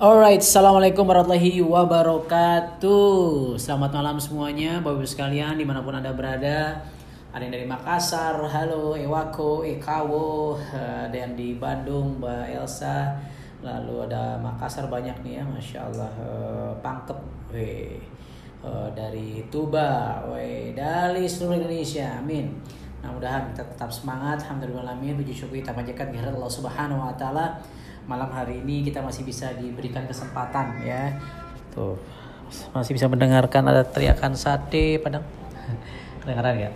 Alright, 0.00 0.40
Assalamualaikum 0.40 1.04
warahmatullahi 1.04 1.60
wabarakatuh. 1.60 3.52
Selamat 3.60 4.00
malam 4.00 4.16
semuanya, 4.16 4.80
Bapak 4.80 5.04
sekalian 5.04 5.60
di 5.60 5.68
mana 5.68 5.84
pun 5.84 5.92
Anda 5.92 6.16
berada. 6.16 6.80
Ada 7.36 7.44
yang 7.44 7.52
dari 7.52 7.68
Makassar, 7.68 8.40
halo 8.40 8.96
Ewako, 8.96 9.60
Ekawo 9.60 10.56
Ada 10.72 11.12
yang 11.12 11.36
di 11.36 11.60
Bandung, 11.60 12.16
Mbak 12.16 12.48
Elsa. 12.48 13.12
Lalu 13.60 14.08
ada 14.08 14.40
Makassar 14.40 14.88
banyak 14.88 15.20
nih 15.20 15.36
ya, 15.36 15.44
Masya 15.44 15.92
Allah 15.92 16.12
Eh, 16.16 16.72
Pangkep, 16.80 17.20
weh. 17.52 18.00
Eh, 18.64 18.88
Dari 18.96 19.52
Tuba, 19.52 20.24
weh. 20.32 20.72
Dari 20.72 21.28
seluruh 21.28 21.60
Indonesia, 21.60 22.16
amin. 22.16 22.48
Nah 23.04 23.12
mudahan 23.12 23.52
kita 23.52 23.68
tetap 23.68 23.92
semangat 23.92 24.44
Alhamdulillah 24.44 24.96
amin 24.96 25.16
Puji 25.16 25.32
syukur 25.32 25.56
kita 25.56 25.72
panjatkan 25.72 26.12
kehadirat 26.12 26.36
Allah 26.36 26.52
subhanahu 26.52 27.00
wa 27.00 27.12
ta'ala 27.16 27.56
Malam 28.10 28.26
hari 28.34 28.58
ini 28.58 28.82
kita 28.82 28.98
masih 29.06 29.22
bisa 29.22 29.54
diberikan 29.54 30.02
kesempatan 30.02 30.82
ya. 30.82 31.14
Tuh 31.70 31.94
masih 32.74 32.98
bisa 32.98 33.06
mendengarkan 33.06 33.62
ada 33.70 33.86
teriakan 33.86 34.34
sate 34.34 34.98
padang. 34.98 35.22
Kedengaran 36.18 36.58
ya? 36.58 36.70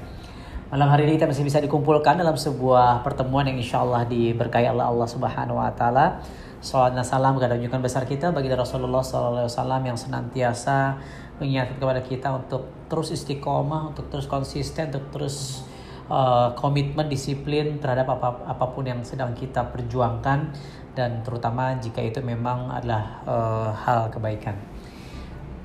Malam 0.70 0.94
hari 0.94 1.10
ini 1.10 1.18
kita 1.18 1.26
masih 1.26 1.42
bisa 1.42 1.58
dikumpulkan 1.58 2.22
dalam 2.22 2.38
sebuah 2.38 3.02
pertemuan 3.02 3.50
yang 3.50 3.58
insya 3.58 3.82
Allah 3.82 4.06
diberkahi 4.06 4.70
Allah 4.70 4.86
Allah 4.86 5.08
Subhanahu 5.10 5.58
Wa 5.58 5.74
Taala. 5.74 6.22
Salam 6.62 6.94
dan 6.94 7.02
salam 7.02 7.34
kepada 7.34 7.58
junjungan 7.58 7.82
besar 7.82 8.06
kita 8.06 8.30
bagi 8.30 8.54
Rasulullah 8.54 9.02
SAW 9.02 9.50
yang 9.82 9.98
senantiasa 9.98 11.02
mengingatkan 11.42 11.82
kepada 11.82 12.00
kita 12.06 12.28
untuk 12.30 12.70
terus 12.86 13.10
istiqomah, 13.10 13.90
untuk 13.90 14.06
terus 14.06 14.30
konsisten, 14.30 14.88
untuk 14.94 15.10
terus 15.10 15.66
uh, 16.06 16.54
komitmen, 16.54 17.10
disiplin 17.10 17.82
terhadap 17.82 18.06
apa, 18.06 18.48
apa 18.48 18.64
pun 18.70 18.86
yang 18.86 19.02
sedang 19.02 19.36
kita 19.36 19.66
perjuangkan 19.74 20.56
dan 20.94 21.26
terutama 21.26 21.74
jika 21.82 21.98
itu 21.98 22.22
memang 22.22 22.70
adalah 22.70 23.20
uh, 23.26 23.70
hal 23.74 24.08
kebaikan. 24.14 24.54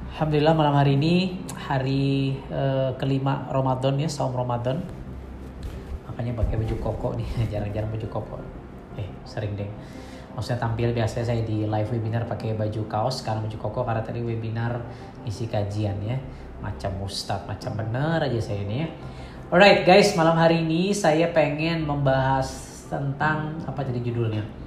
Alhamdulillah 0.09 0.57
malam 0.57 0.75
hari 0.75 0.97
ini 0.97 1.37
hari 1.53 2.35
uh, 2.49 2.91
kelima 2.97 3.45
Ramadan 3.53 3.95
ya, 4.01 4.09
saum 4.09 4.33
Ramadan. 4.33 4.81
Makanya 6.09 6.33
pakai 6.35 6.57
baju 6.59 6.75
koko 6.81 7.09
nih, 7.15 7.29
jarang-jarang 7.53 7.93
baju 7.93 8.07
koko. 8.09 8.37
Eh, 8.97 9.07
sering 9.23 9.53
deh. 9.53 9.69
Maksudnya 10.33 10.59
tampil 10.59 10.91
biasanya 10.91 11.25
saya 11.29 11.41
di 11.45 11.63
live 11.69 11.89
webinar 11.93 12.25
pakai 12.25 12.57
baju 12.57 12.81
kaos, 12.89 13.21
sekarang 13.21 13.45
baju 13.45 13.57
koko 13.69 13.85
karena 13.85 14.01
tadi 14.03 14.19
webinar 14.25 14.81
isi 15.23 15.45
kajian 15.45 16.01
ya. 16.03 16.17
Macam 16.59 16.99
ustadz, 17.05 17.47
macam 17.47 17.79
bener 17.79 18.27
aja 18.27 18.39
saya 18.41 18.65
ini 18.65 18.75
ya. 18.83 18.89
Alright 19.49 19.87
guys, 19.87 20.13
malam 20.19 20.35
hari 20.35 20.65
ini 20.65 20.91
saya 20.91 21.31
pengen 21.31 21.87
membahas 21.87 22.49
tentang 22.91 23.61
apa 23.63 23.85
jadi 23.87 24.01
judulnya? 24.03 24.58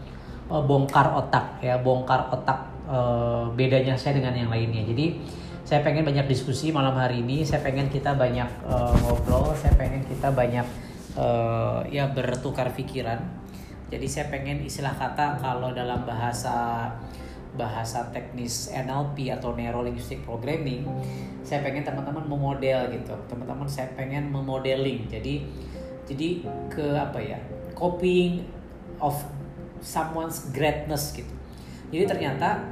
Oh, 0.51 0.62
bongkar 0.67 1.15
otak 1.15 1.62
ya, 1.62 1.79
bongkar 1.79 2.29
otak 2.33 2.67
eh, 2.91 3.45
bedanya 3.55 3.95
saya 3.95 4.19
dengan 4.19 4.35
yang 4.35 4.51
lainnya. 4.51 4.83
Jadi 4.83 5.19
saya 5.62 5.81
pengen 5.81 6.05
banyak 6.05 6.27
diskusi 6.27 6.75
malam 6.75 6.98
hari 6.98 7.23
ini. 7.23 7.47
Saya 7.47 7.62
pengen 7.62 7.89
kita 7.89 8.19
banyak 8.19 8.51
eh, 8.67 8.95
ngobrol. 9.07 9.55
Saya 9.55 9.73
pengen 9.79 10.03
kita 10.05 10.35
banyak 10.35 10.67
eh, 11.17 11.81
ya 11.95 12.11
bertukar 12.11 12.75
pikiran. 12.75 13.23
Jadi 13.93 14.07
saya 14.09 14.33
pengen 14.33 14.65
istilah 14.65 14.97
kata 14.97 15.37
kalau 15.37 15.70
dalam 15.77 16.03
bahasa 16.09 16.89
bahasa 17.53 18.09
teknis 18.09 18.73
NLP 18.73 19.29
atau 19.29 19.53
Neuro 19.53 19.85
Linguistic 19.85 20.25
Programming, 20.25 20.89
saya 21.45 21.61
pengen 21.61 21.85
teman-teman 21.85 22.25
memodel 22.25 22.89
gitu. 22.89 23.13
Teman-teman 23.29 23.69
saya 23.69 23.93
pengen 23.93 24.33
memodeling. 24.33 25.05
Jadi 25.13 25.45
jadi 26.09 26.45
ke 26.73 26.97
apa 26.97 27.20
ya? 27.20 27.39
Copying 27.77 28.45
of 29.01 29.17
someone's 29.83 30.49
greatness 30.55 31.13
gitu. 31.13 31.35
Jadi 31.93 32.05
ternyata 32.09 32.63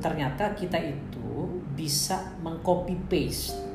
ternyata 0.00 0.56
kita 0.56 0.80
itu 0.80 1.62
bisa 1.76 2.34
mengcopy 2.40 2.96
paste 3.06 3.70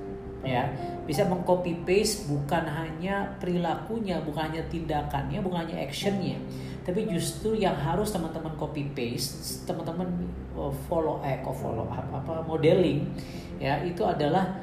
ya 0.45 0.69
bisa 1.09 1.25
mengcopy 1.25 1.85
paste 1.85 2.29
bukan 2.29 2.65
hanya 2.69 3.33
perilakunya 3.41 4.21
bukan 4.21 4.53
hanya 4.53 4.63
tindakannya 4.69 5.41
bukan 5.41 5.65
hanya 5.65 5.81
actionnya 5.81 6.37
tapi 6.85 7.09
justru 7.09 7.57
yang 7.57 7.73
harus 7.73 8.13
teman-teman 8.13 8.53
copy 8.61 8.85
paste 8.93 9.65
teman-teman 9.65 10.05
uh, 10.53 10.69
follow 10.85 11.17
eh 11.25 11.41
follow 11.41 11.89
up 11.89 12.05
apa 12.13 12.45
modeling 12.45 13.09
ya 13.57 13.81
itu 13.81 14.05
adalah 14.05 14.61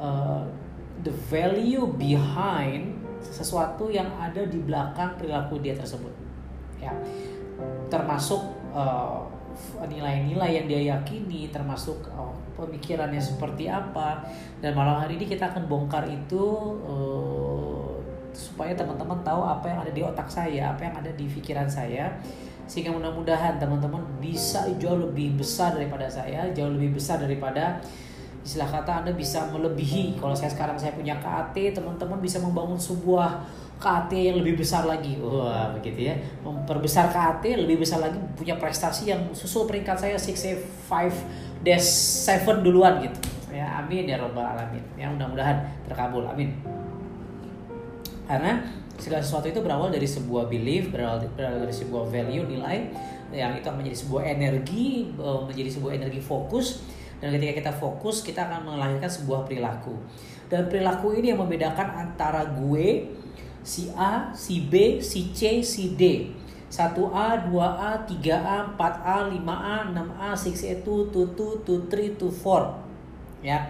uh, 0.00 0.48
the 1.04 1.12
value 1.28 1.84
behind 2.00 2.96
sesuatu 3.20 3.92
yang 3.92 4.08
ada 4.16 4.48
di 4.48 4.56
belakang 4.64 5.12
perilaku 5.20 5.60
dia 5.60 5.76
tersebut 5.76 6.10
ya 6.80 6.96
termasuk 7.88 8.40
uh, 8.72 9.24
nilai-nilai 9.82 10.62
yang 10.62 10.66
dia 10.70 10.80
yakini 10.94 11.50
termasuk 11.50 11.98
uh, 12.14 12.30
pemikirannya 12.54 13.18
seperti 13.18 13.66
apa. 13.66 14.22
Dan 14.62 14.74
malam 14.78 15.02
hari 15.02 15.18
ini 15.18 15.26
kita 15.26 15.50
akan 15.50 15.66
bongkar 15.66 16.06
itu 16.06 16.44
uh, 16.86 17.98
supaya 18.30 18.76
teman-teman 18.76 19.18
tahu 19.26 19.42
apa 19.42 19.66
yang 19.66 19.78
ada 19.82 19.92
di 19.92 20.02
otak 20.04 20.30
saya 20.30 20.70
apa 20.70 20.86
yang 20.86 20.94
ada 20.94 21.10
di 21.14 21.26
pikiran 21.26 21.66
saya. 21.66 22.14
Sehingga 22.68 22.92
mudah-mudahan 22.92 23.56
teman-teman 23.56 24.04
bisa 24.20 24.68
jauh 24.76 25.00
lebih 25.00 25.40
besar 25.40 25.72
daripada 25.72 26.04
saya 26.04 26.52
jauh 26.52 26.68
lebih 26.68 27.00
besar 27.00 27.16
daripada 27.16 27.80
istilah 28.44 28.68
kata 28.68 29.04
Anda 29.04 29.12
bisa 29.16 29.48
melebihi. 29.48 30.20
Kalau 30.20 30.36
saya 30.36 30.52
sekarang 30.52 30.76
saya 30.76 30.92
punya 30.92 31.16
KAT 31.20 31.56
teman-teman 31.72 32.20
bisa 32.20 32.40
membangun 32.40 32.76
sebuah 32.76 33.44
KAT 33.78 34.10
yang 34.10 34.42
lebih 34.42 34.58
besar 34.58 34.84
lagi. 34.84 35.14
Wah 35.22 35.70
begitu 35.70 36.10
ya. 36.10 36.14
Memperbesar 36.42 37.14
KAT 37.14 37.46
lebih 37.62 37.86
besar 37.86 38.02
lagi 38.02 38.18
punya 38.34 38.58
prestasi 38.58 39.14
yang 39.14 39.30
susul 39.32 39.70
peringkat 39.70 39.94
saya 39.94 40.18
685 40.18 41.62
dash 41.62 41.86
7 42.26 42.66
duluan 42.66 42.98
gitu. 43.06 43.18
Ya 43.54 43.78
amin 43.78 44.10
ya 44.10 44.18
robbal 44.18 44.44
alamin. 44.44 44.82
Ya 44.98 45.06
mudah-mudahan 45.08 45.62
terkabul. 45.86 46.26
Amin. 46.26 46.58
Karena 48.26 48.60
segala 48.98 49.22
sesuatu 49.22 49.46
itu 49.46 49.62
berawal 49.62 49.94
dari 49.94 50.04
sebuah 50.04 50.50
belief 50.50 50.90
berawal, 50.90 51.22
dari 51.38 51.72
sebuah 51.72 52.10
value 52.10 52.44
nilai 52.44 52.90
yang 53.30 53.54
itu 53.54 53.68
menjadi 53.70 53.96
sebuah 54.04 54.22
energi 54.26 55.14
eh, 55.14 55.40
menjadi 55.46 55.70
sebuah 55.78 55.92
energi 55.96 56.20
fokus. 56.20 56.82
Dan 57.18 57.34
ketika 57.34 57.66
kita 57.66 57.72
fokus 57.74 58.22
kita 58.22 58.46
akan 58.46 58.74
melahirkan 58.74 59.10
sebuah 59.10 59.46
perilaku. 59.46 59.94
Dan 60.46 60.70
perilaku 60.70 61.18
ini 61.18 61.34
yang 61.34 61.42
membedakan 61.42 61.98
antara 61.98 62.46
gue 62.46 63.10
si 63.68 63.92
A, 63.92 64.32
si 64.32 64.64
B, 64.64 65.04
si 65.04 65.28
C, 65.36 65.60
si 65.60 65.92
D. 65.92 66.32
1A, 66.68 67.48
2A, 67.48 67.90
3A, 68.04 68.56
4A, 68.76 69.16
5A, 69.28 69.76
6A, 69.92 70.28
6A, 70.36 70.72
2, 70.84 71.12
2, 71.12 71.36
2, 71.36 71.64
2, 71.64 71.88
3, 71.88 72.16
2, 72.16 72.28
4 72.28 73.44
ya. 73.44 73.60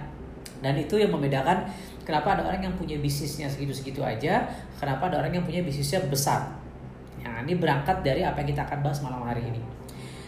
Dan 0.58 0.74
itu 0.74 0.98
yang 0.98 1.14
membedakan 1.14 1.70
kenapa 2.02 2.34
ada 2.34 2.42
orang 2.50 2.62
yang 2.66 2.74
punya 2.74 2.98
bisnisnya 2.98 3.46
segitu-segitu 3.46 4.02
aja 4.02 4.50
kenapa 4.82 5.06
ada 5.06 5.22
orang 5.22 5.30
yang 5.30 5.46
punya 5.46 5.62
bisnisnya 5.62 6.02
besar. 6.10 6.50
Nah 7.22 7.46
ini 7.46 7.54
berangkat 7.54 8.02
dari 8.02 8.26
apa 8.26 8.42
yang 8.42 8.50
kita 8.50 8.66
akan 8.66 8.78
bahas 8.82 8.98
malam 8.98 9.22
hari 9.22 9.46
ini. 9.46 9.62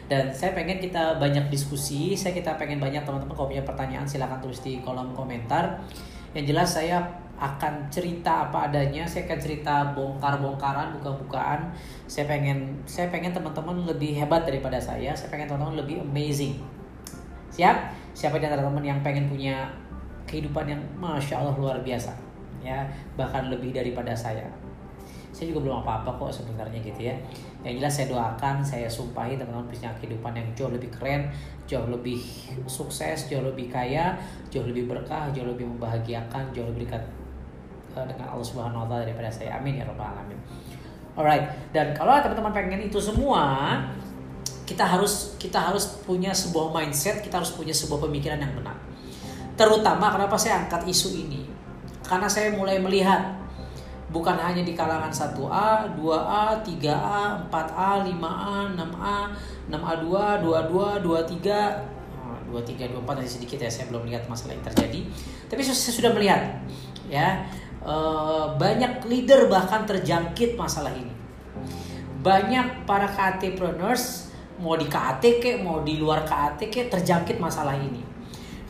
Dan 0.06 0.30
saya 0.34 0.54
pengen 0.54 0.78
kita 0.78 1.18
banyak 1.18 1.50
diskusi 1.50 2.14
saya 2.14 2.34
kita 2.34 2.54
pengen 2.58 2.78
banyak 2.78 3.02
teman-teman 3.02 3.34
kalau 3.34 3.50
punya 3.50 3.66
pertanyaan 3.66 4.06
silahkan 4.06 4.38
tulis 4.38 4.62
di 4.62 4.78
kolom 4.82 5.10
komentar. 5.14 5.82
Yang 6.30 6.44
jelas 6.54 6.68
saya 6.70 7.02
akan 7.40 7.88
cerita 7.88 8.52
apa 8.52 8.68
adanya. 8.68 9.08
Saya 9.08 9.24
akan 9.24 9.40
cerita 9.40 9.96
bongkar-bongkaran 9.96 11.00
buka-bukaan. 11.00 11.72
Saya 12.04 12.28
pengen 12.28 12.76
saya 12.84 13.08
pengen 13.08 13.32
teman-teman 13.32 13.88
lebih 13.88 14.12
hebat 14.12 14.44
daripada 14.44 14.76
saya. 14.76 15.16
Saya 15.16 15.32
pengen 15.32 15.48
teman-teman 15.48 15.80
lebih 15.80 16.04
amazing. 16.04 16.60
Siap? 17.48 17.96
Siapa 18.12 18.36
di 18.36 18.44
antara 18.44 18.60
teman 18.60 18.84
yang 18.84 19.00
pengen 19.00 19.24
punya 19.26 19.64
kehidupan 20.28 20.68
yang 20.68 20.82
masya 21.00 21.40
Allah 21.40 21.56
luar 21.56 21.80
biasa? 21.80 22.12
Ya 22.60 22.84
bahkan 23.16 23.48
lebih 23.48 23.72
daripada 23.72 24.12
saya. 24.12 24.44
Saya 25.32 25.56
juga 25.56 25.70
belum 25.70 25.80
apa-apa 25.80 26.20
kok 26.20 26.44
sebenarnya 26.44 26.76
gitu 26.84 27.08
ya. 27.08 27.16
Yang 27.64 27.74
jelas 27.80 27.92
saya 27.96 28.06
doakan 28.12 28.56
saya 28.60 28.84
sumpahi 28.84 29.40
teman-teman 29.40 29.64
punya 29.72 29.88
kehidupan 29.96 30.36
yang 30.36 30.48
jauh 30.52 30.68
lebih 30.68 30.92
keren 30.92 31.32
jauh 31.70 31.86
lebih 31.86 32.18
sukses 32.66 33.30
jauh 33.30 33.46
lebih 33.46 33.70
kaya 33.70 34.18
jauh 34.50 34.66
lebih 34.66 34.90
berkah 34.90 35.30
jauh 35.30 35.46
lebih 35.46 35.70
membahagiakan 35.70 36.50
jauh 36.50 36.66
lebih 36.66 36.90
dekat 36.90 36.98
uh, 37.96 38.06
dengan 38.06 38.26
Allah 38.30 38.46
Subhanahu 38.46 38.84
Wa 38.84 38.88
Taala 38.90 39.02
daripada 39.06 39.30
saya. 39.30 39.58
Amin 39.58 39.78
ya 39.80 39.84
robbal 39.86 40.10
alamin. 40.10 40.38
Alright. 41.18 41.44
Dan 41.74 41.92
kalau 41.92 42.16
teman-teman 42.22 42.52
pengen 42.54 42.80
itu 42.86 42.98
semua 43.02 43.44
kita 44.64 44.86
harus 44.86 45.34
kita 45.34 45.58
harus 45.58 45.98
punya 46.06 46.30
sebuah 46.30 46.70
mindset 46.70 47.26
kita 47.26 47.42
harus 47.42 47.50
punya 47.50 47.74
sebuah 47.74 48.06
pemikiran 48.06 48.38
yang 48.38 48.54
benar. 48.54 48.78
Terutama 49.58 50.14
kenapa 50.14 50.38
saya 50.38 50.62
angkat 50.64 50.86
isu 50.86 51.10
ini? 51.26 51.42
Karena 52.06 52.30
saya 52.30 52.54
mulai 52.54 52.78
melihat 52.78 53.40
bukan 54.10 54.34
hanya 54.38 54.66
di 54.66 54.74
kalangan 54.74 55.10
1A, 55.10 55.94
2A, 55.94 56.44
3A, 56.66 57.22
4A, 57.50 57.90
5A, 58.06 58.56
6A, 58.74 59.18
6A2, 59.70 60.06
22, 60.42 61.06
23, 61.06 62.50
23, 62.50 62.90
24 62.98 63.18
tadi 63.22 63.30
sedikit 63.30 63.58
ya 63.62 63.70
saya 63.70 63.86
belum 63.94 64.10
lihat 64.10 64.26
masalah 64.26 64.58
yang 64.58 64.66
terjadi. 64.66 65.00
Tapi 65.46 65.60
saya 65.62 65.94
sudah 65.94 66.10
melihat 66.14 66.58
ya 67.06 67.46
banyak 68.60 69.08
leader 69.08 69.48
bahkan 69.48 69.88
terjangkit 69.88 70.56
masalah 70.56 70.92
ini. 70.92 71.12
Banyak 72.20 72.84
para 72.84 73.08
KT-preneurs 73.08 74.28
mau 74.60 74.76
di 74.76 74.84
KAT 74.84 75.24
mau 75.64 75.80
di 75.80 75.96
luar 75.96 76.28
KAT 76.28 76.68
terjangkit 76.68 77.40
masalah 77.40 77.76
ini. 77.80 78.04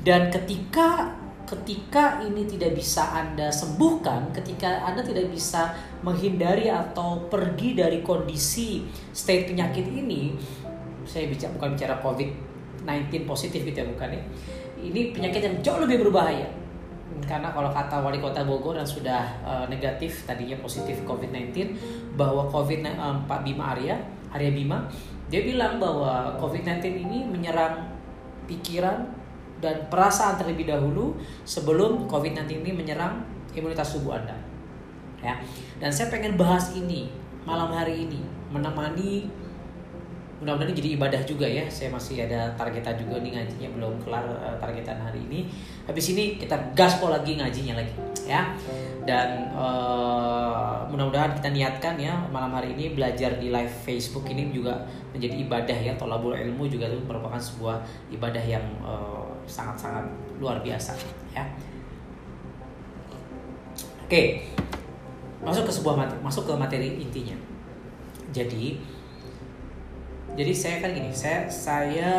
Dan 0.00 0.30
ketika 0.30 1.18
ketika 1.50 2.22
ini 2.22 2.46
tidak 2.46 2.78
bisa 2.78 3.10
anda 3.10 3.50
sembuhkan 3.50 4.30
ketika 4.30 4.86
anda 4.86 5.02
tidak 5.02 5.34
bisa 5.34 5.74
menghindari 6.06 6.70
atau 6.70 7.26
pergi 7.26 7.74
dari 7.74 8.06
kondisi 8.06 8.86
state 9.10 9.50
penyakit 9.50 9.82
ini 9.82 10.30
saya 11.02 11.26
bicara 11.26 11.50
bukan 11.58 11.74
bicara 11.74 11.98
covid 11.98 12.30
19 12.86 13.26
positif 13.26 13.66
gitu 13.66 13.82
ya 13.82 13.86
bukan 13.90 14.14
ya. 14.14 14.22
Ini 14.80 15.12
penyakit 15.12 15.42
yang 15.42 15.56
jauh 15.60 15.82
lebih 15.82 16.06
berbahaya 16.06 16.59
karena 17.26 17.50
kalau 17.50 17.70
kata 17.70 18.00
wali 18.00 18.22
kota 18.22 18.46
Bogor 18.46 18.78
yang 18.78 18.86
sudah 18.86 19.22
uh, 19.42 19.64
negatif 19.66 20.24
tadinya 20.26 20.56
positif 20.62 21.02
COVID-19 21.04 21.74
bahwa 22.14 22.46
COVID 22.48 22.86
uh, 22.86 23.18
Pak 23.26 23.42
Bima 23.42 23.74
Arya 23.74 23.98
Arya 24.30 24.50
Bima 24.54 24.86
dia 25.30 25.46
bilang 25.46 25.78
bahwa 25.78 26.34
COVID-19 26.38 27.06
ini 27.06 27.22
menyerang 27.22 27.86
pikiran 28.50 29.06
dan 29.62 29.86
perasaan 29.86 30.40
terlebih 30.40 30.66
dahulu 30.66 31.14
sebelum 31.46 32.10
COVID-19 32.10 32.66
ini 32.66 32.72
menyerang 32.74 33.22
imunitas 33.54 33.94
tubuh 33.94 34.18
Anda. 34.18 34.34
Ya. 35.20 35.38
Dan 35.78 35.92
saya 35.92 36.08
pengen 36.08 36.34
bahas 36.34 36.72
ini 36.74 37.12
malam 37.44 37.70
hari 37.70 38.08
ini 38.08 38.24
menemani 38.50 39.28
mudah-mudahan 40.40 40.72
jadi 40.72 40.96
ibadah 40.96 41.22
juga 41.28 41.44
ya. 41.44 41.68
Saya 41.68 41.92
masih 41.92 42.24
ada 42.24 42.48
targetan 42.56 42.96
juga 42.96 43.20
nih 43.20 43.36
ngajinya 43.36 43.68
belum 43.76 44.00
kelar 44.00 44.24
uh, 44.24 44.56
targetan 44.56 44.96
hari 44.96 45.20
ini. 45.28 45.52
Habis 45.84 46.16
ini 46.16 46.40
kita 46.40 46.56
gaspol 46.72 47.12
lagi 47.12 47.36
ngajinya 47.36 47.76
lagi 47.76 47.92
ya. 48.24 48.56
Dan 49.04 49.52
uh, 49.52 50.84
mudah-mudahan 50.88 51.36
kita 51.36 51.52
niatkan 51.52 51.94
ya 52.00 52.16
malam 52.32 52.56
hari 52.56 52.72
ini 52.72 52.96
belajar 52.96 53.36
di 53.36 53.52
live 53.52 53.72
Facebook 53.84 54.24
ini 54.32 54.48
juga 54.48 54.80
menjadi 55.12 55.36
ibadah 55.44 55.78
ya. 55.78 55.92
Tolabul 56.00 56.32
ilmu 56.32 56.66
juga 56.66 56.88
itu 56.88 56.98
merupakan 57.04 57.38
sebuah 57.38 57.84
ibadah 58.10 58.42
yang 58.42 58.64
eh, 58.82 59.28
sangat-sangat 59.44 60.08
luar 60.40 60.64
biasa 60.64 60.96
ya. 61.36 61.44
Oke 64.08 64.50
masuk 65.40 65.64
ke 65.68 65.72
sebuah 65.72 65.94
materi, 65.96 66.20
masuk 66.20 66.44
ke 66.44 66.52
materi 66.56 66.88
intinya. 67.00 67.36
Jadi 68.30 68.78
jadi 70.38 70.52
saya 70.54 70.76
kan 70.78 70.90
gini 70.94 71.10
saya 71.10 71.50
saya 71.50 72.10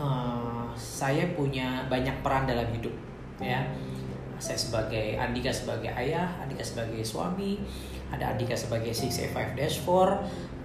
uh, 0.00 0.72
saya 0.76 1.36
punya 1.36 1.84
banyak 1.86 2.24
peran 2.24 2.48
dalam 2.48 2.68
hidup 2.72 2.92
ya. 3.40 3.60
Saya 4.42 4.58
sebagai 4.58 5.14
Andika 5.14 5.54
sebagai 5.54 5.86
ayah 5.94 6.26
Andika 6.42 6.66
sebagai 6.66 6.98
suami 7.06 7.62
ada 8.10 8.34
Andika 8.34 8.58
sebagai 8.58 8.90
6A5-4 8.90 9.86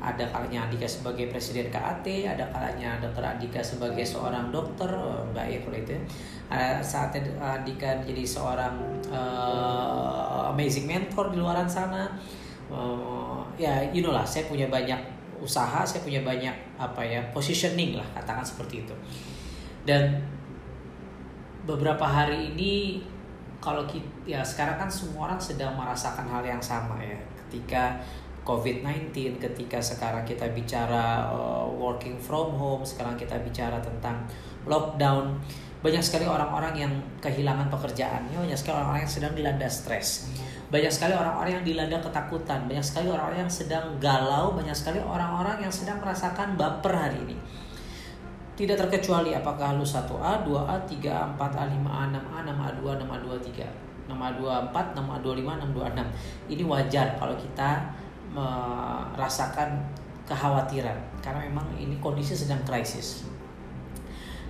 ada 0.02 0.24
kalanya 0.34 0.66
Andika 0.66 0.90
sebagai 0.90 1.30
presiden 1.30 1.70
KAT 1.70 2.06
ada 2.26 2.50
kalanya 2.50 2.98
dokter 2.98 3.22
Andika 3.22 3.62
sebagai 3.62 4.02
seorang 4.02 4.50
dokter 4.50 4.90
oh, 4.90 5.30
enggak 5.30 5.46
ya 5.46 5.60
kalau 5.62 5.78
itu 5.78 5.94
ada 6.50 6.82
saat 6.82 7.14
Andika 7.38 8.02
jadi 8.02 8.26
seorang 8.26 8.82
uh, 9.14 10.50
amazing 10.50 10.90
mentor 10.90 11.30
di 11.30 11.38
luaran 11.38 11.70
sana. 11.70 12.18
Uh, 12.68 13.46
ya 13.56 13.80
you 13.94 14.02
know 14.02 14.12
lah 14.12 14.26
saya 14.26 14.50
punya 14.50 14.68
banyak 14.68 15.17
usaha 15.42 15.86
saya 15.86 16.02
punya 16.02 16.22
banyak 16.26 16.54
apa 16.78 17.02
ya 17.06 17.22
positioning 17.34 17.98
lah 17.98 18.08
katakan 18.18 18.46
seperti 18.46 18.86
itu. 18.86 18.96
Dan 19.88 20.20
beberapa 21.64 22.04
hari 22.04 22.54
ini 22.56 23.04
kalau 23.58 23.84
kita 23.90 24.08
ya 24.24 24.42
sekarang 24.46 24.78
kan 24.78 24.90
semua 24.92 25.32
orang 25.32 25.42
sedang 25.42 25.74
merasakan 25.76 26.28
hal 26.30 26.44
yang 26.44 26.62
sama 26.62 27.00
ya. 27.00 27.18
Ketika 27.48 27.98
COVID-19 28.48 29.12
ketika 29.44 29.84
sekarang 29.84 30.24
kita 30.24 30.48
bicara 30.56 31.28
uh, 31.28 31.68
working 31.68 32.16
from 32.16 32.56
home 32.56 32.88
sekarang 32.88 33.20
kita 33.20 33.36
bicara 33.44 33.76
tentang 33.84 34.24
lockdown 34.64 35.36
banyak 35.84 36.00
sekali 36.00 36.24
orang-orang 36.24 36.74
yang 36.80 36.94
kehilangan 37.20 37.68
pekerjaannya 37.68 38.40
banyak 38.40 38.56
sekali 38.56 38.80
orang-orang 38.80 39.04
yang 39.04 39.14
sedang 39.14 39.34
dilanda 39.36 39.68
stres 39.68 40.32
banyak 40.68 40.92
sekali 40.92 41.16
orang-orang 41.16 41.64
yang 41.64 41.66
dilanda 41.66 41.98
ketakutan, 42.04 42.68
banyak 42.68 42.84
sekali 42.84 43.08
orang-orang 43.08 43.48
yang 43.48 43.54
sedang 43.54 43.86
galau, 44.04 44.52
banyak 44.52 44.76
sekali 44.76 45.00
orang-orang 45.00 45.64
yang 45.64 45.72
sedang 45.72 46.04
merasakan 46.04 46.60
baper 46.60 46.92
hari 46.92 47.24
ini. 47.24 47.38
Tidak 48.58 48.76
terkecuali 48.76 49.32
apakah 49.38 49.78
lu 49.78 49.86
1A, 49.86 50.44
2A, 50.44 50.76
3A, 50.90 51.24
4A, 51.38 51.64
5A, 51.72 52.02
6A, 52.10 52.38
6A, 52.52 52.68
2, 52.84 53.06
6A, 53.06 53.16
2, 53.22 53.38
3. 53.54 53.64
6A, 54.08 54.28
2, 54.40 54.72
4, 54.74 54.98
6A, 54.98 55.16
2, 55.24 55.40
5, 55.46 55.62
6, 55.62 55.78
2, 55.78 55.94
6. 55.94 56.52
Ini 56.52 56.64
wajar 56.66 57.08
kalau 57.16 57.36
kita 57.38 57.70
merasakan 58.34 59.80
kekhawatiran 60.28 60.98
karena 61.24 61.40
memang 61.48 61.64
ini 61.80 61.96
kondisi 62.04 62.36
sedang 62.36 62.60
krisis. 62.68 63.24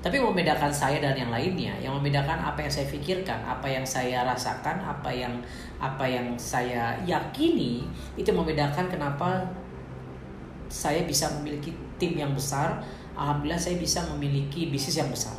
Tapi 0.01 0.21
membedakan 0.21 0.71
saya 0.71 1.01
dan 1.01 1.17
yang 1.17 1.33
lainnya, 1.33 1.73
yang 1.81 1.97
membedakan 1.97 2.37
apa 2.39 2.63
yang 2.63 2.71
saya 2.71 2.87
pikirkan, 2.87 3.43
apa 3.43 3.67
yang 3.67 3.83
saya 3.83 4.23
rasakan, 4.23 4.77
apa 4.79 5.09
yang 5.09 5.33
apa 5.77 6.05
yang 6.09 6.33
saya 6.37 6.97
yakini, 7.05 7.85
itu 8.17 8.29
membedakan 8.33 8.89
kenapa 8.89 9.45
saya 10.67 11.05
bisa 11.05 11.29
memiliki 11.39 11.73
tim 12.01 12.17
yang 12.17 12.33
besar. 12.33 12.81
Alhamdulillah 13.17 13.57
saya 13.57 13.81
bisa 13.81 14.05
memiliki 14.13 14.69
bisnis 14.69 14.97
yang 15.01 15.09
besar. 15.09 15.33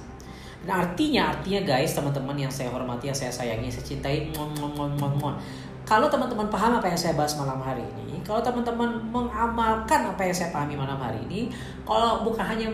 Nah 0.67 0.83
artinya, 0.83 1.31
artinya 1.31 1.63
guys, 1.63 1.95
teman-teman 1.95 2.35
yang 2.35 2.51
saya 2.51 2.75
hormati, 2.75 3.07
yang 3.07 3.19
saya 3.19 3.31
sayangi, 3.31 3.71
saya 3.71 3.87
cintai, 3.87 4.35
mon, 4.35 4.51
mon, 4.59 4.73
mon, 4.75 4.91
mon, 4.99 5.13
mon. 5.23 5.35
Kalau 5.87 6.11
teman-teman 6.11 6.51
paham 6.53 6.77
apa 6.77 6.91
yang 6.91 6.99
saya 6.99 7.17
bahas 7.17 7.33
malam 7.39 7.63
hari 7.63 7.81
ini, 7.81 8.21
kalau 8.21 8.45
teman-teman 8.45 9.01
mengamalkan 9.09 10.05
apa 10.05 10.21
yang 10.21 10.37
saya 10.37 10.53
pahami 10.53 10.77
malam 10.77 11.01
hari 11.01 11.17
ini, 11.31 11.49
kalau 11.89 12.27
bukan 12.29 12.45
hanya 12.45 12.69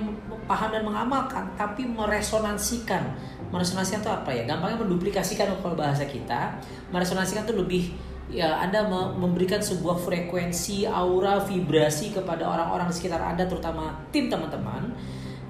paham 0.45 0.73
dan 0.73 0.83
mengamalkan 0.85 1.45
tapi 1.55 1.85
meresonansikan. 1.89 3.15
Meresonansikan 3.53 4.01
itu 4.03 4.11
apa 4.11 4.31
ya? 4.33 4.43
Gampangnya 4.49 4.83
menduplikasikan 4.83 5.53
kalau 5.61 5.77
bahasa 5.79 6.05
kita. 6.09 6.59
Meresonansikan 6.91 7.47
itu 7.47 7.55
lebih 7.55 7.85
ya 8.33 8.65
Anda 8.65 8.89
memberikan 9.15 9.61
sebuah 9.61 10.01
frekuensi 10.01 10.89
aura 10.89 11.39
vibrasi 11.45 12.17
kepada 12.17 12.49
orang-orang 12.49 12.89
di 12.89 12.95
sekitar 12.97 13.21
Anda 13.21 13.45
terutama 13.45 13.95
tim 14.11 14.33
teman-teman 14.33 14.91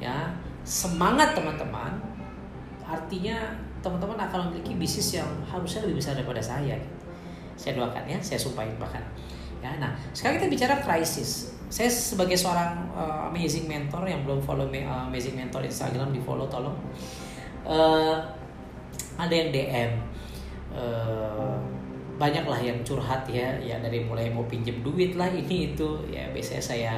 ya. 0.02 0.34
Semangat 0.64 1.36
teman-teman 1.36 2.00
artinya 2.84 3.36
teman-teman 3.84 4.16
akan 4.16 4.48
memiliki 4.48 4.76
bisnis 4.76 5.20
yang 5.20 5.28
harusnya 5.44 5.84
lebih 5.84 6.00
besar 6.00 6.16
daripada 6.16 6.40
saya. 6.40 6.76
Saya 7.54 7.78
doakan 7.78 8.04
ya 8.08 8.18
saya 8.20 8.40
sumpahin 8.40 8.74
bahkan. 8.76 9.04
Ya 9.62 9.76
nah 9.80 9.96
sekarang 10.12 10.40
kita 10.42 10.48
bicara 10.50 10.74
krisis 10.82 11.53
saya 11.74 11.90
sebagai 11.90 12.38
seorang 12.38 12.86
uh, 12.94 13.26
amazing 13.34 13.66
mentor 13.66 14.06
yang 14.06 14.22
belum 14.22 14.38
follow 14.38 14.70
uh, 14.70 15.10
amazing 15.10 15.34
mentor 15.34 15.66
Instagram 15.66 16.14
di 16.14 16.22
follow 16.22 16.46
tolong. 16.46 16.78
Uh, 17.66 18.22
ada 19.18 19.34
yang 19.34 19.50
DM 19.50 19.90
uh, 20.70 21.58
banyak 22.14 22.46
lah 22.46 22.62
yang 22.62 22.78
curhat 22.86 23.26
ya 23.26 23.58
ya 23.58 23.82
dari 23.82 24.06
mulai 24.06 24.30
mau 24.30 24.46
pinjem 24.46 24.86
duit 24.86 25.18
lah 25.18 25.26
ini 25.34 25.74
itu. 25.74 25.98
Ya 26.06 26.30
biasanya 26.30 26.62
saya 26.62 26.94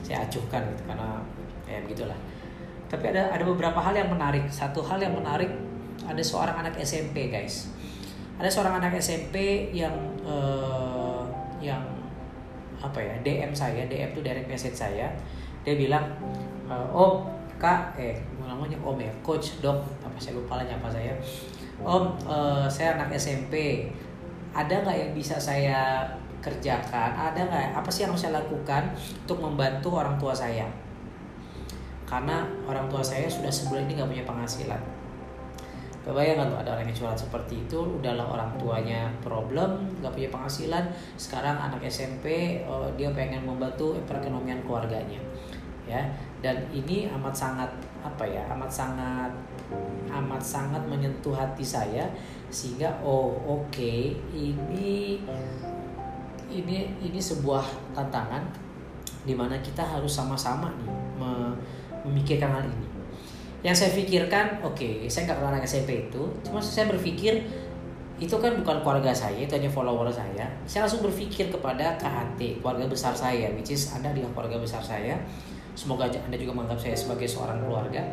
saya 0.00 0.24
acuhkan 0.24 0.72
gitu 0.72 0.88
karena 0.88 1.20
ya 1.68 1.84
begitulah. 1.84 2.16
Tapi 2.88 3.04
ada 3.12 3.28
ada 3.28 3.44
beberapa 3.44 3.76
hal 3.76 3.92
yang 3.92 4.08
menarik. 4.08 4.48
Satu 4.48 4.80
hal 4.88 5.04
yang 5.04 5.12
menarik 5.12 5.52
ada 6.08 6.22
seorang 6.24 6.64
anak 6.64 6.80
SMP 6.80 7.28
guys. 7.28 7.68
Ada 8.40 8.48
seorang 8.48 8.80
anak 8.80 8.96
SMP 8.96 9.68
yang 9.76 9.92
uh, 10.24 11.28
yang 11.60 11.93
apa 12.84 13.00
ya 13.00 13.14
DM 13.24 13.52
saya 13.56 13.88
DM 13.88 14.12
tuh 14.12 14.20
direct 14.20 14.48
message 14.48 14.76
saya. 14.76 15.08
Dia 15.64 15.74
bilang 15.80 16.04
om 16.92 17.24
kak 17.56 17.96
eh 17.96 18.20
namanya 18.44 18.76
om 18.84 19.00
ya 19.00 19.08
coach 19.24 19.58
dok 19.64 19.80
apa 20.04 20.16
saya 20.20 20.36
lupa 20.36 20.60
lah 20.60 20.66
nyapa 20.68 20.88
saya. 20.92 21.16
Om 21.80 22.04
uh, 22.28 22.66
saya 22.68 23.00
anak 23.00 23.16
SMP 23.16 23.88
ada 24.54 24.84
nggak 24.84 24.94
yang 24.94 25.12
bisa 25.16 25.40
saya 25.40 26.06
kerjakan? 26.38 27.10
Ada 27.16 27.40
nggak? 27.50 27.66
Apa 27.80 27.88
sih 27.90 28.04
yang 28.04 28.14
harus 28.14 28.22
saya 28.22 28.38
lakukan 28.38 28.92
untuk 29.26 29.40
membantu 29.40 29.96
orang 29.96 30.14
tua 30.20 30.30
saya? 30.36 30.68
Karena 32.04 32.46
orang 32.68 32.86
tua 32.86 33.00
saya 33.00 33.26
sudah 33.26 33.50
sebulan 33.50 33.88
ini 33.88 33.98
nggak 33.98 34.10
punya 34.12 34.24
penghasilan 34.28 34.93
Kebayang 36.04 36.52
tuh 36.52 36.60
ada 36.60 36.76
orang 36.76 36.84
yang 36.84 36.96
curhat 37.00 37.16
seperti 37.16 37.64
itu, 37.64 37.80
udahlah 37.80 38.28
orang 38.28 38.52
tuanya 38.60 39.08
problem, 39.24 39.88
gak 40.04 40.12
punya 40.12 40.28
penghasilan, 40.28 40.84
sekarang 41.16 41.56
anak 41.56 41.80
SMP 41.88 42.60
uh, 42.68 42.92
dia 42.92 43.08
pengen 43.16 43.48
membantu 43.48 43.96
perekonomian 44.04 44.60
keluarganya, 44.68 45.16
ya. 45.88 46.04
Dan 46.44 46.68
ini 46.76 47.08
amat 47.08 47.32
sangat 47.32 47.72
apa 48.04 48.20
ya, 48.28 48.44
amat 48.52 48.68
sangat 48.68 49.32
amat 50.12 50.42
sangat 50.44 50.82
menyentuh 50.86 51.32
hati 51.34 51.64
saya 51.64 52.06
sehingga 52.52 53.00
oh 53.02 53.34
oke 53.48 53.72
okay, 53.72 54.14
ini 54.30 55.18
ini 56.52 56.76
ini 57.02 57.18
sebuah 57.18 57.64
tantangan 57.96 58.44
di 59.24 59.34
mana 59.34 59.58
kita 59.58 59.82
harus 59.82 60.12
sama-sama 60.12 60.70
nih 60.78 60.92
memikirkan 62.04 62.50
hal 62.52 62.64
ini 62.68 62.83
yang 63.64 63.72
saya 63.72 63.96
pikirkan 63.96 64.60
oke 64.60 64.76
okay, 64.76 65.08
saya 65.08 65.24
nggak 65.24 65.40
kenal 65.40 65.50
anak 65.56 65.64
SMP 65.64 66.12
itu. 66.12 66.22
Cuma 66.44 66.60
saya 66.60 66.84
berpikir 66.92 67.48
itu 68.20 68.36
kan 68.38 68.52
bukan 68.60 68.84
keluarga 68.84 69.10
saya 69.10 69.40
itu 69.40 69.56
hanya 69.56 69.72
follower 69.72 70.12
saya. 70.12 70.44
Saya 70.68 70.84
langsung 70.84 71.00
berpikir 71.00 71.48
kepada 71.48 71.96
KHT 71.96 72.60
keluarga 72.60 72.84
besar 72.84 73.16
saya 73.16 73.48
which 73.56 73.72
is 73.72 73.88
anda 73.96 74.12
adalah 74.12 74.28
keluarga 74.36 74.60
besar 74.60 74.84
saya. 74.84 75.16
Semoga 75.72 76.06
anda 76.12 76.36
juga 76.36 76.52
menganggap 76.52 76.84
saya 76.84 76.94
sebagai 76.94 77.24
seorang 77.24 77.64
keluarga. 77.64 78.04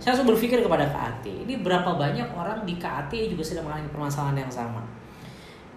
Saya 0.00 0.16
langsung 0.16 0.32
berpikir 0.32 0.64
kepada 0.64 0.88
KAT 0.88 1.28
ini 1.28 1.60
berapa 1.60 1.92
banyak 1.92 2.32
orang 2.32 2.64
di 2.64 2.80
KAT 2.80 3.12
juga 3.12 3.44
sedang 3.44 3.68
mengalami 3.68 3.92
permasalahan 3.92 4.48
yang 4.48 4.52
sama? 4.52 4.80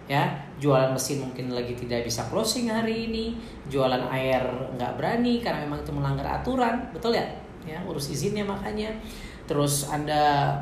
Ya 0.08 0.48
jualan 0.56 0.96
mesin 0.96 1.28
mungkin 1.28 1.52
lagi 1.52 1.76
tidak 1.76 2.08
bisa 2.08 2.24
closing 2.32 2.72
hari 2.72 3.12
ini 3.12 3.36
jualan 3.68 4.00
air 4.08 4.48
nggak 4.80 4.96
berani 4.96 5.44
karena 5.44 5.68
memang 5.68 5.84
itu 5.84 5.92
melanggar 5.92 6.40
aturan 6.40 6.88
betul 6.90 7.12
ya 7.14 7.49
ya. 7.64 7.80
Urus 7.84 8.12
izinnya 8.12 8.44
makanya. 8.46 8.92
Terus 9.48 9.88
anda 9.90 10.56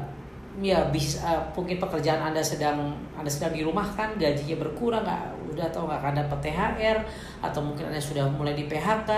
ya 0.59 0.91
bisa 0.91 1.55
mungkin 1.55 1.79
pekerjaan 1.79 2.35
anda 2.35 2.43
sedang 2.43 2.91
anda 3.15 3.31
sedang 3.31 3.55
dirumahkan 3.55 4.19
gajinya 4.19 4.59
berkurang 4.59 5.07
nggak 5.07 5.55
udah 5.55 5.71
atau 5.71 5.87
nggak 5.87 6.01
akan 6.03 6.15
dapat 6.27 6.39
THR 6.51 6.99
atau 7.47 7.61
mungkin 7.63 7.95
anda 7.95 8.03
sudah 8.03 8.27
mulai 8.27 8.59
di 8.59 8.67
PHK 8.67 9.11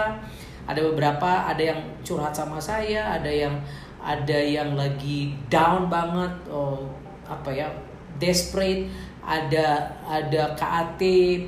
ada 0.69 0.81
beberapa 0.85 1.49
ada 1.49 1.63
yang 1.65 1.81
curhat 2.05 2.37
sama 2.37 2.61
saya 2.61 3.17
ada 3.17 3.33
yang 3.33 3.57
ada 4.05 4.37
yang 4.37 4.77
lagi 4.77 5.33
down 5.49 5.89
banget 5.89 6.33
oh, 6.53 6.85
apa 7.25 7.49
ya 7.49 7.73
desperate. 8.21 9.09
Ada 9.21 10.01
ada 10.09 10.57
KAT 10.57 11.01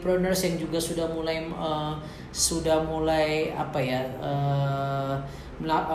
preneurs 0.04 0.44
yang 0.44 0.60
juga 0.60 0.76
sudah 0.76 1.08
mulai 1.08 1.48
uh, 1.50 1.96
sudah 2.28 2.84
mulai 2.84 3.48
apa 3.56 3.80
ya 3.80 4.04
uh, 4.20 4.81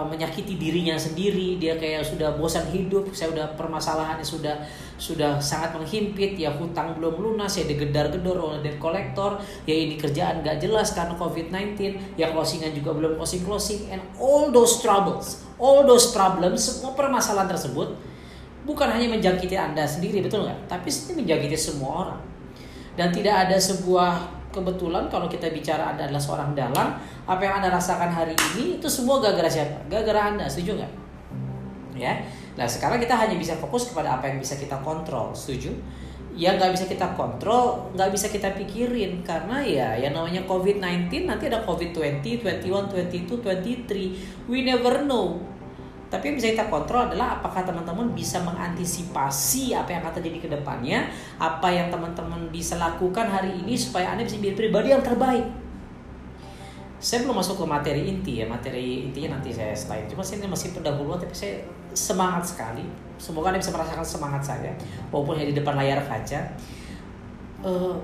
menyakiti 0.09 0.55
dirinya 0.55 0.95
sendiri. 0.95 1.59
Dia 1.61 1.75
kayak 1.75 2.07
sudah 2.07 2.35
bosan 2.39 2.67
hidup 2.71 3.11
saya 3.11 3.31
udah 3.35 3.45
permasalahannya 3.59 4.23
sudah 4.23 4.55
sudah 4.95 5.37
sangat 5.37 5.75
menghimpit. 5.75 6.39
Ya 6.39 6.55
hutang 6.55 6.97
belum 6.97 7.19
lunas 7.19 7.53
ya 7.59 7.67
digedar-gedor 7.67 8.37
oleh 8.39 8.59
debt 8.63 8.79
collector. 8.79 9.37
Ya 9.67 9.75
ini 9.75 9.99
kerjaan 9.99 10.41
gak 10.41 10.63
jelas 10.63 10.95
karena 10.95 11.13
covid-19 11.19 11.75
ya 12.15 12.31
closingan 12.31 12.71
juga 12.71 12.95
belum 12.95 13.19
closing 13.19 13.43
closing 13.43 13.81
and 13.91 14.01
all 14.17 14.49
those 14.49 14.79
troubles 14.79 15.43
all 15.57 15.81
those 15.85 16.13
problems 16.13 16.69
semua 16.69 16.93
permasalahan 16.93 17.49
tersebut 17.49 17.97
bukan 18.67 18.91
hanya 18.91 19.07
menjangkiti 19.15 19.55
Anda 19.55 19.87
sendiri, 19.87 20.19
betul 20.19 20.43
nggak? 20.43 20.67
Tapi 20.67 20.91
ini 20.91 21.23
menjangkiti 21.23 21.55
semua 21.55 21.91
orang. 22.03 22.21
Dan 22.99 23.15
tidak 23.15 23.47
ada 23.47 23.55
sebuah 23.55 24.36
kebetulan 24.51 25.07
kalau 25.11 25.27
kita 25.27 25.51
bicara 25.51 25.93
Anda 25.93 26.07
adalah 26.09 26.21
seorang 26.21 26.51
dalang, 26.57 26.97
apa 27.27 27.41
yang 27.43 27.59
Anda 27.61 27.69
rasakan 27.73 28.09
hari 28.09 28.35
ini 28.53 28.79
itu 28.79 28.87
semua 28.87 29.19
gara-gara 29.19 29.47
siapa? 29.47 29.77
Gara-gara 29.91 30.33
Anda, 30.33 30.45
setuju 30.47 30.79
nggak? 30.79 30.93
Ya. 31.97 32.13
Nah 32.57 32.65
sekarang 32.65 33.01
kita 33.01 33.13
hanya 33.17 33.37
bisa 33.37 33.57
fokus 33.57 33.89
kepada 33.89 34.17
apa 34.17 34.29
yang 34.29 34.37
bisa 34.37 34.57
kita 34.57 34.77
kontrol, 34.81 35.33
setuju? 35.33 35.73
Yang 36.37 36.61
nggak 36.61 36.71
bisa 36.77 36.85
kita 36.85 37.07
kontrol, 37.17 37.89
nggak 37.97 38.09
bisa 38.13 38.29
kita 38.29 38.53
pikirin 38.53 39.25
karena 39.25 39.57
ya 39.65 39.89
yang 39.97 40.13
namanya 40.13 40.45
COVID-19 40.45 41.25
nanti 41.25 41.49
ada 41.49 41.65
COVID-20, 41.65 42.45
21, 42.45 42.93
22, 42.93 43.41
23. 43.41 44.45
We 44.45 44.61
never 44.61 45.01
know 45.05 45.56
tapi 46.07 46.31
yang 46.31 46.35
bisa 46.39 46.55
kita 46.55 46.71
kontrol 46.71 47.11
adalah 47.11 47.39
apakah 47.39 47.67
teman-teman 47.67 48.15
bisa 48.15 48.39
mengantisipasi 48.39 49.75
apa 49.75 49.91
yang 49.91 49.99
akan 50.07 50.13
terjadi 50.15 50.39
ke 50.39 50.49
depannya, 50.55 51.11
apa 51.35 51.67
yang 51.67 51.91
teman-teman 51.91 52.47
bisa 52.47 52.79
lakukan 52.79 53.27
hari 53.27 53.59
ini 53.59 53.75
supaya 53.75 54.15
Anda 54.15 54.23
bisa 54.23 54.39
menjadi 54.39 54.55
pribadi 54.55 54.87
yang 54.95 55.03
terbaik. 55.03 55.43
Saya 56.97 57.27
belum 57.27 57.43
masuk 57.43 57.61
ke 57.61 57.65
materi 57.67 58.01
inti 58.07 58.39
ya, 58.39 58.47
materi 58.47 59.11
intinya 59.11 59.37
nanti 59.37 59.51
saya 59.51 59.75
slide. 59.75 60.07
Cuma 60.07 60.23
saya 60.23 60.39
ini 60.39 60.47
masih 60.47 60.71
pendahuluan 60.71 61.19
tapi 61.19 61.35
saya 61.35 61.59
semangat 61.91 62.55
sekali. 62.55 62.87
Semoga 63.19 63.51
Anda 63.51 63.59
bisa 63.59 63.75
merasakan 63.75 64.07
semangat 64.07 64.41
saya 64.47 64.71
walaupun 65.11 65.35
hanya 65.35 65.51
di 65.51 65.55
depan 65.59 65.75
layar 65.75 65.99
kaca. 66.07 66.39
Uh, 67.67 67.99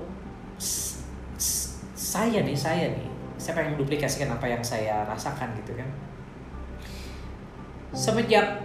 saya 1.96 2.44
nih, 2.44 2.54
saya 2.54 2.92
nih, 2.92 3.08
saya 3.40 3.56
pengen 3.56 3.80
menduplikasikan 3.80 4.28
apa 4.28 4.44
yang 4.44 4.60
saya 4.60 5.08
rasakan 5.08 5.56
gitu 5.56 5.72
kan 5.72 5.88
semenjak 7.94 8.60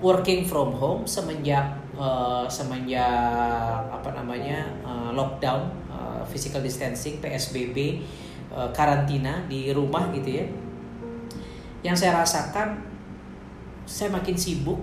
working 0.00 0.48
from 0.48 0.72
home 0.72 1.04
semenjak 1.04 1.76
uh, 2.00 2.48
semenjak 2.48 3.84
apa 3.92 4.08
namanya 4.16 4.64
uh, 4.80 5.12
lockdown 5.12 5.68
uh, 5.92 6.24
physical 6.24 6.64
distancing 6.64 7.20
PSBB 7.20 8.00
uh, 8.48 8.72
karantina 8.72 9.44
di 9.44 9.68
rumah 9.70 10.08
gitu 10.16 10.40
ya. 10.40 10.44
Yang 11.84 11.96
saya 12.04 12.24
rasakan 12.24 12.80
saya 13.84 14.08
makin 14.08 14.36
sibuk 14.36 14.80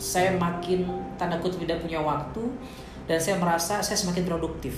saya 0.00 0.34
makin 0.34 0.90
tanda 1.14 1.38
kutip 1.38 1.62
tidak 1.62 1.84
punya 1.84 2.02
waktu 2.02 2.42
dan 3.04 3.20
saya 3.20 3.36
merasa 3.38 3.84
saya 3.84 3.94
semakin 4.00 4.24
produktif. 4.24 4.74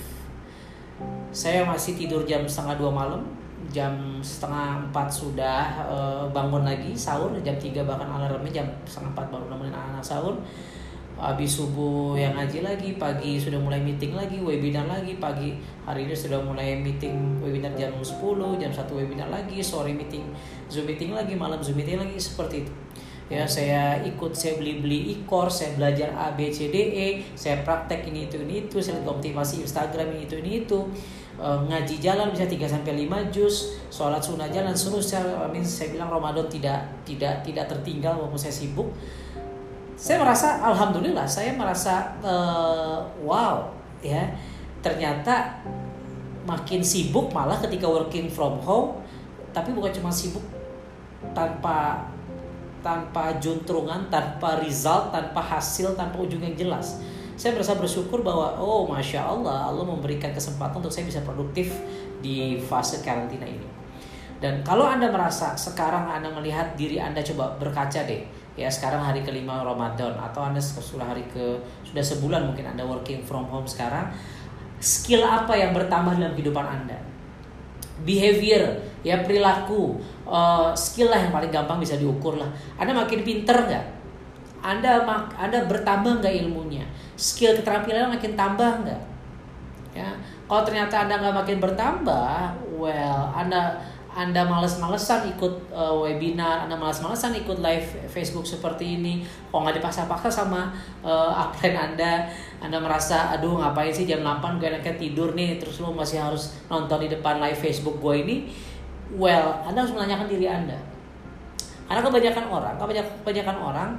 Saya 1.31 1.63
masih 1.63 1.95
tidur 1.95 2.27
jam 2.27 2.43
setengah 2.43 2.75
dua 2.75 2.91
malam 2.91 3.23
jam 3.77 3.93
setengah 4.25 4.89
empat 4.89 5.05
sudah 5.05 5.85
uh, 5.85 6.25
bangun 6.33 6.65
lagi 6.65 6.97
sahur 6.97 7.29
jam 7.45 7.53
tiga 7.61 7.85
bahkan 7.85 8.09
alarmnya 8.09 8.49
jam 8.49 8.67
setengah 8.89 9.13
empat 9.13 9.25
baru 9.29 9.45
nemenin 9.53 9.77
anak-anak 9.77 10.01
sahur. 10.01 10.35
Habis 11.17 11.57
subuh 11.57 12.13
yang 12.13 12.37
ngaji 12.37 12.61
lagi 12.61 12.89
pagi 12.93 13.41
sudah 13.41 13.57
mulai 13.57 13.81
meeting 13.81 14.13
lagi 14.13 14.37
webinar 14.37 14.85
lagi 14.85 15.17
pagi 15.17 15.57
hari 15.81 16.05
ini 16.05 16.13
sudah 16.13 16.37
mulai 16.45 16.77
meeting 16.77 17.41
webinar 17.41 17.73
jam 17.73 17.89
10 17.89 18.21
jam 18.61 18.69
satu 18.69 19.01
webinar 19.01 19.25
lagi 19.33 19.57
sore 19.57 19.97
meeting 19.97 20.29
zoom 20.69 20.85
meeting 20.85 21.17
lagi 21.17 21.33
malam 21.33 21.57
zoom 21.57 21.73
meeting 21.73 21.97
lagi 21.97 22.21
seperti 22.21 22.65
itu. 22.65 22.73
Ya 23.33 23.49
saya 23.49 23.99
ikut 24.05 24.37
saya 24.37 24.61
beli 24.61 24.79
beli 24.79 24.99
e-course 25.17 25.65
saya 25.65 25.73
belajar 25.75 26.13
A 26.13 26.37
B 26.37 26.53
C 26.53 26.69
D 26.69 26.75
E 26.95 27.07
saya 27.33 27.65
praktek 27.65 28.07
ini 28.13 28.29
itu 28.29 28.37
ini 28.39 28.69
itu 28.69 28.77
saya 28.77 29.01
optimasi 29.01 29.65
Instagram 29.65 30.13
ini 30.15 30.29
itu 30.29 30.37
ini 30.37 30.51
itu 30.69 30.79
uh, 31.37 31.61
ngaji 31.65 32.01
jalan 32.01 32.33
bisa 32.33 32.45
3 32.49 32.57
sampai 32.65 33.07
5 33.07 33.33
juz, 33.33 33.77
sholat 33.93 34.21
sunnah 34.21 34.49
jalan 34.49 34.73
seluruh 34.73 35.01
saya 35.01 35.37
amin 35.45 35.61
saya 35.61 35.93
bilang 35.93 36.09
Ramadan 36.09 36.45
tidak 36.49 36.83
tidak 37.05 37.41
tidak 37.45 37.65
tertinggal 37.69 38.17
walaupun 38.17 38.37
saya 38.37 38.53
sibuk. 38.53 38.89
Saya 39.97 40.21
merasa 40.21 40.61
alhamdulillah 40.61 41.25
saya 41.25 41.53
merasa 41.57 42.17
uh, 42.21 43.01
wow 43.25 43.69
ya. 44.01 44.29
Ternyata 44.81 45.65
makin 46.45 46.85
sibuk 46.85 47.33
malah 47.33 47.57
ketika 47.59 47.89
working 47.89 48.29
from 48.29 48.61
home 48.61 49.01
tapi 49.51 49.73
bukan 49.73 49.89
cuma 49.89 50.13
sibuk 50.13 50.45
tanpa 51.33 52.07
tanpa 52.85 53.35
juntrungan, 53.41 54.07
tanpa 54.07 54.61
result, 54.61 55.09
tanpa 55.09 55.41
hasil, 55.41 55.97
tanpa 55.97 56.21
ujung 56.21 56.39
yang 56.39 56.55
jelas 56.55 57.01
saya 57.37 57.53
merasa 57.53 57.77
bersyukur 57.77 58.25
bahwa 58.25 58.57
oh 58.57 58.89
masya 58.89 59.21
Allah 59.21 59.69
Allah 59.69 59.85
memberikan 59.85 60.33
kesempatan 60.33 60.81
untuk 60.81 60.89
saya 60.89 61.05
bisa 61.05 61.21
produktif 61.21 61.69
di 62.17 62.57
fase 62.57 63.05
karantina 63.05 63.45
ini. 63.45 63.69
Dan 64.41 64.65
kalau 64.65 64.89
anda 64.89 65.13
merasa 65.13 65.53
sekarang 65.53 66.09
anda 66.09 66.33
melihat 66.33 66.73
diri 66.73 66.97
anda 66.97 67.21
coba 67.21 67.53
berkaca 67.61 68.09
deh 68.09 68.25
ya 68.57 68.65
sekarang 68.73 69.05
hari 69.05 69.21
kelima 69.21 69.61
Ramadan 69.61 70.17
atau 70.17 70.49
anda 70.49 70.57
sudah 70.57 71.05
hari 71.05 71.21
ke 71.29 71.61
sudah 71.85 72.01
sebulan 72.01 72.41
mungkin 72.49 72.65
anda 72.65 72.81
working 72.81 73.21
from 73.21 73.45
home 73.45 73.69
sekarang 73.69 74.09
skill 74.81 75.21
apa 75.21 75.53
yang 75.53 75.77
bertambah 75.77 76.17
dalam 76.17 76.33
kehidupan 76.33 76.65
anda? 76.65 76.97
Behavior 78.01 78.81
ya 79.05 79.21
perilaku 79.21 80.01
uh, 80.25 80.73
skill 80.73 81.13
lah 81.13 81.21
yang 81.21 81.29
paling 81.29 81.53
gampang 81.53 81.77
bisa 81.77 82.01
diukur 82.01 82.41
lah 82.41 82.49
anda 82.81 82.97
makin 82.97 83.21
pinter 83.21 83.57
nggak? 83.61 83.85
Anda 84.65 85.05
anda 85.37 85.69
bertambah 85.69 86.25
nggak 86.25 86.33
ilmunya 86.45 86.86
skill 87.17 87.57
keterampilan 87.57 88.13
makin 88.13 88.37
tambah 88.37 88.85
nggak? 88.85 89.01
Ya, 89.97 90.13
kalau 90.45 90.61
ternyata 90.61 91.09
anda 91.09 91.17
nggak 91.17 91.35
makin 91.41 91.57
bertambah, 91.57 92.53
well, 92.77 93.33
anda 93.33 93.81
anda 94.17 94.41
males-malesan 94.49 95.29
ikut 95.37 95.69
uh, 95.69 95.93
webinar, 96.01 96.65
Anda 96.65 96.73
males-malesan 96.73 97.37
ikut 97.37 97.61
live 97.61 98.09
Facebook 98.09 98.49
seperti 98.49 98.97
ini, 98.97 99.21
kok 99.21 99.61
nggak 99.61 99.77
dipaksa-paksa 99.77 100.41
sama 100.41 100.73
uh, 101.05 101.29
upline 101.37 101.77
Anda, 101.77 102.25
Anda 102.57 102.81
merasa, 102.81 103.29
aduh 103.37 103.61
ngapain 103.61 103.93
sih 103.93 104.09
jam 104.09 104.25
8 104.25 104.57
gue 104.57 104.73
enaknya 104.73 104.97
tidur 104.97 105.37
nih, 105.37 105.61
terus 105.61 105.77
lo 105.85 105.93
masih 105.93 106.17
harus 106.17 106.57
nonton 106.65 107.05
di 107.05 107.13
depan 107.13 107.37
live 107.37 107.61
Facebook 107.61 108.01
gue 108.01 108.15
ini, 108.25 108.35
well, 109.13 109.61
Anda 109.61 109.85
harus 109.85 109.93
menanyakan 109.93 110.25
diri 110.25 110.49
Anda. 110.49 110.81
Karena 111.85 112.01
kebanyakan 112.01 112.45
orang, 112.49 112.75
kebanyakan, 112.81 113.13
kebanyakan 113.21 113.57
orang 113.61 113.89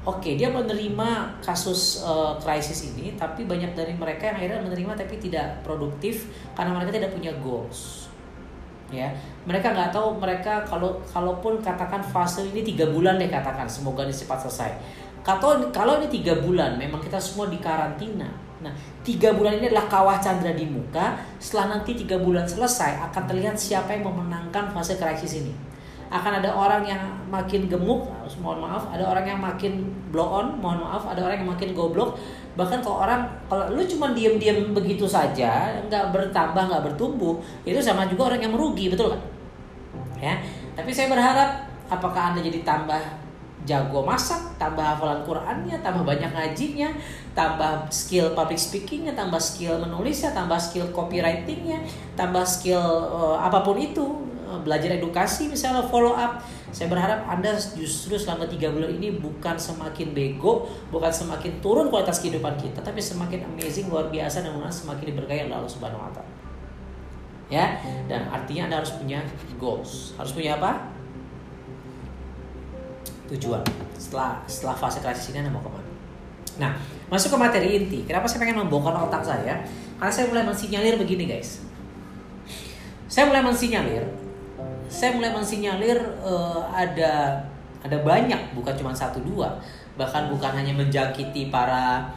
Oke, 0.00 0.32
okay, 0.32 0.34
dia 0.40 0.48
menerima 0.48 1.28
kasus 1.44 2.00
uh, 2.00 2.32
krisis 2.40 2.88
ini, 2.88 3.20
tapi 3.20 3.44
banyak 3.44 3.76
dari 3.76 3.92
mereka 3.92 4.32
yang 4.32 4.36
akhirnya 4.40 4.64
menerima 4.64 4.96
tapi 4.96 5.20
tidak 5.20 5.60
produktif 5.60 6.32
karena 6.56 6.72
mereka 6.72 6.96
tidak 6.96 7.12
punya 7.12 7.28
goals. 7.44 8.08
Ya, 8.88 9.12
mereka 9.44 9.76
nggak 9.76 9.92
tahu 9.92 10.16
mereka 10.16 10.64
kalau 10.64 11.04
kalaupun 11.04 11.60
katakan 11.60 12.00
fase 12.00 12.48
ini 12.48 12.64
tiga 12.64 12.88
bulan 12.88 13.20
deh 13.20 13.28
katakan, 13.28 13.68
semoga 13.68 14.08
ini 14.08 14.16
cepat 14.16 14.48
selesai. 14.48 14.72
Kalau 15.20 15.68
kalau 15.68 16.00
ini 16.00 16.08
tiga 16.08 16.32
bulan, 16.40 16.80
memang 16.80 17.04
kita 17.04 17.20
semua 17.20 17.52
di 17.52 17.60
karantina. 17.60 18.32
Nah, 18.64 18.72
tiga 19.04 19.36
bulan 19.36 19.60
ini 19.60 19.68
adalah 19.68 19.84
kawah 19.84 20.16
chandra 20.16 20.56
di 20.56 20.64
muka. 20.64 21.20
Setelah 21.36 21.76
nanti 21.76 21.92
tiga 21.92 22.16
bulan 22.16 22.48
selesai, 22.48 23.04
akan 23.12 23.28
terlihat 23.28 23.52
siapa 23.52 23.92
yang 23.92 24.08
memenangkan 24.08 24.72
fase 24.72 24.96
krisis 24.96 25.44
ini 25.44 25.69
akan 26.10 26.42
ada 26.42 26.50
orang 26.50 26.82
yang 26.82 27.02
makin 27.30 27.70
gemuk 27.70 28.10
mohon 28.42 28.58
maaf. 28.58 28.90
Ada 28.90 29.06
orang 29.06 29.24
yang 29.30 29.38
makin 29.38 29.86
blow 30.10 30.26
on 30.26 30.58
mohon 30.58 30.82
maaf. 30.82 31.06
Ada 31.06 31.22
orang 31.22 31.46
yang 31.46 31.50
makin 31.54 31.70
goblok. 31.70 32.18
Bahkan 32.58 32.82
kalau 32.82 33.06
orang 33.06 33.22
kalau 33.46 33.70
lu 33.70 33.86
cuma 33.86 34.10
diem-diem 34.10 34.74
begitu 34.74 35.06
saja 35.06 35.78
nggak 35.86 36.10
bertambah 36.10 36.66
nggak 36.66 36.82
bertumbuh 36.90 37.38
itu 37.62 37.78
sama 37.78 38.10
juga 38.10 38.34
orang 38.34 38.42
yang 38.42 38.52
merugi 38.52 38.90
betul 38.90 39.14
kan 39.14 39.22
ya 40.20 40.34
tapi 40.74 40.92
saya 40.92 41.08
berharap 41.08 41.70
apakah 41.88 42.34
anda 42.34 42.44
jadi 42.44 42.62
tambah 42.62 43.00
jago 43.68 44.00
masak, 44.00 44.56
tambah 44.56 44.80
hafalan 44.80 45.20
Qurannya, 45.20 45.76
tambah 45.84 46.00
banyak 46.00 46.32
ngajinya, 46.32 46.88
tambah 47.36 47.92
skill 47.92 48.32
public 48.32 48.56
speakingnya, 48.56 49.12
tambah 49.12 49.36
skill 49.36 49.76
menulisnya, 49.84 50.32
tambah 50.32 50.56
skill 50.56 50.88
copywritingnya, 50.96 51.84
tambah 52.16 52.40
skill 52.40 52.80
uh, 53.12 53.36
apa 53.36 53.60
pun 53.60 53.76
itu, 53.76 54.29
belajar 54.66 54.90
edukasi 54.98 55.46
misalnya 55.46 55.86
follow 55.86 56.18
up. 56.18 56.42
Saya 56.74 56.90
berharap 56.90 57.26
Anda 57.30 57.54
justru 57.54 58.18
selama 58.18 58.46
tiga 58.50 58.70
bulan 58.70 58.90
ini 58.94 59.14
bukan 59.18 59.54
semakin 59.58 60.10
bego, 60.10 60.66
bukan 60.90 61.10
semakin 61.10 61.62
turun 61.62 61.90
kualitas 61.90 62.18
kehidupan 62.18 62.58
kita, 62.58 62.82
tapi 62.82 62.98
semakin 62.98 63.46
amazing, 63.54 63.90
luar 63.90 64.10
biasa 64.10 64.42
dan 64.46 64.54
semakin 64.70 65.14
diberkahi 65.14 65.50
oleh 65.50 65.56
Allah 65.58 65.70
Subhanahu 65.70 66.02
Wa 66.02 66.12
Taala. 66.14 66.32
Ya, 67.50 67.82
dan 68.06 68.30
artinya 68.30 68.70
Anda 68.70 68.76
harus 68.82 68.94
punya 68.94 69.22
goals. 69.58 70.14
Harus 70.14 70.30
punya 70.30 70.54
apa? 70.58 70.90
tujuan 73.30 73.62
setelah 73.94 74.42
setelah 74.50 74.74
fase 74.74 74.98
krisis 74.98 75.30
ini 75.30 75.46
anda 75.46 75.54
mau 75.54 75.62
ke 75.62 75.70
mana 75.70 75.88
nah 76.58 76.70
masuk 77.08 77.30
ke 77.30 77.38
materi 77.38 77.68
inti 77.78 77.98
kenapa 78.04 78.26
saya 78.26 78.42
pengen 78.42 78.66
membongkar 78.66 78.92
otak 79.06 79.22
saya 79.22 79.62
karena 79.96 80.12
saya 80.12 80.26
mulai 80.26 80.44
mensinyalir 80.44 80.98
begini 80.98 81.30
guys 81.30 81.62
saya 83.06 83.30
mulai 83.30 83.42
mensinyalir 83.46 84.10
saya 84.90 85.14
mulai 85.14 85.30
mensinyalir 85.30 86.02
uh, 86.18 86.66
ada 86.74 87.38
ada 87.80 87.96
banyak 88.02 88.52
bukan 88.58 88.74
cuma 88.74 88.90
satu 88.90 89.22
dua. 89.22 89.54
Bahkan 89.94 90.34
bukan 90.34 90.50
hanya 90.50 90.74
menjangkiti 90.74 91.48
para 91.48 92.10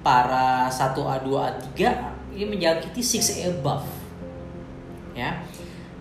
para 0.00 0.70
satu 0.70 1.10
A 1.10 1.18
dua 1.18 1.50
A 1.50 1.58
tiga 1.58 2.14
ini 2.30 2.46
menjangkiti 2.46 3.02
six 3.02 3.42
A 3.42 3.50
above. 3.50 3.84
Ya. 5.18 5.42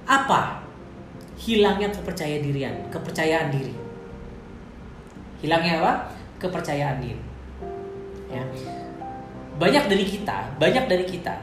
Apa 0.05 0.61
hilangnya 1.41 1.89
kepercayaan 1.89 2.45
dirian 2.45 2.75
kepercayaan 2.93 3.49
diri? 3.49 3.73
Hilangnya 5.41 5.81
apa? 5.81 5.93
Kepercayaan 6.37 7.01
diri. 7.01 7.23
Ya. 8.29 8.45
Banyak 9.57 9.89
dari 9.89 10.05
kita 10.05 10.55
banyak 10.61 10.85
dari 10.85 11.03
kita 11.09 11.35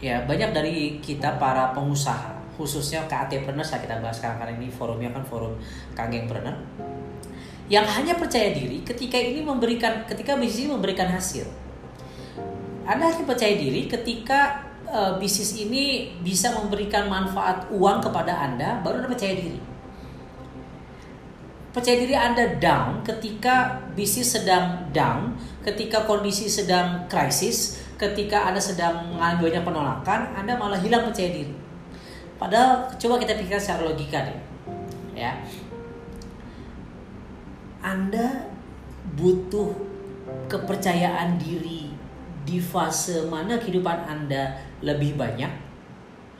ya 0.00 0.24
banyak 0.24 0.50
dari 0.56 0.96
kita 1.04 1.36
para 1.36 1.76
pengusaha 1.76 2.39
khususnya 2.60 3.08
KAT-preneur 3.08 3.64
saya 3.64 3.80
kita 3.80 3.96
bahas 4.04 4.20
sekarang 4.20 4.44
karena 4.44 4.52
ini 4.60 4.68
forumnya 4.68 5.08
kan 5.16 5.24
forum 5.24 5.56
kagengpreneur 5.96 6.52
yang 7.70 7.86
hanya 7.86 8.18
percaya 8.18 8.50
diri 8.50 8.82
ketika 8.82 9.14
ini 9.14 9.46
memberikan 9.46 10.02
ketika 10.04 10.34
bisnis 10.34 10.66
ini 10.66 10.74
memberikan 10.74 11.06
hasil. 11.06 11.46
Anda 12.82 13.14
hanya 13.14 13.22
percaya 13.22 13.54
diri 13.54 13.86
ketika 13.86 14.66
uh, 14.90 15.14
bisnis 15.22 15.54
ini 15.54 16.10
bisa 16.18 16.50
memberikan 16.50 17.06
manfaat 17.06 17.70
uang 17.70 18.02
kepada 18.02 18.34
Anda 18.42 18.82
baru 18.82 19.06
Anda 19.06 19.08
percaya 19.14 19.38
diri. 19.38 19.62
Percaya 21.70 21.96
diri 22.02 22.18
Anda 22.18 22.58
down 22.58 23.06
ketika 23.06 23.86
bisnis 23.94 24.34
sedang 24.34 24.90
down, 24.90 25.38
ketika 25.62 26.02
kondisi 26.10 26.50
sedang 26.50 27.06
krisis, 27.06 27.78
ketika 27.94 28.50
Anda 28.50 28.58
sedang 28.58 29.14
mengalami 29.14 29.46
banyak 29.46 29.62
penolakan, 29.62 30.20
Anda 30.34 30.58
malah 30.58 30.82
hilang 30.82 31.06
percaya 31.06 31.30
diri. 31.30 31.69
Padahal 32.40 32.88
coba 32.96 33.20
kita 33.20 33.36
pikirkan 33.36 33.60
secara 33.60 33.84
logika 33.84 34.24
deh. 34.24 34.38
Ya. 35.12 35.36
Anda 37.84 38.48
butuh 39.12 39.76
kepercayaan 40.48 41.36
diri 41.36 41.92
di 42.48 42.56
fase 42.56 43.28
mana 43.28 43.60
kehidupan 43.60 44.08
Anda 44.08 44.56
lebih 44.80 45.20
banyak? 45.20 45.52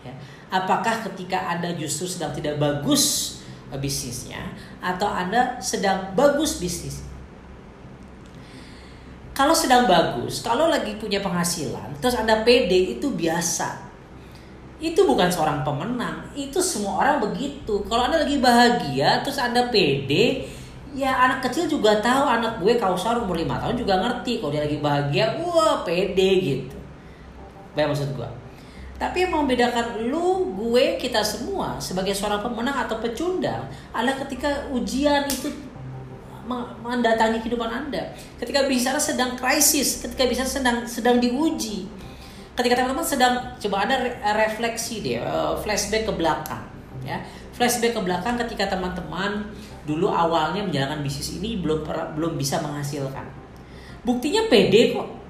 Ya. 0.00 0.14
Apakah 0.48 1.04
ketika 1.12 1.52
Anda 1.52 1.76
justru 1.76 2.08
sedang 2.08 2.32
tidak 2.32 2.56
bagus 2.56 3.36
bisnisnya 3.78 4.40
atau 4.82 5.06
Anda 5.06 5.60
sedang 5.62 6.16
bagus 6.18 6.58
bisnis. 6.58 7.06
Kalau 9.30 9.54
sedang 9.54 9.86
bagus, 9.86 10.42
kalau 10.42 10.66
lagi 10.66 10.98
punya 10.98 11.22
penghasilan, 11.22 11.94
terus 12.02 12.18
Anda 12.18 12.42
pede 12.42 12.98
itu 12.98 13.14
biasa. 13.14 13.89
Itu 14.80 15.04
bukan 15.04 15.28
seorang 15.28 15.60
pemenang, 15.60 16.24
itu 16.32 16.56
semua 16.56 17.04
orang 17.04 17.20
begitu. 17.20 17.84
Kalau 17.84 18.08
Anda 18.08 18.24
lagi 18.24 18.40
bahagia, 18.40 19.20
terus 19.20 19.36
Anda 19.36 19.68
pede, 19.68 20.48
ya 20.96 21.12
anak 21.12 21.44
kecil 21.44 21.68
juga 21.68 22.00
tahu 22.00 22.24
anak 22.24 22.64
gue 22.64 22.80
kausar 22.80 23.20
umur 23.20 23.36
5 23.36 23.60
tahun 23.60 23.76
juga 23.76 24.00
ngerti 24.00 24.40
kalau 24.40 24.50
dia 24.56 24.64
lagi 24.64 24.80
bahagia, 24.80 25.36
wah 25.36 25.84
pede 25.84 26.30
gitu. 26.40 26.76
Baik 27.76 27.92
maksud 27.92 28.16
gue. 28.16 28.28
Tapi 28.96 29.24
yang 29.24 29.32
membedakan 29.32 30.12
lu, 30.12 30.52
gue, 30.56 31.00
kita 31.00 31.24
semua 31.24 31.80
sebagai 31.80 32.12
seorang 32.12 32.44
pemenang 32.44 32.84
atau 32.84 33.00
pecundang 33.00 33.64
adalah 33.96 34.16
ketika 34.24 34.68
ujian 34.72 35.24
itu 35.24 35.48
mendatangi 36.84 37.40
kehidupan 37.44 37.68
Anda. 37.68 38.16
Ketika 38.40 38.64
bicara 38.64 38.96
sedang 39.00 39.36
krisis, 39.36 40.04
ketika 40.04 40.24
bicara 40.24 40.48
sedang 40.48 40.88
sedang 40.88 41.16
diuji. 41.20 41.99
Ketika 42.60 42.84
teman-teman 42.84 43.08
sedang 43.08 43.34
coba 43.56 43.88
ada 43.88 43.96
refleksi 44.36 45.00
deh, 45.00 45.16
eh, 45.16 45.52
flashback 45.64 46.04
ke 46.04 46.12
belakang, 46.12 46.60
ya. 47.00 47.16
Flashback 47.56 47.96
ke 47.96 48.00
belakang 48.04 48.36
ketika 48.36 48.76
teman-teman 48.76 49.48
dulu 49.88 50.12
awalnya 50.12 50.60
menjalankan 50.60 51.00
bisnis 51.00 51.40
ini 51.40 51.56
belum 51.56 51.88
belum 52.20 52.36
bisa 52.36 52.60
menghasilkan. 52.60 53.24
Buktinya 54.04 54.44
pede 54.52 54.92
kok 54.92 55.20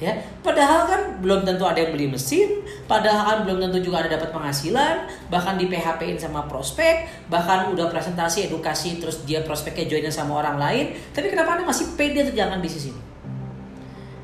ya 0.00 0.16
padahal 0.40 0.88
kan 0.88 1.02
belum 1.20 1.44
tentu 1.44 1.68
ada 1.68 1.76
yang 1.76 1.92
beli 1.92 2.08
mesin 2.08 2.64
padahal 2.88 3.20
kan 3.20 3.38
belum 3.44 3.68
tentu 3.68 3.92
juga 3.92 4.00
ada 4.00 4.16
dapat 4.16 4.32
penghasilan 4.32 5.28
bahkan 5.28 5.60
di 5.60 5.68
PHP-in 5.68 6.16
sama 6.16 6.48
prospek 6.48 7.28
bahkan 7.28 7.68
udah 7.68 7.92
presentasi 7.92 8.48
edukasi 8.48 8.96
terus 8.96 9.28
dia 9.28 9.44
prospeknya 9.44 9.84
joinin 9.84 10.08
sama 10.08 10.40
orang 10.40 10.56
lain 10.56 10.96
tapi 11.12 11.28
kenapa 11.28 11.60
anda 11.60 11.68
masih 11.68 11.92
pede 12.00 12.24
untuk 12.24 12.32
jalan 12.32 12.64
bisnis 12.64 12.88
ini 12.88 13.09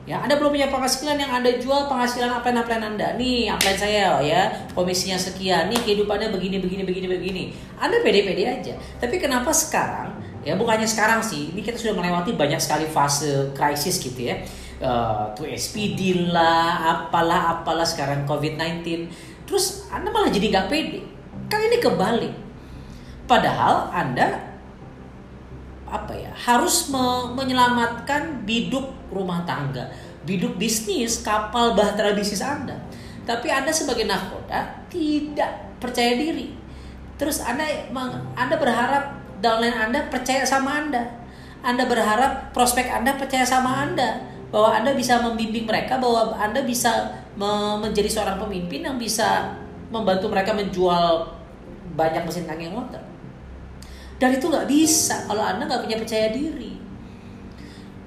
ya 0.06 0.22
anda 0.22 0.38
belum 0.38 0.54
punya 0.54 0.70
penghasilan 0.70 1.18
yang 1.18 1.30
anda 1.34 1.50
jual 1.58 1.90
penghasilan 1.90 2.30
apa 2.30 2.46
yang 2.54 2.62
plan 2.62 2.82
anda 2.94 3.18
nih 3.18 3.50
upline 3.50 3.74
saya 3.74 4.22
ya 4.22 4.54
komisinya 4.70 5.18
sekian 5.18 5.66
nih 5.66 5.82
kehidupannya 5.82 6.30
begini 6.30 6.62
begini 6.62 6.86
begini 6.86 7.06
begini 7.10 7.42
anda 7.76 7.98
pede-pede 8.00 8.46
aja 8.46 8.74
tapi 9.02 9.18
kenapa 9.18 9.50
sekarang 9.50 10.14
ya 10.46 10.54
bukannya 10.54 10.86
sekarang 10.86 11.18
sih 11.18 11.50
ini 11.50 11.60
kita 11.60 11.74
sudah 11.74 11.98
melewati 11.98 12.38
banyak 12.38 12.62
sekali 12.62 12.86
fase 12.86 13.50
krisis 13.50 13.98
gitu 13.98 14.30
ya 14.30 14.46
uh, 14.80 15.32
tuh 15.32 15.48
SPD 15.48 16.28
lah, 16.32 17.06
apalah 17.06 17.60
apalah 17.60 17.86
sekarang 17.86 18.28
COVID-19. 18.28 19.08
Terus 19.46 19.86
Anda 19.88 20.10
malah 20.10 20.28
jadi 20.32 20.50
gak 20.52 20.68
pede. 20.68 21.00
Kan 21.46 21.62
ini 21.62 21.78
kebalik. 21.78 22.34
Padahal 23.26 23.90
Anda 23.94 24.45
apa 25.86 26.12
ya 26.12 26.30
harus 26.34 26.90
me 26.90 27.30
menyelamatkan 27.34 28.42
biduk 28.42 28.90
rumah 29.10 29.46
tangga, 29.46 29.86
biduk 30.26 30.58
bisnis, 30.58 31.22
kapal 31.22 31.78
bahtera 31.78 32.12
bisnis 32.12 32.42
Anda. 32.42 32.74
Tapi 33.26 33.50
Anda 33.50 33.70
sebagai 33.70 34.06
nakoda 34.06 34.86
tidak 34.90 35.78
percaya 35.78 36.18
diri. 36.18 36.54
Terus 37.18 37.42
Anda 37.42 37.66
Anda 38.34 38.58
berharap 38.58 39.04
downline 39.38 39.78
Anda 39.78 40.06
percaya 40.10 40.42
sama 40.42 40.82
Anda. 40.84 41.02
Anda 41.62 41.86
berharap 41.86 42.54
prospek 42.54 42.90
Anda 42.90 43.18
percaya 43.18 43.42
sama 43.42 43.86
Anda 43.86 44.22
bahwa 44.50 44.70
Anda 44.70 44.94
bisa 44.94 45.18
membimbing 45.22 45.66
mereka 45.66 45.98
bahwa 45.98 46.38
Anda 46.38 46.62
bisa 46.62 47.10
menjadi 47.82 48.06
seorang 48.06 48.38
pemimpin 48.38 48.86
yang 48.86 48.96
bisa 48.96 49.54
membantu 49.90 50.30
mereka 50.30 50.54
menjual 50.54 51.34
banyak 51.94 52.22
mesin 52.26 52.46
kaki 52.46 52.70
motor. 52.70 53.02
Dan 54.16 54.32
itu 54.32 54.48
nggak 54.48 54.64
bisa 54.64 55.28
kalau 55.28 55.44
Anda 55.44 55.68
nggak 55.68 55.84
punya 55.84 55.96
percaya 56.00 56.32
diri. 56.32 56.80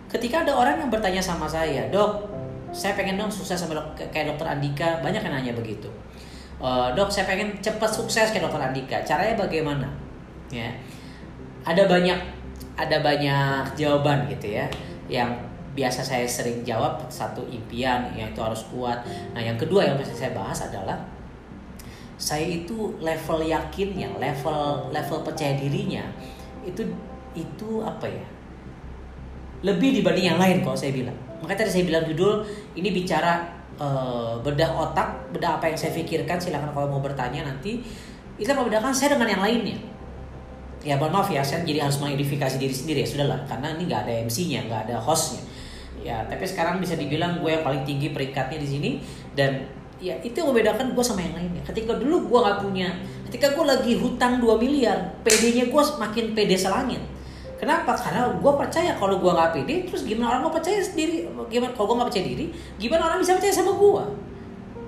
Ketika 0.10 0.42
ada 0.42 0.58
orang 0.58 0.82
yang 0.82 0.90
bertanya 0.90 1.22
sama 1.22 1.46
saya, 1.46 1.86
dok, 1.94 2.26
saya 2.74 2.98
pengen 2.98 3.22
dong 3.22 3.30
sukses 3.30 3.62
sama 3.62 3.78
dok, 3.78 3.94
kayak 4.10 4.34
dokter 4.34 4.50
Andika, 4.50 4.98
banyak 5.06 5.22
yang 5.22 5.34
nanya 5.38 5.54
begitu. 5.54 5.86
Uh, 6.58 6.90
dok, 6.98 7.14
saya 7.14 7.30
pengen 7.30 7.54
cepat 7.62 7.94
sukses 7.94 8.34
kayak 8.34 8.50
dokter 8.50 8.58
Andika. 8.58 8.98
Caranya 9.06 9.38
bagaimana? 9.38 9.86
Ya, 10.50 10.74
ada 11.62 11.86
banyak 11.86 12.18
ada 12.74 12.98
banyak 13.06 13.78
jawaban 13.78 14.26
gitu 14.34 14.58
ya, 14.58 14.66
yang 15.06 15.30
biasa 15.78 16.02
saya 16.02 16.26
sering 16.26 16.66
jawab 16.66 17.06
satu 17.06 17.46
impian 17.46 18.10
yang 18.18 18.34
itu 18.34 18.42
harus 18.42 18.66
kuat. 18.74 19.06
Nah, 19.38 19.42
yang 19.46 19.62
kedua 19.62 19.86
yang 19.86 19.96
bisa 20.02 20.12
saya 20.18 20.34
bahas 20.34 20.58
adalah 20.66 20.98
saya 22.20 22.44
itu 22.44 23.00
level 23.00 23.40
yakinnya, 23.48 24.12
level 24.20 24.92
level 24.92 25.18
percaya 25.24 25.56
dirinya 25.56 26.04
itu 26.68 26.84
itu 27.32 27.80
apa 27.80 28.06
ya? 28.06 28.26
Lebih 29.64 30.04
dibanding 30.04 30.36
yang 30.36 30.40
lain 30.40 30.60
kalau 30.60 30.76
saya 30.76 30.92
bilang. 30.92 31.16
Makanya 31.40 31.64
tadi 31.64 31.72
saya 31.72 31.86
bilang 31.88 32.04
judul 32.04 32.44
ini 32.76 32.92
bicara 32.92 33.48
uh, 33.80 34.36
bedah 34.44 34.76
otak, 34.76 35.32
bedah 35.32 35.58
apa 35.58 35.72
yang 35.72 35.80
saya 35.80 35.96
pikirkan. 35.96 36.36
Silahkan 36.36 36.76
kalau 36.76 36.92
mau 36.92 37.00
bertanya 37.00 37.48
nanti. 37.48 37.80
Itu 38.40 38.52
membedakan 38.56 38.92
saya 38.92 39.16
dengan 39.16 39.40
yang 39.40 39.44
lainnya 39.44 39.80
ya 40.80 40.96
mohon 40.96 41.12
maaf 41.12 41.28
ya 41.28 41.44
saya 41.44 41.68
jadi 41.68 41.84
harus 41.84 42.00
mengidentifikasi 42.00 42.56
diri 42.56 42.72
sendiri 42.72 43.00
ya 43.04 43.08
sudahlah 43.08 43.44
karena 43.44 43.76
ini 43.76 43.92
nggak 43.92 44.02
ada 44.08 44.14
MC-nya 44.24 44.60
nggak 44.72 44.82
ada 44.88 44.96
hostnya 44.96 45.44
ya 46.00 46.24
tapi 46.24 46.48
sekarang 46.48 46.80
bisa 46.80 46.96
dibilang 46.96 47.44
gue 47.44 47.52
yang 47.52 47.64
paling 47.68 47.84
tinggi 47.84 48.16
peringkatnya 48.16 48.64
di 48.64 48.68
sini 48.68 48.92
dan 49.36 49.60
ya 50.00 50.16
itu 50.24 50.36
yang 50.40 50.56
membedakan 50.56 50.96
gue 50.96 51.04
sama 51.04 51.20
yang 51.20 51.36
lainnya 51.36 51.64
ketika 51.68 52.00
dulu 52.00 52.32
gue 52.32 52.40
nggak 52.40 52.58
punya 52.64 52.90
Ketika 53.30 53.54
gue 53.54 53.62
lagi 53.62 53.94
hutang 53.94 54.42
2 54.42 54.58
miliar, 54.58 55.22
PD-nya 55.22 55.70
gue 55.70 55.84
makin 56.02 56.34
PD 56.34 56.58
selangit. 56.58 56.98
Kenapa? 57.62 57.94
Karena 57.94 58.34
gue 58.34 58.54
percaya 58.58 58.98
kalau 58.98 59.22
gue 59.22 59.30
nggak 59.30 59.54
pede, 59.54 59.86
terus 59.86 60.02
gimana 60.02 60.34
orang 60.34 60.50
mau 60.50 60.54
percaya 60.58 60.82
sendiri? 60.82 61.30
Gimana 61.46 61.70
kalau 61.78 61.94
gue 61.94 61.96
nggak 62.02 62.10
percaya 62.10 62.26
diri? 62.26 62.46
Gimana 62.82 63.06
orang 63.06 63.22
bisa 63.22 63.38
percaya 63.38 63.54
sama 63.54 63.78
gue? 63.78 64.04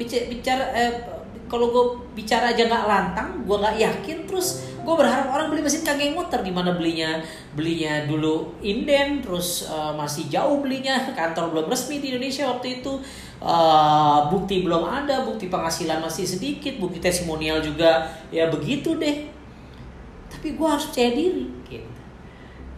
Bicara, 0.02 0.26
bicara 0.26 0.66
eh, 0.74 0.94
kalau 1.46 1.70
gue 1.70 1.86
bicara 2.18 2.50
aja 2.50 2.66
nggak 2.66 2.86
lantang, 2.90 3.30
gue 3.46 3.58
nggak 3.62 3.78
yakin, 3.78 4.18
terus 4.26 4.71
gue 4.82 4.96
berharap 4.98 5.30
orang 5.30 5.54
beli 5.54 5.62
mesin 5.62 5.86
kageng 5.86 6.18
motor 6.18 6.42
gimana 6.42 6.74
belinya 6.74 7.22
belinya 7.54 8.10
dulu 8.10 8.58
inden, 8.66 9.22
terus 9.22 9.70
uh, 9.70 9.94
masih 9.94 10.26
jauh 10.28 10.62
belinya, 10.62 10.98
kantor 11.18 11.54
belum 11.54 11.66
resmi 11.70 12.02
di 12.02 12.10
Indonesia 12.14 12.50
waktu 12.50 12.82
itu, 12.82 12.98
uh, 13.44 14.28
bukti 14.34 14.66
belum 14.66 14.84
ada, 14.88 15.22
bukti 15.22 15.48
penghasilan 15.54 16.02
masih 16.02 16.26
sedikit, 16.26 16.82
bukti 16.82 16.98
testimonial 16.98 17.62
juga 17.62 18.10
ya 18.34 18.50
begitu 18.50 18.98
deh. 18.98 19.30
Tapi 20.32 20.58
gue 20.58 20.68
harus 20.68 20.90
percaya 20.90 21.12
diri, 21.14 21.46
gitu. 21.70 21.92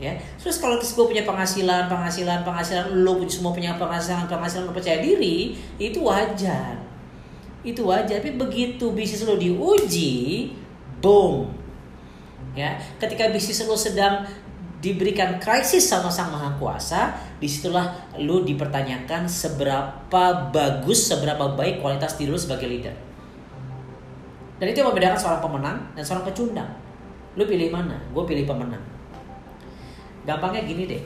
Ya 0.02 0.20
terus 0.42 0.60
kalau 0.60 0.82
gue 0.82 1.06
punya 1.08 1.24
penghasilan 1.24 1.88
penghasilan 1.88 2.44
penghasilan 2.44 2.92
lo 3.08 3.16
punya 3.24 3.32
semua 3.32 3.54
punya 3.56 3.72
penghasilan 3.80 4.28
penghasilan 4.28 4.68
lo 4.68 4.74
percaya 4.76 5.00
diri 5.00 5.56
itu 5.80 6.04
wajar. 6.04 6.76
Itu 7.64 7.88
wajar 7.88 8.20
tapi 8.20 8.36
begitu 8.36 8.92
bisnis 8.92 9.24
lo 9.24 9.40
diuji 9.40 10.52
boom 11.00 11.63
ya 12.54 12.78
ketika 13.02 13.34
bisnis 13.34 13.66
lo 13.66 13.74
sedang 13.74 14.26
diberikan 14.84 15.40
krisis 15.40 15.88
sama 15.88 16.12
sang 16.12 16.28
maha 16.28 16.60
kuasa 16.60 17.16
di 17.40 17.48
situlah 17.48 17.96
lo 18.20 18.44
dipertanyakan 18.44 19.32
seberapa 19.32 20.52
bagus 20.52 21.08
seberapa 21.08 21.56
baik 21.56 21.80
kualitas 21.80 22.20
diri 22.20 22.36
lo 22.36 22.40
sebagai 22.40 22.68
leader. 22.68 22.92
Dan 24.60 24.72
itu 24.72 24.84
yang 24.84 24.92
membedakan 24.92 25.16
seorang 25.16 25.42
pemenang 25.42 25.78
dan 25.96 26.04
seorang 26.04 26.28
pecundang. 26.28 26.72
Lo 27.40 27.48
pilih 27.48 27.72
mana? 27.72 27.96
Gue 28.12 28.24
pilih 28.28 28.44
pemenang. 28.44 28.84
Gampangnya 30.28 30.68
gini 30.68 30.84
deh. 30.84 31.04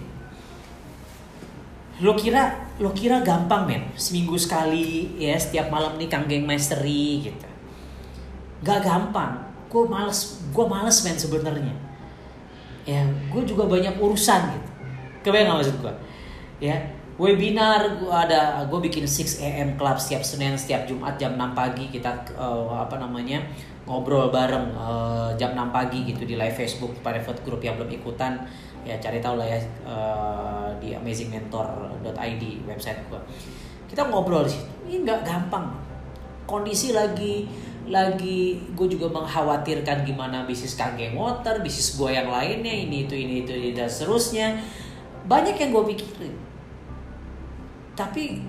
Lo 2.01 2.13
kira 2.17 2.73
lo 2.81 2.93
kira 2.93 3.21
gampang 3.21 3.65
men? 3.65 3.93
Seminggu 3.93 4.37
sekali 4.41 5.17
ya 5.21 5.37
setiap 5.37 5.69
malam 5.69 5.97
nih 6.01 6.09
kang 6.09 6.25
geng 6.25 6.49
mastery 6.49 7.29
gitu. 7.29 7.47
Gak 8.65 8.85
gampang 8.85 9.46
gue 9.67 9.83
males 9.87 10.39
gue 10.51 10.65
males 10.65 10.97
men 11.03 11.17
sebenarnya. 11.19 11.75
Ya 12.87 13.03
gue 13.05 13.41
juga 13.43 13.67
banyak 13.67 13.99
urusan 13.99 14.41
gitu. 14.55 14.69
Kebayang 15.27 15.51
gak 15.51 15.57
maksud 15.59 15.77
gue 15.83 15.93
ya 16.57 16.73
webinar 17.17 17.97
gue 17.97 18.13
ada 18.13 18.65
gue 18.69 18.79
bikin 18.89 19.05
6 19.05 19.41
am 19.41 19.73
club 19.73 19.97
setiap 19.97 20.21
senin 20.21 20.53
setiap 20.53 20.85
jumat 20.85 21.17
jam 21.17 21.33
6 21.35 21.57
pagi. 21.57 21.89
Kita 21.89 22.25
uh, 22.37 22.77
apa 22.77 23.01
namanya 23.01 23.41
ngobrol 23.89 24.29
bareng 24.29 24.73
uh, 24.77 25.29
jam 25.35 25.57
6 25.57 25.73
pagi 25.73 26.05
gitu 26.05 26.23
di 26.23 26.37
live 26.37 26.53
facebook 26.53 26.93
private 27.01 27.41
group 27.41 27.61
yang 27.61 27.75
belum 27.75 27.89
ikutan. 27.91 28.37
Ya 28.87 28.95
cari 29.03 29.19
tahu 29.19 29.35
lah 29.35 29.47
ya 29.49 29.59
uh, 29.83 30.69
di 30.79 30.95
amazingmentor.id 30.95 32.43
website 32.63 33.01
gua. 33.11 33.19
Kita 33.89 34.07
ngobrol 34.07 34.45
di 34.45 34.51
situ. 34.53 34.67
Ini 34.87 34.95
nggak 35.03 35.19
gampang. 35.25 35.73
Kondisi 36.47 36.95
lagi 36.95 37.43
lagi 37.87 38.59
gue 38.75 38.87
juga 38.91 39.07
mengkhawatirkan 39.11 40.03
gimana 40.03 40.43
bisnis 40.43 40.75
kage 40.75 41.11
motor 41.15 41.63
bisnis 41.63 41.95
gue 41.95 42.11
yang 42.11 42.27
lainnya 42.27 42.71
ini 42.71 43.07
itu 43.07 43.15
ini 43.15 43.43
itu 43.47 43.53
dan 43.73 43.87
seterusnya. 43.87 44.59
Banyak 45.27 45.55
yang 45.59 45.69
gue 45.75 45.83
pikirin. 45.95 46.35
Tapi 47.95 48.39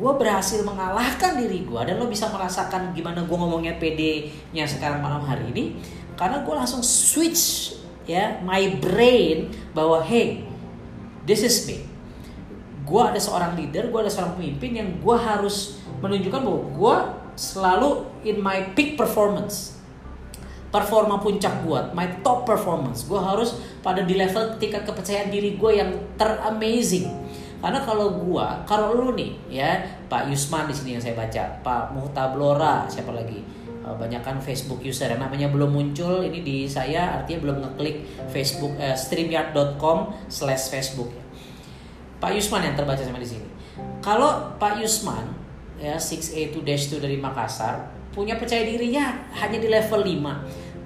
gue 0.00 0.12
berhasil 0.16 0.64
mengalahkan 0.64 1.36
diri 1.36 1.68
gue 1.68 1.80
dan 1.84 2.00
lo 2.00 2.08
bisa 2.08 2.32
merasakan 2.32 2.96
gimana 2.96 3.20
gue 3.22 3.36
ngomongnya 3.36 3.76
PD-nya 3.76 4.64
sekarang 4.64 5.04
malam 5.04 5.20
hari 5.20 5.52
ini 5.52 5.76
karena 6.16 6.40
gue 6.40 6.54
langsung 6.56 6.80
switch 6.80 7.76
ya 8.08 8.40
my 8.40 8.80
brain 8.80 9.52
bahwa 9.76 10.00
hey 10.00 10.42
this 11.28 11.44
is 11.44 11.68
me. 11.68 11.84
Gue 12.88 13.02
ada 13.04 13.20
seorang 13.20 13.54
leader 13.54 13.92
gue 13.92 14.00
ada 14.00 14.10
seorang 14.10 14.40
pemimpin 14.40 14.72
yang 14.80 14.88
gue 14.98 15.16
harus 15.20 15.78
menunjukkan 16.00 16.40
bahwa 16.40 16.60
gue 16.72 16.96
selalu 17.40 18.04
in 18.28 18.36
my 18.44 18.76
peak 18.76 19.00
performance. 19.00 19.80
Performa 20.68 21.18
puncak 21.18 21.64
gue 21.64 21.80
my 21.96 22.20
top 22.20 22.44
performance. 22.44 23.08
Gue 23.08 23.18
harus 23.18 23.56
pada 23.80 24.04
di 24.04 24.14
level 24.14 24.60
tingkat 24.60 24.84
kepercayaan 24.84 25.32
diri 25.32 25.56
gue 25.56 25.72
yang 25.72 25.90
teramazing. 26.20 27.08
Karena 27.64 27.80
kalau 27.80 28.20
gue 28.20 28.46
kalau 28.68 28.92
lu 28.92 29.16
nih 29.16 29.32
ya 29.48 29.80
Pak 30.06 30.28
Yusman 30.28 30.68
di 30.68 30.74
sini 30.76 30.90
yang 30.96 31.02
saya 31.02 31.16
baca 31.16 31.42
Pak 31.64 31.96
Muhtablora 31.96 32.84
siapa 32.86 33.10
lagi? 33.16 33.40
Eh, 33.80 33.94
banyak 33.96 34.20
kan 34.20 34.36
Facebook 34.38 34.84
user 34.84 35.08
yang 35.08 35.24
namanya 35.24 35.48
belum 35.48 35.72
muncul. 35.72 36.20
Ini 36.20 36.44
di 36.44 36.68
saya 36.68 37.20
artinya 37.20 37.40
belum 37.48 37.56
ngeklik 37.64 38.28
Facebook 38.28 38.76
uh, 38.76 38.92
streamyard.com 38.92 40.28
slash 40.28 40.68
Facebook. 40.68 41.08
Pak 42.20 42.30
Yusman 42.36 42.68
yang 42.68 42.76
terbaca 42.76 43.00
sama 43.00 43.16
di 43.16 43.26
sini. 43.26 43.48
Kalau 44.04 44.54
Pak 44.60 44.78
Yusman 44.78 45.39
ya 45.80 45.96
6A2 45.96 46.60
dash 46.60 46.92
2 46.92 47.00
dari 47.00 47.16
Makassar 47.16 48.00
punya 48.10 48.34
percaya 48.36 48.66
dirinya 48.66 49.14
hanya 49.32 49.58
di 49.62 49.70
level 49.70 50.02
5. 50.02 50.18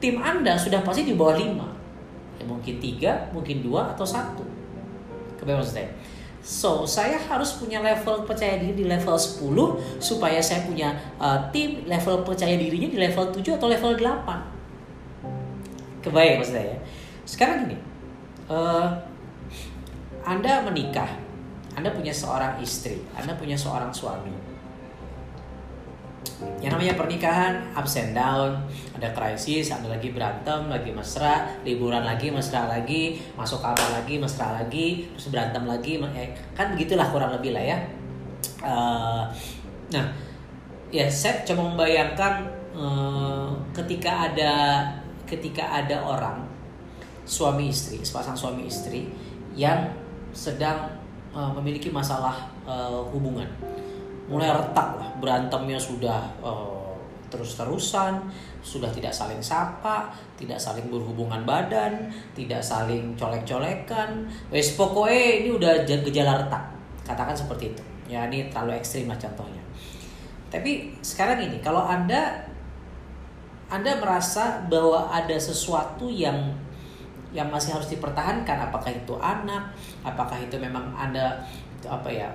Tim 0.00 0.20
Anda 0.20 0.61
sudah 0.61 0.85
pasti 0.85 1.09
di 1.09 1.16
bawah 1.16 1.40
5. 1.40 1.64
Ya, 2.40 2.44
mungkin 2.44 2.76
3, 2.76 3.33
mungkin 3.33 3.64
2 3.64 3.92
atau 3.96 4.04
1. 4.04 4.44
Kebayang 5.40 5.64
maksud 5.64 5.80
saya? 5.80 5.88
So, 6.44 6.85
saya 6.85 7.16
harus 7.16 7.57
punya 7.57 7.80
level 7.80 8.28
percaya 8.28 8.61
diri 8.61 8.76
di 8.76 8.85
level 8.85 9.16
10 9.16 9.40
supaya 9.96 10.44
saya 10.44 10.61
punya 10.68 10.92
uh, 11.16 11.48
tim 11.48 11.88
level 11.88 12.20
percaya 12.20 12.61
dirinya 12.61 12.92
di 12.92 13.00
level 13.00 13.33
7 13.33 13.57
atau 13.57 13.72
level 13.72 13.96
8. 13.96 16.04
Kebayang 16.04 16.44
maksud 16.44 16.61
saya. 16.61 16.76
Sekarang 17.24 17.64
gini, 17.64 17.80
uh, 18.52 18.92
Anda 20.20 20.61
menikah, 20.68 21.09
Anda 21.72 21.88
punya 21.96 22.12
seorang 22.12 22.61
istri, 22.61 23.00
Anda 23.16 23.33
punya 23.40 23.57
seorang 23.57 23.88
suami 23.88 24.43
yang 26.59 26.75
namanya 26.75 26.99
pernikahan 26.99 27.62
ups 27.77 28.01
and 28.01 28.12
down. 28.16 28.59
Ada 28.97 29.14
krisis 29.14 29.70
ada 29.70 29.87
lagi 29.87 30.11
berantem 30.11 30.66
lagi 30.66 30.90
mesra. 30.90 31.47
Liburan 31.62 32.03
lagi 32.03 32.31
mesra 32.35 32.66
lagi. 32.66 33.20
Masuk 33.38 33.62
kamar 33.62 34.03
lagi 34.03 34.18
mesra 34.18 34.55
lagi. 34.59 35.07
Terus 35.14 35.31
berantem 35.31 35.64
lagi 35.66 36.01
eh, 36.16 36.35
kan 36.57 36.75
begitulah 36.75 37.07
kurang 37.14 37.31
lebih 37.37 37.55
lah 37.55 37.64
ya. 37.64 37.79
Uh, 38.64 39.25
nah 39.92 40.09
ya 40.88 41.05
saya 41.11 41.44
coba 41.44 41.75
membayangkan 41.75 42.49
uh, 42.73 43.51
ketika 43.77 44.33
ada 44.33 44.53
ketika 45.29 45.64
ada 45.85 46.01
orang 46.01 46.44
suami 47.25 47.73
istri 47.73 48.01
sepasang 48.05 48.37
suami 48.37 48.68
istri 48.68 49.09
yang 49.57 49.88
sedang 50.37 50.92
uh, 51.33 51.49
memiliki 51.57 51.88
masalah 51.88 52.49
uh, 52.68 53.01
hubungan 53.11 53.49
mulai 54.30 54.50
retak 54.50 54.88
lah. 54.96 55.08
Berantemnya 55.20 55.76
sudah 55.80 56.20
uh, 56.40 56.94
terus-terusan 57.28 58.30
sudah 58.64 58.88
tidak 58.88 59.12
saling 59.12 59.42
sapa 59.44 60.08
tidak 60.40 60.56
saling 60.56 60.88
berhubungan 60.88 61.44
badan 61.44 62.08
tidak 62.32 62.62
saling 62.64 63.12
colek-colekan. 63.18 64.24
Wes 64.48 64.78
pokoknya 64.78 65.44
ini 65.44 65.50
udah 65.52 65.72
gejala 65.84 66.46
retak. 66.46 66.64
Katakan 67.04 67.37
seperti 67.37 67.76
itu. 67.76 67.82
Ya 68.08 68.28
ini 68.28 68.48
terlalu 68.52 68.80
ekstrim 68.80 69.08
lah 69.08 69.16
contohnya. 69.16 69.60
Tapi 70.48 70.94
sekarang 71.02 71.42
ini 71.42 71.58
kalau 71.60 71.82
anda 71.82 72.46
anda 73.72 73.96
merasa 73.98 74.62
bahwa 74.70 75.08
ada 75.10 75.34
sesuatu 75.34 76.06
yang 76.06 76.54
yang 77.34 77.50
masih 77.50 77.74
harus 77.74 77.90
dipertahankan 77.90 78.70
apakah 78.70 78.94
itu 78.94 79.18
anak 79.18 79.74
apakah 80.06 80.38
itu 80.38 80.54
memang 80.54 80.94
anda 80.94 81.42
apa 81.82 82.06
ya 82.06 82.30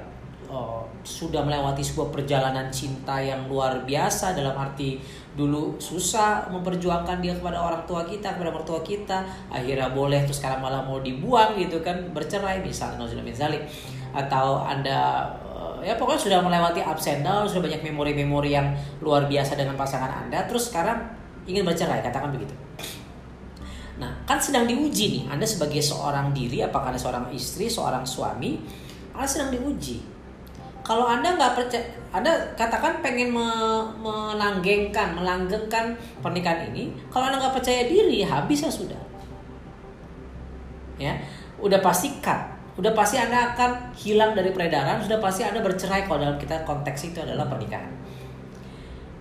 oh, 0.49 0.83
sudah 1.05 1.45
melewati 1.45 1.85
sebuah 1.85 2.09
perjalanan 2.09 2.67
cinta 2.73 3.21
yang 3.21 3.45
luar 3.45 3.85
biasa 3.85 4.33
dalam 4.33 4.57
arti 4.57 4.97
dulu 5.37 5.77
susah 5.77 6.49
memperjuangkan 6.49 7.21
dia 7.21 7.37
kepada 7.37 7.61
orang 7.61 7.85
tua 7.85 8.03
kita 8.03 8.35
kepada 8.35 8.51
mertua 8.51 8.81
kita 8.81 9.23
akhirnya 9.47 9.93
boleh 9.93 10.25
terus 10.25 10.41
sekarang 10.41 10.59
malah 10.59 10.83
mau 10.83 10.99
dibuang 10.99 11.55
gitu 11.55 11.79
kan 11.79 12.11
bercerai 12.11 12.59
misalnya 12.65 13.05
zalik 13.31 13.63
atau 14.11 14.65
anda 14.65 15.29
eh, 15.79 15.87
ya 15.87 15.93
pokoknya 15.95 16.19
sudah 16.19 16.39
melewati 16.41 16.81
ups 16.81 17.07
and 17.13 17.21
down 17.21 17.45
sudah 17.45 17.69
banyak 17.69 17.85
memori-memori 17.85 18.57
yang 18.57 18.73
luar 19.05 19.29
biasa 19.29 19.55
dengan 19.55 19.77
pasangan 19.77 20.27
anda 20.27 20.43
terus 20.49 20.73
sekarang 20.73 20.97
ingin 21.45 21.63
bercerai 21.63 22.01
katakan 22.01 22.33
begitu 22.33 22.51
Nah, 23.99 24.15
kan 24.23 24.39
sedang 24.39 24.63
diuji 24.63 25.11
nih. 25.11 25.23
Anda 25.27 25.43
sebagai 25.43 25.83
seorang 25.83 26.31
diri, 26.31 26.63
apakah 26.63 26.95
Anda 26.95 27.01
seorang 27.03 27.35
istri, 27.35 27.67
seorang 27.67 28.07
suami, 28.07 28.55
Anda 29.11 29.27
sedang 29.27 29.51
diuji 29.51 30.18
kalau 30.89 31.05
anda 31.05 31.37
nggak 31.37 31.53
percaya 31.53 31.85
anda 32.09 32.33
katakan 32.57 32.97
pengen 33.05 33.29
me, 33.29 33.45
melanggengkan 34.01 35.13
melanggengkan 35.13 35.93
pernikahan 36.17 36.73
ini 36.73 36.89
kalau 37.13 37.29
anda 37.29 37.37
nggak 37.37 37.61
percaya 37.61 37.85
diri 37.85 38.25
habis 38.25 38.65
ya 38.65 38.71
sudah. 38.73 38.97
Ya 40.97 41.13
udah 41.61 41.77
pasti 41.85 42.17
cut. 42.17 42.57
Udah 42.81 42.97
pasti 42.97 43.21
anda 43.21 43.53
akan 43.53 43.93
hilang 43.93 44.33
dari 44.33 44.49
peredaran 44.49 44.97
sudah 45.05 45.21
pasti 45.21 45.45
anda 45.45 45.61
bercerai 45.61 46.09
kalau 46.09 46.25
dalam 46.25 46.41
kita 46.41 46.65
konteks 46.65 47.13
itu 47.13 47.21
adalah 47.21 47.45
pernikahan. 47.45 47.93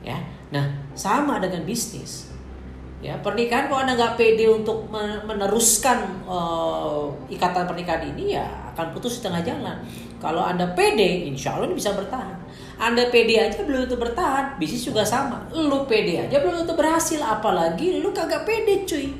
Ya 0.01 0.17
nah 0.49 0.65
sama 0.97 1.37
dengan 1.37 1.69
bisnis. 1.69 2.33
Ya, 2.99 3.15
pernikahan 3.23 3.71
kalau 3.71 3.87
Anda 3.87 3.95
nggak 3.95 4.19
pede 4.19 4.51
untuk 4.51 4.91
meneruskan 5.23 6.19
uh, 6.27 7.07
ikatan 7.31 7.63
pernikahan 7.63 8.11
ini 8.11 8.35
ya 8.35 8.43
akan 8.75 8.91
putus 8.91 9.23
di 9.23 9.31
tengah 9.31 9.39
jalan. 9.47 9.79
Kalau 10.19 10.43
Anda 10.43 10.67
pede, 10.75 11.31
insya 11.31 11.55
Allah 11.55 11.71
bisa 11.71 11.95
bertahan. 11.95 12.35
Anda 12.79 13.07
pede 13.11 13.39
aja 13.39 13.63
belum 13.63 13.87
tentu 13.87 13.99
bertahan, 13.99 14.59
bisnis 14.59 14.87
juga 14.87 15.07
sama. 15.07 15.47
Lu 15.55 15.87
pede 15.87 16.27
aja 16.27 16.43
belum 16.43 16.67
tentu 16.67 16.75
berhasil, 16.75 17.23
apalagi 17.23 18.03
lu 18.03 18.11
kagak 18.11 18.43
pede 18.43 18.83
cuy. 18.83 19.15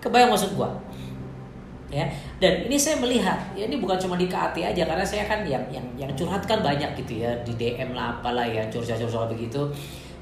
Kebayang 0.00 0.32
maksud 0.32 0.56
gua? 0.56 0.72
Ya, 1.92 2.10
dan 2.42 2.66
ini 2.66 2.74
saya 2.74 2.98
melihat, 2.98 3.38
ya 3.54 3.70
ini 3.70 3.78
bukan 3.78 3.94
cuma 4.00 4.18
di 4.18 4.26
KAT 4.26 4.56
aja 4.58 4.82
karena 4.82 5.06
saya 5.06 5.30
kan 5.30 5.46
yang 5.46 5.62
yang 5.70 5.84
yang 5.94 6.10
curhat 6.18 6.42
kan 6.42 6.58
banyak 6.58 6.90
gitu 6.98 7.22
ya 7.22 7.30
di 7.46 7.54
DM 7.54 7.94
lah 7.94 8.18
apalah 8.18 8.42
ya 8.42 8.66
curhat-curhat 8.66 9.30
begitu. 9.30 9.62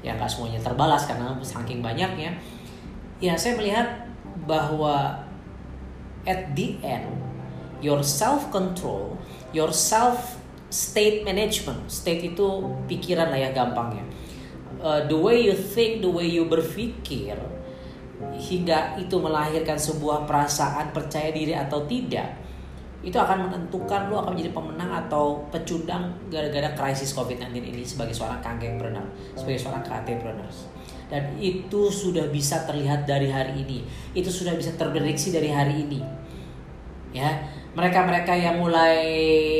Ya 0.05 0.13
nggak 0.13 0.29
semuanya 0.29 0.59
terbalas 0.61 1.07
karena 1.07 1.33
saking 1.41 1.79
banyaknya 1.79 2.35
ya 3.23 3.39
saya 3.39 3.55
melihat 3.55 3.87
bahwa 4.43 5.15
at 6.27 6.51
the 6.53 6.75
end 6.83 7.07
your 7.79 8.03
self 8.03 8.51
control, 8.51 9.15
your 9.53 9.71
self 9.71 10.41
state 10.73 11.21
management, 11.21 11.85
state 11.85 12.33
itu 12.33 12.47
pikiran 12.89 13.29
lah 13.29 13.39
ya 13.39 13.49
gampangnya. 13.53 14.03
Uh, 14.81 15.05
the 15.05 15.15
way 15.15 15.45
you 15.45 15.55
think, 15.55 16.01
the 16.01 16.09
way 16.09 16.27
you 16.27 16.49
berpikir 16.49 17.37
hingga 18.33 18.97
itu 18.97 19.15
melahirkan 19.21 19.77
sebuah 19.77 20.25
perasaan 20.25 20.91
percaya 20.91 21.29
diri 21.29 21.53
atau 21.53 21.85
tidak 21.85 22.41
itu 23.03 23.19
akan 23.19 23.51
menentukan 23.51 24.07
lo 24.07 24.23
akan 24.23 24.31
menjadi 24.31 24.55
pemenang 24.55 24.91
atau 25.05 25.43
pecundang 25.51 26.15
gara-gara 26.31 26.71
krisis 26.71 27.11
COVID-19 27.11 27.51
ini 27.59 27.83
sebagai 27.83 28.15
seorang 28.15 28.39
kanggengpreneur, 28.39 29.03
sebagai 29.35 29.59
seorang 29.59 29.83
KT-preneur 29.83 30.47
dan 31.11 31.35
itu 31.37 31.91
sudah 31.91 32.31
bisa 32.31 32.63
terlihat 32.63 33.05
dari 33.05 33.27
hari 33.29 33.61
ini. 33.61 33.85
Itu 34.15 34.31
sudah 34.31 34.55
bisa 34.55 34.73
terprediksi 34.73 35.29
dari 35.29 35.51
hari 35.51 35.83
ini 35.83 36.22
ya. 37.13 37.29
Mereka-mereka 37.73 38.33
yang 38.37 38.61
mulai 38.61 39.01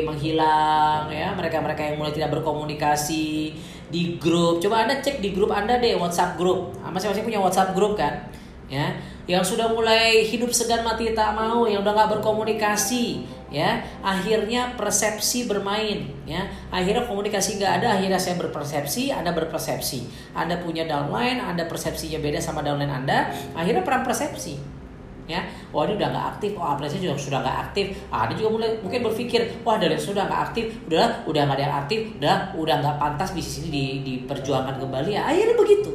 menghilang 0.06 1.10
ya. 1.10 1.34
Mereka-mereka 1.34 1.82
yang 1.82 1.96
mulai 1.98 2.13
tidak 2.13 2.34
berkomunikasi 2.34 3.54
di 3.89 4.18
grup. 4.18 4.62
Coba 4.62 4.86
anda 4.86 5.02
cek 5.02 5.22
di 5.22 5.34
grup 5.34 5.54
anda 5.54 5.78
deh 5.78 5.98
WhatsApp 5.98 6.38
grup. 6.38 6.74
Ah, 6.82 6.89
masing-masing 6.89 7.26
punya 7.26 7.42
WhatsApp 7.42 7.78
grup 7.78 7.98
kan? 7.98 8.30
Ya. 8.70 8.98
Yang 9.24 9.56
sudah 9.56 9.72
mulai 9.72 10.26
hidup 10.28 10.52
segan 10.52 10.84
mati 10.84 11.16
tak 11.16 11.32
mau 11.32 11.63
yang 11.63 11.80
udah 11.82 11.94
nggak 11.96 12.10
berkomunikasi 12.20 13.24
ya. 13.50 13.82
Akhirnya 14.06 14.78
persepsi 14.78 15.50
bermain 15.50 16.10
ya. 16.30 16.46
Akhirnya 16.70 17.10
komunikasi 17.10 17.58
nggak 17.58 17.82
ada 17.82 17.98
akhirnya 17.98 18.20
saya 18.22 18.38
berpersepsi 18.38 19.10
anda 19.10 19.34
berpersepsi. 19.34 20.34
Anda 20.38 20.62
punya 20.62 20.86
downline 20.86 21.42
anda 21.42 21.66
persepsinya 21.66 22.22
beda 22.22 22.38
sama 22.38 22.62
downline 22.62 22.94
anda. 22.94 23.34
Akhirnya 23.58 23.82
perang 23.82 24.06
persepsi 24.06 24.83
ya. 25.30 25.42
Wah 25.72 25.88
ini 25.88 25.96
udah 26.00 26.10
nggak 26.12 26.26
aktif. 26.36 26.52
Oh 26.60 26.68
apresiasi 26.68 27.06
juga 27.06 27.16
sudah 27.20 27.40
nggak 27.44 27.58
aktif. 27.70 27.86
Ah, 28.12 28.28
ada 28.28 28.34
juga 28.36 28.50
mulai 28.60 28.70
mungkin 28.80 29.02
berpikir 29.06 29.42
wah 29.64 29.80
dari 29.80 29.96
sudah 29.96 30.28
nggak 30.28 30.42
aktif. 30.52 30.66
Udah 30.88 31.24
udah 31.28 31.42
nggak 31.48 31.58
ada 31.60 31.64
yang 31.64 31.76
aktif. 31.84 32.00
Udah 32.20 32.36
udah 32.56 32.76
nggak 32.84 32.96
pantas 33.00 33.30
bisnis 33.32 33.66
ini 33.66 33.70
di, 33.72 33.84
diperjuangkan 34.04 34.76
kembali. 34.80 35.10
Ya 35.16 35.24
akhirnya 35.28 35.56
begitu. 35.56 35.92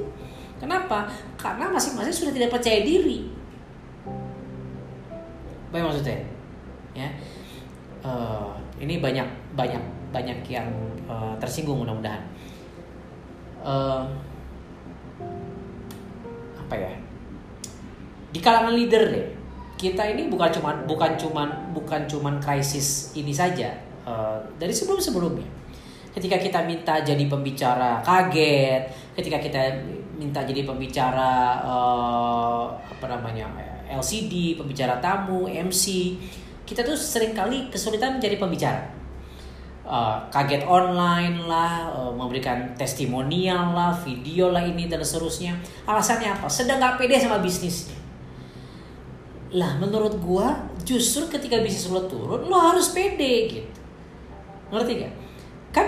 Kenapa? 0.58 1.06
Karena 1.38 1.70
masing-masing 1.70 2.14
sudah 2.14 2.32
tidak 2.34 2.50
percaya 2.50 2.82
diri. 2.82 3.30
Apa 5.70 5.84
maksudnya? 5.84 6.18
Ya. 6.96 7.08
Uh, 8.02 8.54
ini 8.78 9.02
banyak 9.02 9.26
banyak 9.54 9.82
banyak 10.10 10.38
yang 10.48 10.66
uh, 11.06 11.36
tersinggung 11.38 11.84
mudah-mudahan. 11.84 12.22
Uh, 13.62 14.06
apa 16.68 16.74
ya 16.76 16.92
di 18.38 18.40
kalangan 18.40 18.70
leader 18.70 19.02
deh 19.10 19.26
kita 19.74 20.06
ini 20.14 20.30
bukan 20.30 20.50
cuman 20.54 20.86
bukan 20.86 21.18
cuman 21.18 21.48
bukan 21.74 22.06
cuman 22.06 22.38
krisis 22.38 23.10
ini 23.18 23.34
saja 23.34 23.74
uh, 24.06 24.38
dari 24.62 24.70
sebelum 24.70 25.02
sebelumnya 25.02 25.46
ketika 26.14 26.38
kita 26.38 26.62
minta 26.62 27.02
jadi 27.02 27.26
pembicara 27.26 27.98
kaget 28.06 28.86
ketika 29.18 29.42
kita 29.42 29.62
minta 30.14 30.46
jadi 30.46 30.62
pembicara 30.62 31.62
uh, 31.66 32.70
apa 32.70 33.06
namanya 33.10 33.50
LCD 33.90 34.54
pembicara 34.54 35.02
tamu 35.02 35.50
MC 35.50 36.14
kita 36.68 36.84
tuh 36.84 36.92
sering 36.92 37.32
kali 37.32 37.72
kesulitan 37.72 38.20
menjadi 38.20 38.36
pembicara. 38.36 38.84
Uh, 39.88 40.20
kaget 40.28 40.68
online 40.68 41.48
lah, 41.48 41.88
uh, 41.88 42.12
memberikan 42.12 42.76
testimonial 42.76 43.72
lah, 43.72 43.96
video 43.96 44.52
lah 44.52 44.60
ini 44.60 44.84
dan 44.84 45.00
seterusnya. 45.00 45.56
Alasannya 45.88 46.28
apa? 46.28 46.44
Sedang 46.44 46.76
gak 46.76 47.00
pede 47.00 47.16
sama 47.16 47.40
bisnisnya. 47.40 47.96
Lah 49.56 49.80
menurut 49.80 50.20
gua 50.20 50.68
justru 50.84 51.24
ketika 51.28 51.60
bisnis 51.60 51.88
lo 51.88 52.04
turun 52.04 52.48
lo 52.48 52.56
harus 52.56 52.92
pede 52.92 53.32
gitu. 53.48 53.70
Ngerti 54.68 54.92
gak? 55.00 55.12
Kan 55.72 55.86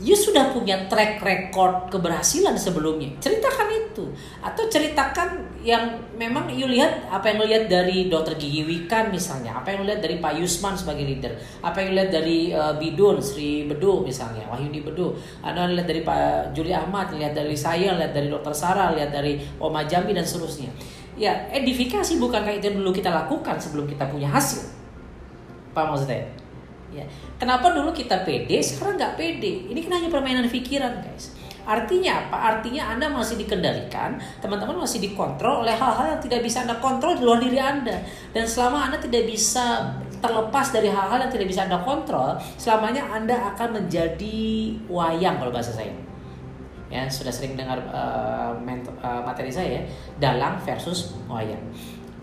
you 0.00 0.16
sudah 0.16 0.48
punya 0.50 0.88
track 0.88 1.20
record 1.20 1.92
keberhasilan 1.92 2.56
sebelumnya. 2.56 3.12
Ceritakan 3.20 3.68
itu 3.68 4.04
atau 4.40 4.64
ceritakan 4.70 5.60
yang 5.60 6.00
memang 6.16 6.48
you 6.48 6.64
lihat 6.64 7.04
apa 7.12 7.28
yang 7.28 7.36
lo 7.44 7.46
lihat 7.46 7.68
dari 7.68 8.08
Dokter 8.08 8.40
Gigi 8.40 8.64
Wikan 8.64 9.12
misalnya, 9.12 9.60
apa 9.60 9.74
yang 9.74 9.84
lo 9.84 9.92
lihat 9.92 10.00
dari 10.00 10.16
Pak 10.16 10.40
Yusman 10.40 10.72
sebagai 10.72 11.04
leader, 11.04 11.36
apa 11.60 11.84
yang 11.84 11.92
lo 11.92 11.96
lihat 12.00 12.10
dari 12.16 12.38
uh, 12.54 12.74
Bidun 12.80 13.20
Sri 13.20 13.68
Bedu 13.68 14.00
misalnya, 14.00 14.48
Wahyudi 14.48 14.80
Bedu, 14.80 15.12
Anda 15.44 15.68
lihat 15.68 15.88
dari 15.90 16.00
Pak 16.00 16.56
Juli 16.56 16.72
Ahmad, 16.72 17.12
lihat 17.12 17.36
dari 17.36 17.52
saya, 17.52 17.92
lihat 17.92 18.16
dari 18.16 18.32
Dokter 18.32 18.56
Sarah, 18.56 18.96
lihat 18.96 19.12
dari 19.12 19.36
Oma 19.60 19.84
Jambi 19.84 20.16
dan 20.16 20.24
seterusnya. 20.24 20.72
Ya, 21.20 21.36
edifikasi 21.52 22.16
bukan 22.16 22.40
kayak 22.40 22.64
itu 22.64 22.72
dulu 22.80 22.96
kita 22.96 23.12
lakukan 23.12 23.60
sebelum 23.60 23.84
kita 23.84 24.08
punya 24.08 24.32
hasil. 24.32 24.72
Pak 25.76 25.84
maksudnya? 25.84 26.24
Ya. 26.88 27.04
Kenapa 27.36 27.76
dulu 27.76 27.92
kita 27.92 28.24
pede, 28.24 28.56
sekarang 28.64 28.96
nggak 28.96 29.20
pede? 29.20 29.68
Ini 29.68 29.78
kan 29.84 30.00
hanya 30.00 30.08
permainan 30.08 30.48
pikiran, 30.48 31.04
guys. 31.04 31.36
Artinya 31.68 32.24
apa? 32.24 32.36
Artinya 32.56 32.96
Anda 32.96 33.12
masih 33.12 33.36
dikendalikan, 33.36 34.16
teman-teman 34.40 34.80
masih 34.80 35.04
dikontrol 35.04 35.60
oleh 35.60 35.76
hal-hal 35.76 36.16
yang 36.16 36.22
tidak 36.24 36.40
bisa 36.40 36.64
Anda 36.64 36.80
kontrol 36.80 37.14
di 37.14 37.22
luar 37.22 37.38
diri 37.38 37.60
Anda. 37.60 38.00
Dan 38.32 38.48
selama 38.48 38.88
Anda 38.88 38.96
tidak 38.96 39.28
bisa 39.28 39.92
terlepas 40.24 40.72
dari 40.72 40.88
hal-hal 40.88 41.20
yang 41.20 41.32
tidak 41.32 41.52
bisa 41.52 41.68
Anda 41.68 41.84
kontrol, 41.84 42.40
selamanya 42.56 43.06
Anda 43.12 43.54
akan 43.54 43.76
menjadi 43.76 44.72
wayang 44.88 45.36
kalau 45.36 45.52
bahasa 45.52 45.76
saya. 45.76 46.09
Ya, 46.90 47.06
sudah 47.06 47.30
sering 47.30 47.54
dengar 47.54 47.78
uh, 47.86 48.50
uh, 48.98 49.22
materi 49.22 49.46
saya, 49.46 49.78
dalang 50.18 50.58
versus 50.58 51.14
wayang. 51.30 51.62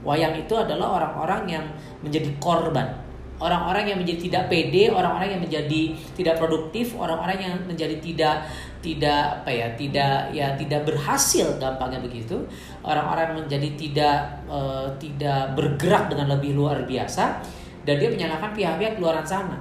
Wayang 0.04 0.36
itu 0.36 0.54
adalah 0.60 1.00
orang-orang 1.00 1.48
yang 1.48 1.66
menjadi 2.04 2.28
korban 2.38 3.08
orang-orang 3.38 3.94
yang 3.94 3.98
menjadi 4.02 4.20
tidak 4.30 4.44
pede, 4.50 4.90
orang-orang 4.90 5.38
yang 5.38 5.42
menjadi 5.46 5.82
tidak 6.18 6.36
produktif, 6.42 6.98
orang-orang 6.98 7.38
yang 7.38 7.54
menjadi 7.70 7.96
tidak 8.02 8.50
tidak 8.82 9.46
apa 9.46 9.52
ya, 9.54 9.68
tidak 9.78 10.16
ya 10.34 10.48
tidak 10.58 10.82
berhasil 10.86 11.46
gampangnya 11.62 12.02
begitu. 12.02 12.38
Orang-orang 12.82 13.46
menjadi 13.46 13.70
tidak 13.78 14.18
uh, 14.50 14.90
tidak 14.98 15.54
bergerak 15.54 16.10
dengan 16.10 16.38
lebih 16.38 16.58
luar 16.58 16.82
biasa 16.86 17.42
dan 17.86 17.96
dia 18.02 18.10
menyalahkan 18.10 18.52
pihak-pihak 18.52 19.00
luaran 19.00 19.24
sana 19.24 19.56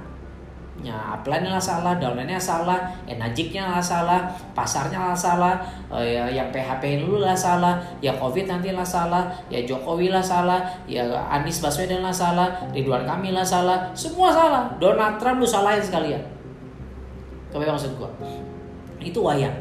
ya 0.77 0.93
upline 0.93 1.49
lah 1.49 1.57
salah, 1.57 1.97
downline-nya 1.97 2.37
salah, 2.37 2.93
enajiknya 3.09 3.65
lah 3.65 3.81
salah, 3.81 4.29
pasarnya 4.53 5.09
lah 5.09 5.17
salah, 5.17 5.57
ya, 5.89 6.29
yang 6.29 6.53
PHP 6.53 7.01
dulu 7.01 7.25
lah 7.25 7.33
salah, 7.33 7.81
ya 7.97 8.13
COVID 8.13 8.45
nanti 8.45 8.69
lah 8.69 8.85
salah, 8.85 9.25
ya 9.49 9.65
Jokowi 9.65 10.13
lah 10.13 10.21
salah, 10.21 10.61
ya 10.85 11.01
Anies 11.33 11.59
Baswedan 11.59 12.05
lah 12.05 12.13
salah, 12.13 12.61
Ridwan 12.69 13.09
Kamil 13.09 13.33
lah 13.33 13.45
salah, 13.45 13.89
semua 13.97 14.29
salah. 14.29 14.69
Donald 14.77 15.17
Trump 15.17 15.41
lu 15.41 15.47
salahin 15.49 15.81
sekalian. 15.81 16.21
Kebayang 17.49 17.73
maksud 17.73 17.97
gua? 17.97 18.09
Itu 19.01 19.25
wayang. 19.25 19.55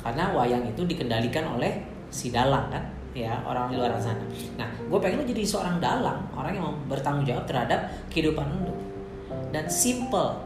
Karena 0.00 0.32
wayang 0.34 0.64
itu 0.66 0.82
dikendalikan 0.88 1.46
oleh 1.46 1.84
si 2.12 2.28
dalang 2.28 2.68
kan 2.68 2.82
ya 3.12 3.40
orang 3.44 3.68
di 3.68 3.76
luar 3.76 3.92
sana. 4.00 4.24
Nah, 4.56 4.68
gue 4.72 4.98
pengen 4.98 5.20
lu 5.20 5.24
jadi 5.28 5.44
seorang 5.44 5.76
dalang, 5.78 6.24
orang 6.32 6.56
yang 6.56 6.72
bertanggung 6.88 7.28
jawab 7.28 7.44
terhadap 7.44 7.92
kehidupan 8.08 8.48
lu. 8.64 8.72
Dan 9.52 9.68
simple, 9.68 10.40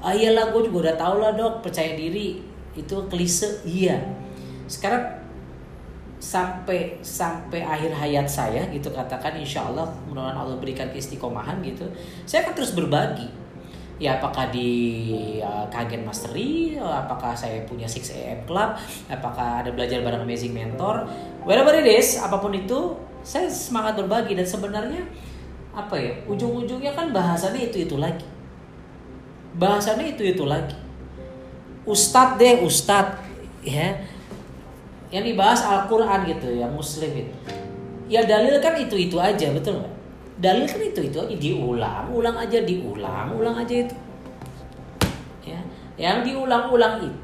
ah 0.00 0.16
iyalah 0.16 0.48
gue 0.52 0.68
juga 0.68 0.88
udah 0.88 0.96
tau 0.96 1.16
lah 1.20 1.32
dok 1.36 1.60
percaya 1.64 1.92
diri. 1.96 2.40
Itu 2.72 3.06
klise 3.08 3.60
iya. 3.68 4.00
Sekarang 4.64 5.20
sampai 6.20 7.00
sampai 7.00 7.64
akhir 7.64 7.96
hayat 7.96 8.28
saya 8.28 8.68
gitu 8.68 8.92
katakan 8.92 9.40
insya 9.40 9.64
Allah 9.64 9.88
mudah 10.04 10.36
Allah 10.36 10.60
berikan 10.60 10.84
keistiqomahan 10.92 11.64
gitu 11.64 11.88
saya 12.28 12.44
akan 12.44 12.52
terus 12.52 12.76
berbagi. 12.76 13.28
Ya 14.00 14.16
apakah 14.16 14.48
di 14.48 15.36
uh, 15.44 15.68
Kagen 15.68 16.08
Mastery 16.08 16.80
apakah 16.80 17.36
saya 17.36 17.60
punya 17.68 17.84
6 17.84 18.16
AM 18.16 18.40
Club 18.48 18.72
apakah 19.12 19.60
ada 19.60 19.68
belajar 19.76 20.00
bareng 20.00 20.24
Amazing 20.24 20.56
Mentor. 20.56 21.04
Whatever 21.44 21.76
it 21.76 21.84
is 21.84 22.16
apa 22.16 22.40
pun 22.40 22.56
itu 22.56 22.96
saya 23.20 23.44
semangat 23.52 24.00
berbagi. 24.00 24.32
Dan 24.32 24.48
sebenarnya 24.48 25.04
apa 25.76 26.00
ya 26.00 26.16
ujung-ujungnya 26.24 26.96
kan 26.96 27.12
bahasannya 27.12 27.68
itu 27.68 27.84
itu 27.84 28.00
lagi 28.00 28.39
bahasannya 29.56 30.14
itu 30.14 30.22
itu 30.36 30.44
lagi. 30.46 30.76
Ustadz 31.88 32.38
deh 32.38 32.62
ustadz 32.62 33.18
ya. 33.64 33.98
Yang 35.10 35.34
dibahas 35.34 35.60
Al-Quran 35.66 36.22
gitu 36.28 36.46
ya 36.54 36.70
muslim 36.70 37.10
itu. 37.26 37.34
Ya 38.06 38.22
dalil 38.26 38.62
kan 38.62 38.78
itu 38.78 38.94
itu 38.94 39.18
aja 39.18 39.50
betul 39.50 39.82
nggak? 39.82 39.94
Dalil 40.38 40.64
kan 40.66 40.80
itu 40.82 41.00
itu 41.02 41.16
aja 41.18 41.36
diulang 41.36 42.06
ulang 42.14 42.36
aja 42.38 42.58
diulang 42.62 43.34
ulang 43.34 43.56
aja 43.58 43.74
itu. 43.86 43.96
Ya 45.42 45.60
yang 45.98 46.22
diulang-ulang 46.24 47.04
itu 47.04 47.20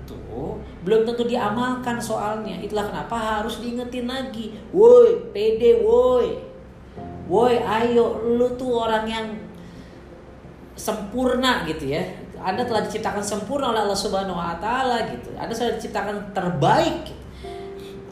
belum 0.87 1.03
tentu 1.03 1.27
diamalkan 1.27 1.99
soalnya. 1.99 2.61
Itulah 2.63 2.87
kenapa 2.93 3.17
harus 3.43 3.59
diingetin 3.59 4.07
lagi. 4.07 4.55
Woi 4.71 5.33
pede 5.35 5.83
woi. 5.83 6.39
Woi 7.27 7.59
ayo 7.59 8.23
lu 8.23 8.55
tuh 8.55 8.87
orang 8.87 9.05
yang 9.09 9.27
sempurna 10.77 11.65
gitu 11.65 11.89
ya 11.89 12.05
anda 12.47 12.63
telah 12.63 12.87
diciptakan 12.87 13.25
sempurna 13.25 13.75
oleh 13.75 13.83
Allah 13.83 13.99
Subhanahu 13.99 14.39
wa 14.39 14.55
taala 14.63 15.09
gitu. 15.11 15.35
Anda 15.35 15.51
sudah 15.51 15.75
diciptakan 15.81 16.31
terbaik. 16.31 17.11
Gitu. 17.11 17.25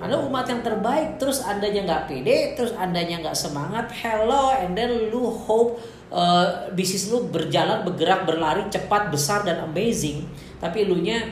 Anda 0.03 0.19
umat 0.21 0.45
yang 0.51 0.61
terbaik, 0.61 1.23
terus 1.23 1.41
andanya 1.41 1.87
nggak 1.87 2.03
pede, 2.11 2.59
terus 2.59 2.75
andanya 2.75 3.25
nggak 3.25 3.39
semangat, 3.39 3.89
hello, 3.95 4.53
and 4.53 4.75
then 4.75 4.91
lu 5.09 5.31
hope 5.31 5.79
uh, 6.11 6.69
bisnis 6.75 7.09
lu 7.09 7.31
berjalan, 7.31 7.87
bergerak, 7.87 8.27
berlari 8.27 8.67
cepat, 8.69 9.09
besar 9.09 9.47
dan 9.47 9.65
amazing, 9.65 10.27
tapi 10.59 10.85
lu 10.85 11.01
nya 11.01 11.25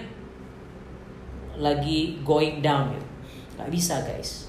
lagi 1.59 2.23
going 2.25 2.65
down 2.65 2.97
gitu. 2.97 3.09
Gak 3.61 3.69
bisa 3.69 4.01
guys. 4.09 4.49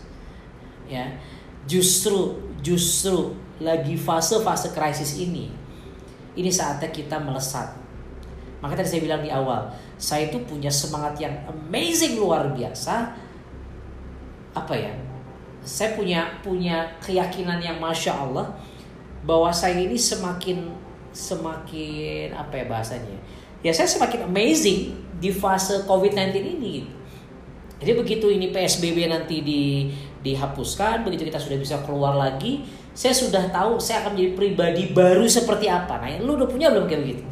Ya, 0.88 1.20
justru 1.68 2.38
justru 2.64 3.36
lagi 3.60 4.00
fase-fase 4.00 4.72
krisis 4.72 5.20
ini, 5.20 5.52
ini 6.34 6.50
saatnya 6.50 6.90
kita 6.90 7.22
melesat 7.22 7.84
maka 8.64 8.80
tadi 8.80 8.96
saya 8.96 9.02
bilang 9.04 9.20
di 9.20 9.28
awal, 9.28 9.68
saya 10.00 10.32
itu 10.32 10.40
punya 10.48 10.72
semangat 10.72 11.20
yang 11.20 11.36
amazing 11.52 12.16
luar 12.16 12.48
biasa. 12.56 13.12
Apa 14.56 14.72
ya? 14.72 14.96
Saya 15.60 16.00
punya 16.00 16.40
punya 16.40 16.96
keyakinan 17.04 17.60
yang 17.60 17.84
masya 17.84 18.16
Allah 18.16 18.56
bahwa 19.28 19.52
saya 19.52 19.84
ini 19.84 20.00
semakin 20.00 20.72
semakin 21.12 22.32
apa 22.32 22.64
ya 22.64 22.66
bahasanya? 22.72 23.20
Ya 23.60 23.76
saya 23.76 23.92
semakin 23.92 24.32
amazing 24.32 24.96
di 25.20 25.28
fase 25.28 25.84
COVID-19 25.84 26.32
ini. 26.40 26.88
Jadi 27.84 28.00
begitu 28.00 28.32
ini 28.32 28.56
PSBB 28.56 29.12
nanti 29.12 29.44
di 29.44 29.92
dihapuskan, 30.24 31.04
begitu 31.04 31.28
kita 31.28 31.36
sudah 31.36 31.60
bisa 31.60 31.84
keluar 31.84 32.16
lagi, 32.16 32.64
saya 32.94 33.14
sudah 33.14 33.50
tahu 33.50 33.82
saya 33.82 34.06
akan 34.06 34.14
menjadi 34.14 34.32
pribadi 34.38 34.84
baru 34.94 35.26
seperti 35.26 35.66
apa. 35.70 35.98
Nah, 35.98 36.22
lu 36.22 36.38
udah 36.38 36.46
punya 36.48 36.70
belum 36.70 36.86
kayak 36.86 37.02
begitu? 37.02 37.24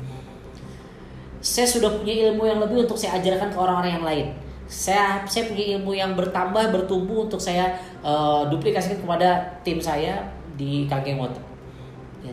saya 1.42 1.66
sudah 1.66 1.90
punya 1.98 2.30
ilmu 2.30 2.46
yang 2.46 2.62
lebih 2.62 2.86
untuk 2.86 2.96
saya 2.96 3.18
ajarkan 3.18 3.50
ke 3.50 3.58
orang-orang 3.58 3.92
yang 3.98 4.06
lain. 4.06 4.28
Saya 4.70 5.26
saya 5.26 5.50
punya 5.50 5.76
ilmu 5.76 5.92
yang 5.98 6.14
bertambah 6.14 6.70
bertumbuh 6.72 7.28
untuk 7.28 7.42
saya 7.42 7.76
uh, 8.06 8.48
duplikasikan 8.48 9.02
kepada 9.04 9.60
tim 9.66 9.82
saya 9.82 10.32
di 10.56 10.86
Kageng 10.86 11.18
Motor. 11.18 11.42
Ya. 12.22 12.32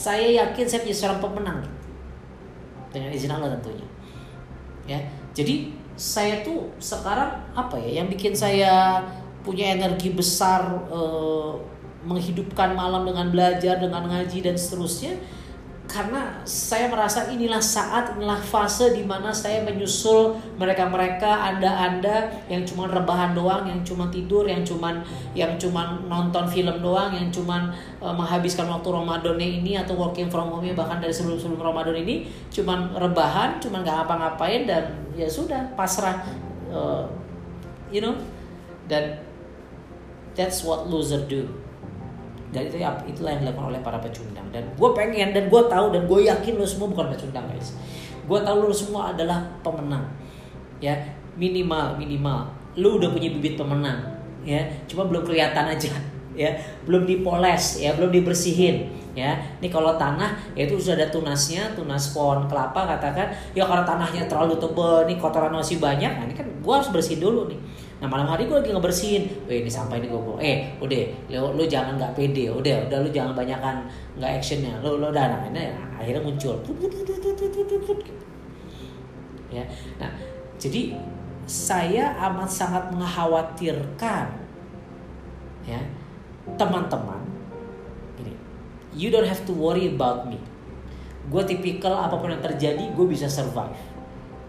Saya 0.00 0.46
yakin 0.46 0.64
saya 0.64 0.80
punya 0.86 0.96
seorang 0.96 1.20
pemenang 1.20 1.58
dengan 2.94 3.10
izin 3.12 3.34
Allah 3.34 3.58
tentunya. 3.58 3.84
Ya, 4.88 4.98
jadi 5.36 5.74
saya 5.98 6.40
tuh 6.40 6.72
sekarang 6.80 7.44
apa 7.52 7.76
ya 7.76 8.00
yang 8.00 8.08
bikin 8.08 8.32
saya 8.32 9.04
punya 9.40 9.72
energi 9.76 10.12
besar 10.12 10.84
uh, 10.92 11.56
menghidupkan 12.04 12.72
malam 12.72 13.04
dengan 13.04 13.28
belajar 13.28 13.76
dengan 13.80 14.08
ngaji 14.08 14.44
dan 14.44 14.56
seterusnya. 14.56 15.16
Karena 15.90 16.38
saya 16.46 16.86
merasa 16.86 17.26
inilah 17.34 17.58
saat, 17.58 18.14
inilah 18.14 18.38
fase 18.38 18.94
di 18.94 19.02
mana 19.02 19.34
saya 19.34 19.66
menyusul 19.66 20.38
mereka-mereka, 20.54 21.26
anda-anda 21.26 22.30
yang 22.46 22.62
cuma 22.62 22.86
rebahan 22.86 23.34
doang, 23.34 23.66
yang 23.66 23.82
cuma 23.82 24.06
tidur, 24.06 24.46
yang 24.46 24.62
cuma 24.62 25.02
yang 25.34 25.58
cuma 25.58 25.98
nonton 26.06 26.46
film 26.46 26.78
doang, 26.78 27.10
yang 27.10 27.26
cuma 27.34 27.74
uh, 27.98 28.14
menghabiskan 28.14 28.70
waktu 28.70 28.86
Ramadan 28.86 29.34
ini 29.34 29.82
atau 29.82 29.98
working 29.98 30.30
from 30.30 30.54
home 30.54 30.70
bahkan 30.78 31.02
dari 31.02 31.10
sebelum-sebelum 31.10 31.58
Ramadan 31.58 31.98
ini 31.98 32.30
cuma 32.54 32.94
rebahan, 32.94 33.58
cuma 33.58 33.82
nggak 33.82 34.06
ngapa-ngapain 34.06 34.70
dan 34.70 34.94
ya 35.18 35.26
sudah 35.26 35.74
pasrah, 35.74 36.22
uh, 36.70 37.02
you 37.90 37.98
know, 37.98 38.14
dan 38.86 39.18
that's 40.40 40.64
what 40.64 40.88
loser 40.88 41.20
do. 41.28 41.44
Dan 42.50 42.72
itu 42.72 42.80
ya 42.80 42.96
itulah 43.04 43.36
yang 43.36 43.44
dilakukan 43.44 43.76
oleh 43.76 43.80
para 43.84 44.00
pecundang. 44.00 44.48
Dan 44.48 44.72
gue 44.72 44.90
pengen 44.96 45.36
dan 45.36 45.52
gue 45.52 45.62
tahu 45.68 45.92
dan 45.92 46.08
gue 46.08 46.20
yakin 46.24 46.56
lo 46.56 46.64
semua 46.64 46.88
bukan 46.88 47.12
pecundang 47.12 47.44
guys. 47.52 47.76
Gue 48.24 48.40
tahu 48.40 48.64
lo 48.64 48.72
semua 48.72 49.12
adalah 49.12 49.44
pemenang 49.60 50.08
ya. 50.80 50.96
Minimal 51.36 52.00
minimal. 52.00 52.48
Lo 52.80 52.96
udah 52.96 53.12
punya 53.12 53.28
bibit 53.36 53.60
pemenang 53.60 54.00
ya. 54.42 54.64
Cuma 54.88 55.04
belum 55.06 55.28
kelihatan 55.28 55.76
aja 55.76 55.92
ya. 56.32 56.50
Belum 56.88 57.04
dipoles 57.04 57.78
ya. 57.78 57.94
Belum 57.94 58.10
dibersihin 58.10 58.90
ya. 59.14 59.38
Ini 59.62 59.70
kalau 59.70 59.94
tanah 59.94 60.34
ya 60.58 60.66
itu 60.66 60.74
sudah 60.74 60.98
ada 60.98 61.06
tunasnya 61.06 61.70
tunas 61.78 62.10
pohon 62.10 62.50
kelapa 62.50 62.98
katakan 62.98 63.30
ya 63.54 63.62
kalau 63.62 63.86
tanahnya 63.86 64.26
terlalu 64.26 64.58
tebal 64.58 65.06
nih 65.06 65.20
kotoran 65.22 65.54
masih 65.54 65.78
banyak. 65.78 66.10
Nah 66.18 66.24
ini 66.26 66.34
kan 66.34 66.50
gue 66.50 66.72
harus 66.74 66.90
bersihin 66.90 67.22
dulu 67.22 67.46
nih 67.46 67.60
Nah 68.00 68.08
malam 68.08 68.24
hari 68.32 68.48
gue 68.48 68.56
lagi 68.56 68.72
ngebersihin, 68.72 69.28
Weh 69.44 69.60
ini 69.60 69.68
sampah 69.68 70.00
ini 70.00 70.08
gue 70.08 70.20
Eh 70.40 70.72
udah, 70.80 71.04
lu, 71.28 71.60
lu 71.60 71.64
jangan 71.68 72.00
nggak 72.00 72.16
pede, 72.16 72.48
udah, 72.48 72.88
udah 72.88 72.98
lu 73.04 73.08
jangan 73.12 73.36
banyakkan 73.36 73.84
nggak 74.16 74.40
actionnya, 74.40 74.72
lu 74.80 74.96
lu 74.96 75.12
udah 75.12 75.24
nah, 75.28 75.44
ini 75.52 75.68
akhirnya 76.00 76.24
muncul. 76.24 76.56
Ya, 79.52 79.66
nah 80.00 80.10
jadi 80.56 80.96
saya 81.44 82.16
amat 82.30 82.48
sangat 82.48 82.88
mengkhawatirkan 82.94 84.26
ya 85.66 85.80
teman-teman 86.56 87.20
ini 88.22 88.32
you 88.96 89.12
don't 89.12 89.28
have 89.28 89.44
to 89.44 89.52
worry 89.52 89.92
about 89.92 90.24
me. 90.24 90.40
Gue 91.28 91.44
tipikal 91.44 92.08
apa 92.08 92.16
pun 92.16 92.32
yang 92.32 92.40
terjadi 92.40 92.96
gue 92.96 93.06
bisa 93.06 93.28
survive. 93.28 93.76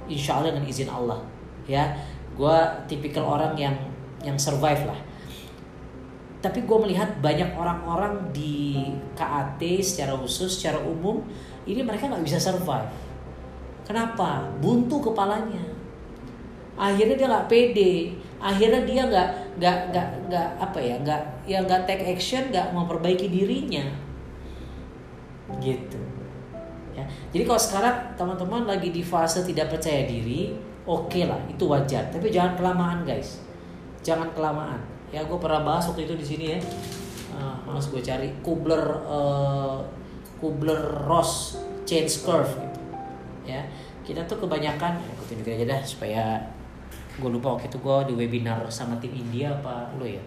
Insya 0.08 0.40
Allah 0.40 0.56
dengan 0.56 0.66
izin 0.72 0.88
Allah 0.88 1.20
ya 1.68 1.94
gue 2.36 2.58
tipikal 2.88 3.28
orang 3.28 3.54
yang 3.58 3.76
yang 4.22 4.38
survive 4.38 4.86
lah. 4.88 5.00
Tapi 6.41 6.65
gue 6.65 6.78
melihat 6.82 7.22
banyak 7.22 7.54
orang-orang 7.54 8.34
di 8.34 8.89
KAT 9.13 9.62
secara 9.86 10.17
khusus 10.17 10.58
secara 10.58 10.82
umum 10.82 11.22
ini 11.70 11.86
mereka 11.86 12.10
nggak 12.10 12.26
bisa 12.26 12.41
survive. 12.41 12.89
Kenapa? 13.86 14.50
Buntu 14.58 15.12
kepalanya. 15.12 15.62
Akhirnya 16.78 17.13
dia 17.13 17.28
nggak 17.30 17.50
pede. 17.50 18.17
Akhirnya 18.41 18.82
dia 18.89 19.02
nggak 19.06 19.30
nggak 19.62 19.78
nggak 19.94 20.08
nggak 20.32 20.48
apa 20.58 20.80
ya 20.82 20.96
nggak 20.98 21.22
ya 21.46 21.58
nggak 21.62 21.86
take 21.86 22.06
action 22.10 22.50
nggak 22.50 22.74
memperbaiki 22.74 23.30
dirinya. 23.30 23.86
Gitu. 25.62 26.02
Ya. 26.98 27.06
Jadi 27.30 27.44
kalau 27.46 27.62
sekarang 27.62 27.96
teman-teman 28.17 28.65
lagi 28.65 28.89
di 28.89 29.06
fase 29.06 29.46
tidak 29.46 29.70
percaya 29.70 30.10
diri 30.10 30.71
oke 30.88 31.10
okay 31.10 31.24
lah 31.30 31.39
itu 31.50 31.63
wajar. 31.67 32.10
Tapi 32.10 32.32
jangan 32.32 32.58
kelamaan 32.58 33.00
guys. 33.06 33.41
Jangan 34.02 34.34
kelamaan. 34.34 34.82
Ya 35.12 35.28
gue 35.28 35.38
pernah 35.38 35.62
bahas 35.62 35.86
waktu 35.91 36.08
itu 36.08 36.15
di 36.17 36.26
sini 36.26 36.46
ya. 36.58 36.60
Uh, 37.36 37.56
malas 37.67 37.88
gue 37.89 38.02
cari. 38.02 38.32
Kubler 38.41 38.84
uh, 39.06 39.82
Kubler 40.41 41.06
Ross 41.06 41.62
change 41.86 42.24
curve 42.26 42.50
gitu. 42.50 42.80
Ya 43.46 43.65
kita 44.02 44.26
tuh 44.26 44.41
kebanyakan 44.44 44.98
ya, 44.98 45.12
gue 45.13 45.26
tunjukin 45.30 45.54
aja 45.62 45.65
dah 45.78 45.82
supaya 45.86 46.24
gue 47.22 47.30
lupa 47.30 47.54
waktu 47.54 47.70
itu 47.70 47.78
gue 47.78 47.98
di 48.10 48.13
webinar 48.17 48.65
sama 48.72 48.98
tim 48.98 49.13
India 49.13 49.54
apa 49.54 49.94
lo 50.00 50.08
ya 50.08 50.24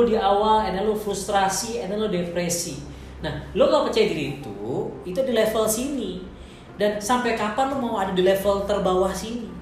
Lu 0.00 0.08
di 0.08 0.16
awal, 0.16 0.72
dan 0.72 0.88
lu 0.88 0.96
frustrasi, 0.96 1.84
dan 1.84 1.92
lu 2.00 2.08
depresi 2.08 2.88
Nah, 3.20 3.52
lo 3.52 3.68
gak 3.68 3.92
percaya 3.92 4.08
diri 4.08 4.40
itu, 4.40 4.88
itu 5.04 5.20
di 5.20 5.32
level 5.36 5.68
sini. 5.68 6.24
Dan 6.80 6.96
sampai 6.96 7.36
kapan 7.36 7.68
lo 7.68 7.76
mau 7.76 8.00
ada 8.00 8.16
di 8.16 8.24
level 8.24 8.64
terbawah 8.64 9.12
sini? 9.12 9.60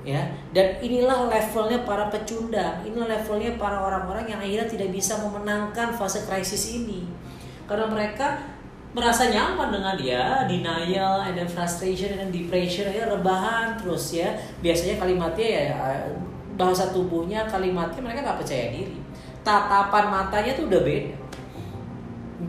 ya 0.00 0.32
dan 0.56 0.80
inilah 0.80 1.28
levelnya 1.28 1.84
para 1.84 2.08
pecundang 2.08 2.80
inilah 2.88 3.20
levelnya 3.20 3.60
para 3.60 3.84
orang-orang 3.84 4.24
yang 4.24 4.40
akhirnya 4.40 4.64
tidak 4.64 4.88
bisa 4.96 5.20
memenangkan 5.20 5.92
fase 5.92 6.24
krisis 6.24 6.72
ini 6.72 7.04
karena 7.68 7.84
mereka 7.84 8.40
merasa 8.96 9.28
nyaman 9.28 9.70
dengan 9.70 9.94
dia 10.00 10.24
denial 10.48 11.22
and 11.28 11.36
then 11.36 11.46
frustration 11.46 12.16
and 12.16 12.20
then 12.26 12.30
depression 12.32 12.88
ya 12.90 13.06
rebahan 13.06 13.76
terus 13.76 14.16
ya 14.16 14.32
biasanya 14.64 14.96
kalimatnya 14.96 15.46
ya 15.46 15.64
bahasa 16.56 16.90
tubuhnya 16.90 17.44
kalimatnya 17.46 18.00
mereka 18.00 18.24
nggak 18.24 18.40
percaya 18.40 18.72
diri 18.72 18.96
tatapan 19.46 20.04
matanya 20.10 20.52
tuh 20.56 20.66
udah 20.68 20.82
beda. 20.82 21.14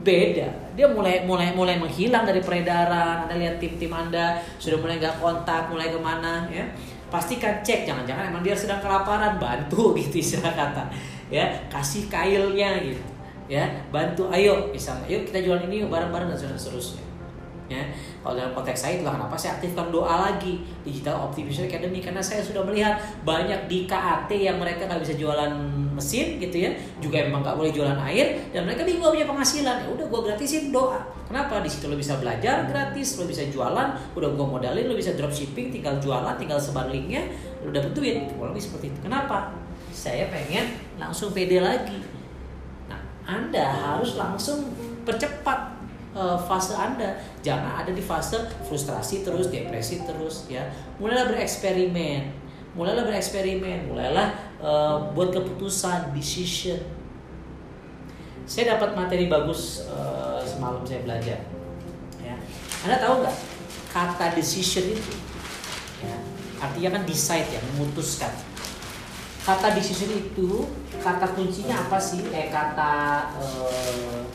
Beda. 0.02 0.48
Dia 0.72 0.88
mulai 0.88 1.28
mulai 1.28 1.52
mulai 1.52 1.76
menghilang 1.78 2.24
dari 2.24 2.40
peredaran. 2.40 3.28
Anda 3.28 3.36
lihat 3.36 3.60
tim 3.60 3.76
tim 3.76 3.92
anda 3.92 4.40
sudah 4.58 4.80
mulai 4.80 4.98
nggak 4.98 5.20
kontak 5.20 5.68
mulai 5.68 5.92
ke 5.92 6.00
mana 6.00 6.48
ya. 6.48 6.64
Pastikan 7.12 7.60
cek 7.60 7.84
jangan-jangan 7.84 8.32
emang 8.32 8.42
dia 8.42 8.56
sedang 8.56 8.80
kelaparan. 8.80 9.36
Bantu 9.38 9.92
gitu 10.00 10.24
istilah 10.24 10.56
kata 10.56 10.88
ya. 11.28 11.48
Kasih 11.68 12.08
kailnya 12.08 12.80
gitu 12.82 13.04
ya. 13.52 13.68
Bantu 13.92 14.32
ayo 14.32 14.72
misalnya 14.72 15.06
yuk 15.12 15.28
kita 15.28 15.44
jual 15.44 15.60
ini 15.68 15.84
bareng-bareng 15.86 16.32
dan 16.32 16.40
seterusnya 16.56 17.11
ya 17.72 17.84
kalau 18.20 18.36
dalam 18.36 18.52
konteks 18.52 18.86
saya 18.86 19.00
itulah 19.00 19.16
kenapa 19.18 19.34
saya 19.40 19.58
aktifkan 19.58 19.90
doa 19.90 20.30
lagi? 20.30 20.62
Digital 20.86 21.26
optimization 21.26 21.72
academy 21.72 22.04
karena 22.04 22.22
saya 22.22 22.44
sudah 22.44 22.62
melihat 22.68 23.00
banyak 23.24 23.66
di 23.66 23.90
KAT 23.90 24.30
yang 24.36 24.62
mereka 24.62 24.86
nggak 24.86 25.02
bisa 25.02 25.16
jualan 25.16 25.52
mesin 25.92 26.40
gitu 26.40 26.56
ya 26.66 26.72
juga 27.02 27.26
memang 27.26 27.44
nggak 27.44 27.58
boleh 27.58 27.72
jualan 27.74 27.98
air 28.08 28.40
dan 28.54 28.70
mereka 28.70 28.86
bingung 28.86 29.10
punya 29.10 29.26
penghasilan. 29.26 29.76
Ya 29.82 29.90
udah 29.90 30.06
gue 30.06 30.22
gratisin 30.30 30.70
doa. 30.70 31.02
Kenapa? 31.26 31.64
Di 31.66 31.70
situ 31.72 31.90
lo 31.90 31.98
bisa 31.98 32.20
belajar 32.22 32.70
gratis 32.70 33.18
lo 33.18 33.26
bisa 33.26 33.42
jualan 33.50 33.90
udah 34.14 34.30
gue 34.36 34.48
modalin 34.48 34.86
lo 34.86 34.94
bisa 34.94 35.18
dropshipping 35.18 35.74
tinggal 35.74 35.98
jualan 35.98 36.38
tinggal 36.38 36.62
sebar 36.62 36.94
linknya 36.94 37.26
lo 37.66 37.74
dapet 37.74 37.92
duit. 37.98 38.16
Kurang 38.38 38.54
lebih 38.54 38.70
seperti 38.70 38.94
itu. 38.94 39.00
Kenapa? 39.02 39.58
Saya 39.90 40.30
pengen 40.30 40.78
langsung 41.02 41.34
pede 41.34 41.58
lagi. 41.58 41.98
Nah 42.86 43.02
anda 43.26 43.66
harus 43.66 44.14
langsung 44.14 44.70
percepat 45.02 45.81
uh, 46.16 46.38
fase 46.40 46.76
Anda. 46.76 47.20
Jangan 47.44 47.84
ada 47.84 47.92
di 47.92 48.04
fase 48.04 48.40
frustrasi 48.68 49.24
terus, 49.26 49.52
depresi 49.52 50.04
terus 50.04 50.48
ya. 50.48 50.68
Mulailah 51.02 51.32
bereksperimen. 51.32 52.42
Mulailah 52.72 53.04
bereksperimen, 53.04 53.92
mulailah 53.92 54.32
uh, 54.64 55.12
buat 55.12 55.36
keputusan, 55.36 56.16
decision. 56.16 56.80
Saya 58.48 58.80
dapat 58.80 58.96
materi 58.96 59.28
bagus 59.28 59.84
uh, 59.92 60.40
semalam 60.40 60.80
saya 60.88 61.04
belajar. 61.04 61.40
Ya. 62.24 62.36
Anda 62.88 62.96
tahu 63.04 63.28
nggak 63.28 63.38
kata 63.92 64.40
decision 64.40 64.88
itu? 64.88 65.14
Ya. 66.00 66.16
Artinya 66.64 66.96
kan 66.96 67.04
decide 67.04 67.52
ya, 67.52 67.60
memutuskan. 67.76 68.32
Kata 69.44 69.76
decision 69.76 70.16
itu 70.16 70.64
kata 71.04 71.36
kuncinya 71.36 71.76
apa 71.76 72.00
sih? 72.00 72.24
Eh 72.32 72.48
kata 72.48 73.28
uh, 73.36 74.31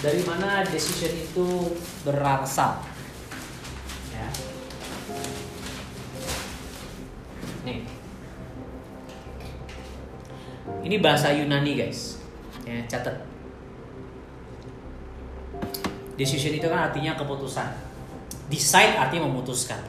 dari 0.00 0.24
mana 0.24 0.64
decision 0.64 1.12
itu 1.12 1.76
berasal? 2.08 2.80
Ya. 4.14 4.28
nih. 7.68 7.84
Ini 10.80 10.96
bahasa 11.04 11.34
Yunani 11.36 11.76
guys. 11.76 12.16
Ya 12.64 12.80
catat 12.88 13.30
decision 16.20 16.52
itu 16.52 16.68
kan 16.68 16.92
artinya 16.92 17.16
keputusan. 17.16 17.68
Decide 18.52 19.00
artinya 19.00 19.24
memutuskan. 19.24 19.80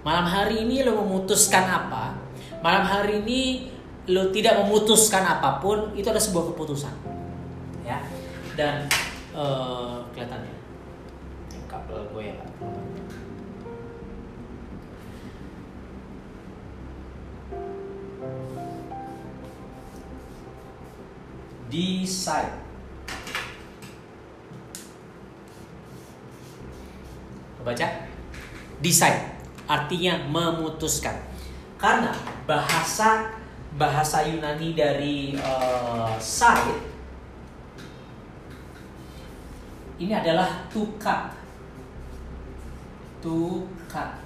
Malam 0.00 0.24
hari 0.24 0.64
ini 0.64 0.80
lo 0.80 1.04
memutuskan 1.04 1.68
apa? 1.68 2.16
Malam 2.64 2.84
hari 2.88 3.20
ini 3.20 3.68
lo 4.08 4.32
tidak 4.32 4.64
memutuskan 4.64 5.24
apa 5.24 5.60
pun 5.60 5.92
itu 5.92 6.08
ada 6.08 6.20
sebuah 6.20 6.56
keputusan. 6.56 6.92
Ya. 7.84 8.00
Dan 8.56 8.88
uh, 9.34 10.06
kelihatan 10.14 10.46
ya 10.46 10.56
kabel 11.68 12.00
gue 12.14 12.24
ya 12.30 12.38
decide 21.74 22.64
baca. 27.64 27.88
Decide 28.84 29.20
artinya 29.64 30.20
memutuskan. 30.28 31.16
Karena 31.80 32.12
bahasa 32.44 33.32
bahasa 33.74 34.22
Yunani 34.28 34.76
dari 34.76 35.34
uh, 35.34 36.14
side 36.20 36.93
ini 39.98 40.12
adalah 40.14 40.66
to 40.70 40.86
cut. 40.98 41.30
To 43.22 43.68
cut. 43.86 44.18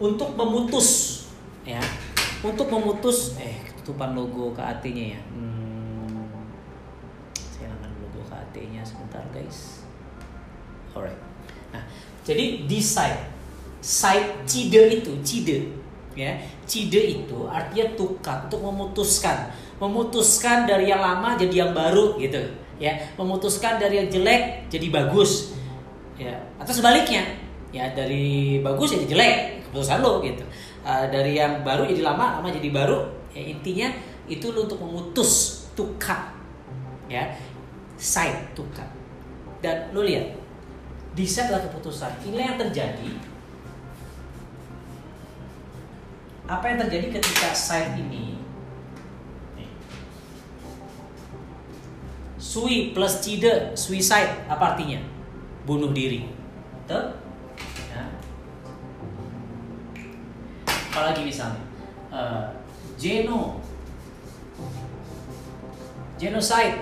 Untuk 0.00 0.36
memutus 0.36 1.22
ya. 1.64 1.80
Untuk 2.40 2.72
memutus 2.72 3.36
eh 3.36 3.60
ketutupan 3.68 4.16
logo 4.16 4.56
KAT-nya 4.56 5.16
ya. 5.16 5.20
Hmm, 5.32 6.48
saya 7.36 7.72
logo 8.00 8.24
KAT-nya 8.28 8.80
sebentar 8.80 9.24
guys. 9.32 9.84
Alright. 10.96 11.20
Nah, 11.70 11.84
jadi 12.24 12.64
decide 12.64 13.40
side 13.80 14.44
cide 14.44 15.00
itu 15.00 15.12
cide 15.24 15.72
ya 16.12 16.36
cide 16.68 17.00
itu 17.00 17.48
artinya 17.48 17.96
tukar 17.96 18.44
untuk 18.44 18.60
memutuskan 18.60 19.48
memutuskan 19.80 20.68
dari 20.68 20.92
yang 20.92 21.00
lama 21.00 21.32
jadi 21.40 21.64
yang 21.66 21.72
baru 21.72 22.20
gitu 22.20 22.38
ya 22.80 22.96
memutuskan 23.20 23.76
dari 23.76 24.00
yang 24.00 24.08
jelek 24.08 24.72
jadi 24.72 24.88
bagus 24.88 25.52
ya. 26.16 26.32
Atau 26.56 26.72
sebaliknya 26.72 27.22
ya 27.70 27.92
dari 27.92 28.58
bagus 28.64 28.96
jadi 28.96 29.06
jelek 29.06 29.36
keputusan 29.68 30.00
lo 30.00 30.24
gitu. 30.24 30.42
Uh, 30.80 31.04
dari 31.12 31.36
yang 31.36 31.60
baru 31.60 31.84
jadi 31.84 32.00
lama 32.00 32.40
lama 32.40 32.48
jadi 32.48 32.72
baru 32.72 33.04
ya 33.36 33.52
intinya 33.52 33.92
itu 34.26 34.48
lo 34.50 34.64
untuk 34.64 34.80
memutus 34.80 35.62
tukar 35.76 36.32
ya. 37.06 37.36
Side 38.00 38.56
tukar. 38.56 38.88
Dan 39.60 39.92
lo 39.92 40.00
lihat 40.00 40.32
decide 41.12 41.52
adalah 41.52 41.68
keputusan. 41.68 42.24
Inilah 42.24 42.56
yang 42.56 42.58
terjadi. 42.64 43.10
Apa 46.48 46.64
yang 46.72 46.78
terjadi 46.88 47.20
ketika 47.20 47.52
side 47.52 48.00
ini 48.00 48.39
Sui 52.40 52.96
plus 52.96 53.20
cide, 53.20 53.76
suicide, 53.76 54.48
apa 54.48 54.72
artinya? 54.72 54.96
Bunuh 55.68 55.92
diri. 55.92 56.24
Ya. 56.88 58.08
Apalagi 60.64 61.28
misalnya, 61.28 61.60
uh, 62.08 62.48
geno, 62.96 63.60
genocide, 66.16 66.80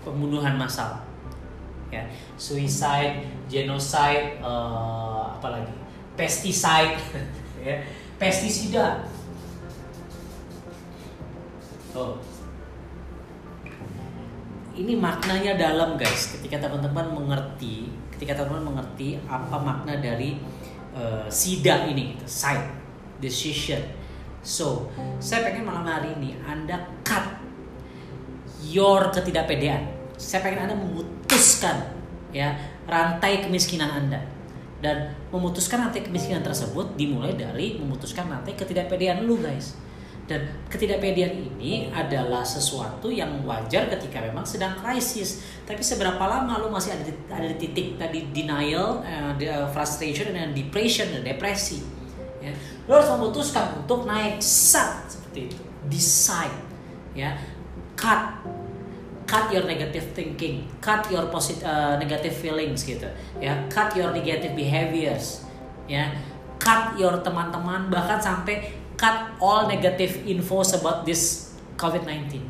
pembunuhan 0.00 0.56
massal. 0.56 1.04
Ya, 1.92 2.08
suicide, 2.40 3.28
genocide, 3.44 4.40
uh, 4.40 5.36
apa 5.36 5.52
lagi? 5.52 5.74
Pesticide, 6.16 6.96
ya, 7.68 7.84
pestisida. 8.16 9.04
Oh, 11.92 12.16
ini 14.78 14.94
maknanya 14.94 15.58
dalam 15.58 15.98
guys. 15.98 16.38
Ketika 16.38 16.62
teman-teman 16.62 17.10
mengerti 17.10 17.90
ketika 18.14 18.42
teman-teman 18.42 18.74
mengerti 18.74 19.18
apa 19.26 19.58
makna 19.58 19.98
dari 19.98 20.38
uh, 20.94 21.26
sida 21.30 21.86
ini 21.90 22.14
gitu, 22.14 22.26
side 22.26 22.66
decision. 23.18 23.82
So 24.42 24.90
saya 25.18 25.50
pengen 25.50 25.66
malam 25.66 25.86
hari 25.86 26.14
ini 26.14 26.38
anda 26.46 26.86
cut 27.02 27.42
your 28.62 29.10
ketidakpedean. 29.10 29.90
Saya 30.14 30.46
pengen 30.46 30.70
anda 30.70 30.74
memutuskan 30.78 31.94
ya 32.30 32.54
rantai 32.86 33.42
kemiskinan 33.42 34.06
anda. 34.06 34.22
Dan 34.78 35.10
memutuskan 35.34 35.90
rantai 35.90 36.06
kemiskinan 36.06 36.46
tersebut 36.46 36.94
dimulai 36.94 37.34
dari 37.34 37.82
memutuskan 37.82 38.30
rantai 38.30 38.54
ketidakpedean 38.54 39.26
lu 39.26 39.42
guys 39.42 39.74
dan 40.28 40.44
ketidakpedean 40.68 41.32
ini 41.56 41.88
adalah 41.88 42.44
sesuatu 42.44 43.08
yang 43.08 43.40
wajar 43.48 43.88
ketika 43.88 44.20
memang 44.20 44.44
sedang 44.44 44.76
krisis. 44.76 45.40
Tapi 45.64 45.80
seberapa 45.80 46.20
lama 46.20 46.60
lo 46.60 46.68
masih 46.68 46.92
ada 46.92 47.08
di, 47.08 47.12
ada 47.32 47.48
di 47.48 47.56
titik 47.56 47.96
tadi 47.96 48.28
denial, 48.28 49.00
uh, 49.00 49.32
frustration, 49.72 50.36
dan 50.36 50.52
depression, 50.52 51.08
dan 51.08 51.24
depresi. 51.24 51.80
Ya. 52.44 52.52
Lo 52.84 53.00
harus 53.00 53.08
memutuskan 53.16 53.80
untuk 53.80 54.04
naik 54.04 54.44
sat 54.44 55.08
seperti 55.08 55.48
itu. 55.48 55.62
Decide, 55.88 56.60
ya, 57.16 57.32
cut, 57.96 58.44
cut 59.24 59.48
your 59.48 59.64
negative 59.64 60.12
thinking, 60.12 60.68
cut 60.84 61.08
your 61.08 61.32
positive 61.32 61.64
uh, 61.64 61.96
negative 61.96 62.36
feelings 62.36 62.84
gitu, 62.84 63.08
ya, 63.40 63.56
cut 63.72 63.96
your 63.96 64.12
negative 64.12 64.52
behaviors, 64.52 65.48
ya 65.88 66.12
cut 66.58 66.98
your 66.98 67.14
teman-teman 67.22 67.88
bahkan 67.88 68.18
sampai 68.18 68.60
cut 68.98 69.38
all 69.38 69.70
negative 69.70 70.26
info 70.26 70.60
about 70.74 71.06
this 71.06 71.54
COVID-19 71.78 72.42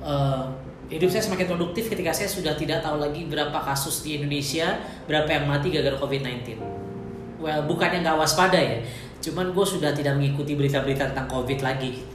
uh, 0.00 0.54
hidup 0.88 1.10
saya 1.10 1.20
semakin 1.26 1.50
produktif 1.50 1.90
ketika 1.90 2.14
saya 2.14 2.30
sudah 2.30 2.54
tidak 2.54 2.80
tahu 2.80 3.02
lagi 3.02 3.26
berapa 3.26 3.58
kasus 3.60 4.06
di 4.06 4.22
Indonesia 4.22 4.78
berapa 5.10 5.26
yang 5.26 5.44
mati 5.50 5.74
gara-gara 5.74 5.98
COVID-19 5.98 6.62
well 7.42 7.60
bukannya 7.66 8.06
nggak 8.06 8.16
waspada 8.16 8.56
ya 8.56 8.78
cuman 9.18 9.50
gue 9.50 9.66
sudah 9.66 9.90
tidak 9.90 10.14
mengikuti 10.14 10.54
berita-berita 10.54 11.10
tentang 11.10 11.26
COVID 11.26 11.58
lagi. 11.60 12.06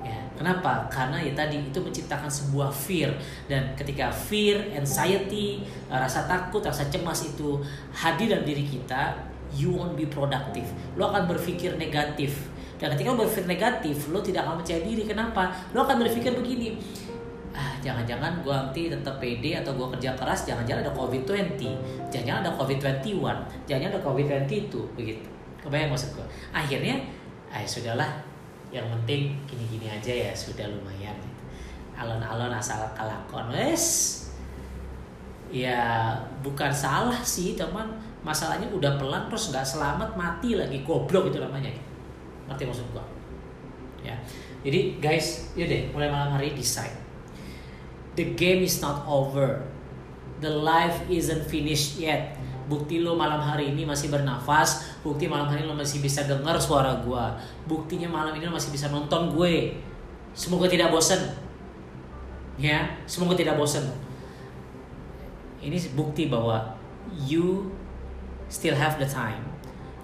Ya 0.00 0.16
kenapa? 0.36 0.88
Karena 0.88 1.20
ya 1.20 1.32
tadi 1.36 1.60
itu 1.60 1.78
menciptakan 1.78 2.28
sebuah 2.28 2.72
fear. 2.72 3.12
Dan 3.46 3.76
ketika 3.76 4.08
fear 4.08 4.72
anxiety 4.72 5.62
rasa 5.92 6.24
takut 6.24 6.64
rasa 6.64 6.88
cemas 6.88 7.28
itu 7.28 7.60
hadir 7.92 8.32
dalam 8.32 8.48
diri 8.48 8.64
kita 8.64 9.31
you 9.56 9.72
won't 9.72 9.94
be 9.94 10.08
productive. 10.08 10.66
Lo 10.96 11.12
akan 11.12 11.28
berpikir 11.28 11.76
negatif. 11.76 12.50
Dan 12.80 12.96
ketika 12.96 13.14
lo 13.14 13.22
berpikir 13.22 13.46
negatif, 13.46 14.10
lo 14.10 14.18
tidak 14.18 14.48
akan 14.48 14.58
percaya 14.60 14.80
diri. 14.82 15.06
Kenapa? 15.06 15.54
Lo 15.70 15.86
akan 15.86 16.02
berpikir 16.02 16.34
begini, 16.34 16.74
ah 17.52 17.76
jangan-jangan 17.84 18.40
gue 18.40 18.50
nanti 18.50 18.82
tetap 18.88 19.20
pede 19.20 19.60
atau 19.60 19.76
gue 19.76 19.86
kerja 19.96 20.16
keras, 20.16 20.48
jangan-jangan 20.48 20.88
ada 20.88 20.92
COVID-20, 20.96 21.60
jangan-jangan 22.08 22.40
ada 22.48 22.52
COVID-21, 22.56 23.12
jangan-jangan 23.68 23.92
ada 23.92 24.02
COVID-22, 24.02 24.72
begitu. 24.96 25.28
Kebayang 25.60 25.92
maksud 25.92 26.16
gue? 26.16 26.26
Akhirnya, 26.50 26.98
ah 27.52 27.62
sudahlah, 27.62 28.24
yang 28.72 28.88
penting 28.88 29.36
gini-gini 29.44 29.86
aja 29.86 30.10
ya, 30.10 30.32
sudah 30.32 30.64
lumayan. 30.66 31.14
Alon-alon 31.92 32.50
asal 32.50 32.82
kalakon, 32.96 33.52
wes. 33.52 34.18
Ya 35.52 36.16
bukan 36.40 36.72
salah 36.72 37.20
sih, 37.20 37.52
teman 37.52 37.92
masalahnya 38.22 38.70
udah 38.70 38.98
pelan 38.98 39.26
terus 39.26 39.50
nggak 39.50 39.66
selamat 39.66 40.14
mati 40.14 40.54
lagi. 40.54 40.82
Goblok 40.86 41.30
itu 41.30 41.38
namanya. 41.42 41.70
Ngerti 42.46 42.62
maksud 42.66 42.86
gua? 42.94 43.04
Ya. 44.02 44.18
Jadi 44.62 45.02
guys 45.02 45.54
ya 45.58 45.66
deh 45.66 45.90
mulai 45.90 46.10
malam 46.10 46.34
hari 46.38 46.54
decide. 46.54 46.94
The 48.14 48.34
game 48.38 48.62
is 48.62 48.78
not 48.78 49.02
over. 49.06 49.66
The 50.42 50.50
life 50.50 51.06
isn't 51.10 51.46
finished 51.46 51.98
yet. 51.98 52.38
Bukti 52.70 53.02
lo 53.02 53.18
malam 53.18 53.42
hari 53.42 53.74
ini 53.74 53.82
masih 53.82 54.06
bernafas 54.06 54.94
bukti 55.02 55.26
malam 55.26 55.50
hari 55.50 55.66
lo 55.66 55.74
masih 55.74 55.98
bisa 55.98 56.22
dengar 56.22 56.54
suara 56.62 57.02
gua. 57.02 57.34
Buktinya 57.66 58.06
malam 58.06 58.38
ini 58.38 58.46
lo 58.46 58.54
masih 58.54 58.70
bisa 58.70 58.86
nonton 58.86 59.34
gue. 59.34 59.74
Semoga 60.32 60.70
tidak 60.70 60.94
bosen. 60.94 61.20
Ya 62.56 62.86
semoga 63.04 63.34
tidak 63.34 63.58
bosen. 63.58 63.82
Ini 65.62 65.78
bukti 65.94 66.26
bahwa 66.30 66.74
you 67.26 67.70
still 68.52 68.76
have 68.76 69.00
the 69.00 69.08
time. 69.08 69.40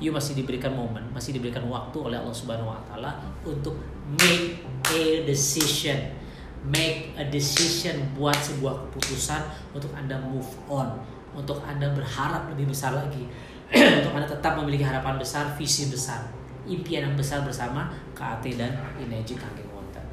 You 0.00 0.14
masih 0.14 0.32
diberikan 0.32 0.72
momen 0.72 1.04
masih 1.12 1.36
diberikan 1.36 1.68
waktu 1.68 1.98
oleh 2.00 2.16
Allah 2.16 2.32
Subhanahu 2.32 2.70
wa 2.72 2.80
taala 2.88 3.20
untuk 3.44 3.76
make 4.16 4.64
a 4.88 5.28
decision. 5.28 6.16
Make 6.58 7.14
a 7.14 7.28
decision 7.28 8.02
buat 8.16 8.34
sebuah 8.34 8.88
keputusan 8.88 9.42
untuk 9.76 9.92
Anda 9.94 10.18
move 10.18 10.48
on 10.66 10.96
untuk 11.36 11.60
Anda 11.62 11.92
berharap 11.92 12.48
lebih 12.50 12.72
besar 12.72 12.96
lagi. 12.96 13.28
Untuk 14.00 14.16
Anda 14.16 14.24
tetap 14.24 14.56
memiliki 14.56 14.80
harapan 14.80 15.20
besar 15.20 15.52
visi 15.60 15.92
besar 15.92 16.24
impian 16.68 17.08
yang 17.08 17.16
besar 17.16 17.42
bersama 17.42 17.88
KAT 18.12 18.44
dan 18.56 18.76
Ineji 19.00 19.34
Kangen 19.36 19.68
Water. 19.72 20.04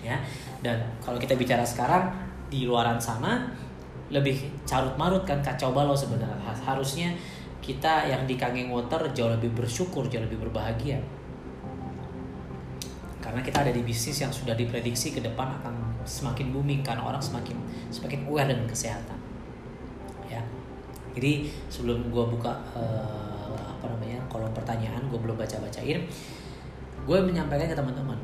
Ya 0.00 0.20
dan 0.64 0.80
kalau 1.04 1.20
kita 1.20 1.36
bicara 1.36 1.62
sekarang 1.62 2.12
di 2.48 2.64
luaran 2.64 2.96
sana 2.96 3.48
lebih 4.08 4.38
carut 4.64 4.94
marut 4.96 5.22
kan 5.28 5.40
kacau 5.44 5.76
balau 5.76 5.92
sebenarnya. 5.92 6.52
Harusnya 6.64 7.12
kita 7.66 8.06
yang 8.06 8.22
di 8.30 8.38
Kangeng 8.38 8.70
Water 8.70 9.10
jauh 9.10 9.34
lebih 9.34 9.50
bersyukur, 9.50 10.06
jauh 10.06 10.22
lebih 10.22 10.38
berbahagia. 10.38 11.02
Karena 13.18 13.42
kita 13.42 13.66
ada 13.66 13.74
di 13.74 13.82
bisnis 13.82 14.22
yang 14.22 14.30
sudah 14.30 14.54
diprediksi 14.54 15.10
ke 15.10 15.18
depan 15.18 15.50
akan 15.58 15.74
semakin 16.06 16.54
booming 16.54 16.86
karena 16.86 17.02
orang 17.02 17.18
semakin 17.18 17.58
semakin 17.90 18.22
aware 18.30 18.46
dengan 18.46 18.70
kesehatan. 18.70 19.18
Ya. 20.30 20.38
Jadi 21.18 21.50
sebelum 21.66 22.06
gue 22.14 22.24
buka 22.38 22.54
uh, 22.78 23.58
apa 23.66 23.90
namanya 23.90 24.22
kolom 24.30 24.54
pertanyaan, 24.54 25.02
gue 25.10 25.18
belum 25.18 25.34
baca-bacain. 25.34 26.06
Gue 27.02 27.18
menyampaikan 27.18 27.66
ke 27.66 27.74
teman-teman, 27.74 28.18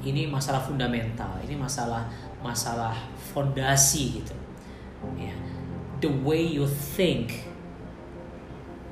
ini 0.00 0.32
masalah 0.32 0.64
fundamental, 0.64 1.36
ini 1.44 1.60
masalah 1.60 2.08
masalah 2.40 2.96
fondasi 3.20 4.24
gitu. 4.24 4.32
Ya. 5.20 5.36
The 6.00 6.08
way 6.08 6.56
you 6.56 6.64
think 6.64 7.51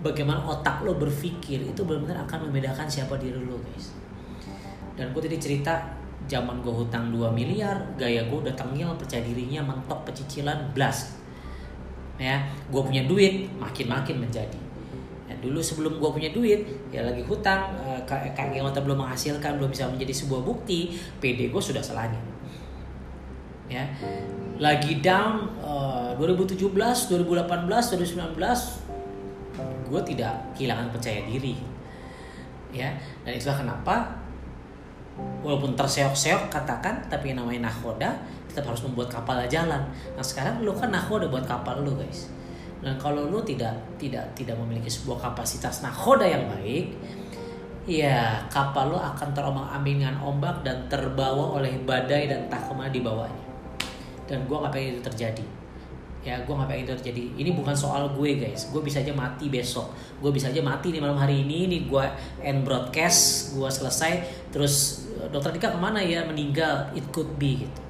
bagaimana 0.00 0.40
otak 0.48 0.82
lo 0.84 0.96
berpikir 0.96 1.60
itu 1.60 1.80
benar-benar 1.84 2.24
akan 2.24 2.48
membedakan 2.48 2.88
siapa 2.88 3.20
diri 3.20 3.36
lo 3.36 3.60
guys. 3.60 3.92
Dan 4.96 5.12
gue 5.16 5.22
tadi 5.24 5.40
cerita 5.40 5.96
zaman 6.28 6.60
gue 6.60 6.72
hutang 6.72 7.08
2 7.12 7.32
miliar 7.32 7.76
gaya 7.96 8.24
gue 8.28 8.38
udah 8.44 8.54
tengil 8.56 8.92
percaya 8.96 9.24
dirinya 9.24 9.64
mentok 9.64 10.04
pecicilan 10.08 10.72
blast. 10.76 11.20
Ya 12.20 12.44
gue 12.68 12.82
punya 12.84 13.04
duit 13.08 13.48
makin-makin 13.56 14.20
menjadi. 14.20 14.60
Ya, 15.30 15.38
dulu 15.38 15.62
sebelum 15.62 16.02
gue 16.02 16.10
punya 16.10 16.34
duit 16.34 16.66
ya 16.90 17.06
lagi 17.06 17.22
hutang 17.22 17.70
eh, 17.86 18.02
kakek 18.08 18.66
otak 18.66 18.82
belum 18.82 18.98
menghasilkan 19.06 19.62
belum 19.62 19.70
bisa 19.70 19.86
menjadi 19.86 20.10
sebuah 20.10 20.42
bukti 20.42 20.90
PD 21.22 21.54
gue 21.54 21.62
sudah 21.62 21.78
selanya 21.78 22.18
ya 23.70 23.86
lagi 24.58 24.98
down 24.98 25.46
uh, 25.62 26.10
2017 26.18 26.58
2018 26.58 27.06
2019 27.06 28.89
gue 29.90 30.02
tidak 30.14 30.32
kehilangan 30.54 30.88
percaya 30.94 31.26
diri. 31.26 31.58
Ya 32.70 32.94
dan 33.26 33.34
itulah 33.34 33.58
kenapa 33.58 33.94
walaupun 35.42 35.74
terseok-seok 35.74 36.48
katakan 36.48 37.02
tapi 37.10 37.34
yang 37.34 37.42
namanya 37.42 37.68
nahoda 37.68 38.14
tetap 38.46 38.70
harus 38.70 38.86
membuat 38.86 39.10
kapal 39.10 39.42
jalan. 39.50 39.82
Nah 40.14 40.24
sekarang 40.24 40.62
lo 40.62 40.70
kan 40.72 40.94
nahoda 40.94 41.26
buat 41.26 41.42
kapal 41.44 41.82
lo 41.82 41.98
guys. 41.98 42.30
Dan 42.80 42.96
kalau 42.96 43.28
lo 43.28 43.42
tidak 43.42 43.74
tidak 43.98 44.24
tidak 44.38 44.56
memiliki 44.56 44.88
sebuah 44.88 45.18
kapasitas 45.30 45.82
nahoda 45.84 46.24
yang 46.24 46.46
baik 46.48 46.94
ya 47.90 48.38
kapal 48.46 48.94
lo 48.94 48.98
akan 49.02 49.34
terombang-ambing 49.34 50.06
dengan 50.06 50.16
ombak 50.22 50.62
dan 50.62 50.86
terbawa 50.86 51.58
oleh 51.58 51.74
badai 51.82 52.30
dan 52.30 52.46
tak 52.46 52.70
ke 52.70 52.72
mana 52.72 52.88
di 52.88 53.02
bawahnya. 53.02 53.44
Dan 54.30 54.46
gue 54.46 54.56
nggak 54.56 54.70
pengen 54.70 54.94
itu 54.94 55.02
terjadi 55.02 55.59
ya 56.20 56.36
gue 56.44 56.52
nggak 56.52 56.68
pengen 56.68 56.84
itu 56.84 56.92
terjadi 57.00 57.22
ini 57.40 57.50
bukan 57.56 57.72
soal 57.72 58.12
gue 58.12 58.36
guys. 58.36 58.68
Gue 58.68 58.84
bisa 58.84 59.00
aja 59.00 59.12
mati 59.16 59.48
besok. 59.48 59.88
Gue 60.20 60.30
bisa 60.30 60.52
aja 60.52 60.60
mati 60.60 60.92
nih 60.92 61.00
malam 61.00 61.16
hari 61.16 61.44
ini. 61.44 61.64
Nih 61.64 61.88
gue 61.88 62.04
end 62.44 62.64
broadcast 62.64 63.52
gue 63.56 63.68
selesai. 63.68 64.12
Terus 64.52 65.06
dokter 65.32 65.56
Dika 65.56 65.72
ke 65.72 65.80
mana? 65.80 66.04
Ya 66.04 66.24
meninggal. 66.28 66.92
It 66.92 67.08
could 67.08 67.40
be 67.40 67.64
gitu. 67.64 67.80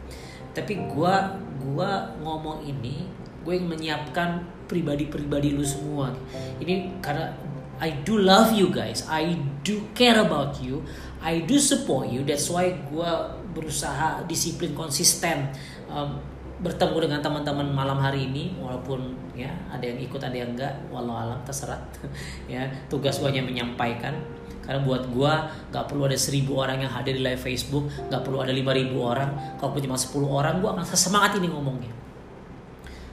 Tapi 0.54 0.78
gue 0.78 1.14
gue 1.60 1.90
ngomong 2.22 2.62
ini 2.62 3.06
gue 3.42 3.52
yang 3.56 3.66
menyiapkan 3.66 4.46
pribadi-pribadi 4.70 5.50
lu 5.50 5.66
semua. 5.66 6.14
Ini 6.62 7.02
karena 7.02 7.34
I 7.80 8.04
do 8.06 8.20
love 8.20 8.54
you 8.54 8.70
guys. 8.70 9.08
I 9.10 9.40
do 9.66 9.90
care 9.96 10.20
about 10.22 10.62
you. 10.62 10.86
I 11.18 11.42
do 11.42 11.58
support 11.58 12.12
you. 12.12 12.22
That's 12.22 12.46
why 12.46 12.78
gue 12.78 13.12
berusaha 13.56 14.22
disiplin 14.30 14.76
konsisten. 14.76 15.50
Um, 15.90 16.22
bertemu 16.60 16.96
dengan 17.08 17.20
teman-teman 17.24 17.72
malam 17.72 17.96
hari 17.96 18.28
ini 18.28 18.52
walaupun 18.60 19.16
ya 19.32 19.48
ada 19.72 19.80
yang 19.80 19.96
ikut 19.96 20.20
ada 20.20 20.36
yang 20.36 20.52
enggak 20.52 20.72
walau 20.92 21.16
alam 21.16 21.40
terserah. 21.44 21.80
Ya 22.52 22.68
tugas 22.92 23.16
gue 23.20 23.28
hanya 23.28 23.44
menyampaikan. 23.44 24.16
Karena 24.60 24.84
buat 24.84 25.08
gue 25.08 25.32
nggak 25.72 25.84
perlu 25.88 26.06
ada 26.06 26.14
seribu 26.20 26.60
orang 26.60 26.84
yang 26.84 26.92
hadir 26.92 27.16
di 27.16 27.24
live 27.24 27.40
Facebook 27.40 27.88
nggak 28.06 28.22
perlu 28.22 28.44
ada 28.44 28.52
lima 28.52 28.76
ribu 28.76 29.00
orang. 29.02 29.56
Kalau 29.56 29.74
cuma 29.80 29.96
10 29.96 30.12
orang 30.28 30.54
gue 30.60 30.68
akan 30.68 30.84
semangat 30.84 31.40
ini 31.40 31.48
ngomongnya. 31.48 31.92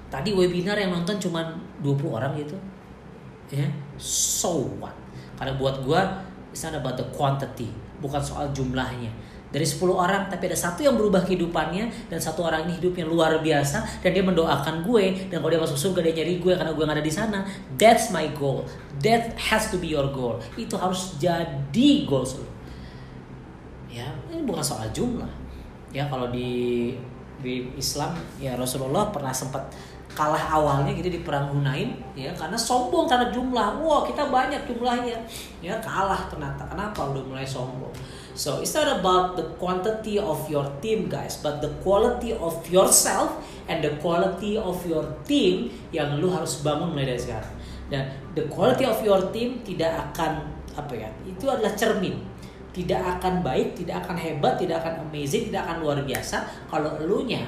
Tadi 0.07 0.35
webinar 0.35 0.75
yang 0.79 0.91
nonton 0.91 1.19
cuma 1.19 1.43
20 1.83 2.07
orang 2.11 2.35
gitu 2.35 2.55
ya 3.51 3.67
so 3.99 4.67
what? 4.79 4.95
Karena 5.39 5.55
buat 5.55 5.79
gue 5.85 6.01
it's 6.51 6.63
not 6.65 6.75
about 6.75 6.99
the 6.99 7.07
quantity 7.15 7.69
bukan 8.03 8.19
soal 8.19 8.49
jumlahnya 8.51 9.09
dari 9.57 9.65
10 9.65 9.89
orang 9.89 10.29
tapi 10.29 10.53
ada 10.53 10.53
satu 10.53 10.85
yang 10.85 10.93
berubah 10.93 11.25
kehidupannya 11.25 12.13
dan 12.13 12.19
satu 12.21 12.45
orang 12.45 12.69
ini 12.69 12.77
hidupnya 12.77 13.09
luar 13.09 13.41
biasa 13.41 14.05
dan 14.05 14.13
dia 14.13 14.21
mendoakan 14.21 14.85
gue 14.85 15.33
dan 15.33 15.41
kalau 15.41 15.49
dia 15.49 15.57
masuk 15.57 15.73
surga 15.73 16.05
dia 16.05 16.21
nyari 16.21 16.37
gue 16.37 16.53
karena 16.53 16.71
gue 16.77 16.83
gak 16.85 16.93
ada 16.93 17.01
di 17.01 17.09
sana. 17.09 17.39
That's 17.73 18.13
my 18.13 18.29
goal. 18.37 18.69
That 19.01 19.33
has 19.33 19.73
to 19.73 19.81
be 19.81 19.89
your 19.89 20.13
goal. 20.13 20.37
Itu 20.53 20.77
harus 20.77 21.17
jadi 21.17 22.05
goal 22.05 22.21
lo. 22.21 22.45
Ya 23.89 24.13
ini 24.29 24.45
bukan 24.45 24.61
soal 24.61 24.93
jumlah. 24.93 25.29
Ya 25.89 26.05
kalau 26.05 26.29
di 26.29 26.93
di 27.41 27.65
Islam 27.73 28.13
ya 28.37 28.53
Rasulullah 28.53 29.09
pernah 29.09 29.33
sempat 29.33 29.73
kalah 30.13 30.49
awalnya 30.49 30.97
gitu 30.97 31.13
di 31.13 31.21
perang 31.21 31.53
Hunain 31.53 31.93
ya 32.17 32.29
karena 32.37 32.53
sombong 32.53 33.09
karena 33.09 33.33
jumlah. 33.33 33.81
Wah 33.81 34.05
kita 34.05 34.29
banyak 34.29 34.69
jumlahnya. 34.69 35.17
Ya 35.65 35.81
kalah 35.81 36.29
ternyata. 36.29 36.61
Kenapa 36.69 37.09
udah 37.09 37.25
mulai 37.25 37.45
sombong 37.45 37.89
So 38.37 38.61
it's 38.61 38.77
not 38.77 39.01
about 39.01 39.33
the 39.33 39.49
quantity 39.57 40.21
of 40.21 40.45
your 40.45 40.69
team 40.77 41.09
guys, 41.09 41.41
but 41.41 41.57
the 41.57 41.73
quality 41.81 42.37
of 42.37 42.61
yourself 42.69 43.41
and 43.65 43.81
the 43.81 43.97
quality 43.97 44.61
of 44.61 44.77
your 44.85 45.01
team 45.25 45.73
yang 45.89 46.21
lu 46.21 46.29
harus 46.29 46.61
bangun 46.61 46.93
mulai 46.93 47.17
dari 47.17 47.17
sekarang. 47.17 47.53
Dan 47.89 48.13
the 48.37 48.45
quality 48.45 48.85
of 48.85 49.01
your 49.01 49.33
team 49.33 49.65
tidak 49.65 50.13
akan 50.13 50.53
apa 50.77 50.93
ya 50.93 51.09
itu 51.25 51.49
adalah 51.49 51.73
cermin. 51.73 52.21
Tidak 52.77 53.01
akan 53.17 53.41
baik 53.41 53.73
tidak 53.73 54.05
akan 54.05 54.21
hebat 54.21 54.61
tidak 54.61 54.85
akan 54.85 55.09
amazing 55.09 55.49
tidak 55.49 55.65
akan 55.65 55.81
luar 55.81 55.97
biasa 56.05 56.45
kalau 56.69 56.93
elunya 57.01 57.41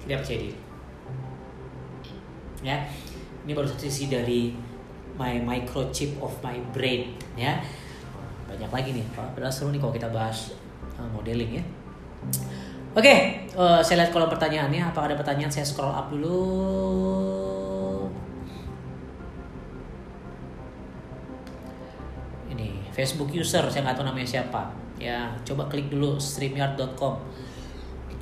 tidak 0.00 0.24
percaya 0.24 0.48
diri. 0.48 0.60
Ya 2.64 2.88
ini 3.44 3.52
baru 3.52 3.68
satu 3.68 3.84
sisi 3.84 4.08
dari 4.08 4.56
my 5.20 5.44
microchip 5.44 6.16
of 6.24 6.32
my 6.40 6.56
brain 6.72 7.12
ya 7.36 7.60
banyak 8.48 8.70
lagi 8.72 8.90
nih. 8.96 9.04
Padahal 9.12 9.52
seru 9.52 9.68
nih 9.68 9.78
kalau 9.78 9.92
kita 9.92 10.08
bahas 10.08 10.56
uh, 10.96 11.08
modeling 11.12 11.60
ya. 11.60 11.64
Oke 12.96 13.04
okay, 13.04 13.18
uh, 13.54 13.78
saya 13.84 14.02
lihat 14.02 14.10
kolom 14.10 14.32
pertanyaannya. 14.32 14.90
Apakah 14.90 15.12
ada 15.12 15.16
pertanyaan? 15.20 15.52
Saya 15.52 15.68
scroll 15.68 15.92
up 15.92 16.08
dulu. 16.08 16.40
Ini 22.50 22.88
Facebook 22.96 23.30
user. 23.30 23.62
Saya 23.68 23.86
nggak 23.86 24.00
tahu 24.00 24.06
namanya 24.08 24.26
siapa. 24.26 24.72
Ya 24.98 25.30
coba 25.46 25.68
klik 25.70 25.92
dulu 25.92 26.18
streamyard.com 26.18 27.20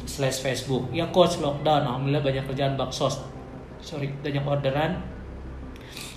slash 0.05 0.45
Facebook. 0.45 0.91
Ya 0.93 1.09
coach 1.09 1.41
lockdown. 1.41 1.87
Alhamdulillah 1.87 2.27
banyak 2.27 2.45
kerjaan 2.45 2.74
baksos. 2.77 3.22
Sorry 3.81 4.12
banyak 4.20 4.45
orderan. 4.45 5.01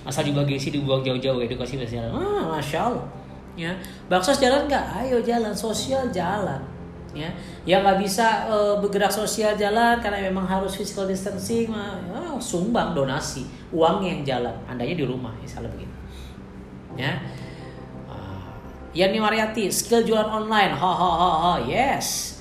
Asal 0.03 0.25
juga 0.25 0.41
gengsi 0.47 0.73
dibuang 0.73 1.05
jauh-jauh 1.05 1.43
edukasi 1.43 1.75
jalan 1.75 2.15
ah 2.15 2.55
masya 2.55 2.87
allah 2.87 3.18
ya. 3.59 3.75
Baksos 4.07 4.39
jalan 4.39 4.71
nggak? 4.71 4.85
Ayo 5.03 5.19
jalan 5.19 5.51
sosial 5.51 6.07
jalan 6.15 6.63
ya. 7.11 7.27
Yang 7.67 7.81
nggak 7.83 7.99
bisa 7.99 8.47
uh, 8.47 8.79
bergerak 8.79 9.11
sosial 9.11 9.59
jalan 9.59 9.99
karena 9.99 10.23
memang 10.31 10.47
harus 10.47 10.79
physical 10.79 11.03
distancing 11.03 11.67
uh, 11.75 12.39
sumbang 12.39 12.95
donasi 12.95 13.43
uang 13.75 13.99
yang 14.07 14.23
jalan. 14.23 14.55
Andanya 14.63 14.95
di 14.95 15.03
rumah 15.03 15.35
misalnya 15.35 15.67
begitu 15.75 15.91
ya. 16.95 17.19
Uh, 18.07 18.47
Yani 18.95 19.19
Mariati 19.19 19.67
skill 19.69 20.07
jualan 20.07 20.31
online. 20.31 20.71
Ha 20.71 20.91
ha 20.95 21.11
ha 21.19 21.31
ha 21.43 21.53
yes. 21.67 22.39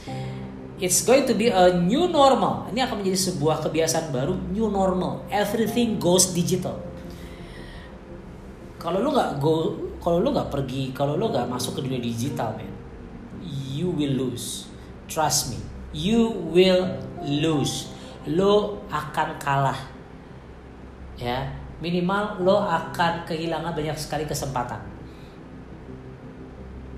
It's 0.79 1.03
going 1.03 1.27
to 1.27 1.35
be 1.35 1.51
a 1.51 1.75
new 1.75 2.07
normal. 2.07 2.71
Ini 2.71 2.87
akan 2.87 3.03
menjadi 3.03 3.35
sebuah 3.35 3.66
kebiasaan 3.66 4.14
baru 4.14 4.39
new 4.55 4.71
normal. 4.71 5.27
Everything 5.27 5.99
goes 5.99 6.31
digital. 6.31 6.79
Kalau 8.79 9.03
lu 9.03 9.11
nggak 9.11 9.43
go 9.43 9.88
kalau 10.09 10.24
lu 10.24 10.32
nggak 10.32 10.48
pergi 10.48 10.96
kalau 10.96 11.20
lu 11.20 11.28
nggak 11.28 11.44
masuk 11.52 11.76
ke 11.76 11.80
dunia 11.84 12.00
digital 12.00 12.56
man 12.56 12.72
you 13.76 13.92
will 13.92 14.16
lose. 14.16 14.64
Trust 15.04 15.52
me 15.52 15.61
you 15.92 16.32
will 16.48 16.96
lose. 17.20 17.92
Lo 18.24 18.80
akan 18.88 19.36
kalah. 19.36 19.76
Ya 21.20 21.52
minimal 21.84 22.40
lo 22.40 22.64
akan 22.64 23.28
kehilangan 23.28 23.76
banyak 23.76 24.00
sekali 24.00 24.24
kesempatan. 24.24 24.80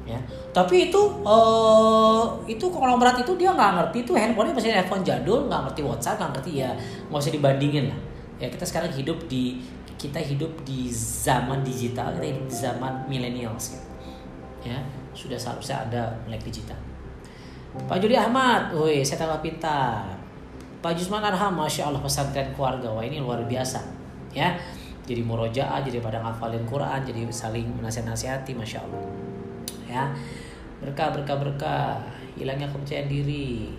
Ya 0.07 0.23
tapi 0.55 0.87
itu 0.87 1.03
uh, 1.27 2.39
itu 2.47 2.63
konglomerat 2.71 3.27
itu 3.27 3.35
dia 3.35 3.51
nggak 3.51 3.71
ngerti. 3.75 4.07
Itu 4.07 4.15
handphonenya 4.15 4.55
masih 4.55 4.71
handphone 4.71 5.03
jadul 5.03 5.51
nggak 5.51 5.67
ngerti 5.67 5.83
WhatsApp 5.83 6.23
nggak 6.23 6.31
ngerti 6.39 6.63
ya 6.63 6.71
nggak 7.11 7.19
usah 7.19 7.35
dibandingin 7.35 7.91
lah. 7.91 7.99
Ya 8.39 8.47
kita 8.47 8.63
sekarang 8.63 8.95
hidup 8.95 9.27
di 9.27 9.59
kita 10.01 10.17
hidup 10.17 10.49
di 10.65 10.89
zaman 10.89 11.61
digital 11.61 12.17
kita 12.17 12.25
hidup 12.25 12.45
di 12.49 12.57
zaman 12.57 13.05
millennials 13.05 13.77
gitu. 13.77 13.89
ya 14.65 14.81
sudah 15.13 15.37
seharusnya 15.37 15.85
ada 15.85 16.03
melek 16.25 16.49
digital 16.49 16.81
Pak 17.71 18.03
Juli 18.03 18.19
Ahmad, 18.19 18.75
woi 18.75 19.07
saya 19.07 19.23
tambah 19.23 19.47
pintar. 19.47 20.03
Pak 20.83 20.91
Jusman 20.99 21.23
Arham, 21.23 21.55
masya 21.55 21.87
Allah 21.87 22.03
pesantren 22.03 22.51
keluarga, 22.51 22.91
wah 22.91 23.05
ini 23.07 23.23
luar 23.23 23.47
biasa, 23.47 23.79
ya. 24.35 24.59
Jadi 25.07 25.23
murojaah, 25.23 25.79
jadi 25.79 26.03
pada 26.03 26.19
ngafalin 26.19 26.67
Quran, 26.67 26.99
jadi 27.07 27.31
saling 27.31 27.71
menasihat-nasihati, 27.79 28.59
masya 28.59 28.83
Allah, 28.83 29.03
ya. 29.87 30.03
Berkah, 30.83 31.15
berkah, 31.15 31.37
berkah, 31.39 32.03
hilangnya 32.35 32.67
kepercayaan 32.73 33.07
diri. 33.07 33.71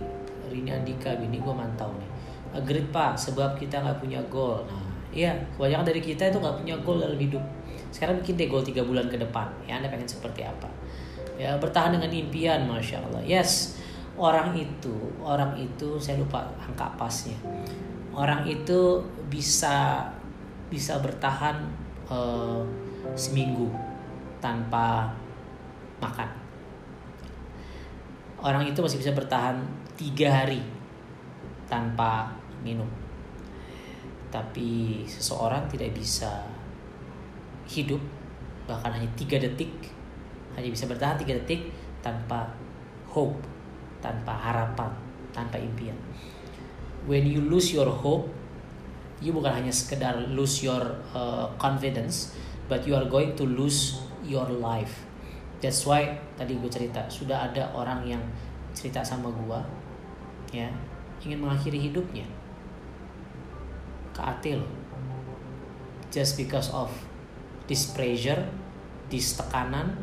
Rini 0.48 0.72
Andika, 0.72 1.12
bini 1.20 1.42
gue 1.42 1.52
mantau 1.52 1.92
nih. 1.98 2.10
Agreed 2.52 2.88
pak, 2.92 3.16
sebab 3.18 3.60
kita 3.60 3.80
nggak 3.80 3.98
punya 4.00 4.20
goal. 4.32 4.64
Nah, 4.68 4.81
Iya, 5.12 5.36
kebanyakan 5.54 5.84
dari 5.84 6.00
kita 6.00 6.32
itu 6.32 6.40
nggak 6.40 6.56
punya 6.64 6.74
goal 6.80 6.96
dalam 6.96 7.20
hidup. 7.20 7.44
Sekarang 7.92 8.16
bikin 8.24 8.40
deh 8.40 8.48
goal 8.48 8.64
tiga 8.64 8.80
bulan 8.80 9.12
ke 9.12 9.20
depan. 9.20 9.44
Ya, 9.68 9.76
Anda 9.76 9.92
pengen 9.92 10.08
seperti 10.08 10.40
apa? 10.40 10.64
Ya, 11.36 11.60
bertahan 11.60 11.92
dengan 11.92 12.08
impian, 12.08 12.64
masya 12.64 13.04
Allah. 13.04 13.20
Yes, 13.20 13.76
orang 14.16 14.56
itu, 14.56 14.96
orang 15.20 15.52
itu 15.60 16.00
saya 16.00 16.16
lupa 16.16 16.48
angka 16.56 16.88
pasnya. 16.96 17.36
Orang 18.16 18.48
itu 18.48 19.04
bisa 19.28 20.08
bisa 20.72 20.96
bertahan 21.04 21.60
uh, 22.08 22.64
seminggu 23.12 23.68
tanpa 24.40 25.12
makan. 26.00 26.28
Orang 28.40 28.64
itu 28.64 28.80
masih 28.80 28.96
bisa 28.96 29.12
bertahan 29.12 29.60
tiga 29.92 30.32
hari 30.32 30.64
tanpa 31.68 32.32
minum 32.64 33.01
tapi 34.32 35.04
seseorang 35.04 35.68
tidak 35.68 35.92
bisa 35.92 36.40
hidup 37.68 38.00
bahkan 38.64 38.96
hanya 38.96 39.06
tiga 39.12 39.36
detik 39.36 39.68
hanya 40.56 40.72
bisa 40.72 40.88
bertahan 40.88 41.20
tiga 41.20 41.36
detik 41.36 41.68
tanpa 42.00 42.48
hope 43.12 43.36
tanpa 44.00 44.32
harapan 44.34 44.90
tanpa 45.30 45.56
impian. 45.60 45.94
When 47.04 47.28
you 47.28 47.44
lose 47.44 47.70
your 47.76 47.88
hope 47.92 48.32
you 49.22 49.30
bukan 49.30 49.62
hanya 49.62 49.70
sekedar 49.70 50.18
lose 50.32 50.64
your 50.64 50.82
uh, 51.14 51.52
confidence 51.60 52.34
but 52.66 52.88
you 52.88 52.96
are 52.96 53.06
going 53.06 53.36
to 53.36 53.44
lose 53.44 54.00
your 54.24 54.48
life. 54.48 55.04
That's 55.62 55.84
why 55.86 56.18
tadi 56.34 56.58
gue 56.58 56.72
cerita 56.72 57.06
sudah 57.06 57.52
ada 57.52 57.70
orang 57.76 58.02
yang 58.08 58.22
cerita 58.72 59.04
sama 59.04 59.28
gue 59.30 59.60
ya 60.52 60.68
ingin 61.22 61.38
mengakhiri 61.38 61.78
hidupnya 61.78 62.26
ke 64.12 64.20
Atil 64.20 64.60
just 66.12 66.36
because 66.36 66.68
of 66.70 66.92
this 67.64 67.88
pressure 67.88 68.44
this 69.08 69.32
tekanan 69.36 69.96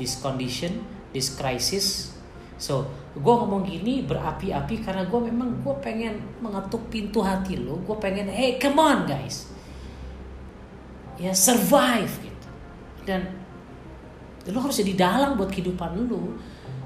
this 0.00 0.16
condition 0.20 0.80
this 1.12 1.36
crisis. 1.36 2.16
So 2.56 2.88
gue 3.12 3.34
ngomong 3.36 3.68
gini 3.68 4.08
berapi-api 4.08 4.80
karena 4.80 5.04
gue 5.04 5.20
memang 5.28 5.60
gue 5.60 5.74
pengen 5.84 6.16
mengetuk 6.40 6.88
pintu 6.88 7.20
hati 7.20 7.60
lo 7.60 7.76
gue 7.84 7.96
pengen 8.00 8.32
hey 8.32 8.56
come 8.56 8.80
on 8.80 9.04
guys. 9.04 9.52
Ya 11.20 11.36
survive 11.36 12.12
gitu. 12.24 12.48
Dan 13.04 13.28
lo 14.48 14.58
harus 14.64 14.80
jadi 14.80 14.96
dalang 14.96 15.36
buat 15.36 15.52
kehidupan 15.52 16.08
lo 16.08 16.40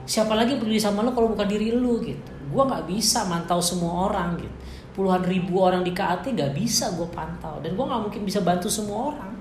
siapa 0.06 0.34
lagi 0.34 0.58
peduli 0.58 0.78
sama 0.82 1.06
lo 1.06 1.14
kalau 1.14 1.30
bukan 1.30 1.46
diri 1.46 1.70
lo 1.70 2.02
gitu. 2.02 2.34
Gue 2.50 2.62
nggak 2.66 2.90
bisa 2.90 3.22
mantau 3.30 3.62
semua 3.62 4.10
orang 4.10 4.42
gitu 4.42 4.65
puluhan 4.96 5.20
ribu 5.28 5.60
orang 5.60 5.84
di 5.84 5.92
KAT 5.92 6.32
gak 6.32 6.56
bisa 6.56 6.88
gue 6.96 7.04
pantau. 7.12 7.60
Dan 7.60 7.76
gue 7.76 7.84
nggak 7.84 8.02
mungkin 8.08 8.24
bisa 8.24 8.40
bantu 8.40 8.72
semua 8.72 9.12
orang. 9.12 9.36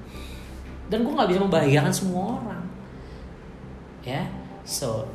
Dan 0.91 1.08
gue 1.08 1.14
nggak 1.16 1.30
bisa 1.32 1.39
membahagiakan 1.39 1.93
semua 1.95 2.24
orang. 2.43 2.64
Ya 4.03 4.22
yeah? 4.22 4.26
so 4.68 5.10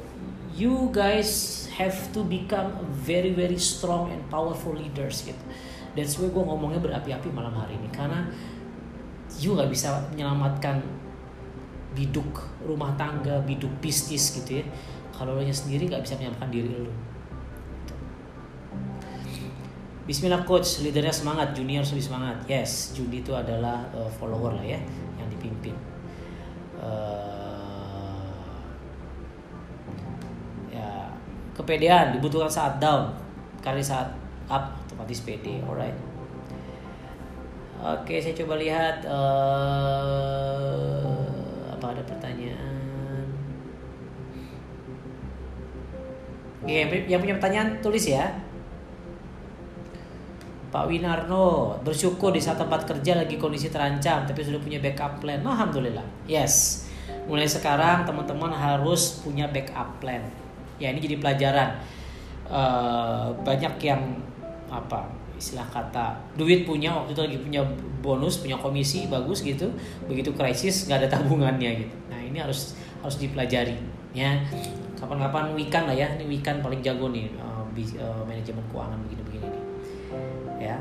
you 0.56 0.90
guys 0.90 1.62
have 1.78 1.94
to 2.10 2.26
become 2.26 2.74
very 2.90 3.30
very 3.30 3.60
strong 3.60 4.10
and 4.10 4.24
powerful 4.32 4.72
leaders 4.72 5.22
gitu. 5.22 5.44
That's 5.92 6.16
why 6.16 6.32
gue 6.32 6.42
ngomongnya 6.42 6.80
berapi-api 6.80 7.28
malam 7.30 7.52
hari 7.54 7.76
ini. 7.76 7.92
Karena 7.92 8.24
you 9.38 9.52
nggak 9.52 9.68
bisa 9.68 10.08
menyelamatkan 10.10 10.80
biduk 11.92 12.48
rumah 12.64 12.96
tangga 12.96 13.44
biduk 13.44 13.70
bisnis 13.84 14.32
gitu 14.32 14.64
ya. 14.64 14.64
Kalau 15.12 15.36
lo 15.36 15.44
sendiri 15.44 15.84
nggak 15.84 16.02
bisa 16.02 16.16
menyelamatkan 16.16 16.48
diri 16.48 16.72
lo 16.72 17.09
Bismillah 20.10 20.42
coach, 20.42 20.82
leadernya 20.82 21.14
semangat, 21.14 21.54
junior 21.54 21.86
lebih 21.86 22.02
semangat. 22.02 22.42
Yes, 22.50 22.90
Judi 22.98 23.22
itu 23.22 23.30
adalah 23.30 23.86
uh, 23.94 24.10
follower 24.10 24.58
lah 24.58 24.66
ya, 24.66 24.82
yang 25.14 25.30
dipimpin. 25.30 25.70
Uh, 26.82 28.26
ya, 30.74 31.14
kepedean 31.54 32.18
dibutuhkan 32.18 32.50
saat 32.50 32.82
down, 32.82 33.14
kali 33.62 33.78
saat 33.78 34.10
up 34.50 34.82
otomatis 34.82 35.22
pede, 35.22 35.62
alright. 35.62 35.94
Oke, 37.78 38.18
saya 38.18 38.34
coba 38.34 38.58
lihat 38.58 39.06
uh, 39.06 39.30
apa 41.70 41.86
ada 41.86 42.02
pertanyaan. 42.02 43.30
Oke, 46.66 47.06
yang 47.06 47.22
punya 47.22 47.38
pertanyaan 47.38 47.78
tulis 47.78 48.10
ya. 48.10 48.49
Pak 50.70 50.86
Winarno 50.86 51.74
bersyukur 51.82 52.30
di 52.30 52.38
saat 52.38 52.62
tempat 52.62 52.86
kerja 52.86 53.18
lagi 53.18 53.34
kondisi 53.34 53.74
terancam 53.74 54.22
tapi 54.22 54.40
sudah 54.46 54.62
punya 54.62 54.78
backup 54.78 55.18
plan. 55.18 55.42
Alhamdulillah. 55.42 56.06
Yes. 56.30 56.86
Mulai 57.26 57.50
sekarang 57.50 58.06
teman-teman 58.06 58.54
harus 58.54 59.18
punya 59.22 59.50
backup 59.50 59.98
plan. 59.98 60.22
Ya 60.78 60.94
ini 60.94 61.02
jadi 61.02 61.18
pelajaran. 61.18 61.82
Uh, 62.50 63.30
banyak 63.46 63.78
yang 63.82 64.18
apa 64.70 65.06
istilah 65.38 65.64
kata 65.72 66.18
duit 66.36 66.68
punya 66.68 66.92
waktu 66.92 67.16
itu 67.16 67.22
lagi 67.22 67.38
punya 67.40 67.62
bonus 68.04 68.44
punya 68.44 68.60
komisi 68.60 69.08
bagus 69.08 69.40
gitu 69.40 69.72
begitu 70.04 70.34
krisis 70.36 70.84
nggak 70.84 71.06
ada 71.06 71.08
tabungannya 71.16 71.86
gitu 71.86 71.96
nah 72.12 72.20
ini 72.20 72.36
harus 72.42 72.76
harus 73.00 73.16
dipelajari 73.16 73.78
ya 74.12 74.36
kapan-kapan 75.00 75.56
weekend 75.56 75.88
lah 75.88 75.96
ya 75.96 76.12
ini 76.20 76.28
weekend 76.28 76.60
paling 76.60 76.84
jago 76.84 77.08
nih 77.08 77.32
uh, 77.40 77.64
uh, 77.64 78.22
manajemen 78.28 78.60
keuangan 78.68 79.00
nih 79.08 79.19
ya. 80.60 80.76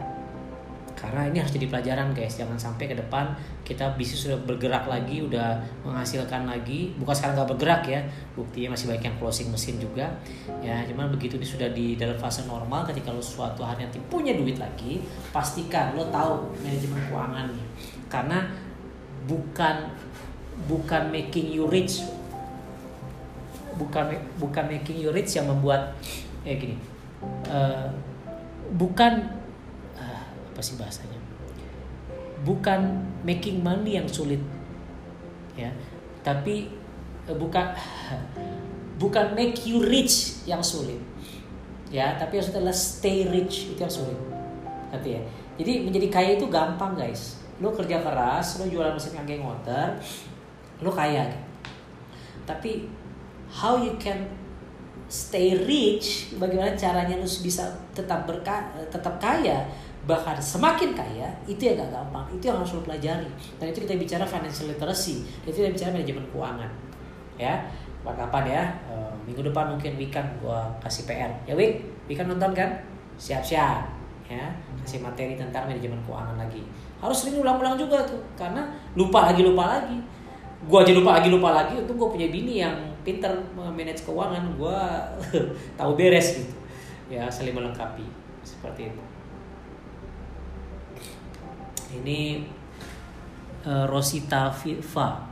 Karena 0.99 1.31
ini 1.31 1.39
harus 1.39 1.55
jadi 1.55 1.71
pelajaran 1.71 2.11
guys. 2.11 2.35
Jangan 2.35 2.59
sampai 2.59 2.91
ke 2.91 2.95
depan 2.99 3.31
kita 3.63 3.95
bisnis 3.95 4.27
sudah 4.27 4.35
bergerak 4.43 4.83
lagi 4.83 5.23
udah 5.23 5.55
menghasilkan 5.87 6.43
lagi. 6.43 6.91
Bukan 6.99 7.15
sekarang 7.15 7.39
nggak 7.39 7.49
bergerak 7.55 7.81
ya. 7.87 8.03
Buktinya 8.35 8.75
masih 8.75 8.91
banyak 8.91 9.07
yang 9.07 9.15
closing 9.15 9.47
mesin 9.47 9.79
juga 9.79 10.11
ya. 10.59 10.83
Cuman 10.83 11.07
begitu 11.07 11.39
ini 11.39 11.47
sudah 11.47 11.71
di 11.71 11.95
dalam 11.95 12.19
fase 12.19 12.43
normal 12.43 12.83
ketika 12.91 13.15
lo 13.15 13.23
suatu 13.23 13.63
hari 13.63 13.87
nanti 13.87 14.03
punya 14.11 14.35
duit 14.35 14.59
lagi 14.59 14.99
pastikan 15.31 15.95
lo 15.95 16.11
tahu 16.11 16.51
manajemen 16.59 16.99
keuangannya. 17.07 17.65
Karena 18.11 18.43
bukan 19.23 19.95
bukan 20.67 21.07
making 21.15 21.55
you 21.55 21.63
rich. 21.71 22.03
Bukan 23.79 24.11
bukan 24.35 24.67
making 24.67 24.99
you 24.99 25.15
rich 25.15 25.39
yang 25.39 25.47
membuat 25.47 25.95
eh 26.43 26.59
gini 26.59 26.75
uh, 27.47 27.87
bukan 28.75 29.38
apa 30.59 30.67
sih 30.67 30.75
bahasanya 30.75 31.15
bukan 32.43 32.99
making 33.23 33.63
money 33.63 33.95
yang 33.95 34.11
sulit 34.11 34.43
ya. 35.55 35.71
Tapi 36.19 36.67
uh, 37.31 37.35
bukan 37.39 37.71
bukan 39.01 39.31
make 39.39 39.63
you 39.63 39.79
rich 39.79 40.43
yang 40.43 40.59
sulit 40.59 40.99
ya. 41.87 42.19
Tapi 42.19 42.43
yang 42.43 42.47
adalah 42.51 42.75
stay 42.75 43.23
rich 43.31 43.71
itu 43.71 43.79
yang 43.79 43.87
sulit. 43.87 44.19
Ngerti 44.91 45.09
ya 45.15 45.21
jadi 45.55 45.71
menjadi 45.87 46.07
kaya 46.11 46.29
itu 46.35 46.51
gampang 46.51 46.99
guys. 46.99 47.39
Lo 47.63 47.71
kerja 47.71 48.03
keras 48.03 48.59
lo 48.59 48.67
jualan 48.67 48.99
mesin 48.99 49.15
kaki 49.15 49.39
motor 49.39 49.95
lo 50.83 50.91
kaya. 50.91 51.23
Tapi 52.43 52.83
how 53.47 53.79
you 53.79 53.95
can 53.95 54.27
stay 55.07 55.55
rich 55.55 56.35
bagaimana 56.35 56.75
caranya 56.75 57.15
lo 57.15 57.27
bisa 57.27 57.67
tetap 57.91 58.27
berka 58.27 58.71
tetap 58.91 59.19
kaya 59.19 59.65
bahkan 60.09 60.33
semakin 60.41 60.97
kaya 60.97 61.29
itu 61.45 61.61
yang 61.69 61.85
gak 61.85 61.93
gampang. 61.93 62.25
Itu 62.33 62.49
yang 62.49 62.57
harus 62.57 62.73
lo 62.73 62.81
pelajari. 62.81 63.29
Dan 63.61 63.65
itu 63.69 63.85
kita 63.85 63.93
bicara 63.93 64.25
financial 64.25 64.73
literacy 64.73 65.21
itu 65.45 65.53
kita 65.53 65.69
bicara 65.69 65.93
manajemen 65.93 66.25
keuangan. 66.33 66.69
Ya 67.37 67.69
kapan 68.09 68.41
ya 68.49 68.63
e, 68.89 68.93
minggu 69.29 69.53
depan 69.53 69.69
mungkin 69.69 69.93
Wikan 69.93 70.25
gua 70.41 70.65
kasih 70.81 71.05
PR 71.05 71.29
ya 71.45 71.53
Wik 71.53 71.77
Wikan 72.09 72.25
nonton 72.25 72.57
kan? 72.57 72.73
Siap-siap 73.21 73.85
ya. 74.25 74.49
Kasih 74.81 75.05
materi 75.05 75.37
tentang 75.37 75.69
manajemen 75.69 76.01
keuangan 76.09 76.33
lagi. 76.41 76.65
Harus 76.97 77.21
sering 77.21 77.37
ulang-ulang 77.37 77.77
juga 77.77 78.01
tuh 78.01 78.17
karena 78.33 78.65
lupa 78.97 79.29
lagi 79.29 79.45
lupa 79.45 79.77
lagi. 79.77 80.01
Gua 80.65 80.81
aja 80.81 80.91
lupa 80.91 81.21
lagi 81.21 81.29
lupa 81.29 81.49
lagi 81.53 81.77
untuk 81.77 81.95
gua 82.01 82.09
punya 82.09 82.27
bini 82.33 82.65
yang 82.65 82.73
pinter 83.05 83.29
manage 83.53 84.01
keuangan. 84.01 84.57
Gua 84.57 85.05
tahu 85.79 85.93
beres 85.93 86.41
gitu. 86.41 86.55
Ya 87.13 87.29
saling 87.29 87.53
melengkapi. 87.53 88.09
Seperti 88.41 88.89
itu 88.89 89.18
ini 91.95 92.45
uh, 93.65 93.85
Rosita 93.89 94.53
Viva. 94.53 95.29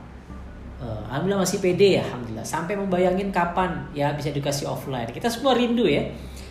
Uh, 0.78 1.02
Alhamdulillah 1.10 1.42
masih 1.42 1.58
pede 1.58 1.98
ya 1.98 2.04
Alhamdulillah. 2.06 2.46
Sampai 2.46 2.78
membayangin 2.78 3.34
kapan 3.34 3.90
ya 3.94 4.14
bisa 4.14 4.30
edukasi 4.30 4.66
offline. 4.66 5.10
Kita 5.10 5.26
semua 5.26 5.54
rindu 5.54 5.86
ya. 5.86 6.06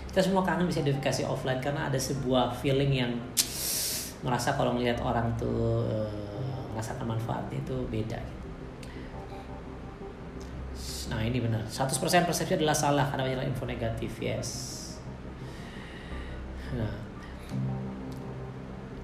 Kita 0.08 0.20
semua 0.24 0.44
kangen 0.44 0.68
bisa 0.68 0.84
edukasi 0.84 1.24
offline 1.24 1.62
karena 1.64 1.88
ada 1.88 2.00
sebuah 2.00 2.52
feeling 2.56 2.92
yang 2.92 3.12
merasa 4.26 4.58
kalau 4.58 4.74
melihat 4.74 5.00
orang 5.06 5.30
tuh 5.38 5.86
uh, 5.86 6.10
merasakan 6.74 7.16
manfaatnya 7.16 7.62
itu 7.62 7.78
beda 7.88 8.18
Nah 11.08 11.24
ini 11.24 11.40
benar. 11.40 11.64
100% 11.64 12.28
persepsi 12.28 12.60
adalah 12.60 12.76
salah 12.76 13.08
karena 13.08 13.24
banyak 13.24 13.48
info 13.48 13.64
negatif 13.64 14.12
Yes. 14.20 14.50
Nah 16.76 17.07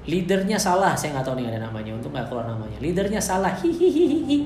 leadernya 0.04 0.60
salah 0.60 0.91
saya 0.99 1.16
nggak 1.16 1.26
tahu 1.26 1.36
nih 1.39 1.47
ada 1.56 1.72
namanya 1.72 1.95
untuk 1.95 2.12
nggak 2.12 2.28
keluar 2.28 2.45
namanya. 2.47 2.76
Leadernya 2.84 3.22
salah 3.24 3.56
hihihihi. 3.56 4.39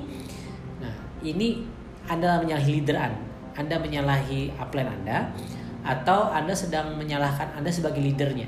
Nah 0.81 0.95
ini 1.25 1.65
anda 2.05 2.37
menyalahi 2.37 2.69
leader 2.77 2.97
anda 2.97 3.21
anda 3.57 3.75
menyalahi 3.81 4.53
upline 4.61 4.85
anda 4.85 5.33
atau 5.81 6.29
anda 6.29 6.53
sedang 6.53 6.93
menyalahkan 6.93 7.57
anda 7.57 7.73
sebagai 7.73 8.05
leadernya? 8.05 8.45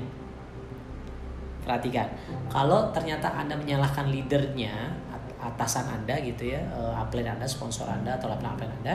Perhatikan 1.66 2.06
kalau 2.46 2.94
ternyata 2.94 3.26
anda 3.34 3.58
menyalahkan 3.58 4.06
leadernya 4.06 4.94
atasan 5.40 5.88
anda 5.90 6.14
gitu 6.20 6.52
ya 6.52 6.62
eh, 6.62 6.94
upline 6.94 7.26
anda 7.26 7.48
sponsor 7.48 7.90
anda 7.90 8.14
atau 8.20 8.30
upline 8.30 8.54
upline 8.54 8.74
anda 8.84 8.94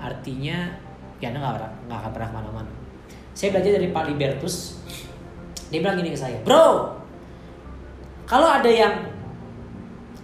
artinya 0.00 0.70
ya 1.20 1.28
anda 1.28 1.38
nggak 1.44 1.86
nggak 1.92 1.98
akan 2.00 2.10
pernah 2.16 2.28
ke 2.32 2.36
mana-mana. 2.40 2.72
Saya 3.36 3.48
belajar 3.52 3.80
dari 3.80 3.88
Pak 3.92 4.04
Libertus. 4.08 4.80
Dia 5.72 5.80
bilang 5.80 5.96
gini 5.96 6.12
ke 6.12 6.20
saya 6.20 6.36
bro 6.44 7.01
kalau 8.32 8.48
ada 8.48 8.70
yang 8.72 8.94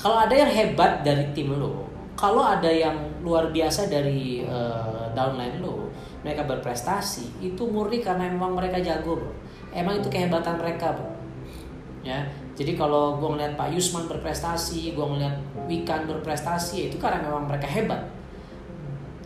kalau 0.01 0.25
ada 0.25 0.33
yang 0.33 0.49
hebat 0.49 1.05
dari 1.05 1.29
tim 1.37 1.53
lo, 1.53 1.85
kalau 2.17 2.41
ada 2.41 2.73
yang 2.73 2.97
luar 3.21 3.53
biasa 3.53 3.93
dari 3.93 4.49
uh, 4.49 5.13
downline 5.13 5.61
lo, 5.61 5.93
mereka 6.25 6.49
berprestasi, 6.49 7.37
itu 7.45 7.69
murni 7.69 8.01
karena 8.01 8.33
memang 8.33 8.57
mereka 8.57 8.81
jago, 8.81 9.21
bro. 9.21 9.33
Emang 9.77 10.01
itu 10.01 10.09
kehebatan 10.09 10.57
mereka, 10.57 10.97
bro. 10.97 11.13
Ya, 12.01 12.25
jadi 12.57 12.81
kalau 12.81 13.21
gue 13.21 13.29
ngeliat 13.29 13.61
Pak 13.61 13.77
Yusman 13.77 14.09
berprestasi, 14.09 14.97
gue 14.97 15.05
ngeliat 15.05 15.37
Wikan 15.69 16.09
berprestasi, 16.09 16.89
itu 16.89 16.97
karena 16.97 17.21
memang 17.21 17.45
mereka 17.45 17.69
hebat. 17.69 18.09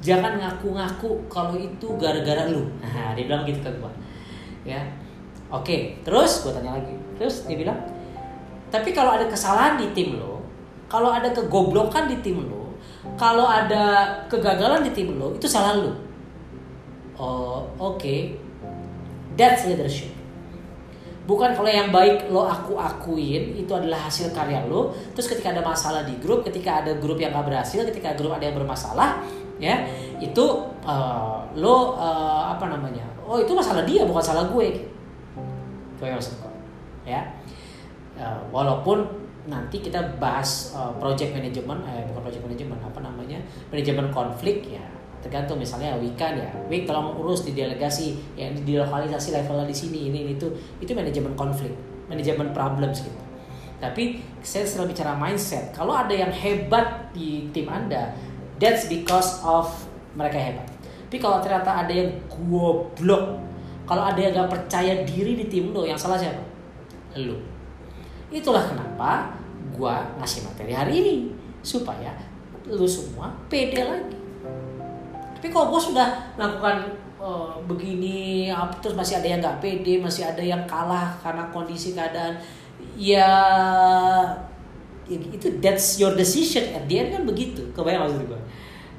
Jangan 0.03 0.43
ngaku-ngaku 0.43 1.31
kalau 1.31 1.55
itu 1.55 1.87
gara-gara 1.95 2.51
lu. 2.51 2.67
Nah, 2.83 3.15
dia 3.15 3.31
bilang 3.31 3.47
gitu 3.47 3.63
ke 3.63 3.71
gue. 3.71 3.93
Ya, 4.67 4.83
oke. 5.55 6.03
Terus 6.03 6.43
gue 6.43 6.51
tanya 6.51 6.75
lagi. 6.75 6.99
Terus 7.15 7.47
dia 7.47 7.55
bilang, 7.55 7.79
tapi 8.73 8.97
kalau 8.97 9.13
ada 9.13 9.29
kesalahan 9.29 9.77
di 9.77 9.93
tim 9.93 10.17
lo, 10.17 10.41
kalau 10.89 11.13
ada 11.13 11.29
kegoblokan 11.29 12.09
di 12.09 12.17
tim 12.25 12.49
lo, 12.49 12.73
kalau 13.21 13.45
ada 13.45 14.09
kegagalan 14.33 14.81
di 14.81 14.97
tim 14.97 15.13
lo, 15.21 15.37
itu 15.37 15.45
salah 15.45 15.77
lo. 15.77 15.93
Oh, 17.21 17.69
oke. 17.77 18.01
Okay. 18.01 18.21
That's 19.37 19.69
leadership. 19.69 20.13
Bukan 21.23 21.55
kalau 21.55 21.71
yang 21.71 21.95
baik 21.95 22.33
lo 22.33 22.49
aku 22.49 22.75
akuin 22.75 23.55
itu 23.55 23.71
adalah 23.71 24.09
hasil 24.09 24.33
karya 24.33 24.65
lo. 24.67 24.97
Terus 25.13 25.29
ketika 25.31 25.53
ada 25.53 25.63
masalah 25.63 26.09
di 26.09 26.17
grup, 26.19 26.43
ketika 26.43 26.83
ada 26.83 26.97
grup 26.97 27.21
yang 27.21 27.31
gak 27.31 27.47
berhasil, 27.47 27.85
ketika 27.93 28.17
grup 28.17 28.35
ada 28.35 28.49
yang 28.49 28.57
bermasalah, 28.57 29.23
ya 29.61 29.85
itu 30.19 30.43
uh, 30.83 31.45
lo 31.55 31.95
uh, 31.95 32.57
apa 32.57 32.67
namanya? 32.73 33.05
Oh 33.23 33.39
itu 33.39 33.53
masalah 33.53 33.85
dia 33.85 34.03
bukan 34.03 34.25
salah 34.25 34.49
gue. 34.49 34.83
Itu 35.95 36.03
yang 36.03 36.17
maksud 36.17 36.41
Ya 37.07 37.23
uh, 38.19 38.41
walaupun 38.53 39.05
nanti 39.47 39.83
kita 39.83 39.99
bahas 40.23 40.71
uh, 40.71 40.95
project 41.03 41.35
management 41.35 41.83
eh 41.91 42.07
bukan 42.07 42.31
project 42.31 42.43
management 42.47 42.81
apa 42.83 42.99
namanya 43.03 43.39
manajemen 43.75 44.07
konflik 44.15 44.71
ya 44.71 44.85
tergantung 45.23 45.63
misalnya 45.63 45.95
Wika 46.03 46.35
ya. 46.35 46.51
Wik 46.67 46.85
tolong 46.85 47.15
urus 47.15 47.47
di 47.47 47.55
delegasi 47.55 48.19
yang 48.35 48.53
di 48.59 48.75
lokalisasi 48.75 49.31
levelnya 49.31 49.67
di 49.71 49.77
sini 49.77 50.11
ini 50.11 50.35
itu 50.35 50.51
itu 50.83 50.91
manajemen 50.93 51.33
konflik 51.39 51.71
manajemen 52.11 52.51
problems 52.51 53.07
gitu. 53.07 53.21
Tapi 53.79 54.23
saya 54.43 54.67
selalu 54.67 54.95
bicara 54.95 55.15
mindset 55.15 55.71
kalau 55.71 55.95
ada 55.95 56.11
yang 56.11 56.31
hebat 56.31 57.15
di 57.15 57.47
tim 57.55 57.71
anda 57.71 58.11
that's 58.59 58.91
because 58.91 59.39
of 59.47 59.71
mereka 60.19 60.39
hebat. 60.39 60.67
Tapi 61.07 61.19
kalau 61.23 61.39
ternyata 61.39 61.87
ada 61.87 61.93
yang 61.95 62.11
goblok 62.27 63.39
kalau 63.87 64.07
ada 64.07 64.19
yang 64.19 64.35
gak 64.35 64.51
percaya 64.51 65.03
diri 65.03 65.39
di 65.39 65.47
tim 65.51 65.75
lo 65.75 65.87
yang 65.87 65.99
salah 65.99 66.19
siapa? 66.19 66.43
Lu 67.19 67.39
Itulah 68.33 68.65
kenapa 68.65 69.37
gua 69.77 70.09
ngasih 70.17 70.49
materi 70.49 70.73
hari 70.73 70.93
ini 71.05 71.15
supaya 71.61 72.17
lu 72.65 72.89
semua 72.89 73.29
pede 73.53 73.85
lagi. 73.85 74.17
Tapi 75.37 75.53
kalau 75.53 75.69
gua 75.69 75.81
sudah 75.81 76.09
melakukan 76.41 76.97
uh, 77.21 77.61
begini, 77.69 78.49
terus 78.81 78.97
masih 78.97 79.21
ada 79.21 79.29
yang 79.29 79.41
nggak 79.45 79.61
pede, 79.61 80.01
masih 80.01 80.25
ada 80.25 80.41
yang 80.41 80.65
kalah 80.65 81.13
karena 81.21 81.45
kondisi 81.53 81.93
keadaan, 81.93 82.41
ya, 82.97 83.29
ya 85.05 85.17
itu 85.29 85.61
that's 85.61 86.01
your 86.01 86.17
decision. 86.17 86.73
At 86.73 86.89
the 86.89 87.05
end 87.05 87.09
kan 87.13 87.23
begitu. 87.29 87.69
Kebayang 87.77 88.09
maksud 88.09 88.25
gua? 88.33 88.41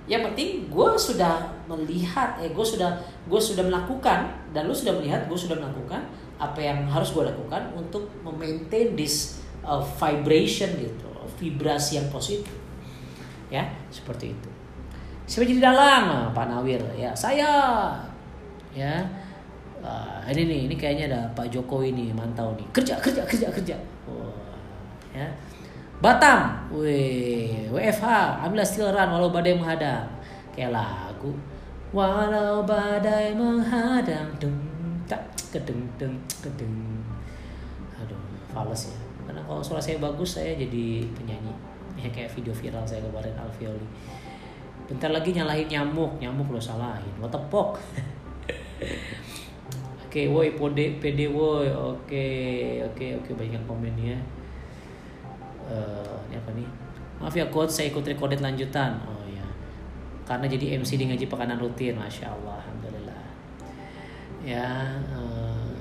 Yang 0.04 0.22
penting 0.30 0.50
gue 0.68 0.90
sudah 1.00 1.48
melihat, 1.64 2.36
eh 2.44 2.52
gue 2.52 2.66
sudah 2.68 2.92
gue 3.24 3.40
sudah 3.40 3.64
melakukan 3.64 4.36
dan 4.52 4.68
lu 4.68 4.76
sudah 4.76 5.00
melihat, 5.00 5.26
gue 5.32 5.40
sudah 5.40 5.56
melakukan 5.56 6.04
apa 6.50 6.60
yang 6.60 6.84
harus 6.91 7.16
gue 7.16 7.24
lakukan 7.24 7.72
untuk 7.76 8.12
memaintain 8.24 8.94
this 9.00 9.39
uh, 9.64 9.80
vibration 9.80 10.70
gitu 10.76 11.08
vibrasi 11.39 11.98
yang 12.00 12.08
positif 12.12 12.52
ya 13.48 13.64
seperti 13.88 14.36
itu 14.36 14.50
siapa 15.24 15.48
jadi 15.48 15.72
dalang 15.72 16.36
Pak 16.36 16.46
Nawir 16.52 16.84
ya 17.00 17.16
saya 17.16 17.50
ya 18.76 19.04
Uh, 19.84 20.24
ini 20.32 20.48
nih, 20.48 20.60
ini 20.72 20.76
kayaknya 20.80 21.06
ada 21.12 21.22
Pak 21.36 21.52
Jokowi 21.52 21.91
nih 21.91 22.16
mantau 22.16 22.56
nih. 22.56 22.64
Kerja, 22.72 22.96
kerja, 23.04 23.20
kerja, 23.28 23.52
kerja. 23.52 23.76
Oh, 24.08 24.32
ya. 25.12 25.28
Batam, 26.00 26.72
wih, 26.72 27.68
WFH, 27.68 28.08
ambil 28.48 28.64
still 28.64 28.96
run 28.96 29.12
walau 29.12 29.28
badai 29.28 29.52
menghadang. 29.60 30.08
Kayak 30.56 30.80
lagu. 30.80 31.36
Walau 31.91 32.64
badai 32.64 33.36
menghadang, 33.36 34.32
deng, 34.39 34.56
tak, 35.10 35.22
kedeng, 35.51 35.84
deng, 35.99 36.16
kedeng. 36.41 36.76
Aduh, 37.99 38.20
fals 38.51 38.91
ya. 38.91 38.97
Karena 39.24 39.41
kalau 39.47 39.64
suara 39.64 39.80
saya 39.80 39.97
bagus, 39.99 40.36
saya 40.39 40.56
jadi 40.56 41.08
penyanyi. 41.16 41.54
Ya 41.99 42.10
kayak 42.10 42.34
video 42.34 42.51
viral 42.51 42.84
saya 42.84 42.99
kemarin 43.06 43.36
Alveoli. 43.38 43.88
Bentar 44.89 45.14
lagi 45.16 45.32
nyalahin 45.32 45.70
nyamuk, 45.70 46.20
nyamuk 46.20 46.51
lo 46.51 46.60
salahin. 46.60 47.14
The 47.22 47.39
fuck? 47.47 47.80
Oke, 50.14 50.30
woi 50.30 50.54
pode 50.54 51.01
pede 51.01 51.26
woi. 51.26 51.74
Oke, 51.74 52.26
oke, 52.86 53.18
oke 53.18 53.32
banyak 53.34 53.58
komen 53.66 53.97
ya. 53.97 54.14
Uh, 55.66 56.22
ini 56.30 56.38
apa 56.38 56.54
nih? 56.54 56.70
Maaf 57.18 57.34
ya 57.34 57.49
coach, 57.49 57.74
saya 57.74 57.89
ikut 57.89 58.06
recorded 58.06 58.38
lanjutan. 58.38 58.93
Oh 59.10 59.26
ya. 59.26 59.41
Karena 60.30 60.45
jadi 60.45 60.78
MC 60.78 61.01
di 61.01 61.10
ngaji 61.10 61.26
pekanan 61.26 61.58
rutin, 61.58 61.97
masya 61.97 62.30
Allah. 62.30 62.62
Ya. 64.44 65.00
Uh, 65.10 65.72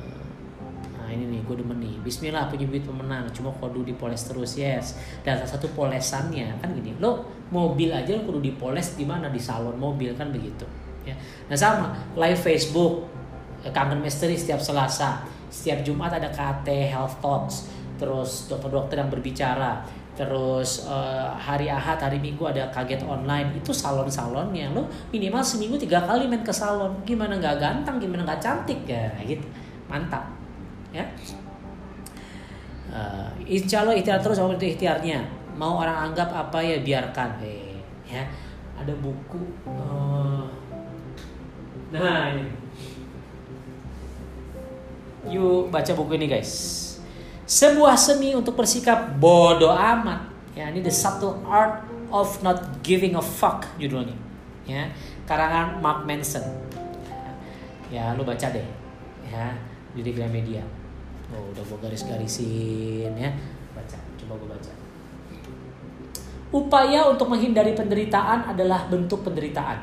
nah 0.97 1.09
ini 1.11 1.29
nih, 1.29 1.41
gue 1.43 1.57
demen 1.59 1.79
nih. 1.83 1.95
Bismillah 2.01 2.49
punya 2.49 2.65
bibit 2.71 2.87
pemenang. 2.87 3.29
Cuma 3.35 3.51
kudu 3.59 3.83
dipoles 3.83 4.23
terus, 4.25 4.55
yes. 4.55 4.97
Dan 5.27 5.43
salah 5.43 5.53
satu 5.59 5.69
polesannya 5.75 6.63
kan 6.63 6.73
gini, 6.73 6.95
lo 7.03 7.27
mobil 7.53 7.93
aja 7.93 8.17
lo 8.17 8.25
kudu 8.25 8.41
dipoles 8.41 8.97
di 8.97 9.05
mana 9.05 9.29
di 9.29 9.43
salon 9.43 9.77
mobil 9.77 10.15
kan 10.15 10.31
begitu. 10.31 10.65
Ya. 11.03 11.19
Nah 11.51 11.59
sama 11.59 11.87
live 12.15 12.39
Facebook 12.39 13.11
kangen 13.71 14.03
misteri 14.03 14.35
setiap 14.35 14.59
Selasa 14.59 15.23
setiap 15.53 15.85
Jumat 15.87 16.17
ada 16.17 16.33
KT 16.33 16.67
Health 16.91 17.21
Talks 17.23 17.71
terus 18.01 18.51
dokter-dokter 18.51 18.99
yang 18.99 19.13
berbicara 19.13 19.85
terus 20.13 20.85
uh, 20.85 21.33
hari 21.33 21.73
Ahad 21.73 21.97
hari 21.97 22.21
Minggu 22.21 22.45
ada 22.45 22.69
kaget 22.69 23.01
online. 23.05 23.57
Itu 23.57 23.73
salon-salonnya. 23.73 24.69
Lo 24.77 24.85
minimal 25.09 25.41
seminggu 25.41 25.81
tiga 25.81 26.05
kali 26.05 26.29
main 26.29 26.45
ke 26.45 26.53
salon. 26.53 26.93
Gimana 27.09 27.41
nggak 27.41 27.57
ganteng 27.57 27.97
gimana 27.97 28.25
nggak 28.29 28.41
cantik? 28.41 28.85
Ya 28.85 29.09
gitu. 29.25 29.45
Mantap. 29.89 30.29
Ya. 30.93 31.05
Uh, 32.93 33.33
insya 33.49 33.81
Allah 33.85 33.97
ikhtiar 33.97 34.21
terus 34.21 34.37
sama 34.37 34.53
itu 34.57 34.77
ikhtiarnya. 34.77 35.25
Mau 35.57 35.81
orang 35.81 36.13
anggap 36.13 36.29
apa 36.29 36.61
ya 36.61 36.81
biarkan. 36.85 37.41
Eh 37.41 37.81
ya. 38.05 38.25
Ada 38.77 38.93
buku 38.99 39.41
uh, 39.69 40.49
nah 41.93 42.33
ini. 42.35 42.45
Yuk 45.31 45.71
baca 45.71 45.93
buku 45.95 46.19
ini 46.19 46.27
guys. 46.27 46.82
Sebuah 47.43 47.99
seni 47.99 48.33
untuk 48.33 48.55
bersikap 48.55 49.19
bodoh 49.19 49.75
amat. 49.75 50.31
Ya, 50.53 50.69
ini 50.69 50.85
The 50.85 50.93
Subtle 50.93 51.43
Art 51.49 51.85
of 52.13 52.39
Not 52.45 52.85
Giving 52.85 53.19
a 53.19 53.25
Fuck 53.25 53.67
judulnya. 53.81 54.15
Ya, 54.69 54.93
karangan 55.27 55.83
Mark 55.83 56.07
Manson. 56.07 56.45
Ya, 57.91 58.15
lu 58.15 58.23
baca 58.23 58.47
deh. 58.53 58.67
Ya, 59.27 59.57
di 59.97 60.13
Gramedia. 60.13 60.63
Oh, 61.33 61.51
udah 61.51 61.65
gua 61.65 61.89
garis-garisin 61.89 63.13
ya. 63.17 63.33
Baca, 63.73 63.97
coba 64.21 64.33
gua 64.37 64.49
baca. 64.55 64.73
Upaya 66.53 67.09
untuk 67.09 67.33
menghindari 67.33 67.73
penderitaan 67.73 68.53
adalah 68.53 68.85
bentuk 68.93 69.25
penderitaan. 69.25 69.81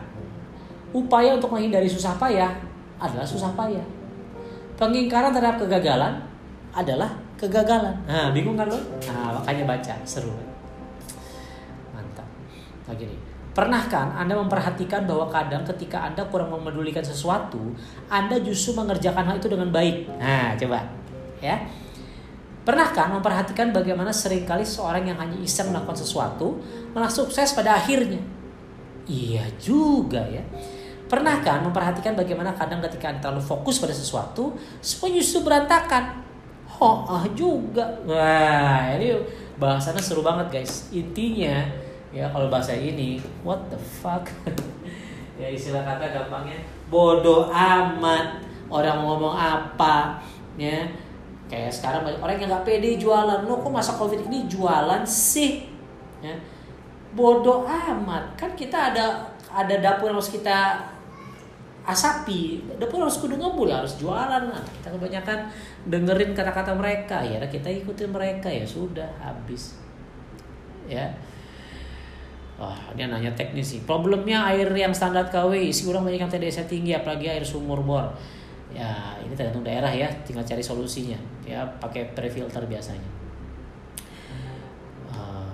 Upaya 0.93 1.34
untuk 1.38 1.53
menghindari 1.53 1.89
susah 1.89 2.18
payah 2.18 2.49
adalah 2.97 3.24
susah 3.24 3.53
payah 3.53 3.86
Pengingkaran 4.80 5.36
terhadap 5.36 5.60
kegagalan 5.60 6.24
adalah 6.72 7.12
kegagalan. 7.40 7.96
Nah, 8.04 8.36
bingung 8.36 8.60
kan 8.60 8.68
lo? 8.68 8.76
Nah, 9.08 9.40
makanya 9.40 9.64
baca, 9.64 9.96
seru. 10.04 10.36
Mantap. 11.96 12.28
Lagi 12.92 13.08
nih. 13.08 13.20
Pernah 13.50 13.82
kan 13.92 14.14
Anda 14.14 14.38
memperhatikan 14.38 15.10
bahwa 15.10 15.28
kadang 15.28 15.66
ketika 15.66 16.06
Anda 16.06 16.24
kurang 16.28 16.54
memedulikan 16.54 17.02
sesuatu, 17.02 17.74
Anda 18.12 18.38
justru 18.40 18.78
mengerjakan 18.78 19.26
hal 19.26 19.36
itu 19.42 19.50
dengan 19.50 19.74
baik. 19.74 20.06
Nah, 20.20 20.54
coba. 20.60 20.86
Ya. 21.40 21.58
Pernah 22.64 22.94
kan 22.94 23.10
memperhatikan 23.10 23.74
bagaimana 23.74 24.14
sering 24.14 24.46
kali 24.46 24.62
seorang 24.62 25.08
yang 25.08 25.18
hanya 25.18 25.34
iseng 25.42 25.74
melakukan 25.74 25.98
sesuatu 25.98 26.62
malah 26.94 27.10
sukses 27.10 27.56
pada 27.58 27.74
akhirnya? 27.74 28.22
Iya 29.10 29.42
juga 29.58 30.22
ya. 30.30 30.46
Pernah 31.10 31.42
kan 31.42 31.66
memperhatikan 31.66 32.14
bagaimana 32.14 32.54
kadang 32.54 32.78
ketika 32.86 33.10
Anda 33.10 33.26
terlalu 33.26 33.42
fokus 33.42 33.82
pada 33.82 33.96
sesuatu, 33.96 34.54
semua 34.78 35.10
justru 35.10 35.42
berantakan? 35.42 36.29
Oh, 36.80 37.04
ah 37.04 37.28
juga. 37.36 37.84
Wah, 38.08 38.96
ini 38.96 39.12
bahasanya 39.60 40.00
seru 40.00 40.24
banget 40.24 40.48
guys. 40.48 40.88
Intinya, 40.96 41.68
ya 42.16 42.32
kalau 42.32 42.48
bahasa 42.48 42.72
ini, 42.72 43.20
what 43.44 43.60
the 43.68 43.76
fuck? 43.76 44.24
ya 45.40 45.52
istilah 45.52 45.84
kata 45.84 46.08
gampangnya, 46.08 46.56
bodoh 46.88 47.52
amat. 47.52 48.48
Orang 48.72 49.04
mau 49.04 49.18
ngomong 49.18 49.36
apa, 49.36 50.24
ya. 50.56 50.88
Kayak 51.50 51.74
sekarang 51.74 52.06
banyak 52.06 52.22
orang 52.22 52.36
yang 52.40 52.50
nggak 52.54 52.64
pede 52.64 52.96
jualan. 52.96 53.44
Lo 53.44 53.60
kok 53.60 53.74
masa 53.74 53.98
covid 54.00 54.24
ini 54.32 54.48
jualan 54.48 55.04
sih? 55.04 55.68
Ya. 56.24 56.38
Bodoh 57.12 57.68
amat. 57.68 58.40
Kan 58.40 58.56
kita 58.56 58.94
ada 58.94 59.36
ada 59.50 59.76
dapur 59.82 60.14
yang 60.14 60.22
harus 60.22 60.32
kita 60.32 60.80
asapi 61.90 62.62
dapur 62.78 63.02
harus 63.02 63.18
kudu 63.18 63.34
ngebul 63.34 63.66
harus 63.66 63.98
jualan 63.98 64.46
lah 64.46 64.62
kita 64.78 64.94
kebanyakan 64.94 65.50
dengerin 65.90 66.38
kata-kata 66.38 66.78
mereka 66.78 67.18
ya 67.26 67.42
kita 67.50 67.66
ikutin 67.66 68.14
mereka 68.14 68.46
ya 68.46 68.62
sudah 68.62 69.10
habis 69.18 69.74
ya 70.86 71.10
Wah, 72.60 72.76
dia 72.92 73.08
nanya 73.08 73.32
teknis 73.40 73.72
sih. 73.72 73.88
Problemnya 73.88 74.44
air 74.52 74.68
yang 74.76 74.92
standar 74.92 75.32
KW, 75.32 75.56
isi 75.72 75.88
ulang 75.88 76.04
banyak 76.04 76.20
yang 76.20 76.28
TDS 76.28 76.68
tinggi, 76.68 76.92
apalagi 76.92 77.32
air 77.32 77.40
sumur 77.40 77.80
bor. 77.80 78.12
Ya, 78.76 79.16
ini 79.24 79.32
tergantung 79.32 79.64
daerah 79.64 79.88
ya, 79.88 80.12
tinggal 80.28 80.44
cari 80.44 80.60
solusinya. 80.60 81.16
Ya, 81.48 81.64
pakai 81.80 82.12
pre-filter 82.12 82.60
biasanya. 82.68 83.08
Ah, 85.16 85.48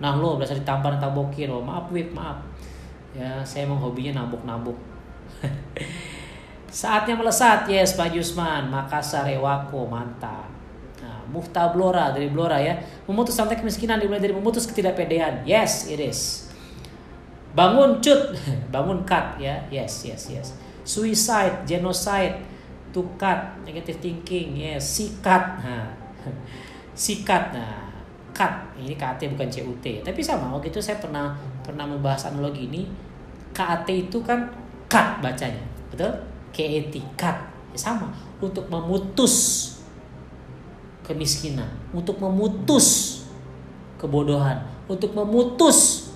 nah 0.00 0.16
lo 0.16 0.40
berasa 0.40 0.56
ditampar 0.56 0.96
tabokin, 0.96 1.52
oh 1.52 1.60
maaf 1.60 1.92
wip 1.92 2.16
maaf. 2.16 2.40
Ya, 3.12 3.44
saya 3.44 3.68
emang 3.68 3.84
hobinya 3.84 4.24
nabuk-nabuk 4.24 4.93
Saatnya 6.84 7.14
melesat, 7.14 7.70
yes 7.70 7.94
Pak 7.94 8.10
Yusman, 8.10 8.66
Makassar, 8.66 9.30
Ewako, 9.30 9.86
mantap. 9.86 10.50
Nah, 10.98 11.22
Muhta 11.30 11.70
Blora 11.70 12.10
dari 12.10 12.26
Blora 12.26 12.58
ya, 12.58 12.74
memutus 13.06 13.38
rantai 13.38 13.60
kemiskinan 13.60 14.02
dimulai 14.02 14.18
dari 14.18 14.34
memutus 14.34 14.66
ketidakpedean. 14.66 15.46
Yes, 15.46 15.86
it 15.86 16.02
is. 16.02 16.50
Bangun 17.54 18.02
cut, 18.02 18.34
bangun 18.74 19.06
cut 19.06 19.38
ya, 19.38 19.62
yes, 19.70 20.02
yes, 20.02 20.26
yes. 20.34 20.48
Suicide, 20.82 21.62
genocide, 21.62 22.42
to 22.90 23.06
cut, 23.14 23.54
negative 23.62 24.02
thinking, 24.02 24.58
yes, 24.58 24.82
sikat, 24.98 25.62
nah, 25.62 25.94
sikat, 27.06 27.54
nah, 27.54 27.94
cut, 28.34 28.74
ini 28.78 28.98
KT 28.98 29.30
bukan 29.38 29.46
CUT, 29.46 29.86
tapi 30.02 30.20
sama 30.20 30.50
waktu 30.50 30.74
itu 30.74 30.82
saya 30.82 30.98
pernah 30.98 31.38
pernah 31.62 31.86
membahas 31.86 32.34
analogi 32.34 32.66
ini, 32.66 32.90
KAT 33.54 33.86
itu 34.10 34.18
kan 34.26 34.50
cut 34.94 35.18
bacanya. 35.18 35.58
Betul? 35.90 36.14
KET 36.54 36.94
cut. 37.18 37.34
Ya 37.74 37.78
sama. 37.82 38.14
Untuk 38.38 38.70
memutus 38.70 39.74
kemiskinan 41.04 41.68
untuk 41.92 42.16
memutus 42.16 43.20
kebodohan 44.00 44.64
untuk 44.88 45.12
memutus 45.12 46.10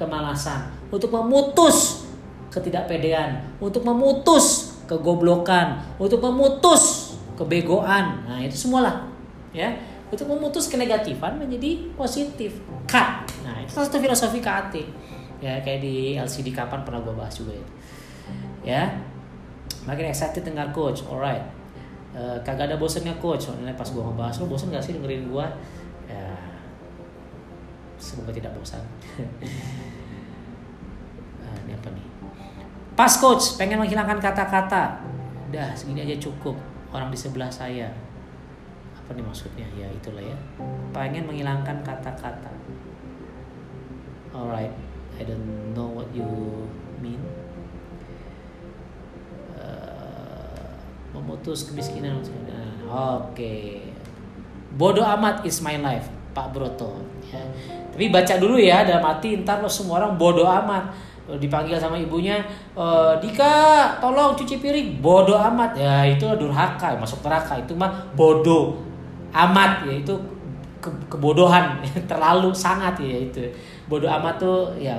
kemalasan 0.00 0.72
untuk 0.88 1.12
memutus 1.12 2.08
ketidakpedean 2.48 3.60
untuk 3.60 3.84
memutus 3.84 4.74
kegoblokan 4.88 5.78
untuk 6.00 6.18
memutus 6.24 7.14
kebegoan. 7.36 8.26
Nah 8.26 8.40
itu 8.42 8.56
semualah 8.56 9.06
ya. 9.54 9.70
Untuk 10.10 10.26
memutus 10.26 10.66
kenegatifan 10.66 11.38
menjadi 11.38 11.94
positif. 11.94 12.58
Cut. 12.90 13.30
Nah 13.46 13.62
itu 13.62 13.70
salah 13.70 13.86
satu 13.86 14.02
filosofi 14.02 14.42
KAT 14.42 14.74
ya 15.38 15.62
kayak 15.62 15.80
di 15.80 16.18
LCD 16.18 16.50
kapan 16.50 16.82
pernah 16.82 17.00
gue 17.00 17.14
bahas 17.14 17.32
juga 17.32 17.56
itu 17.56 17.72
ya. 18.64 18.90
Makin 19.88 20.12
excited 20.12 20.44
dengar 20.44 20.68
coach 20.74 21.04
alright. 21.08 21.42
Uh, 22.10 22.36
kagak 22.42 22.68
ada 22.68 22.76
bosannya 22.76 23.14
coach. 23.22 23.48
Soalnya 23.48 23.72
pas 23.78 23.88
gue 23.88 24.02
ngebahas 24.02 24.34
lo 24.42 24.46
bosan 24.50 24.74
gak 24.74 24.82
sih 24.82 24.92
dengerin 24.96 25.30
gue 25.30 25.46
ya. 26.10 26.34
Semoga 28.00 28.32
tidak 28.32 28.52
bosan. 28.56 28.80
Uh, 31.40 31.56
ini 31.64 31.72
apa 31.76 31.88
nih? 31.92 32.06
Pas 32.96 33.12
coach 33.16 33.56
pengen 33.56 33.80
menghilangkan 33.80 34.20
kata-kata. 34.20 35.00
Udah 35.48 35.72
segini 35.72 36.04
aja 36.04 36.16
cukup. 36.20 36.56
Orang 36.90 37.08
di 37.08 37.18
sebelah 37.18 37.48
saya. 37.48 37.88
Apa 38.96 39.16
nih 39.16 39.24
maksudnya? 39.24 39.66
Ya 39.72 39.88
itulah 39.88 40.20
ya. 40.20 40.36
Pengen 40.92 41.24
menghilangkan 41.24 41.80
kata-kata. 41.80 42.50
Alright. 44.30 44.72
I 45.20 45.22
don't 45.28 45.76
know 45.76 45.92
what 45.92 46.08
you 46.16 46.24
putus 51.40 51.64
kemiskinan. 51.72 52.20
Oke. 52.92 53.80
Bodoh 54.76 55.02
amat 55.16 55.48
is 55.48 55.64
my 55.64 55.80
life, 55.80 56.12
Pak 56.36 56.52
Broto. 56.52 57.00
Ya. 57.32 57.40
Tapi 57.90 58.12
baca 58.12 58.34
dulu 58.36 58.60
ya 58.60 58.84
dalam 58.84 59.02
hati 59.08 59.40
ntar 59.40 59.64
lo 59.64 59.68
semua 59.72 60.04
orang 60.04 60.20
bodoh 60.20 60.46
amat 60.46 60.92
dipanggil 61.38 61.78
sama 61.78 61.94
ibunya 61.94 62.42
e, 62.74 62.86
Dika 63.22 63.52
tolong 64.02 64.34
cuci 64.34 64.58
piring 64.58 64.98
bodoh 64.98 65.38
amat 65.38 65.78
ya 65.78 66.02
itu 66.06 66.26
durhaka 66.34 66.98
masuk 66.98 67.22
neraka 67.22 67.54
itu 67.60 67.70
mah 67.78 68.10
bodoh 68.18 68.82
amat 69.30 69.86
ya 69.86 69.94
itu 70.02 70.14
ke 70.82 70.90
kebodohan 71.06 71.78
terlalu 72.10 72.50
sangat 72.50 72.98
ya 72.98 73.30
itu 73.30 73.46
bodoh 73.86 74.10
amat 74.10 74.42
tuh 74.42 74.74
ya 74.74 74.98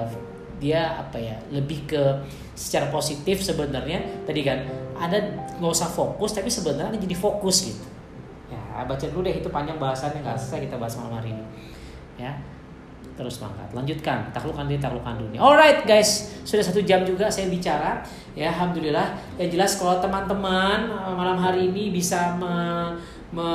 dia 0.61 0.93
apa 0.93 1.17
ya 1.17 1.35
lebih 1.51 1.89
ke 1.89 2.03
secara 2.55 2.87
positif 2.93 3.41
sebenarnya 3.41 4.23
tadi 4.23 4.45
kan 4.45 4.61
ada 5.01 5.17
nggak 5.57 5.73
usah 5.73 5.89
fokus 5.89 6.37
tapi 6.37 6.53
sebenarnya 6.53 7.01
jadi 7.01 7.17
fokus 7.17 7.73
gitu. 7.73 7.85
Ya 8.53 8.85
baca 8.85 9.05
dulu 9.09 9.25
deh 9.25 9.33
itu 9.41 9.49
panjang 9.49 9.81
bahasannya 9.81 10.21
nggak 10.21 10.37
selesai 10.37 10.69
kita 10.69 10.77
bahas 10.77 10.93
malam 11.01 11.17
hari 11.17 11.33
ini. 11.33 11.45
Ya 12.21 12.37
terus 13.11 13.43
mangkat 13.43 13.69
lanjutkan 13.75 14.31
taklukkan 14.31 14.69
diri 14.69 14.77
taklukkan 14.77 15.17
dunia. 15.17 15.41
Alright 15.41 15.83
guys 15.89 16.37
sudah 16.45 16.61
satu 16.61 16.85
jam 16.85 17.01
juga 17.01 17.27
saya 17.27 17.49
bicara. 17.49 18.05
Ya 18.37 18.53
alhamdulillah. 18.53 19.17
Yang 19.41 19.49
jelas 19.57 19.71
kalau 19.81 19.97
teman-teman 19.97 20.87
eh, 20.87 21.13
malam 21.17 21.41
hari 21.41 21.73
ini 21.73 21.89
bisa 21.89 22.37
me, 22.37 22.53
me 23.33 23.49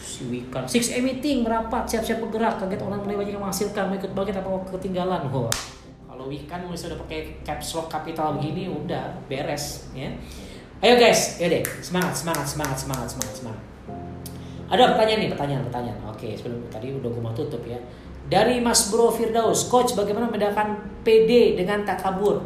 si 0.00 0.26
weekend 0.26 0.66
six 0.66 0.90
a 0.90 0.98
meeting 0.98 1.44
merapat 1.44 1.84
siap-siap 1.84 2.18
bergerak. 2.24 2.56
Kaget 2.58 2.80
orang 2.80 3.04
mulai 3.04 3.20
banyak 3.20 3.36
menghasilkan 3.36 3.92
mau 3.92 3.96
ikut 4.00 4.12
bangkit 4.16 4.40
apa 4.40 4.48
ketinggalan. 4.80 5.28
Wah. 5.28 5.52
Kalau 6.12 6.28
weekend 6.28 6.68
mulai 6.68 6.78
sudah 6.78 6.98
pakai 7.00 7.40
caps 7.42 7.74
lock 7.74 7.88
capital 7.88 8.36
begini 8.36 8.68
udah 8.68 9.16
beres 9.26 9.90
ya 9.96 10.12
ayo 10.82 10.94
guys 10.98 11.38
ya 11.38 11.46
deh 11.46 11.62
semangat 11.78 12.14
semangat 12.18 12.46
semangat 12.46 12.76
semangat 12.76 13.08
semangat 13.08 13.34
semangat 13.38 13.62
ada 14.72 14.82
pertanyaan 14.96 15.20
nih 15.22 15.30
pertanyaan 15.30 15.62
pertanyaan 15.70 15.98
oke 16.10 16.28
sebelum 16.34 16.60
tadi 16.68 16.90
udah 16.90 17.08
gue 17.08 17.22
mau 17.22 17.30
tutup 17.30 17.62
ya 17.62 17.78
dari 18.32 18.64
Mas 18.64 18.88
Bro 18.88 19.12
Firdaus, 19.12 19.68
coach 19.68 19.92
bagaimana 19.92 20.24
membedakan 20.32 20.80
PD 21.04 21.52
dengan 21.52 21.84
takabur? 21.84 22.40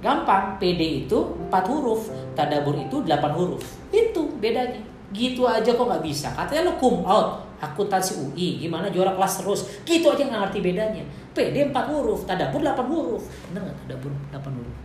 Gampang, 0.00 0.56
PD 0.56 1.04
itu 1.04 1.18
4 1.52 1.52
huruf, 1.68 2.08
tadabur 2.32 2.72
itu 2.80 3.04
8 3.04 3.36
huruf. 3.36 3.60
Itu 3.92 4.32
bedanya. 4.40 4.80
Gitu 5.12 5.44
aja 5.44 5.76
kok 5.76 5.84
nggak 5.84 6.00
bisa. 6.00 6.32
Katanya 6.32 6.72
lo 6.72 6.80
kum 6.80 7.04
out, 7.04 7.44
akuntansi 7.60 8.16
UI, 8.16 8.64
gimana 8.64 8.88
juara 8.88 9.12
kelas 9.12 9.44
terus. 9.44 9.60
Gitu 9.84 10.08
aja 10.08 10.24
nggak 10.24 10.40
ngerti 10.48 10.58
bedanya. 10.64 11.04
PD 11.36 11.68
4 11.68 11.92
huruf, 11.92 12.24
tadabur 12.24 12.64
8 12.64 12.88
huruf. 12.88 13.28
Bener 13.52 13.60
nggak 13.68 13.76
tadabur 13.84 14.12
8 14.32 14.56
huruf? 14.56 14.76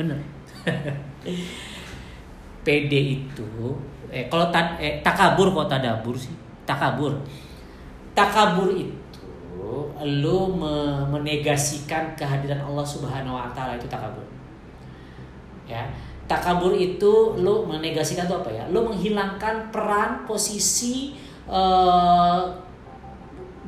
Bener. 0.00 0.16
PD 2.64 3.20
itu 3.20 3.76
eh 4.14 4.26
kalau 4.30 4.48
ta, 4.48 4.78
eh, 4.80 5.02
takabur 5.04 5.50
kok 5.52 5.68
tadabur 5.68 6.14
sih? 6.16 6.32
Takabur. 6.64 7.12
Takabur 8.14 8.70
itu 8.72 8.94
lu 10.04 10.38
menegasikan 11.10 12.14
kehadiran 12.14 12.62
Allah 12.62 12.86
Subhanahu 12.86 13.34
wa 13.34 13.50
taala 13.50 13.74
itu 13.74 13.90
takabur. 13.90 14.22
Ya. 15.66 15.88
Takabur 16.24 16.72
itu 16.72 17.36
lu 17.36 17.68
menegasikan 17.68 18.24
itu 18.24 18.36
apa 18.38 18.48
ya? 18.48 18.64
Lu 18.72 18.88
menghilangkan 18.88 19.68
peran, 19.68 20.24
posisi 20.24 21.18
uh, 21.44 22.48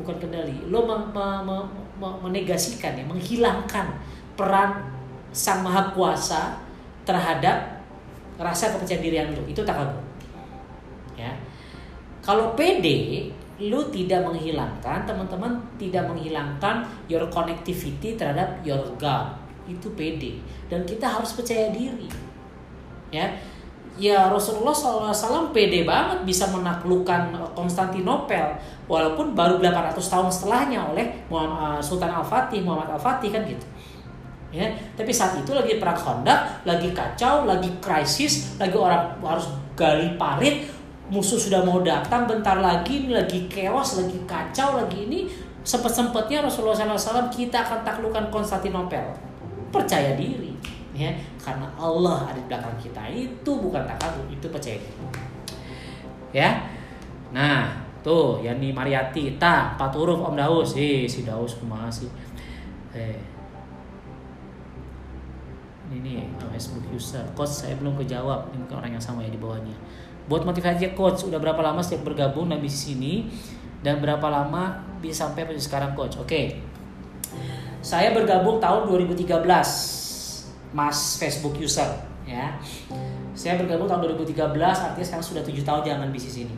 bukan 0.01 0.17
kendali. 0.17 0.71
Lu 0.73 0.89
me, 0.89 0.97
me, 1.13 1.27
me, 1.45 1.57
me, 2.01 2.09
menegasikan 2.25 2.97
ya, 2.97 3.05
menghilangkan 3.05 3.99
peran 4.39 4.89
Sang 5.37 5.61
Maha 5.61 5.93
Kuasa 5.93 6.57
terhadap 7.05 7.76
rasa 8.37 8.77
kepercayaan 8.77 9.03
dirian 9.03 9.29
lu. 9.33 9.43
Itu 9.49 9.65
takabur. 9.65 10.01
Ya. 11.17 11.33
Kalau 12.21 12.53
PD 12.59 12.87
lu 13.57 13.89
tidak 13.89 14.21
menghilangkan 14.21 15.09
teman-teman 15.09 15.57
tidak 15.81 16.05
menghilangkan 16.13 16.85
your 17.09 17.25
connectivity 17.33 18.13
terhadap 18.13 18.61
your 18.61 18.85
God 19.01 19.33
itu 19.65 19.89
pede 19.97 20.37
dan 20.69 20.85
kita 20.85 21.09
harus 21.09 21.33
percaya 21.33 21.73
diri 21.73 22.05
ya 23.09 23.33
ya 23.97 24.29
Rasulullah 24.29 24.77
SAW 24.77 25.57
pede 25.57 25.89
banget 25.89 26.21
bisa 26.29 26.53
menaklukkan 26.53 27.33
Konstantinopel 27.57 28.61
walaupun 28.85 29.33
baru 29.33 29.57
800 29.57 29.97
tahun 30.05 30.29
setelahnya 30.29 30.81
oleh 30.93 31.07
eh, 31.33 31.79
Sultan 31.81 32.13
Al-Fatih 32.13 32.61
Muhammad 32.61 32.93
Al-Fatih 33.01 33.33
kan 33.33 33.41
gitu 33.49 33.65
ya 34.55 34.67
tapi 34.95 35.11
saat 35.11 35.39
itu 35.39 35.51
lagi 35.53 35.83
perang 35.83 35.99
Khandaq 35.99 36.67
lagi 36.67 36.95
kacau 36.95 37.45
lagi 37.45 37.71
krisis 37.83 38.57
lagi 38.57 38.79
orang 38.79 39.19
harus 39.21 39.51
gali 39.75 40.15
parit 40.15 40.71
musuh 41.07 41.39
sudah 41.39 41.63
mau 41.63 41.83
datang 41.87 42.27
bentar 42.27 42.59
lagi 42.59 43.07
ini 43.07 43.15
lagi 43.15 43.47
keos 43.47 44.03
lagi 44.03 44.19
kacau 44.27 44.79
lagi 44.79 45.07
ini 45.07 45.21
sempet 45.67 45.91
sempetnya 45.91 46.47
Rasulullah 46.47 46.79
SAW 46.79 47.27
kita 47.27 47.67
akan 47.67 47.83
taklukkan 47.83 48.31
Konstantinopel. 48.31 49.03
Percaya 49.75 50.15
diri 50.15 50.55
ya 50.97 51.13
karena 51.43 51.67
Allah 51.75 52.31
ada 52.31 52.39
di 52.39 52.47
belakang 52.47 52.79
kita. 52.79 53.03
Itu 53.11 53.59
bukan 53.59 53.83
takabur 53.83 54.31
itu 54.31 54.47
percaya 54.47 54.79
diri. 54.79 54.95
Ya 56.31 56.63
nah 57.35 57.75
tuh 58.07 58.39
Yani 58.39 58.71
Mariati 58.71 59.35
ta 59.35 59.75
empat 59.75 59.91
huruf 59.99 60.23
Om 60.23 60.39
Daus. 60.39 60.79
Eh 60.79 61.11
si 61.11 61.27
Daus 61.27 61.59
masih 61.67 62.09
eh 62.95 63.19
ini 65.93 66.27
Facebook 66.51 66.83
user. 66.91 67.23
Coach 67.39 67.63
saya 67.63 67.79
belum 67.79 67.95
kejawab. 68.01 68.51
Ini 68.51 68.67
mungkin 68.67 68.77
orang 68.79 68.91
yang 68.99 69.05
sama 69.05 69.23
ya 69.23 69.31
di 69.31 69.39
bawahnya. 69.39 69.75
Buat 70.27 70.43
motivasi 70.43 70.97
coach. 70.99 71.27
Udah 71.27 71.39
berapa 71.39 71.61
lama 71.63 71.79
setiap 71.79 72.07
bergabung 72.11 72.51
di 72.51 72.71
sini 72.71 73.31
dan 73.87 74.03
berapa 74.03 74.25
lama 74.27 74.83
bisa 74.99 75.31
sampai 75.31 75.47
sekarang 75.59 75.95
coach? 75.95 76.19
Oke. 76.19 76.27
Okay. 76.27 76.47
saya 77.87 78.11
bergabung 78.11 78.59
tahun 78.59 78.91
2013 78.91 79.47
mas 80.75 80.99
Facebook 81.23 81.55
user 81.55 81.87
ya. 82.27 82.59
Saya 83.37 83.61
bergabung 83.63 83.87
tahun 83.87 84.11
2013 84.19 84.35
artinya 84.59 85.07
sekarang 85.07 85.23
sudah 85.23 85.43
tujuh 85.47 85.63
tahun 85.63 85.87
jangan 85.87 86.11
bisnis 86.11 86.43
ini 86.43 86.57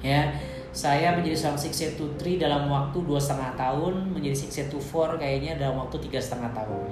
ya. 0.00 0.32
Saya 0.72 1.16
menjadi 1.16 1.36
seorang 1.36 1.58
to 1.96 2.06
three 2.16 2.36
dalam 2.40 2.68
waktu 2.70 2.96
dua 3.02 3.18
setengah 3.20 3.56
tahun 3.56 4.12
menjadi 4.14 4.68
to 4.72 4.78
four 4.78 5.16
kayaknya 5.20 5.60
dalam 5.60 5.80
waktu 5.84 5.96
tiga 6.06 6.20
setengah 6.22 6.54
tahun 6.54 6.86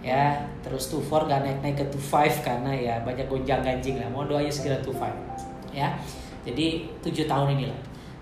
ya 0.00 0.40
terus 0.64 0.88
to 0.88 0.96
four 0.96 1.28
gak 1.28 1.44
naik 1.44 1.60
naik 1.60 1.76
ke 1.76 1.84
to 1.92 2.00
five 2.00 2.32
karena 2.40 2.72
ya 2.72 2.94
banyak 3.04 3.28
gonjang 3.28 3.60
ganjing 3.60 4.00
lah. 4.00 4.08
Mohon 4.08 4.36
doanya 4.36 4.52
segera 4.52 4.78
to 4.80 4.92
five. 4.92 5.16
Ya 5.70 5.96
jadi 6.44 6.88
tujuh 7.04 7.28
tahun 7.28 7.56
ini 7.60 7.68
lah 7.68 7.80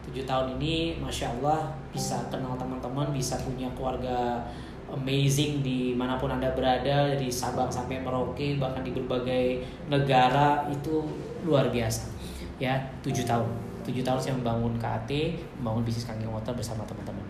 tujuh 0.08 0.24
tahun 0.24 0.56
ini 0.56 0.96
masya 0.96 1.28
Allah 1.38 1.68
bisa 1.92 2.16
kenal 2.32 2.56
teman-teman 2.56 3.12
bisa 3.12 3.36
punya 3.44 3.68
keluarga 3.76 4.40
amazing 4.88 5.60
di 5.60 5.92
mana 5.92 6.16
pun 6.16 6.32
anda 6.32 6.48
berada 6.56 7.12
dari 7.12 7.28
Sabang 7.28 7.68
sampai 7.68 8.00
Merauke 8.00 8.56
bahkan 8.56 8.80
di 8.80 8.96
berbagai 8.96 9.60
negara 9.92 10.64
itu 10.72 11.04
luar 11.44 11.68
biasa. 11.68 12.08
Ya 12.56 12.80
tujuh 13.04 13.28
tahun. 13.28 13.52
Tujuh 13.84 14.00
tahun 14.00 14.20
saya 14.20 14.34
membangun 14.40 14.80
KAT 14.80 15.12
membangun 15.60 15.84
bisnis 15.84 16.08
kangking 16.08 16.32
motor 16.32 16.56
bersama 16.56 16.88
teman-teman. 16.88 17.24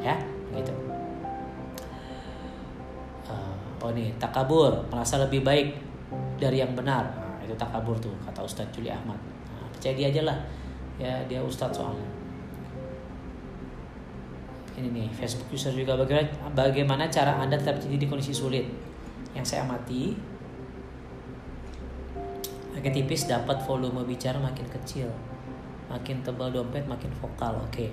Ya 0.00 0.16
gitu 0.56 0.91
oh 3.82 3.90
nih 3.90 4.14
takabur 4.22 4.86
merasa 4.88 5.18
lebih 5.18 5.42
baik 5.42 5.74
dari 6.38 6.62
yang 6.62 6.72
benar. 6.78 7.02
Nah, 7.18 7.42
itu 7.42 7.54
takabur 7.58 7.98
tuh 7.98 8.14
kata 8.22 8.46
Ustadz 8.46 8.70
Juli 8.70 8.88
Ahmad. 8.88 9.18
Nah, 9.50 9.66
percaya 9.74 9.94
dia 9.98 10.08
aja 10.14 10.22
lah. 10.22 10.38
Ya 11.02 11.12
dia 11.26 11.42
Ustadz 11.42 11.82
soalnya. 11.82 12.06
Ini 14.78 14.88
nih 14.88 15.08
Facebook 15.12 15.50
user 15.52 15.74
juga 15.74 15.98
bagaimana 15.98 16.30
bagaimana 16.54 17.04
cara 17.10 17.36
anda 17.42 17.58
tetap 17.58 17.82
jadi 17.82 17.98
di 17.98 18.06
kondisi 18.06 18.32
sulit? 18.32 18.64
Yang 19.34 19.52
saya 19.52 19.66
amati 19.66 20.14
makin 22.72 22.92
tipis 22.98 23.28
dapat 23.28 23.62
volume 23.66 24.06
bicara 24.06 24.38
makin 24.38 24.64
kecil. 24.70 25.10
Makin 25.90 26.24
tebal 26.24 26.54
dompet 26.54 26.86
makin 26.86 27.10
vokal 27.18 27.58
oke. 27.58 27.74
Okay. 27.74 27.90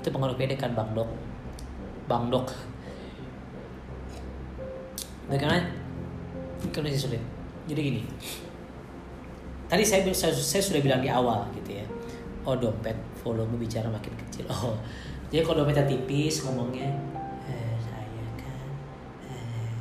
itu 0.00 0.08
pengaruh 0.08 0.32
pede 0.32 0.56
kan 0.56 0.72
bang 0.72 0.88
dok? 0.96 1.10
Bang 2.08 2.32
dok 2.32 2.48
bagaimana 5.28 5.68
kondisi 6.72 6.98
sulit. 6.98 7.22
Jadi 7.68 7.80
gini. 7.84 8.02
Tadi 9.68 9.84
saya, 9.84 10.00
saya 10.16 10.32
saya 10.32 10.62
sudah 10.64 10.80
bilang 10.80 11.04
di 11.04 11.12
awal 11.12 11.44
gitu 11.52 11.76
ya. 11.76 11.84
Oh 12.48 12.56
dompet 12.56 12.96
volume 13.20 13.60
bicara 13.60 13.86
makin 13.86 14.12
kecil. 14.26 14.48
Oh. 14.58 14.74
Jadi 15.28 15.44
kalau 15.44 15.60
dompetnya 15.60 15.84
tipis 15.84 16.40
ngomongnya 16.40 16.88
eh, 17.44 17.76
saya 17.76 18.24
kan 18.40 18.68
eh, 19.28 19.72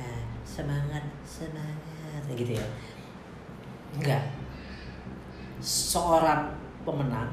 eh, 0.00 0.22
semangat 0.40 1.04
semangat 1.28 2.24
gitu 2.32 2.56
ya. 2.56 2.66
Enggak. 4.00 4.24
Seorang 5.60 6.56
pemenang 6.88 7.28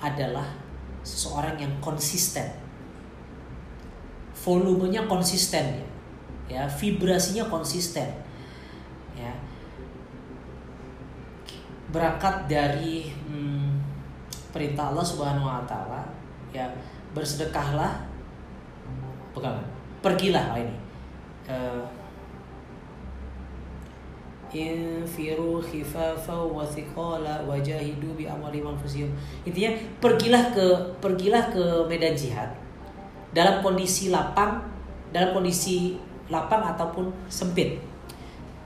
adalah 0.00 0.56
seseorang 1.04 1.60
yang 1.60 1.76
konsisten. 1.84 2.48
Volumenya 4.32 5.04
konsisten. 5.04 5.84
ya 5.84 5.95
ya 6.46 6.66
vibrasinya 6.66 7.46
konsisten. 7.50 8.10
Ya. 9.16 9.32
Berangkat 11.90 12.50
dari 12.50 13.10
hmm, 13.10 13.82
perintah 14.50 14.90
Allah 14.90 15.06
Subhanahu 15.06 15.46
wa 15.46 15.62
taala 15.64 16.02
ya 16.50 16.66
bersedekahlah 17.12 18.06
bukan 19.36 19.54
pergilah 20.00 20.54
oh 20.54 20.58
ini. 20.58 20.76
Uh, 21.46 21.84
infiru 24.56 25.60
khifafa 25.60 26.32
wa 26.32 26.64
thiqala 26.64 27.44
wajahidu 27.44 28.16
bi 28.16 28.24
amwali 28.24 28.64
anfusihim. 28.64 29.12
Intinya 29.44 29.76
pergilah 30.00 30.54
ke 30.56 30.66
pergilah 31.02 31.52
ke 31.52 31.64
medan 31.90 32.16
jihad 32.16 32.48
dalam 33.36 33.60
kondisi 33.60 34.08
lapang, 34.08 34.64
dalam 35.12 35.36
kondisi 35.36 36.00
lapang 36.32 36.62
ataupun 36.62 37.12
sempit. 37.30 37.78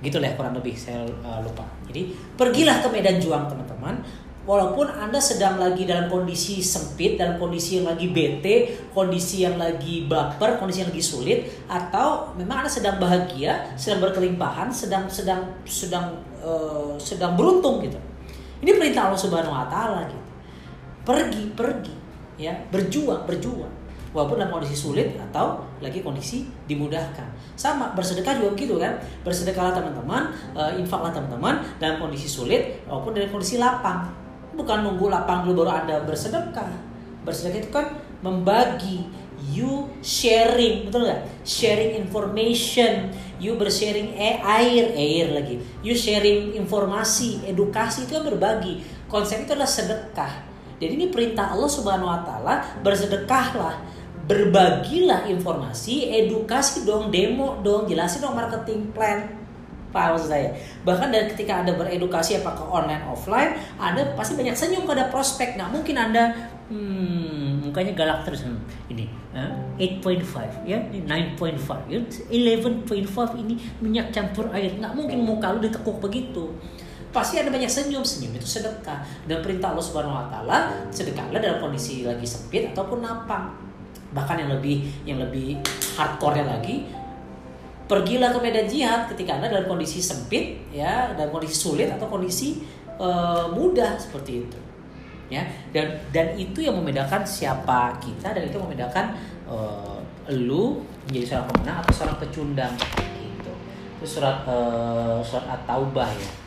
Gitu 0.01 0.17
lah 0.17 0.33
kurang 0.37 0.57
lebih 0.57 0.73
saya 0.73 1.05
uh, 1.25 1.41
lupa. 1.45 1.65
Jadi 1.89 2.17
pergilah 2.37 2.81
ke 2.81 2.89
medan 2.89 3.21
juang 3.21 3.45
teman-teman 3.49 4.01
walaupun 4.49 4.89
Anda 4.89 5.21
sedang 5.21 5.61
lagi 5.61 5.85
dalam 5.85 6.09
kondisi 6.09 6.65
sempit, 6.65 7.21
dalam 7.21 7.37
kondisi 7.37 7.81
yang 7.81 7.93
lagi 7.93 8.09
bete, 8.09 8.89
kondisi 8.97 9.45
yang 9.45 9.61
lagi 9.61 10.09
baper, 10.09 10.57
kondisi 10.57 10.83
yang 10.83 10.91
lagi 10.91 11.05
sulit, 11.05 11.39
atau 11.69 12.33
memang 12.35 12.65
Anda 12.65 12.73
sedang 12.73 12.97
bahagia, 12.97 13.77
sedang 13.77 14.01
berkelimpahan, 14.01 14.73
sedang 14.73 15.07
sedang 15.13 15.61
sedang 15.69 16.19
uh, 16.41 16.97
sedang 16.97 17.37
beruntung 17.37 17.85
gitu. 17.85 18.01
Ini 18.61 18.77
perintah 18.77 19.09
Allah 19.09 19.21
Subhanahu 19.21 19.53
wa 19.53 19.69
taala 19.69 20.09
gitu. 20.09 20.25
Pergi, 21.01 21.43
pergi, 21.57 21.95
ya, 22.37 22.53
berjuang, 22.69 23.25
berjuang. 23.25 23.73
Walaupun 24.11 24.43
dalam 24.43 24.51
kondisi 24.51 24.75
sulit 24.75 25.15
atau 25.31 25.63
lagi 25.79 26.03
kondisi 26.03 26.51
dimudahkan. 26.67 27.31
Sama 27.55 27.95
bersedekah 27.95 28.43
juga 28.43 28.59
begitu 28.59 28.75
kan. 28.77 28.99
Bersedekahlah 29.23 29.71
teman-teman, 29.71 30.35
uh, 30.55 30.75
infaklah 30.75 31.15
teman-teman 31.15 31.63
dalam 31.79 32.03
kondisi 32.03 32.27
sulit 32.27 32.83
maupun 32.91 33.15
dalam 33.15 33.31
kondisi 33.31 33.63
lapang 33.63 34.21
bukan 34.55 34.83
nunggu 34.83 35.07
lapang 35.11 35.47
dulu 35.47 35.65
baru 35.65 35.85
Anda 35.85 35.97
bersedekah. 36.05 36.71
Bersedekah 37.23 37.59
itu 37.61 37.71
kan 37.71 37.87
membagi, 38.25 39.07
you 39.53 39.89
sharing, 40.05 40.89
betul 40.89 41.09
nggak? 41.09 41.21
Sharing 41.45 42.01
information, 42.01 43.13
you 43.41 43.57
bersharing 43.57 44.17
eh, 44.17 44.41
air, 44.41 44.93
air 44.97 45.33
lagi. 45.33 45.61
You 45.85 45.97
sharing 45.97 46.57
informasi, 46.57 47.45
edukasi 47.49 48.09
itu 48.09 48.21
kan 48.21 48.25
berbagi. 48.29 48.85
Konsep 49.09 49.45
itu 49.45 49.53
adalah 49.57 49.69
sedekah. 49.69 50.49
Jadi 50.81 50.97
ini 50.97 51.07
perintah 51.13 51.53
Allah 51.53 51.69
Subhanahu 51.69 52.09
wa 52.09 52.25
taala, 52.25 52.65
bersedekahlah, 52.81 53.85
berbagilah 54.31 55.27
informasi, 55.27 56.07
edukasi 56.07 56.87
dong, 56.87 57.11
demo 57.11 57.59
dong, 57.67 57.91
jelasin 57.91 58.23
dong 58.23 58.39
marketing 58.39 58.95
plan 58.95 59.41
maksud 59.91 60.31
saya? 60.31 60.55
Bahkan 60.87 61.11
dari 61.11 61.27
ketika 61.35 61.67
Anda 61.67 61.75
beredukasi 61.75 62.39
apakah 62.39 62.63
online 62.71 63.03
offline, 63.11 63.59
Anda 63.75 64.15
pasti 64.15 64.39
banyak 64.39 64.55
senyum 64.55 64.87
pada 64.87 65.11
prospek. 65.11 65.59
Nah, 65.59 65.67
mungkin 65.67 65.99
Anda 65.99 66.31
hmm, 66.71 67.67
mukanya 67.67 67.99
galak 67.99 68.23
terus 68.23 68.47
hmm, 68.47 68.63
ini 68.87 69.11
uh, 69.35 69.51
8.5 69.83 70.63
ya, 70.63 70.79
9.5 70.79 71.91
ya, 71.91 71.99
11.5 72.07 73.43
ini 73.43 73.55
minyak 73.83 74.15
campur 74.15 74.47
air. 74.55 74.79
Nggak 74.79 74.95
mungkin 74.95 75.27
muka 75.27 75.51
lu 75.51 75.59
ditekuk 75.59 75.99
begitu. 75.99 76.55
Pasti 77.11 77.43
ada 77.43 77.51
banyak 77.51 77.67
senyum, 77.67 78.07
senyum 78.07 78.39
itu 78.39 78.47
sedekah. 78.47 79.03
Dan 79.27 79.43
perintah 79.43 79.75
Allah 79.75 79.83
Subhanahu 79.83 80.15
wa 80.15 80.27
taala, 80.31 80.71
sedekahlah 80.95 81.43
dalam 81.43 81.59
kondisi 81.59 82.07
lagi 82.07 82.23
sempit 82.23 82.71
ataupun 82.71 83.03
lapang. 83.03 83.70
Bahkan 84.11 84.37
yang 84.43 84.51
lebih 84.51 84.77
yang 85.07 85.19
lebih 85.23 85.63
hardcore 85.95 86.43
lagi, 86.43 86.87
pergilah 87.87 88.35
ke 88.35 88.39
medan 88.43 88.67
jihad 88.67 89.07
ketika 89.11 89.39
anda 89.39 89.51
dalam 89.51 89.71
kondisi 89.71 90.03
sempit 90.03 90.67
ya 90.71 91.15
dalam 91.15 91.31
kondisi 91.31 91.55
sulit 91.55 91.91
atau 91.91 92.07
kondisi 92.11 92.63
uh, 92.99 93.51
mudah 93.51 93.95
seperti 93.99 94.47
itu 94.47 94.59
ya. 95.31 95.47
Dan 95.71 95.95
dan 96.11 96.35
itu 96.35 96.59
yang 96.63 96.75
membedakan 96.75 97.23
siapa 97.23 97.99
kita 98.03 98.35
dan 98.35 98.43
itu 98.47 98.59
membedakan 98.59 99.15
uh, 99.47 99.99
lu 100.31 100.83
menjadi 101.07 101.27
seorang 101.35 101.47
pemenang 101.55 101.77
atau 101.83 101.93
seorang 101.95 102.19
pecundang 102.19 102.75
gitu. 103.15 103.53
Itu 103.99 104.07
surat 104.07 104.43
uh, 104.47 105.23
surat 105.23 105.47
at-taubah 105.47 106.11
ya 106.15 106.40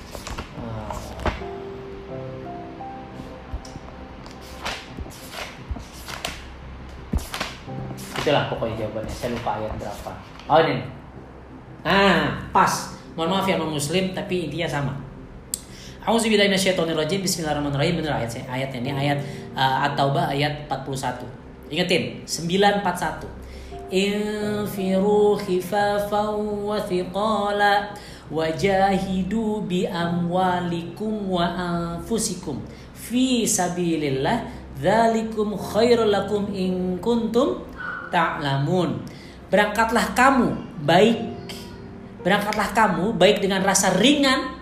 itulah 8.24 8.47
pokoknya 8.47 8.88
jawabannya 8.88 9.11
saya 9.11 9.36
lupa 9.36 9.59
ayat 9.59 9.74
berapa 9.76 10.11
oh 10.47 10.59
ini 10.63 11.03
Ah, 11.84 12.39
pas. 12.55 12.95
Mohon 13.13 13.30
maaf 13.38 13.45
ya 13.45 13.59
non 13.59 13.76
muslim 13.76 14.15
tapi 14.15 14.47
intinya 14.47 14.65
sama. 14.65 14.95
Auzubillahi 16.07 16.47
minasyaitonirrajim. 16.47 17.19
Bismillahirrahmanirrahim. 17.19 17.99
Benar 17.99 18.24
ayat 18.24 18.39
ayatnya 18.47 18.80
ini 18.80 18.91
ayat 18.91 19.19
uh, 19.51 19.88
At-Taubah 19.91 20.32
ayat 20.32 20.63
41. 20.71 21.28
Ingetin 21.67 22.24
941. 22.24 23.28
Infiru 23.93 25.36
khifafan 25.38 26.39
wa 26.39 26.80
thiqala 26.80 27.91
wajahidu 28.32 29.67
bi 29.67 29.86
amwalikum 29.86 31.30
wa 31.30 31.45
anfusikum 31.45 32.63
fi 32.95 33.45
sabilillah 33.45 34.49
dzalikum 34.80 35.53
khairul 35.53 36.09
lakum 36.09 36.49
in 36.55 36.97
kuntum 36.97 37.61
ta'lamun. 38.14 39.01
Berangkatlah 39.49 40.14
kamu 40.14 40.53
baik 40.86 41.34
Berangkatlah 42.24 42.72
kamu 42.72 43.20
baik 43.20 43.43
dengan 43.43 43.59
rasa 43.68 43.99
ringan 43.99 44.55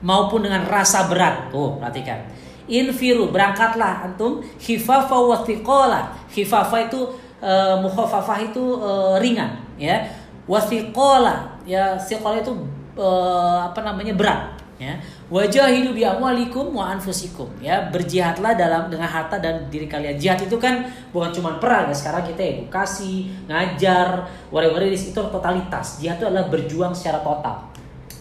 maupun 0.00 0.48
dengan 0.48 0.64
rasa 0.64 1.04
berat. 1.04 1.52
Oh, 1.52 1.76
perhatikan. 1.76 2.24
Infiru, 2.64 3.28
berangkatlah 3.28 4.08
antum 4.08 4.40
khifafa 4.56 5.12
wa 5.12 5.44
thiqala. 5.44 6.16
Khifafa 6.32 6.88
itu 6.88 7.00
uh, 7.44 7.76
itu 8.40 8.64
uh, 8.80 9.20
ringan, 9.20 9.60
ya. 9.76 10.00
Wa 10.48 10.64
thiqala, 10.64 11.60
ya 11.68 12.00
thiqala 12.00 12.40
itu 12.40 12.56
uh, 12.96 13.68
apa 13.68 13.84
namanya 13.84 14.16
berat 14.16 14.61
ya 14.82 14.94
wajahidu 15.30 15.94
bi 15.94 16.02
amwalikum 16.02 16.74
wa 16.74 16.90
anfusikum. 16.90 17.46
Ya 17.62 17.86
berjihadlah 17.94 18.58
dalam 18.58 18.90
dengan 18.90 19.06
harta 19.06 19.38
dan 19.38 19.70
diri 19.70 19.86
kalian. 19.86 20.18
Jihad 20.18 20.42
itu 20.42 20.58
kan 20.58 20.82
bukan 21.14 21.30
cuma 21.30 21.62
perang 21.62 21.86
ya 21.86 21.94
sekarang 21.94 22.26
kita 22.26 22.42
edukasi 22.42 23.30
ngajar 23.46 24.26
it 24.50 24.98
itu 24.98 25.14
totalitas. 25.14 26.02
Jihad 26.02 26.18
itu 26.18 26.26
adalah 26.26 26.50
berjuang 26.50 26.90
secara 26.90 27.22
total. 27.22 27.70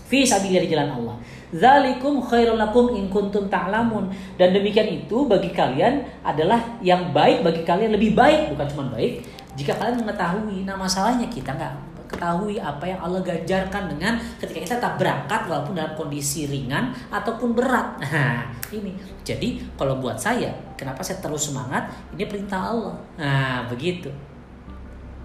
Fi 0.06 0.22
sabilillah 0.28 0.64
di 0.64 0.70
jalan 0.70 0.90
Allah. 0.92 1.16
Zalikum 1.52 2.20
khairul 2.24 2.60
lakum 2.60 2.96
in 2.96 3.08
kuntum 3.08 3.48
ta'lamun. 3.48 4.12
Dan 4.38 4.52
demikian 4.56 4.88
itu 4.88 5.24
bagi 5.28 5.52
kalian 5.52 6.04
adalah 6.22 6.80
yang 6.84 7.16
baik 7.16 7.44
bagi 7.44 7.64
kalian 7.64 7.96
lebih 7.96 8.14
baik 8.14 8.54
bukan 8.56 8.68
cuma 8.70 8.84
baik. 8.96 9.24
Jika 9.56 9.76
kalian 9.76 10.04
mengetahui 10.04 10.64
nah 10.64 10.80
masalahnya 10.80 11.28
kita 11.28 11.52
nggak 11.52 11.91
ketahui 12.12 12.60
apa 12.60 12.84
yang 12.84 13.00
Allah 13.00 13.24
gajarkan 13.24 13.88
dengan 13.88 14.20
ketika 14.38 14.60
kita 14.60 14.76
tak 14.78 15.00
berangkat 15.00 15.48
walaupun 15.48 15.74
dalam 15.74 15.96
kondisi 15.96 16.46
ringan 16.46 16.92
ataupun 17.10 17.56
berat. 17.56 17.98
Nah, 18.12 18.44
ini. 18.70 18.94
Jadi 19.24 19.64
kalau 19.80 19.98
buat 19.98 20.20
saya, 20.20 20.52
kenapa 20.76 21.02
saya 21.02 21.18
terus 21.24 21.50
semangat? 21.50 21.90
Ini 22.14 22.28
perintah 22.28 22.70
Allah. 22.70 22.96
Nah, 23.18 23.66
begitu. 23.66 24.12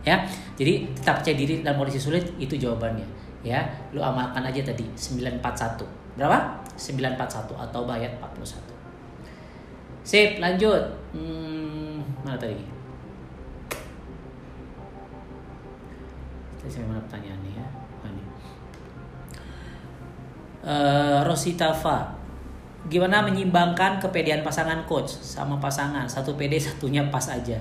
Ya. 0.06 0.22
Jadi 0.54 0.86
tetap 0.94 1.20
percaya 1.20 1.36
diri 1.36 1.60
dalam 1.60 1.82
kondisi 1.82 1.98
sulit 1.98 2.24
itu 2.38 2.54
jawabannya. 2.54 3.04
Ya, 3.42 3.66
lu 3.90 4.00
amalkan 4.00 4.42
aja 4.42 4.62
tadi 4.62 4.86
941. 4.94 5.82
Berapa? 6.16 6.62
941 6.78 7.52
atau 7.58 7.80
bayat 7.84 8.14
41. 8.22 8.62
Sip, 10.06 10.38
lanjut. 10.38 10.82
Hmm, 11.10 11.98
mana 12.22 12.38
tadi? 12.38 12.75
Saya 16.70 16.84
mana 16.86 17.00
pertanyaannya 17.04 17.52
ya 17.54 17.66
ini 18.06 18.24
uh, 20.66 21.20
Rositafa 21.26 22.16
gimana 22.86 23.22
menyimbangkan 23.26 23.98
kepedean 23.98 24.46
pasangan 24.46 24.86
coach 24.86 25.10
sama 25.18 25.58
pasangan? 25.58 26.06
Satu 26.06 26.38
pede 26.38 26.58
satunya 26.62 27.02
pas 27.10 27.26
aja. 27.26 27.58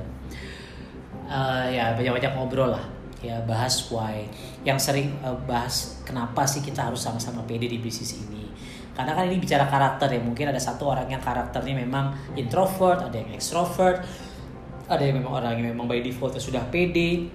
Uh, 1.26 1.66
ya 1.74 1.98
banyak-banyak 1.98 2.34
ngobrol 2.38 2.70
lah. 2.70 2.86
Ya 3.26 3.42
bahas 3.42 3.90
why. 3.90 4.30
Yang 4.62 4.80
sering 4.86 5.08
uh, 5.26 5.34
bahas 5.50 5.98
kenapa 6.06 6.46
sih 6.46 6.62
kita 6.62 6.86
harus 6.86 7.02
sama-sama 7.02 7.42
pede 7.50 7.66
di 7.66 7.82
bisnis 7.82 8.22
ini. 8.22 8.46
Karena 8.94 9.12
kan 9.18 9.28
ini 9.28 9.42
bicara 9.42 9.68
karakter 9.68 10.08
ya 10.08 10.22
mungkin 10.22 10.54
ada 10.54 10.62
satu 10.62 10.94
orang 10.94 11.10
yang 11.10 11.20
karakternya 11.20 11.76
memang 11.76 12.16
introvert 12.40 13.04
ada 13.04 13.18
yang 13.20 13.28
extrovert 13.36 14.00
ada 14.88 15.04
yang 15.04 15.20
memang 15.20 15.36
orang 15.36 15.60
yang 15.60 15.76
memang 15.76 15.84
by 15.84 16.00
default 16.00 16.40
sudah 16.40 16.64
pede 16.72 17.28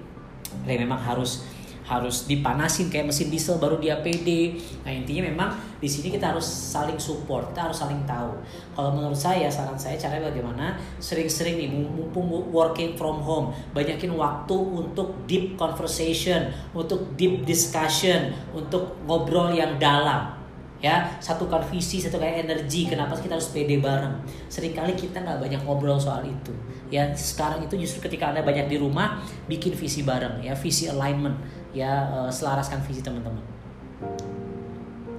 ada 0.65 0.71
yang 0.73 0.89
memang 0.89 0.97
harus 1.05 1.45
harus 1.91 2.31
dipanasin 2.31 2.87
kayak 2.87 3.11
mesin 3.11 3.27
diesel 3.27 3.59
baru 3.59 3.83
dia 3.83 3.99
PD. 3.99 4.55
Nah 4.87 4.95
intinya 4.95 5.27
memang 5.27 5.51
di 5.83 5.91
sini 5.91 6.15
kita 6.15 6.31
harus 6.31 6.47
saling 6.47 7.03
support, 7.03 7.51
kita 7.51 7.67
harus 7.67 7.83
saling 7.83 7.99
tahu. 8.07 8.39
Kalau 8.79 8.95
menurut 8.95 9.19
saya 9.19 9.51
saran 9.51 9.75
saya 9.75 9.99
caranya 9.99 10.31
bagaimana? 10.31 10.79
Sering-sering 11.03 11.59
nih 11.59 11.67
mumpung 11.67 12.31
working 12.55 12.95
from 12.95 13.19
home, 13.19 13.51
banyakin 13.75 14.15
waktu 14.15 14.55
untuk 14.55 15.27
deep 15.27 15.59
conversation, 15.59 16.55
untuk 16.71 17.19
deep 17.19 17.43
discussion, 17.43 18.31
untuk 18.55 18.95
ngobrol 19.11 19.51
yang 19.51 19.75
dalam. 19.83 20.39
ya 20.81 21.12
satukan 21.21 21.61
visi 21.69 22.01
satukan 22.01 22.41
energi 22.41 22.89
kenapa 22.89 23.12
kita 23.12 23.37
harus 23.37 23.53
pede 23.53 23.77
bareng 23.85 24.17
sering 24.49 24.73
kali 24.73 24.97
kita 24.97 25.21
nggak 25.21 25.37
banyak 25.37 25.61
ngobrol 25.69 26.01
soal 26.01 26.25
itu 26.25 26.57
ya 26.89 27.12
sekarang 27.12 27.69
itu 27.69 27.77
justru 27.85 28.09
ketika 28.09 28.33
anda 28.33 28.41
banyak 28.41 28.65
di 28.65 28.81
rumah 28.81 29.21
bikin 29.45 29.77
visi 29.77 30.01
bareng 30.01 30.41
ya 30.41 30.57
visi 30.57 30.89
alignment 30.89 31.37
ya 31.71 32.11
uh, 32.11 32.31
selaraskan 32.31 32.83
visi 32.83 33.03
teman-teman. 33.03 33.43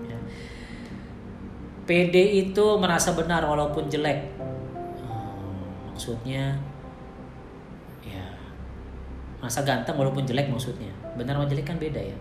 Ya. 0.07 0.17
pede 1.87 2.23
itu 2.43 2.65
merasa 2.79 3.15
benar 3.15 3.43
walaupun 3.47 3.87
jelek. 3.87 4.35
Uh, 4.99 5.91
maksudnya 5.91 6.59
ya 8.03 8.25
merasa 9.39 9.63
ganteng 9.63 9.95
walaupun 9.95 10.27
jelek 10.27 10.51
maksudnya. 10.51 10.91
Benar 11.15 11.39
sama 11.39 11.47
jelek 11.47 11.67
kan 11.67 11.79
beda 11.79 11.99
ya. 11.99 12.17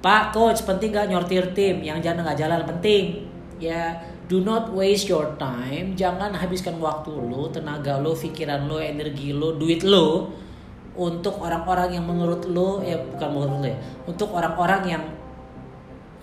Pak 0.00 0.30
coach 0.30 0.62
penting 0.62 0.94
gak 0.94 1.10
nyortir 1.10 1.50
tim? 1.50 1.82
Yang 1.82 2.06
jangan 2.06 2.22
nggak 2.30 2.38
jalan 2.38 2.62
penting. 2.62 3.26
Ya 3.56 3.96
do 4.28 4.44
not 4.44 4.70
waste 4.70 5.08
your 5.08 5.34
time. 5.40 5.96
Jangan 5.98 6.30
habiskan 6.36 6.78
waktu 6.78 7.10
lo 7.10 7.48
tenaga 7.50 7.98
lo 7.98 8.14
pikiran 8.14 8.68
lo 8.68 8.78
energi 8.78 9.32
lo 9.34 9.56
duit 9.56 9.82
lo 9.82 10.45
untuk 10.96 11.38
orang-orang 11.44 12.00
yang 12.00 12.04
menurut 12.08 12.48
lo 12.48 12.80
ya 12.80 12.96
bukan 12.96 13.28
menurut 13.28 13.56
lo 13.60 13.66
ya 13.68 13.78
untuk 14.08 14.32
orang-orang 14.32 14.82
yang 14.88 15.02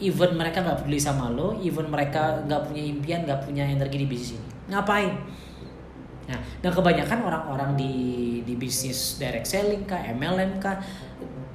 even 0.02 0.34
mereka 0.34 0.66
nggak 0.66 0.84
peduli 0.84 1.00
sama 1.00 1.30
lo 1.30 1.54
even 1.62 1.88
mereka 1.88 2.42
nggak 2.44 2.62
punya 2.68 2.84
impian 2.84 3.20
nggak 3.24 3.42
punya 3.46 3.64
energi 3.70 3.98
di 4.02 4.08
bisnis 4.10 4.36
ini. 4.36 4.50
Ngapain? 4.74 5.14
Nah, 6.24 6.40
dan 6.64 6.72
kebanyakan 6.72 7.20
orang-orang 7.28 7.76
di 7.76 7.94
di 8.48 8.56
bisnis 8.56 9.20
direct 9.20 9.44
selling 9.44 9.84
kah, 9.84 10.00
MLM 10.16 10.56
kah, 10.56 10.80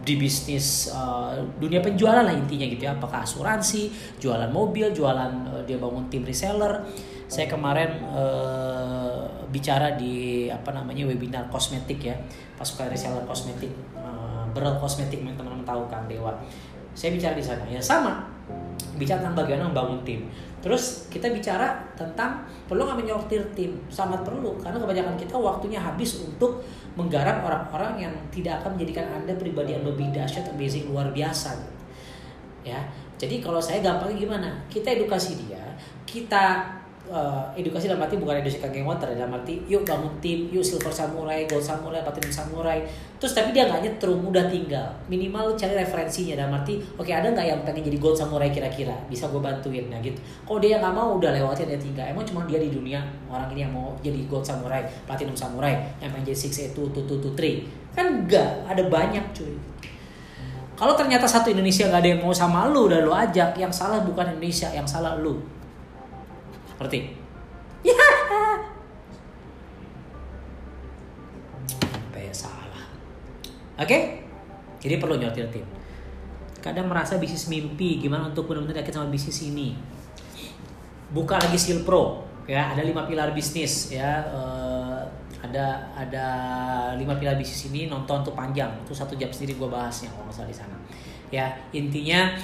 di 0.05 0.15
bisnis 0.20 0.93
uh, 0.93 1.40
dunia 1.57 1.81
penjualan 1.81 2.20
lah 2.20 2.35
intinya 2.36 2.69
gitu 2.69 2.85
ya. 2.85 2.93
Apakah 2.97 3.24
asuransi 3.24 3.89
jualan 4.20 4.53
mobil 4.53 4.93
jualan 4.93 5.32
uh, 5.49 5.62
dia 5.65 5.81
bangun 5.81 6.09
tim 6.12 6.24
reseller. 6.24 6.85
Saya 7.28 7.49
kemarin 7.49 8.01
uh, 8.12 9.08
bicara 9.49 9.97
di 9.97 10.47
apa 10.49 10.70
namanya 10.73 11.09
webinar 11.09 11.49
kosmetik 11.49 12.01
ya. 12.05 12.16
Pasukan 12.57 12.91
reseller 12.93 13.25
kosmetik 13.25 13.70
uh, 13.97 14.45
kosmetik 14.83 15.23
teman-teman 15.23 15.65
tahu 15.65 15.87
kan 15.89 16.05
dewa. 16.11 16.35
Saya 16.93 17.15
bicara 17.15 17.35
di 17.39 17.45
sana. 17.45 17.62
Ya 17.69 17.79
sama. 17.79 18.27
Bicara 18.99 19.23
tentang 19.23 19.39
bagaimana 19.39 19.70
membangun 19.70 20.03
tim. 20.03 20.27
Terus 20.59 21.07
kita 21.07 21.31
bicara 21.31 21.79
tentang 21.95 22.43
perlu 22.66 22.83
nggak 22.83 22.99
menyortir 22.99 23.43
tim, 23.55 23.79
sangat 23.87 24.27
perlu 24.27 24.59
karena 24.59 24.75
kebanyakan 24.83 25.15
kita 25.15 25.39
waktunya 25.39 25.79
habis 25.79 26.19
untuk 26.19 26.66
menggarap 26.99 27.47
orang-orang 27.47 28.11
yang 28.11 28.15
tidak 28.35 28.59
akan 28.59 28.75
menjadikan 28.75 29.07
anda 29.15 29.39
pribadi 29.39 29.79
yang 29.79 29.87
lebih 29.87 30.11
dahsyat, 30.11 30.51
amazing, 30.51 30.91
luar 30.91 31.15
biasa. 31.15 31.55
Ya, 32.66 32.91
jadi 33.15 33.39
kalau 33.39 33.62
saya 33.62 33.79
gampangnya 33.79 34.19
gimana? 34.19 34.51
Kita 34.66 34.91
edukasi 34.91 35.39
dia, 35.47 35.62
kita 36.03 36.66
uh, 37.09 37.49
edukasi 37.57 37.89
dalam 37.89 38.05
arti 38.05 38.21
bukan 38.21 38.41
edukasi 38.41 38.61
kageng 38.61 38.85
water 38.85 39.11
dalam 39.11 39.33
arti 39.33 39.65
yuk 39.67 39.83
bangun 39.85 40.13
tim 40.21 40.49
yuk 40.53 40.63
silver 40.63 40.93
samurai 40.93 41.49
gold 41.49 41.65
samurai 41.65 42.05
platinum 42.05 42.33
samurai. 42.33 42.79
Terus 43.19 43.35
tapi 43.35 43.51
dia 43.51 43.67
nggak 43.67 43.83
nyetrum 43.83 44.23
udah 44.23 44.47
tinggal. 44.47 44.87
Minimal 45.11 45.59
cari 45.59 45.75
referensinya 45.75 46.39
dalam 46.39 46.61
arti 46.61 46.79
oke 46.79 47.03
okay, 47.03 47.19
ada 47.19 47.35
nggak 47.35 47.47
yang 47.49 47.61
pengen 47.67 47.83
jadi 47.91 47.99
gold 47.99 48.17
samurai 48.17 48.49
kira-kira? 48.53 48.95
Bisa 49.11 49.27
gue 49.33 49.41
bantuin. 49.43 49.91
Nah 49.91 49.99
gitu. 49.99 50.21
Kalau 50.47 50.61
dia 50.63 50.79
nggak 50.79 50.95
mau 50.95 51.19
udah 51.19 51.31
lewatin 51.35 51.67
dia 51.67 51.81
tinggal. 51.81 52.07
Emang 52.07 52.25
cuma 52.25 52.47
dia 52.47 52.63
di 52.63 52.71
dunia 52.71 53.03
orang 53.27 53.51
ini 53.53 53.67
yang 53.67 53.73
mau 53.75 53.97
jadi 53.99 54.21
gold 54.31 54.47
samurai 54.47 54.87
platinum 55.09 55.35
samurai 55.35 55.75
yang 55.99 56.15
pengen 56.15 56.31
jadi 56.31 56.39
six 56.39 56.53
eight 56.63 56.73
two 56.77 56.87
two 56.95 57.05
two 57.05 57.33
three. 57.35 57.67
Kan 57.97 58.25
enggak 58.25 58.65
ada 58.69 58.87
banyak 58.87 59.25
cuy. 59.35 59.53
Kalau 60.79 60.95
ternyata 60.95 61.27
satu 61.27 61.51
Indonesia 61.51 61.91
nggak 61.91 62.01
ada 62.07 62.11
yang 62.15 62.21
mau 62.23 62.31
sama 62.31 62.71
lu 62.71 62.87
dan 62.87 63.03
lu 63.03 63.11
ajak. 63.11 63.59
Yang 63.59 63.83
salah 63.83 63.99
bukan 64.07 64.39
Indonesia 64.39 64.71
yang 64.71 64.87
salah 64.87 65.19
lu 65.19 65.58
Ngerti? 66.79 66.99
Ya. 67.83 67.95
Sampai 71.67 72.31
salah. 72.31 72.87
Oke? 73.79 73.87
Okay? 73.87 74.03
Jadi 74.79 74.95
perlu 75.03 75.19
nyortir 75.19 75.51
tim. 75.51 75.67
Kadang 76.63 76.87
merasa 76.91 77.19
bisnis 77.19 77.51
mimpi, 77.51 77.99
gimana 77.99 78.31
untuk 78.31 78.47
benar-benar 78.47 78.83
yakin 78.83 78.95
sama 79.03 79.09
bisnis 79.11 79.43
ini. 79.47 79.75
Buka 81.11 81.39
lagi 81.39 81.59
skill 81.59 81.83
pro, 81.83 82.23
ya 82.47 82.75
ada 82.75 82.83
lima 82.85 83.07
pilar 83.07 83.35
bisnis 83.35 83.91
ya. 83.91 84.27
Uh, 84.31 85.03
ada 85.39 85.95
ada 85.95 86.27
lima 86.99 87.15
pilar 87.15 87.39
bisnis 87.39 87.71
ini 87.71 87.87
nonton 87.87 88.27
tuh 88.27 88.35
panjang 88.35 88.75
itu 88.83 88.91
satu 88.91 89.15
jam 89.15 89.31
sendiri 89.31 89.55
gue 89.55 89.71
bahasnya 89.71 90.11
kalau 90.11 90.27
nggak 90.27 90.35
salah 90.35 90.51
di 90.51 90.57
sana 90.57 90.77
ya 91.31 91.47
intinya 91.71 92.35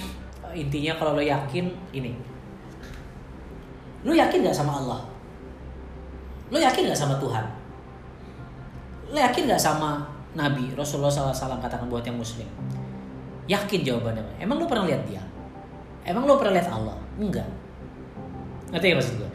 intinya 0.55 0.95
kalau 0.95 1.19
lo 1.19 1.23
yakin 1.25 1.75
ini 1.91 2.15
Lu 4.05 4.13
yakin 4.13 4.45
gak 4.45 4.57
sama 4.57 4.79
Allah? 4.79 5.01
Lu 6.53 6.61
yakin 6.61 6.93
gak 6.93 7.01
sama 7.01 7.17
Tuhan? 7.17 7.45
Lu 9.11 9.19
yakin 9.19 9.49
gak 9.49 9.61
sama 9.61 10.05
Nabi 10.37 10.77
Rasulullah 10.77 11.11
SAW 11.11 11.59
katakan 11.59 11.89
buat 11.89 12.05
yang 12.05 12.21
muslim? 12.21 12.47
Yakin 13.49 13.81
jawabannya. 13.81 14.41
Emang 14.41 14.61
lu 14.61 14.69
pernah 14.69 14.85
lihat 14.85 15.09
dia? 15.09 15.25
Emang 16.05 16.29
lu 16.29 16.37
pernah 16.37 16.61
lihat 16.61 16.69
Allah? 16.69 16.97
Enggak. 17.17 17.49
Ngerti 18.73 18.87
ya 18.93 18.95
maksud 19.01 19.15
gue? 19.21 19.31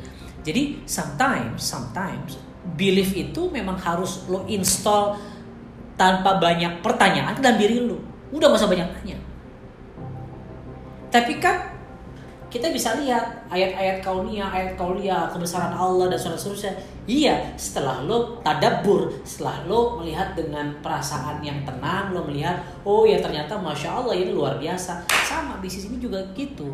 Jadi 0.45 0.61
sometimes, 0.85 1.59
sometimes 1.61 2.37
belief 2.77 3.15
itu 3.15 3.49
memang 3.49 3.79
harus 3.79 4.27
lo 4.29 4.45
install 4.45 5.17
tanpa 5.99 6.37
banyak 6.37 6.79
pertanyaan 6.79 7.35
dalam 7.39 7.57
diri 7.57 7.81
lu. 7.81 7.97
Udah 8.29 8.53
usah 8.53 8.69
banyak 8.69 8.87
tanya. 8.99 9.17
Tapi 11.09 11.41
kan 11.41 11.78
kita 12.49 12.73
bisa 12.73 12.97
lihat 12.97 13.45
ayat-ayat 13.53 14.01
kaunia, 14.01 14.49
ayat 14.49 14.73
kaulia, 14.73 15.29
kebesaran 15.29 15.69
Allah 15.69 16.09
dan 16.09 16.17
seterusnya. 16.17 16.73
Iya, 17.05 17.53
setelah 17.53 18.01
lo 18.01 18.41
tadabur, 18.41 19.13
setelah 19.21 19.69
lo 19.69 20.01
melihat 20.01 20.33
dengan 20.33 20.73
perasaan 20.81 21.45
yang 21.45 21.61
tenang, 21.61 22.09
lo 22.09 22.25
melihat, 22.25 22.57
oh 22.81 23.05
ya 23.05 23.21
ternyata 23.21 23.53
masya 23.53 24.01
Allah 24.01 24.17
ini 24.17 24.33
luar 24.33 24.57
biasa. 24.57 25.05
Sama 25.29 25.61
bisnis 25.61 25.93
ini 25.93 26.01
juga 26.01 26.25
gitu, 26.33 26.73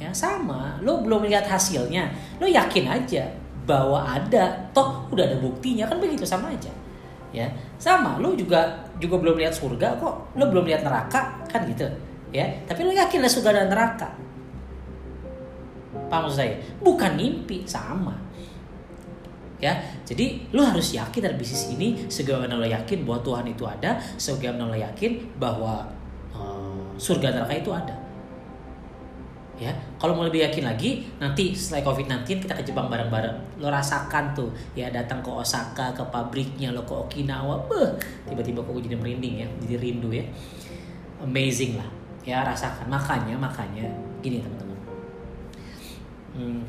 ya 0.00 0.08
sama. 0.16 0.80
Lo 0.80 1.04
belum 1.04 1.28
melihat 1.28 1.44
hasilnya, 1.44 2.08
lo 2.40 2.48
yakin 2.48 2.88
aja 2.88 3.28
bahwa 3.68 4.00
ada, 4.00 4.72
toh 4.72 5.04
udah 5.12 5.28
ada 5.28 5.36
buktinya 5.36 5.84
kan 5.84 6.00
begitu 6.00 6.24
sama 6.24 6.48
aja. 6.48 6.72
Ya, 7.36 7.52
sama. 7.76 8.16
Lo 8.16 8.32
juga 8.32 8.88
juga 8.96 9.20
belum 9.20 9.36
lihat 9.36 9.52
surga 9.52 10.00
kok, 10.00 10.40
lo 10.40 10.44
belum 10.48 10.64
lihat 10.64 10.88
neraka 10.88 11.36
kan 11.52 11.68
gitu. 11.68 11.84
Ya, 12.32 12.48
tapi 12.64 12.80
lo 12.80 12.96
yakin 12.96 13.20
lah 13.20 13.28
surga 13.28 13.52
dan 13.52 13.68
neraka 13.68 14.25
Paham 16.06 16.28
maksud 16.28 16.38
saya? 16.38 16.54
Bukan 16.80 17.18
mimpi, 17.18 17.66
sama. 17.66 18.14
Ya, 19.56 19.72
jadi 20.04 20.36
lu 20.52 20.60
harus 20.60 20.92
yakin 20.92 21.24
dari 21.24 21.36
bisnis 21.40 21.72
ini 21.72 21.96
sebagaimana 22.12 22.60
lo 22.60 22.68
yakin 22.68 23.08
bahwa 23.08 23.24
Tuhan 23.24 23.46
itu 23.48 23.64
ada, 23.64 23.96
sebagaimana 24.20 24.68
lo 24.68 24.76
yakin 24.76 25.16
bahwa 25.40 25.80
uh, 26.36 26.76
surga 27.00 27.32
neraka 27.32 27.56
itu 27.56 27.72
ada. 27.72 27.96
Ya, 29.56 29.72
kalau 29.96 30.12
mau 30.12 30.28
lebih 30.28 30.44
yakin 30.44 30.68
lagi, 30.68 31.08
nanti 31.16 31.56
setelah 31.56 31.88
COVID-19 31.88 32.44
kita 32.44 32.52
ke 32.52 32.60
Jepang 32.68 32.92
bareng-bareng. 32.92 33.56
Lo 33.56 33.72
rasakan 33.72 34.36
tuh, 34.36 34.52
ya 34.76 34.92
datang 34.92 35.24
ke 35.24 35.32
Osaka, 35.32 35.96
ke 35.96 36.04
pabriknya, 36.12 36.76
lo 36.76 36.84
ke 36.84 36.92
Okinawa, 36.92 37.56
tiba-tiba 38.28 38.60
kok 38.60 38.76
jadi 38.84 39.00
merinding 39.00 39.40
ya, 39.40 39.48
jadi 39.64 39.80
rindu 39.80 40.12
ya. 40.12 40.20
Amazing 41.24 41.80
lah, 41.80 41.88
ya 42.28 42.44
rasakan. 42.44 42.92
Makanya, 42.92 43.40
makanya 43.40 43.88
gini 44.20 44.44
teman-teman 44.44 44.75
Hmm. 46.36 46.60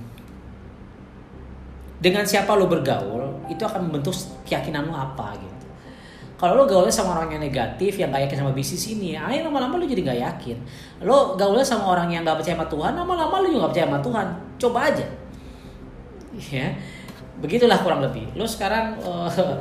Dengan 1.97 2.23
siapa 2.23 2.55
lo 2.55 2.71
bergaul, 2.71 3.51
itu 3.51 3.59
akan 3.59 3.89
membentuk 3.89 4.15
keyakinan 4.47 4.87
lo 4.87 4.95
apa 4.95 5.35
gitu. 5.35 5.65
Kalau 6.37 6.53
lo 6.53 6.63
gaulnya 6.69 6.93
sama 6.93 7.17
orang 7.17 7.33
yang 7.33 7.41
negatif, 7.41 7.97
yang 7.97 8.13
gak 8.13 8.29
yakin 8.29 8.45
sama 8.45 8.53
bisnis 8.53 8.93
ini, 8.93 9.17
ayo 9.17 9.49
lama-lama 9.49 9.81
lo 9.81 9.85
jadi 9.89 10.05
gak 10.05 10.19
yakin. 10.21 10.57
Lo 11.01 11.33
gaulnya 11.33 11.65
sama 11.65 11.97
orang 11.97 12.13
yang 12.13 12.21
gak 12.21 12.37
percaya 12.37 12.53
sama 12.53 12.69
Tuhan, 12.69 12.93
lama-lama 12.93 13.41
lo 13.41 13.47
juga 13.49 13.65
gak 13.65 13.71
percaya 13.73 13.87
sama 13.89 14.01
Tuhan. 14.05 14.27
Coba 14.61 14.79
aja. 14.93 15.05
Ya, 16.37 16.67
begitulah 17.41 17.81
kurang 17.81 18.05
lebih. 18.05 18.29
Lo 18.37 18.45
sekarang 18.45 18.93
uh, 19.01 19.25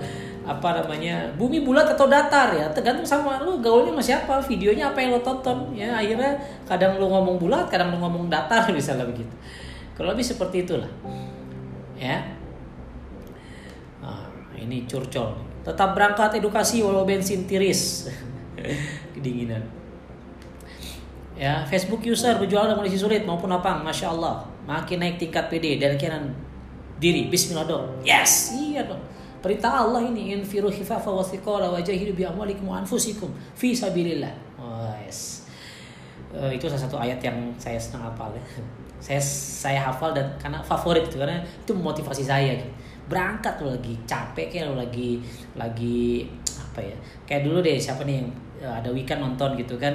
apa 0.46 0.78
namanya 0.78 1.26
bumi 1.34 1.66
bulat 1.66 1.90
atau 1.90 2.06
datar 2.06 2.54
ya 2.54 2.70
tergantung 2.70 3.02
sama 3.02 3.42
lu 3.42 3.58
gaulnya 3.58 3.90
sama 3.90 4.02
siapa 4.04 4.34
videonya 4.46 4.94
apa 4.94 5.02
yang 5.02 5.18
lo 5.18 5.18
tonton 5.18 5.74
ya 5.74 5.98
akhirnya 5.98 6.38
kadang 6.62 7.02
lu 7.02 7.10
ngomong 7.10 7.34
bulat 7.34 7.66
kadang 7.66 7.90
lu 7.90 7.98
ngomong 7.98 8.30
datar 8.30 8.62
misalnya 8.70 9.02
begitu 9.10 9.34
kalau 9.96 10.12
lebih 10.12 10.28
seperti 10.28 10.68
itulah. 10.68 10.92
Ya. 11.96 12.20
Nah, 14.04 14.28
ini 14.60 14.84
curcol. 14.84 15.40
Tetap 15.64 15.96
berangkat 15.96 16.36
edukasi 16.36 16.84
walau 16.84 17.08
bensin 17.08 17.48
tiris. 17.48 18.12
Kedinginan. 19.16 19.64
Ya, 21.36 21.64
Facebook 21.68 22.04
user 22.04 22.36
berjualan 22.36 22.68
dengan 22.68 22.80
kondisi 22.80 23.00
sulit 23.00 23.24
maupun 23.24 23.52
apa, 23.52 23.76
masya 23.84 24.08
Allah, 24.08 24.40
makin 24.64 25.04
naik 25.04 25.20
tingkat 25.20 25.52
PD 25.52 25.76
dan 25.76 25.96
kian 26.00 26.32
diri. 26.96 27.28
Bismillah 27.28 27.68
dong. 27.68 27.84
Yes, 28.00 28.56
iya 28.56 28.84
dong. 28.84 29.00
Perintah 29.44 29.84
Allah 29.84 30.00
ini 30.00 30.32
infiru 30.32 30.72
khifafa 30.72 31.12
wa 31.12 31.20
thiqala 31.20 31.68
wa 31.68 31.76
jahidu 31.80 32.16
bi 32.16 32.24
amwalikum 32.24 32.72
wa 32.72 32.80
anfusikum 32.80 33.28
fi 33.52 33.76
sabilillah. 33.76 34.32
Oh, 34.56 34.92
yes. 35.04 35.44
uh, 36.32 36.48
itu 36.48 36.64
salah 36.72 36.82
satu 36.88 36.96
ayat 36.96 37.20
yang 37.20 37.36
saya 37.60 37.76
senang 37.76 38.08
hafal 38.08 38.32
ya 38.32 38.44
saya 39.00 39.20
saya 39.20 39.80
hafal 39.90 40.16
dan 40.16 40.26
karena 40.40 40.58
favorit 40.64 41.06
itu 41.06 41.20
karena 41.20 41.38
itu 41.42 41.72
memotivasi 41.72 42.24
saya 42.24 42.56
gitu. 42.56 42.72
berangkat 43.06 43.54
lo 43.62 43.76
lagi 43.76 43.94
capek 44.02 44.46
kayak 44.50 44.66
lo 44.72 44.74
lagi 44.80 45.22
lagi 45.54 46.26
apa 46.58 46.80
ya 46.82 46.96
kayak 47.24 47.46
dulu 47.46 47.62
deh 47.62 47.78
siapa 47.78 48.02
nih 48.02 48.20
yang 48.20 48.28
uh, 48.60 48.74
ada 48.82 48.90
weekend 48.90 49.22
nonton 49.22 49.54
gitu 49.54 49.78
kan 49.78 49.94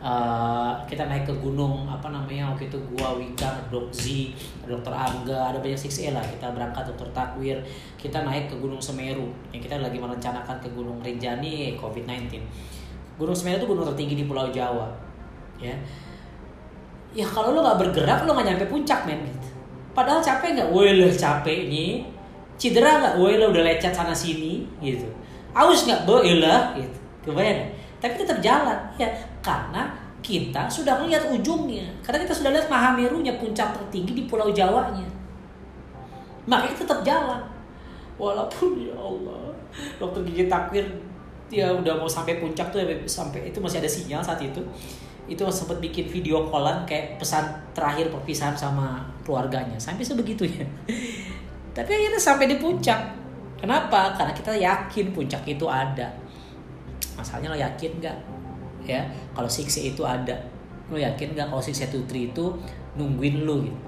uh, 0.00 0.72
kita 0.88 1.06
naik 1.06 1.28
ke 1.28 1.34
gunung 1.38 1.86
apa 1.86 2.08
namanya 2.08 2.50
waktu 2.50 2.72
itu 2.72 2.78
gua 2.96 3.14
Wika, 3.20 3.68
Dokzi, 3.68 4.32
Dokter 4.64 4.90
Angga, 4.90 5.52
ada 5.52 5.58
banyak 5.60 5.76
6 5.76 6.10
lah. 6.10 6.24
Kita 6.24 6.50
berangkat 6.56 6.88
Dokter 6.90 7.08
Takwir, 7.12 7.60
kita 8.00 8.24
naik 8.24 8.48
ke 8.48 8.56
Gunung 8.58 8.80
Semeru. 8.80 9.28
Yang 9.52 9.70
kita 9.70 9.76
lagi 9.78 10.00
merencanakan 10.00 10.56
ke 10.58 10.68
Gunung 10.72 10.98
Rinjani 11.04 11.76
COVID-19. 11.76 12.40
Gunung 13.20 13.36
Semeru 13.36 13.60
itu 13.62 13.68
gunung 13.68 13.86
tertinggi 13.92 14.16
di 14.16 14.24
Pulau 14.24 14.48
Jawa. 14.48 14.88
Ya. 15.60 15.76
Ya 17.10 17.26
kalau 17.26 17.54
lo 17.54 17.60
nggak 17.66 17.78
bergerak 17.78 18.22
lo 18.26 18.34
nggak 18.34 18.46
nyampe 18.54 18.66
puncak 18.70 19.02
men 19.06 19.20
gitu. 19.26 19.48
Padahal 19.90 20.22
capek 20.22 20.54
nggak? 20.54 20.68
Wah 20.70 21.10
capek 21.10 21.58
nih. 21.66 22.06
Cedera 22.60 23.02
nggak? 23.02 23.14
Wah 23.18 23.48
udah 23.50 23.62
lecet 23.66 23.90
sana 23.90 24.14
sini 24.14 24.62
gitu. 24.78 25.06
Aus 25.50 25.86
nggak? 25.86 26.06
Boleh 26.06 26.62
gitu. 26.78 26.98
Kebayang? 27.26 27.74
Tapi 27.98 28.14
tetap 28.14 28.38
jalan. 28.38 28.78
Ya 28.96 29.10
karena 29.42 29.90
kita 30.20 30.68
sudah 30.70 31.00
melihat 31.00 31.26
ujungnya. 31.32 31.88
Karena 32.04 32.22
kita 32.22 32.34
sudah 32.36 32.52
lihat 32.52 32.68
Mahamerunya, 32.68 33.40
puncak 33.40 33.72
tertinggi 33.74 34.12
di 34.14 34.22
Pulau 34.28 34.52
Jawanya. 34.52 35.08
Maka 36.46 36.70
kita 36.72 36.86
tetap 36.86 37.00
jalan. 37.02 37.42
Walaupun 38.20 38.76
ya 38.84 38.92
Allah, 39.00 39.56
dokter 39.96 40.20
gigi 40.28 40.44
takwir 40.44 40.84
dia 41.48 41.72
udah 41.72 41.96
mau 41.98 42.06
sampai 42.06 42.36
puncak 42.38 42.68
tuh 42.68 42.84
sampai 43.08 43.48
itu 43.48 43.58
masih 43.58 43.80
ada 43.80 43.88
sinyal 43.88 44.20
saat 44.20 44.44
itu. 44.44 44.60
Itu 45.30 45.46
sempat 45.54 45.78
bikin 45.78 46.10
video 46.10 46.50
callan 46.50 46.82
kayak 46.82 47.22
pesan 47.22 47.46
terakhir 47.70 48.10
perpisahan 48.10 48.58
sama 48.58 49.06
keluarganya. 49.22 49.78
Sampai 49.78 50.02
sebegitunya. 50.02 50.66
Tapi 51.76 51.86
akhirnya 51.86 52.18
sampai 52.18 52.50
di 52.50 52.58
puncak. 52.58 52.98
Kenapa? 53.62 54.18
Karena 54.18 54.34
kita 54.34 54.52
yakin 54.58 55.14
puncak 55.14 55.46
itu 55.46 55.70
ada. 55.70 56.10
Masalahnya 57.14 57.54
lo 57.54 57.58
yakin 57.62 57.90
nggak? 58.02 58.18
ya 58.84 59.04
kalau 59.36 59.48
siksa 59.48 59.80
itu 59.84 60.02
ada 60.04 60.36
lo 60.90 60.96
yakin 60.96 61.36
nggak 61.36 61.48
kalau 61.52 61.62
siksa 61.62 61.86
tutri 61.86 62.32
itu 62.32 62.50
nungguin 62.96 63.46
lo 63.46 63.62
gitu 63.62 63.78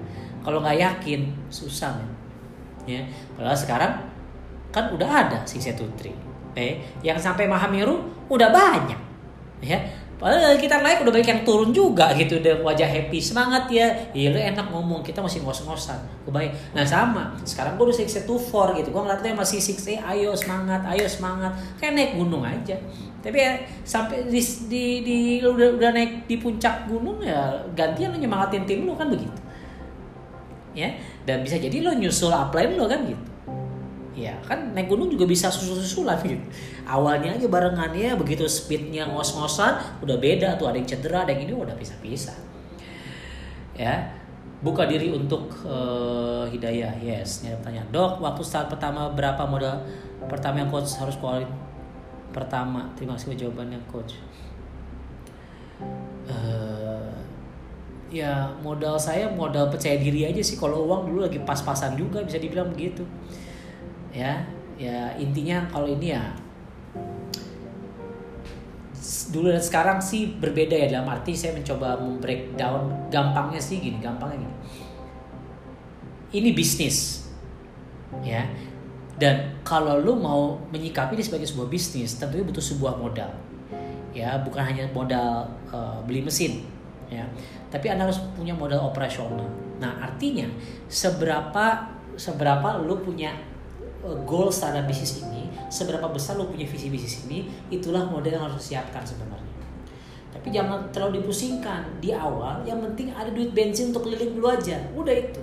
kalau 0.43 0.59
nggak 0.63 0.79
yakin 0.79 1.27
susah 1.51 1.91
men 1.97 2.09
ya 2.87 3.01
padahal 3.35 3.57
sekarang 3.57 3.93
kan 4.73 4.91
udah 4.91 5.09
ada 5.09 5.39
siksa 5.43 5.75
tutri 5.75 6.11
eh 6.53 6.79
yang 7.01 7.17
sampai 7.17 7.49
Mahameru 7.49 8.27
udah 8.29 8.49
banyak 8.51 8.99
ya 9.63 9.79
Padahal 10.23 10.55
kita 10.55 10.79
naik 10.79 11.03
udah 11.03 11.11
banyak 11.11 11.29
yang 11.35 11.43
turun 11.43 11.75
juga 11.75 12.15
gitu 12.15 12.39
udah 12.39 12.63
wajah 12.63 12.87
happy 12.87 13.19
semangat 13.19 13.67
ya. 13.67 13.91
Iya 14.15 14.31
lu 14.31 14.39
enak 14.39 14.71
ngomong 14.71 15.03
kita 15.03 15.19
masih 15.19 15.43
ngos-ngosan. 15.43 15.99
Kebayang. 16.23 16.55
Nah 16.71 16.87
sama. 16.87 17.35
Sekarang 17.43 17.75
gue 17.75 17.91
udah 17.91 17.97
6 17.99 18.23
to 18.23 18.39
4 18.39 18.79
gitu. 18.79 18.95
Gue 18.95 19.01
ngeliatnya 19.03 19.35
masih 19.35 19.59
6 19.59 19.99
ayo 19.99 20.31
semangat, 20.31 20.79
ayo 20.87 21.03
semangat. 21.11 21.51
Kayak 21.75 21.91
naik 21.99 22.11
gunung 22.15 22.47
aja. 22.47 22.79
Tapi 23.19 23.35
ya 23.35 23.51
sampai 23.83 24.31
di 24.31 24.39
di, 24.71 24.85
di 25.03 25.17
lu 25.43 25.59
udah, 25.59 25.75
udah 25.75 25.91
naik 25.91 26.23
di 26.23 26.39
puncak 26.39 26.87
gunung 26.87 27.19
ya 27.19 27.59
gantian 27.75 28.15
lu 28.15 28.23
nyemangatin 28.23 28.63
tim 28.63 28.87
lu 28.87 28.95
kan 28.95 29.11
begitu. 29.11 29.35
Ya. 30.71 30.87
Dan 31.27 31.43
bisa 31.43 31.59
jadi 31.59 31.83
lu 31.83 31.99
nyusul 31.99 32.31
upline 32.31 32.79
lu 32.79 32.87
kan 32.87 33.03
gitu 33.03 33.32
ya 34.13 34.37
kan 34.45 34.77
naik 34.77 34.87
gunung 34.89 35.09
juga 35.09 35.25
bisa 35.25 35.49
susul-susulan 35.49 36.21
gitu. 36.21 36.37
Awalnya 36.85 37.33
aja 37.33 37.47
barengannya 37.49 38.13
begitu 38.13 38.45
speednya 38.45 39.09
ngos-ngosan 39.09 40.01
udah 40.05 40.17
beda 40.21 40.55
tuh 40.55 40.69
ada 40.69 40.77
yang 40.77 40.85
cedera 40.85 41.25
ada 41.25 41.33
yang 41.33 41.49
ini 41.49 41.53
udah 41.53 41.73
bisa-bisa 41.73 42.33
ya 43.73 44.05
buka 44.61 44.85
diri 44.85 45.09
untuk 45.11 45.49
uh, 45.65 46.45
hidayah. 46.47 46.93
Yes 47.01 47.41
ini 47.43 47.51
ada 47.51 47.59
pertanyaan. 47.59 47.87
Dok 47.89 48.13
waktu 48.21 48.41
start 48.45 48.69
pertama 48.69 49.09
berapa 49.11 49.43
modal 49.49 49.81
pertama 50.29 50.61
yang 50.61 50.69
coach 50.69 50.93
harus 51.01 51.17
keluarin? 51.17 51.49
Pertama 52.29 52.93
terima 52.93 53.17
kasih 53.17 53.35
jawabannya 53.35 53.81
coach. 53.89 54.21
Uh, 56.29 57.11
ya 58.13 58.45
modal 58.61 58.95
saya 58.95 59.25
modal 59.27 59.73
percaya 59.73 59.97
diri 59.97 60.29
aja 60.29 60.39
sih. 60.39 60.55
Kalau 60.55 60.85
uang 60.85 61.09
dulu 61.09 61.25
lagi 61.25 61.41
pas-pasan 61.41 61.97
juga 61.97 62.21
bisa 62.21 62.37
dibilang 62.37 62.69
begitu 62.69 63.03
ya. 64.13 64.45
Ya 64.73 65.13
intinya 65.21 65.69
kalau 65.69 65.85
ini 65.85 66.17
ya 66.17 66.33
dulu 69.29 69.51
dan 69.51 69.59
sekarang 69.59 69.99
sih 69.99 70.37
berbeda 70.37 70.73
ya. 70.73 70.87
Dalam 70.87 71.09
arti 71.09 71.35
saya 71.35 71.57
mencoba 71.57 71.99
membreakdown 71.99 73.09
gampangnya 73.09 73.59
sih 73.59 73.81
gini 73.81 73.99
gampangnya 73.99 74.45
gini. 74.45 74.55
Ini 76.33 76.49
bisnis 76.53 77.27
ya. 78.25 78.45
Dan 79.13 79.61
kalau 79.61 80.01
lu 80.01 80.17
mau 80.17 80.57
menyikapi 80.73 81.13
ini 81.13 81.23
sebagai 81.23 81.45
sebuah 81.45 81.69
bisnis 81.69 82.17
tentunya 82.17 82.41
butuh 82.41 82.63
sebuah 82.63 82.97
modal 82.97 83.29
ya. 84.13 84.41
Bukan 84.41 84.61
hanya 84.61 84.89
modal 84.89 85.45
uh, 85.69 86.01
beli 86.05 86.25
mesin 86.25 86.65
ya. 87.13 87.25
Tapi 87.69 87.93
anda 87.93 88.09
harus 88.09 88.17
punya 88.33 88.57
modal 88.57 88.89
operasional. 88.89 89.45
Nah 89.77 90.01
artinya 90.01 90.49
seberapa 90.89 91.93
seberapa 92.17 92.81
lu 92.81 93.01
punya 93.01 93.52
goal 94.03 94.51
terhadap 94.51 94.83
bisnis 94.83 95.23
ini, 95.23 95.47
seberapa 95.71 96.03
besar 96.11 96.35
lo 96.35 96.51
punya 96.51 96.67
visi 96.67 96.91
bisnis 96.91 97.23
ini, 97.23 97.47
itulah 97.71 98.03
model 98.03 98.35
yang 98.35 98.43
harus 98.51 98.59
disiapkan 98.59 98.99
sebenarnya. 98.99 99.53
Tapi 100.33 100.51
jangan 100.51 100.91
terlalu 100.91 101.23
dipusingkan 101.23 102.03
di 102.03 102.11
awal. 102.11 102.59
Yang 102.67 102.91
penting 102.91 103.07
ada 103.15 103.31
duit 103.31 103.55
bensin 103.55 103.95
untuk 103.95 104.09
keliling 104.09 104.35
dulu 104.35 104.51
aja. 104.51 104.75
Udah 104.91 105.13
itu. 105.13 105.39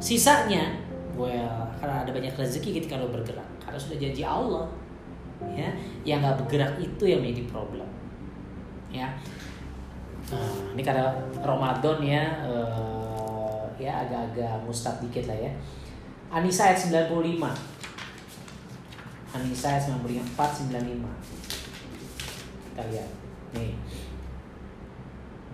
Sisanya, 0.00 0.80
well, 1.12 1.68
karena 1.76 2.06
ada 2.06 2.10
banyak 2.14 2.32
rezeki 2.32 2.80
ketika 2.80 2.96
lo 2.96 3.12
bergerak. 3.12 3.44
Karena 3.60 3.76
sudah 3.76 3.98
janji 4.00 4.24
Allah. 4.24 4.64
Ya, 5.44 5.68
yang 6.08 6.24
nggak 6.24 6.46
bergerak 6.46 6.72
itu 6.80 7.04
yang 7.04 7.20
menjadi 7.20 7.44
problem. 7.52 7.84
Ya. 8.88 9.12
Nah, 10.32 10.72
ini 10.72 10.80
karena 10.80 11.12
Ramadan 11.44 12.00
ya, 12.00 12.24
uh, 12.48 13.66
ya 13.76 14.08
agak-agak 14.08 14.62
mustad 14.64 14.96
dikit 15.04 15.28
lah 15.28 15.36
ya. 15.36 15.52
Anissa 16.32 16.72
ayat 16.72 16.80
95 16.80 17.73
Anissa 19.34 19.76
94 19.82 20.30
95 20.70 21.44
kita 22.74 22.90
lihat. 22.90 23.10
Nih. 23.54 23.70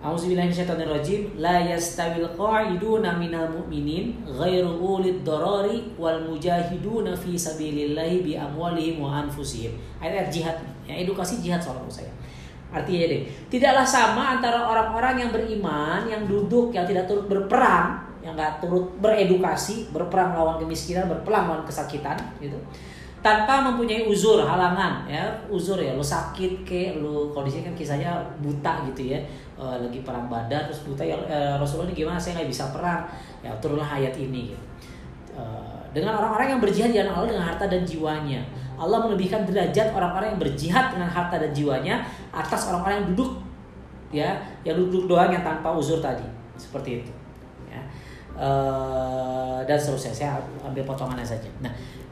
Auzubillahiminasyaitonirrajim 0.01 1.37
La 1.37 1.61
yastawil 1.61 2.25
qa'iduna 2.33 3.21
minal 3.21 3.53
mu'minin 3.53 4.25
Ghairu 4.25 4.81
ulid 4.81 5.21
darari 5.21 5.93
Wal 5.93 6.25
mujahiduna 6.25 7.13
fi 7.13 7.37
sabilillahi 7.37 8.25
Bi 8.25 8.33
amwalihim 8.33 8.97
wa 8.97 9.21
anfusihim. 9.21 9.77
Ayat, 10.01 10.33
jihad. 10.33 10.57
Ya, 10.89 10.97
Edukasi 10.97 11.45
jihad 11.45 11.61
soal 11.61 11.85
saya. 11.85 12.09
Artinya 12.73 13.05
deh 13.13 13.29
Tidaklah 13.53 13.85
sama 13.85 14.41
antara 14.41 14.65
orang-orang 14.65 15.21
yang 15.21 15.29
beriman 15.29 16.09
Yang 16.09 16.25
duduk, 16.25 16.73
yang 16.73 16.89
tidak 16.89 17.05
turut 17.05 17.29
berperang 17.29 18.01
Yang 18.25 18.41
gak 18.41 18.53
turut 18.65 18.89
beredukasi 18.97 19.93
Berperang 19.93 20.33
lawan 20.33 20.57
kemiskinan 20.57 21.05
Berperang 21.05 21.45
lawan 21.45 21.63
kesakitan 21.69 22.17
gitu 22.41 22.57
tanpa 23.21 23.61
mempunyai 23.61 24.09
uzur 24.09 24.41
halangan 24.41 25.05
ya. 25.05 25.29
Uzur 25.47 25.77
ya 25.77 25.93
lo 25.93 26.01
sakit 26.01 26.65
ke 26.65 26.97
lo 26.97 27.29
kondisi 27.29 27.61
kan 27.61 27.73
kisahnya 27.77 28.09
buta 28.41 28.85
gitu 28.91 29.13
ya. 29.13 29.19
E, 29.55 29.63
lagi 29.63 30.01
perang 30.01 30.25
badan 30.25 30.65
terus 30.65 30.81
buta 30.83 31.05
ya 31.05 31.15
e, 31.29 31.37
Rasulullah 31.61 31.93
ini 31.93 32.01
gimana 32.01 32.17
saya 32.17 32.41
nggak 32.41 32.49
bisa 32.49 32.73
perang. 32.73 33.05
Ya 33.45 33.53
turunlah 33.61 33.85
ayat 33.85 34.17
ini 34.17 34.51
gitu. 34.51 34.65
E, 35.37 35.43
dengan 35.93 36.17
orang-orang 36.17 36.57
yang 36.57 36.61
berjihad 36.61 36.89
di 36.89 36.97
Allah 36.99 37.29
dengan 37.29 37.45
harta 37.45 37.69
dan 37.69 37.85
jiwanya. 37.85 38.41
Allah 38.81 38.97
melebihkan 39.05 39.45
derajat 39.45 39.93
orang-orang 39.93 40.33
yang 40.33 40.41
berjihad 40.41 40.97
dengan 40.97 41.05
harta 41.05 41.37
dan 41.37 41.53
jiwanya 41.53 42.01
atas 42.33 42.73
orang-orang 42.73 43.05
yang 43.05 43.07
duduk 43.13 43.31
ya 44.09 44.29
yang 44.65 44.75
duduk 44.81 45.05
doang 45.05 45.29
yang 45.29 45.45
tanpa 45.45 45.69
uzur 45.69 46.01
tadi. 46.01 46.25
Seperti 46.57 47.05
itu 47.05 47.11
ya. 47.69 47.81
E, 48.33 48.49
dan 49.69 49.77
seterusnya. 49.77 50.09
Saya 50.09 50.41
ambil 50.65 50.81
potongannya 50.89 51.21
saja. 51.21 51.45
Nah 51.61 51.69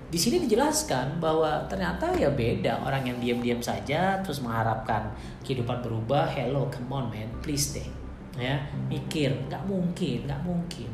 di 0.10 0.18
sini 0.18 0.42
dijelaskan 0.42 1.22
bahwa 1.22 1.70
ternyata 1.70 2.10
ya 2.18 2.34
beda 2.34 2.82
orang 2.82 3.06
yang 3.06 3.18
diam-diam 3.22 3.62
saja 3.62 4.18
terus 4.26 4.42
mengharapkan 4.42 5.14
kehidupan 5.46 5.86
berubah. 5.86 6.26
Hello 6.34 6.66
come 6.74 6.90
on 6.90 7.06
man 7.14 7.30
please 7.46 7.70
stay 7.70 7.86
ya 8.34 8.58
mikir. 8.90 9.30
Nggak 9.46 9.70
mungkin 9.70 10.26
nggak 10.26 10.42
mungkin. 10.42 10.90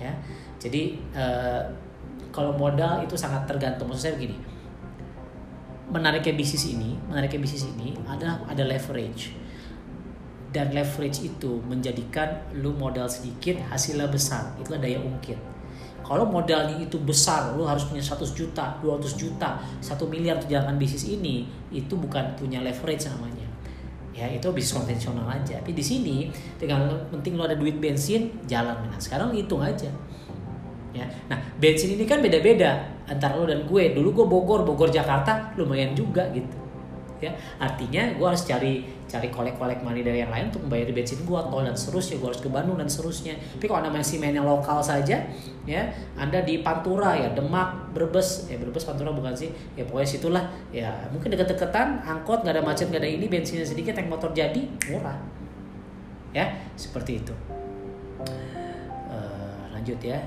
Ya 0.00 0.16
jadi 0.56 0.96
uh, 1.12 1.60
kalau 2.32 2.56
modal 2.56 3.04
itu 3.04 3.12
sangat 3.20 3.44
tergantung. 3.44 3.92
Maksud 3.92 4.08
saya 4.08 4.16
begini. 4.16 4.40
Menariknya 5.92 6.34
bisnis 6.34 6.72
ini 6.72 6.96
menariknya 7.12 7.40
bisnis 7.44 7.68
ini 7.68 7.92
ada 8.08 8.40
ada 8.48 8.64
leverage. 8.64 9.36
Dan 10.56 10.72
leverage 10.72 11.20
itu 11.20 11.60
menjadikan 11.68 12.48
lu 12.56 12.72
modal 12.72 13.12
sedikit 13.12 13.60
hasilnya 13.68 14.08
besar. 14.08 14.56
Itulah 14.56 14.80
daya 14.80 15.04
ungkit 15.04 15.55
kalau 16.06 16.22
modalnya 16.22 16.78
itu 16.78 17.02
besar, 17.02 17.50
lu 17.58 17.66
harus 17.66 17.82
punya 17.90 17.98
100 17.98 18.30
juta, 18.30 18.78
200 18.78 19.18
juta, 19.18 19.58
1 19.82 20.06
miliar 20.06 20.38
untuk 20.38 20.54
jalankan 20.54 20.78
bisnis 20.78 21.10
ini, 21.10 21.50
itu 21.74 21.98
bukan 21.98 22.38
punya 22.38 22.62
leverage 22.62 23.10
namanya. 23.10 23.42
ya 24.16 24.32
itu 24.32 24.48
bisnis 24.48 24.80
konvensional 24.80 25.28
aja. 25.28 25.60
Tapi 25.60 25.76
di 25.76 25.84
sini 25.84 26.32
tinggal 26.56 26.88
penting 27.12 27.36
lo 27.36 27.44
ada 27.44 27.52
duit 27.52 27.76
bensin 27.76 28.32
jalan 28.48 28.88
nah 28.88 28.96
sekarang 28.96 29.28
hitung 29.36 29.60
aja. 29.60 29.92
Ya 30.96 31.04
nah 31.28 31.36
bensin 31.60 32.00
ini 32.00 32.08
kan 32.08 32.24
beda-beda 32.24 32.80
antara 33.04 33.36
lo 33.36 33.44
dan 33.44 33.68
gue. 33.68 33.92
Dulu 33.92 34.08
gue 34.16 34.24
Bogor 34.24 34.64
Bogor 34.64 34.88
Jakarta 34.88 35.52
lumayan 35.60 35.92
juga 35.92 36.32
gitu 36.32 36.65
ya. 37.22 37.32
Artinya 37.56 38.12
gue 38.14 38.26
harus 38.26 38.44
cari 38.44 38.84
cari 39.06 39.28
kolek-kolek 39.30 39.86
money 39.86 40.02
dari 40.02 40.20
yang 40.20 40.34
lain 40.34 40.50
untuk 40.50 40.66
membayar 40.66 40.90
bensin 40.90 41.22
gue 41.22 41.40
tol 41.48 41.62
dan 41.62 41.76
seterusnya. 41.78 42.16
Gue 42.20 42.28
harus 42.34 42.42
ke 42.42 42.50
Bandung 42.50 42.76
dan 42.76 42.88
seterusnya. 42.90 43.34
Tapi 43.38 43.64
kalau 43.64 43.80
anda 43.80 43.92
masih 43.94 44.20
main 44.20 44.34
yang 44.34 44.44
lokal 44.44 44.82
saja 44.82 45.24
ya 45.66 45.82
anda 46.14 46.42
di 46.44 46.62
Pantura 46.62 47.16
ya 47.16 47.32
Demak 47.32 47.96
Brebes. 47.96 48.50
Ya 48.52 48.60
Brebes 48.60 48.84
Pantura 48.84 49.10
bukan 49.14 49.32
sih? 49.32 49.50
Ya 49.78 49.86
pokoknya 49.88 50.08
situlah. 50.08 50.44
Ya 50.70 50.92
mungkin 51.08 51.32
deket-deketan 51.32 52.04
angkot 52.04 52.44
nggak 52.44 52.54
ada 52.60 52.62
macet 52.62 52.92
nggak 52.92 53.02
ada 53.02 53.10
ini 53.10 53.26
bensinnya 53.30 53.64
sedikit 53.64 53.96
tank 53.96 54.12
motor 54.12 54.30
jadi 54.36 54.68
murah. 54.92 55.16
Ya 56.36 56.52
seperti 56.76 57.24
itu. 57.24 57.32
Uh, 59.08 59.72
lanjut 59.72 59.98
ya. 60.04 60.20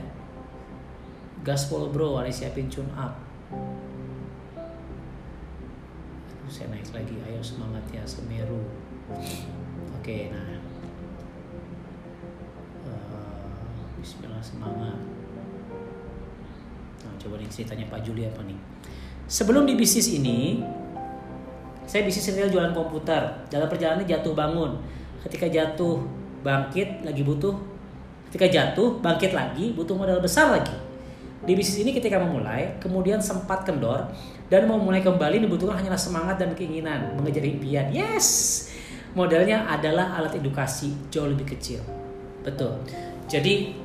Gaspol 1.40 1.88
bro 1.88 2.20
ada 2.20 2.28
siapin 2.28 2.68
tune 2.68 2.92
up 3.00 3.29
saya 6.50 6.74
naik 6.74 6.90
lagi. 6.90 7.16
Ayo 7.30 7.38
semangat 7.46 7.86
ya 7.94 8.02
Semeru. 8.10 8.66
Oke 10.02 10.34
nah. 10.34 10.58
Uh, 12.90 13.86
Bismillah 14.02 14.42
semangat. 14.42 14.98
Nah 17.06 17.14
coba 17.22 17.38
nih 17.38 17.50
ceritanya 17.54 17.86
Pak 17.94 18.02
Juli 18.02 18.26
apa 18.26 18.42
nih? 18.50 18.58
Sebelum 19.30 19.70
di 19.70 19.78
bisnis 19.78 20.10
ini 20.10 20.66
saya 21.86 22.02
bisnis 22.02 22.34
retail 22.34 22.50
jualan 22.50 22.74
komputer. 22.74 23.46
Dalam 23.54 23.70
perjalanan 23.70 24.10
jatuh 24.10 24.34
bangun. 24.34 24.82
Ketika 25.22 25.46
jatuh 25.46 26.02
bangkit 26.42 27.06
lagi 27.06 27.22
butuh. 27.22 27.54
Ketika 28.34 28.50
jatuh 28.50 28.98
bangkit 28.98 29.38
lagi 29.38 29.78
butuh 29.78 29.94
modal 29.94 30.18
besar 30.18 30.50
lagi. 30.50 30.74
Di 31.46 31.54
bisnis 31.54 31.82
ini 31.82 31.96
ketika 31.96 32.20
memulai, 32.20 32.78
kemudian 32.84 33.22
sempat 33.22 33.64
kendor 33.64 34.10
dan 34.50 34.66
mau 34.66 34.82
mulai 34.82 35.06
kembali 35.06 35.46
dibutuhkan 35.46 35.78
hanyalah 35.78 36.02
semangat 36.02 36.42
dan 36.42 36.58
keinginan 36.58 37.14
mengejar 37.16 37.46
impian. 37.46 37.94
Yes, 37.94 38.68
modalnya 39.14 39.70
adalah 39.70 40.18
alat 40.18 40.42
edukasi 40.42 40.94
jauh 41.14 41.30
lebih 41.30 41.54
kecil. 41.54 41.86
Betul. 42.42 42.82
Jadi 43.30 43.78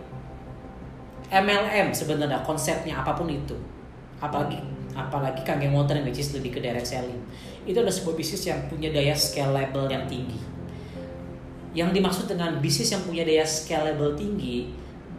MLM 1.28 1.92
sebenarnya 1.92 2.40
konsepnya 2.40 3.04
apa 3.04 3.12
pun 3.12 3.28
itu, 3.28 3.56
apalagi 4.24 4.56
apalagi 4.96 5.44
kangge 5.44 5.68
motor 5.68 6.00
yang 6.00 6.08
bisnis 6.08 6.32
lebih 6.32 6.56
ke 6.56 6.60
direct 6.64 6.88
selling, 6.88 7.20
itu 7.68 7.76
adalah 7.76 7.92
sebuah 7.92 8.16
bisnis 8.16 8.48
yang 8.48 8.64
punya 8.70 8.88
daya 8.88 9.12
scalable 9.12 9.84
yang 9.92 10.08
tinggi. 10.08 10.40
Yang 11.74 11.90
dimaksud 11.98 12.24
dengan 12.30 12.62
bisnis 12.62 12.88
yang 12.94 13.02
punya 13.04 13.26
daya 13.26 13.44
scalable 13.44 14.16
tinggi 14.16 14.70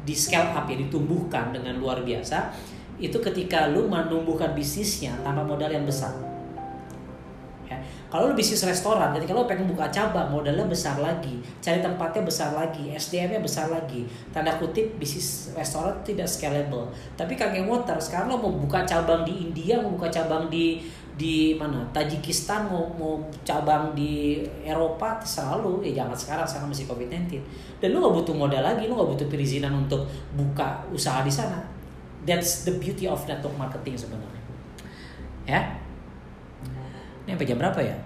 di 0.06 0.16
scale 0.16 0.54
up 0.54 0.70
ya 0.70 0.78
ditumbuhkan 0.80 1.52
dengan 1.52 1.76
luar 1.82 2.06
biasa 2.06 2.54
itu 2.96 3.18
ketika 3.20 3.68
lu 3.72 3.92
menumbuhkan 3.92 4.56
bisnisnya 4.56 5.12
tanpa 5.20 5.44
modal 5.44 5.68
yang 5.68 5.84
besar. 5.84 6.16
Ya. 7.66 7.82
Kalau 8.14 8.30
lu 8.30 8.38
bisnis 8.38 8.62
restoran 8.62 9.10
ketika 9.18 9.34
lu 9.34 9.50
pengen 9.50 9.66
buka 9.66 9.90
cabang 9.90 10.30
modalnya 10.30 10.70
besar 10.70 11.02
lagi 11.02 11.42
cari 11.58 11.82
tempatnya 11.82 12.22
besar 12.22 12.54
lagi 12.54 12.94
SDM-nya 12.94 13.42
besar 13.42 13.74
lagi. 13.74 14.06
Tanda 14.30 14.54
kutip 14.56 15.02
bisnis 15.02 15.52
restoran 15.58 15.98
tidak 16.06 16.30
scalable. 16.30 16.94
Tapi 17.18 17.34
kagak 17.34 17.66
water 17.66 17.98
sekarang 17.98 18.32
lo 18.32 18.38
mau 18.38 18.54
buka 18.54 18.86
cabang 18.86 19.26
di 19.26 19.50
India 19.50 19.82
mau 19.82 19.98
buka 19.98 20.08
cabang 20.14 20.48
di 20.48 20.86
di 21.16 21.56
mana? 21.56 21.80
Tajikistan 21.96 22.68
mau 22.68 22.92
mau 22.96 23.16
cabang 23.48 23.96
di 23.96 24.44
Eropa 24.62 25.18
selalu 25.24 25.80
ya 25.90 26.04
jangan 26.04 26.16
sekarang 26.16 26.46
sekarang 26.46 26.70
masih 26.76 26.86
covid 26.92 27.08
19 27.08 27.40
dan 27.80 27.88
lu 27.96 28.04
gak 28.04 28.16
butuh 28.20 28.36
modal 28.36 28.60
lagi 28.60 28.84
lu 28.84 29.00
gak 29.00 29.16
butuh 29.16 29.28
perizinan 29.32 29.72
untuk 29.72 30.04
buka 30.36 30.84
usaha 30.92 31.24
di 31.24 31.32
sana 31.32 31.75
that's 32.26 32.68
the 32.68 32.74
beauty 32.76 33.06
of 33.08 33.22
network 33.30 33.56
marketing 33.56 33.96
sebenarnya 33.96 34.44
ya 35.46 35.62
ini 37.26 37.34
sampai 37.34 37.48
jam 37.48 37.58
berapa 37.58 37.80
ya 37.82 37.98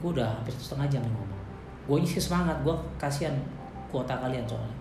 gue 0.00 0.08
udah 0.10 0.26
hampir 0.40 0.54
setengah 0.54 0.86
jam 0.88 1.02
ngomong 1.02 1.40
gue 1.86 1.96
sih 2.06 2.22
semangat 2.22 2.58
gue 2.62 2.74
kasihan 2.98 3.34
kuota 3.90 4.18
kalian 4.18 4.46
soalnya 4.46 4.74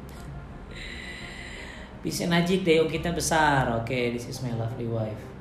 bisa 2.05 2.29
najik 2.29 2.61
deh 2.61 2.85
kita 2.85 3.13
besar 3.13 3.65
oke 3.73 3.89
okay, 3.89 4.13
this 4.13 4.29
is 4.29 4.41
my 4.45 4.53
lovely 4.53 4.85
wife 4.85 5.35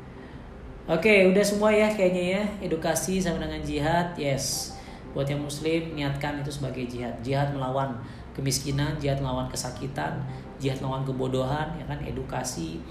Oke, 0.85 1.09
okay, 1.09 1.19
udah 1.33 1.41
semua 1.41 1.73
ya 1.73 1.89
kayaknya 1.89 2.25
ya. 2.37 2.43
Edukasi 2.69 3.17
sama 3.17 3.41
dengan 3.41 3.57
jihad, 3.65 4.13
yes. 4.21 4.77
Buat 5.17 5.33
yang 5.33 5.41
muslim, 5.41 5.97
niatkan 5.97 6.45
itu 6.45 6.53
sebagai 6.53 6.85
jihad. 6.85 7.17
Jihad 7.25 7.57
melawan 7.57 7.97
kemiskinan, 8.37 8.93
jihad 9.01 9.17
melawan 9.17 9.49
kesakitan, 9.49 10.21
jihad 10.61 10.77
melawan 10.85 11.01
kebodohan, 11.09 11.73
ya 11.81 11.89
kan, 11.89 11.97
edukasi. 12.05 12.85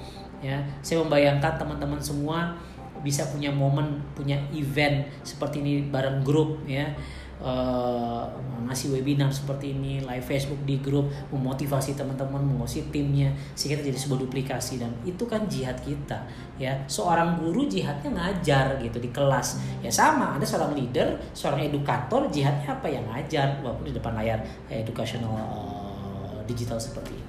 Ya, 0.44 0.60
saya 0.84 1.00
membayangkan 1.00 1.56
teman-teman 1.56 2.04
semua 2.04 2.52
bisa 3.00 3.24
punya 3.32 3.48
momen, 3.48 4.04
punya 4.12 4.36
event 4.52 5.08
seperti 5.24 5.64
ini 5.64 5.88
bareng 5.88 6.24
grup 6.24 6.64
ya 6.68 6.92
uh, 7.44 8.24
ngasih 8.64 8.96
webinar 8.96 9.28
seperti 9.30 9.76
ini, 9.76 10.00
live 10.00 10.24
Facebook 10.24 10.64
di 10.64 10.80
grup, 10.80 11.12
memotivasi 11.30 12.00
teman-teman, 12.00 12.40
mengosi 12.40 12.88
timnya, 12.90 13.30
sehingga 13.54 13.84
jadi 13.84 14.00
sebuah 14.00 14.24
duplikasi 14.24 14.80
dan 14.80 14.96
itu 15.04 15.28
kan 15.28 15.46
jihad 15.52 15.76
kita, 15.84 16.24
ya. 16.56 16.72
Seorang 16.88 17.44
guru 17.44 17.68
jihadnya 17.68 18.10
ngajar 18.10 18.80
gitu 18.80 19.04
di 19.04 19.12
kelas, 19.12 19.60
ya 19.84 19.92
sama. 19.92 20.40
Ada 20.40 20.48
seorang 20.48 20.74
leader, 20.80 21.20
seorang 21.36 21.68
edukator, 21.68 22.32
jihadnya 22.32 22.80
apa 22.80 22.88
yang 22.88 23.04
ngajar, 23.12 23.60
walaupun 23.60 23.92
di 23.92 23.94
depan 23.94 24.16
layar 24.16 24.40
educational 24.72 25.36
uh, 25.36 26.40
digital 26.48 26.80
seperti 26.80 27.14
ini. 27.20 27.23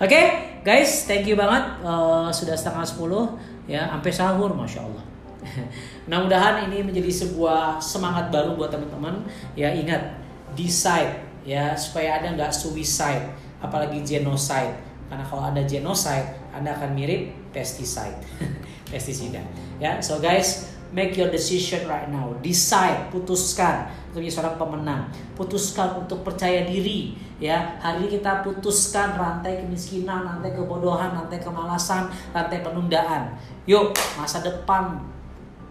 Oke, 0.00 0.16
okay, 0.16 0.26
guys, 0.64 1.04
thank 1.04 1.28
you 1.28 1.36
banget. 1.36 1.60
Uh, 1.84 2.32
sudah 2.32 2.56
setengah 2.56 2.88
sepuluh, 2.88 3.36
ya, 3.68 3.84
sampai 3.84 4.08
sahur, 4.08 4.48
masya 4.56 4.80
Allah. 4.80 5.04
Mudah-mudahan 6.08 6.72
ini 6.72 6.80
menjadi 6.80 7.12
sebuah 7.12 7.76
semangat 7.76 8.32
baru 8.32 8.56
buat 8.56 8.72
teman-teman. 8.72 9.20
Ya 9.52 9.68
ingat, 9.76 10.16
decide 10.56 11.20
ya 11.44 11.76
supaya 11.76 12.16
ada 12.16 12.32
nggak 12.32 12.48
suicide, 12.48 13.28
apalagi 13.60 14.00
genocide. 14.00 14.72
Karena 15.12 15.20
kalau 15.20 15.52
ada 15.52 15.60
genocide, 15.68 16.32
Anda 16.56 16.72
akan 16.80 16.96
mirip 16.96 17.52
pesticide, 17.52 18.16
pestisida. 18.88 19.44
Ya, 19.76 20.00
so 20.00 20.16
guys, 20.16 20.80
make 20.96 21.12
your 21.12 21.28
decision 21.28 21.84
right 21.84 22.08
now. 22.08 22.32
Decide, 22.40 23.12
putuskan 23.12 23.92
untuk 24.08 24.24
menjadi 24.24 24.32
seorang 24.32 24.56
pemenang. 24.56 25.02
Putuskan 25.36 26.08
untuk 26.08 26.24
percaya 26.24 26.64
diri. 26.64 27.28
Ya, 27.40 27.80
hari 27.80 28.04
ini 28.04 28.20
kita 28.20 28.44
putuskan 28.44 29.16
rantai 29.16 29.64
kemiskinan, 29.64 30.28
rantai 30.28 30.52
kebodohan, 30.52 31.16
rantai 31.16 31.40
kemalasan, 31.40 32.12
rantai 32.36 32.60
penundaan. 32.60 33.32
Yuk, 33.64 33.96
masa 34.20 34.44
depan 34.44 35.00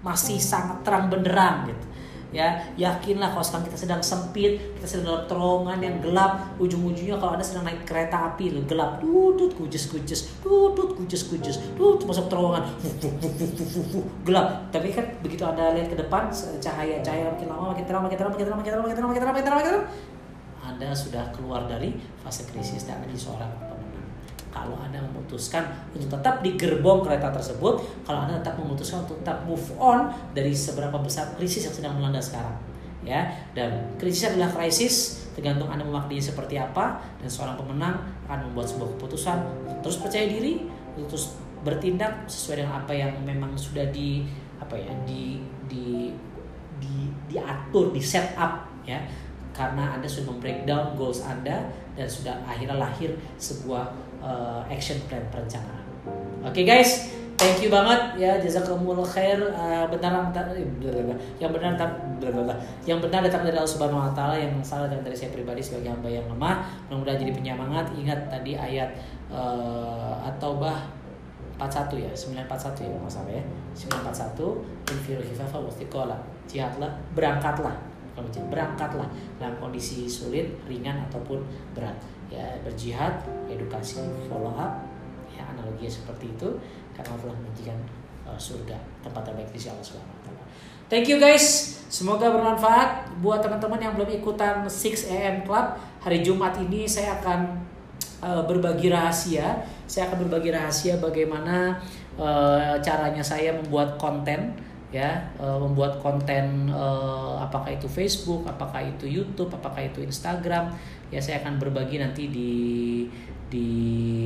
masih 0.01 0.41
sangat 0.41 0.81
terang 0.81 1.13
benderang 1.13 1.69
gitu. 1.69 1.85
Ya 2.29 2.61
yakinlah 2.77 3.33
kalau 3.33 3.41
sekarang 3.41 3.73
kita 3.73 3.89
sedang 3.89 4.01
sempit 4.05 4.61
kita 4.77 4.85
sedang 4.85 5.05
dalam 5.09 5.23
terowongan 5.25 5.81
yang 5.81 5.97
gelap 5.97 6.45
ujung-ujungnya 6.61 7.17
kalau 7.17 7.33
anda 7.33 7.41
sedang 7.41 7.65
naik 7.65 7.81
kereta 7.89 8.33
api 8.33 8.53
lo 8.53 8.61
gelap. 8.69 9.01
Tutut 9.01 9.57
kujes 9.57 9.89
kujes 9.89 10.37
tutut 10.37 10.93
kujes 10.93 11.25
kujes 11.25 11.57
tutut 11.73 12.05
masuk 12.05 12.29
terowongan 12.29 12.69
gelap. 14.21 14.69
Tapi 14.69 14.93
kan 14.93 15.09
begitu 15.25 15.41
anda 15.41 15.73
lihat 15.73 15.89
ke 15.89 15.97
depan 15.97 16.29
cahaya 16.61 17.01
cahaya 17.01 17.33
makin 17.33 17.49
lama 17.49 17.73
makin 17.73 17.85
terang 17.89 18.05
makin 18.05 18.17
terang 18.17 18.29
makin 18.29 18.45
terang 18.45 18.57
makin 18.61 18.69
terang 18.69 18.85
makin 18.85 18.93
terang 18.93 19.09
makin 19.09 19.21
terang 19.21 19.33
makin 19.33 19.43
terang 19.45 19.57
makin 19.57 19.69
terang 19.73 19.85
anda 20.75 20.93
sudah 20.93 21.33
keluar 21.33 21.65
dari 21.65 21.97
fase 22.21 22.45
krisis 22.49 22.85
dan 22.85 23.01
menjadi 23.01 23.29
seorang 23.29 23.51
kalau 24.49 24.75
Anda 24.81 24.99
memutuskan 25.05 25.69
untuk 25.93 26.19
tetap 26.19 26.41
di 26.41 26.57
gerbong 26.57 27.05
kereta 27.05 27.29
tersebut, 27.29 27.79
kalau 28.01 28.25
Anda 28.25 28.41
tetap 28.41 28.57
memutuskan 28.57 29.05
untuk 29.05 29.21
tetap 29.21 29.45
move 29.45 29.61
on 29.77 30.09
dari 30.33 30.51
seberapa 30.51 30.97
besar 30.97 31.37
krisis 31.37 31.69
yang 31.69 31.75
sedang 31.75 31.93
melanda 32.01 32.19
sekarang. 32.19 32.57
Ya, 32.99 33.31
dan 33.55 33.95
krisis 33.95 34.27
adalah 34.27 34.51
krisis 34.51 35.23
tergantung 35.31 35.71
Anda 35.71 35.87
memaknai 35.87 36.19
seperti 36.19 36.59
apa 36.59 36.99
dan 37.21 37.29
seorang 37.31 37.55
pemenang 37.55 37.95
akan 38.27 38.51
membuat 38.51 38.67
sebuah 38.67 38.89
keputusan 38.99 39.37
terus 39.79 39.97
percaya 40.01 40.27
diri, 40.27 40.67
terus 41.07 41.39
bertindak 41.63 42.27
sesuai 42.27 42.65
dengan 42.65 42.83
apa 42.83 42.91
yang 42.91 43.13
memang 43.23 43.55
sudah 43.55 43.87
di 43.87 44.27
apa 44.59 44.75
ya 44.75 44.91
di 45.07 45.39
di 45.71 46.11
di 46.81 47.07
diatur, 47.31 47.95
di 47.95 48.03
set 48.03 48.35
up 48.35 48.67
ya 48.83 48.99
karena 49.59 49.99
Anda 49.99 50.07
sudah 50.07 50.31
membreakdown 50.31 50.95
goals 50.95 51.19
Anda 51.27 51.67
dan 51.99 52.07
sudah 52.07 52.39
akhirnya 52.47 52.79
lahir 52.79 53.11
sebuah 53.35 53.91
uh, 54.23 54.63
action 54.71 54.95
plan 55.11 55.19
perencanaan. 55.27 55.83
Oke 56.47 56.63
okay, 56.63 56.63
guys, 56.63 57.11
thank 57.35 57.59
you 57.59 57.67
banget. 57.67 58.15
Ya 58.15 58.39
jazakumullah 58.39 59.03
khair. 59.03 59.35
Uh, 59.51 59.83
benar 59.91 60.31
yang 61.35 61.51
benar 61.51 61.75
yang 62.87 63.03
benar 63.03 63.19
datang 63.27 63.43
dari 63.43 63.59
Allah 63.59 63.67
Subhanahu 63.67 63.99
wa 63.99 64.15
taala 64.15 64.39
yang 64.39 64.55
salah 64.63 64.87
datang 64.87 65.11
dari 65.11 65.19
saya 65.19 65.35
pribadi 65.35 65.59
sebagai 65.59 65.91
hamba 65.91 66.07
yang 66.07 66.23
lemah. 66.31 66.63
Mudah-mudahan 66.87 67.19
jadi 67.19 67.35
penyemangat. 67.35 67.91
Ingat 67.99 68.31
tadi 68.31 68.55
ayat 68.55 68.95
uh, 69.27 70.23
atau 70.23 70.55
bah 70.55 70.87
41 71.59 72.07
ya 72.07 72.11
941 72.15 72.87
ya 72.87 72.97
salah 73.11 73.35
ya. 73.35 73.43
941 73.75 74.95
infiru 74.95 75.19
khifafa 75.19 75.59
wa 75.59 75.67
jihadlah 76.47 76.87
berangkatlah 77.11 77.88
berjihad 78.25 78.47
berangkatlah 78.51 79.09
dalam 79.39 79.55
kondisi 79.61 80.09
sulit 80.09 80.51
ringan 80.65 81.07
ataupun 81.07 81.43
berat 81.71 81.95
ya 82.29 82.57
berjihad 82.61 83.25
edukasi 83.49 84.01
follow 84.29 84.53
up 84.53 84.85
ya 85.33 85.45
analoginya 85.55 85.89
seperti 85.89 86.29
itu 86.33 86.49
karena 86.93 87.15
Allah 87.15 87.35
menjanjikan 87.39 87.79
uh, 88.27 88.39
surga 88.39 88.77
tempat 89.01 89.21
terbaik 89.23 89.49
di 89.49 89.59
Allah 89.65 89.85
Subhanahu. 89.85 90.19
Thank 90.89 91.05
you 91.05 91.21
guys. 91.21 91.77
Semoga 91.85 92.33
bermanfaat 92.33 93.21
buat 93.21 93.45
teman-teman 93.45 93.77
yang 93.77 93.93
belum 93.93 94.09
ikutan 94.09 94.65
6 94.65 95.05
AM 95.05 95.45
Club. 95.45 95.77
Hari 96.01 96.25
Jumat 96.25 96.57
ini 96.57 96.89
saya 96.89 97.21
akan 97.21 97.61
uh, 98.25 98.41
berbagi 98.49 98.89
rahasia. 98.89 99.69
Saya 99.85 100.09
akan 100.09 100.25
berbagi 100.25 100.49
rahasia 100.49 100.97
bagaimana 100.97 101.77
uh, 102.17 102.81
caranya 102.81 103.21
saya 103.21 103.53
membuat 103.53 104.01
konten 104.01 104.57
ya 104.89 105.21
uh, 105.37 105.61
membuat 105.61 106.01
konten 106.01 106.65
uh, 106.73 107.37
apakah 107.45 107.69
itu 107.69 107.85
Facebook, 107.85 108.41
apakah 108.49 108.81
itu 108.81 109.05
YouTube, 109.05 109.53
apakah 109.53 109.85
itu 109.85 110.01
Instagram 110.01 110.73
ya 111.13 111.21
saya 111.21 111.45
akan 111.45 111.61
berbagi 111.61 112.01
nanti 112.01 112.29
di 112.29 112.53
di 113.49 113.67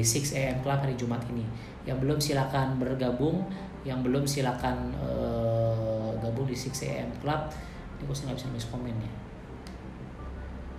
6 0.04 0.36
AM 0.36 0.58
Club 0.64 0.80
hari 0.84 0.96
Jumat 0.96 1.24
ini. 1.32 1.44
Yang 1.84 1.98
belum 2.00 2.18
silakan 2.24 2.80
bergabung 2.80 3.44
yang 3.84 4.00
belum 4.00 4.24
silakan 4.24 4.96
uh, 5.04 6.16
gabung 6.24 6.48
di 6.48 6.56
6 6.56 6.72
AM 6.88 7.12
Club 7.20 7.52
ini 8.04 8.12
saya 8.12 8.32
nggak 8.32 8.38
bisa 8.40 8.48
nulis 8.52 8.68
komen 8.68 8.96
ya. 9.00 9.12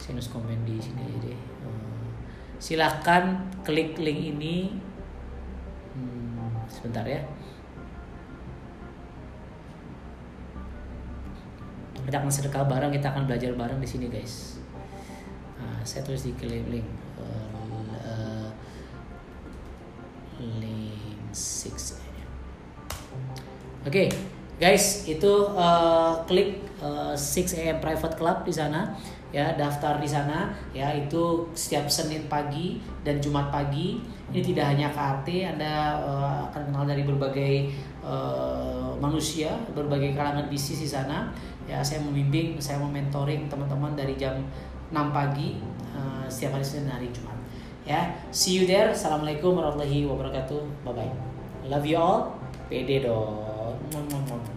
Saya 0.01 0.12
nulis 0.16 0.28
komen 0.32 0.59
di 0.69 0.77
sini 0.77 1.01
aja 1.01 1.19
deh. 1.28 1.40
Uh, 1.65 2.09
silakan 2.56 3.24
klik 3.65 3.97
link 4.01 4.20
ini. 4.36 4.77
Hmm, 5.94 6.52
sebentar 6.69 7.05
ya 7.05 7.20
kita 12.05 12.20
akan 12.20 12.31
sedekah 12.31 12.64
bareng 12.68 12.93
kita 12.93 13.10
akan 13.12 13.24
belajar 13.24 13.51
bareng 13.56 13.81
di 13.81 13.89
sini 13.89 14.06
guys 14.12 14.60
nah, 15.56 15.81
saya 15.82 16.05
tulis 16.05 16.24
di 16.24 16.32
link 16.44 16.86
uh, 17.18 18.48
link 20.40 21.05
6 21.35 22.05
Oke, 23.85 24.09
okay, 24.09 24.09
guys, 24.56 25.05
itu 25.05 25.32
uh, 25.52 26.16
klik 26.24 26.56
uh, 26.81 27.12
6 27.12 27.52
AM 27.52 27.85
Private 27.85 28.16
Club 28.16 28.48
di 28.48 28.55
sana 28.55 28.97
ya, 29.28 29.52
daftar 29.60 30.01
di 30.01 30.09
sana 30.09 30.56
ya, 30.72 30.89
itu 30.97 31.52
setiap 31.52 31.85
Senin 31.93 32.24
pagi 32.31 32.81
dan 33.05 33.20
Jumat 33.20 33.52
pagi. 33.52 34.01
Ini 34.32 34.40
tidak 34.40 34.72
hanya 34.72 34.89
KAT, 34.89 35.28
Anda 35.28 36.01
uh, 36.01 36.48
akan 36.48 36.72
kenal 36.72 36.89
dari 36.89 37.05
berbagai 37.05 37.55
uh, 38.01 38.97
manusia, 38.97 39.52
berbagai 39.76 40.16
kalangan 40.16 40.48
bisnis 40.48 40.81
di 40.81 40.89
sana 40.89 41.28
ya 41.64 41.80
saya 41.80 42.04
membimbing 42.04 42.60
saya 42.60 42.76
mementoring 42.80 43.48
teman-teman 43.48 43.96
dari 43.96 44.14
jam 44.20 44.36
6 44.92 44.96
pagi 45.10 45.60
uh, 45.96 46.24
setiap 46.28 46.60
hari 46.60 46.66
Senin 46.66 46.92
hari 46.92 47.08
Jumat. 47.10 47.36
Ya 47.84 48.16
see 48.32 48.56
you 48.56 48.64
there. 48.64 48.92
Assalamualaikum 48.92 49.56
warahmatullahi 49.56 50.08
wabarakatuh. 50.08 50.60
Bye 50.84 50.94
bye 50.94 51.12
love 51.68 51.86
you 51.86 51.96
all. 51.96 52.36
Pede 52.68 53.04
dong. 53.04 54.53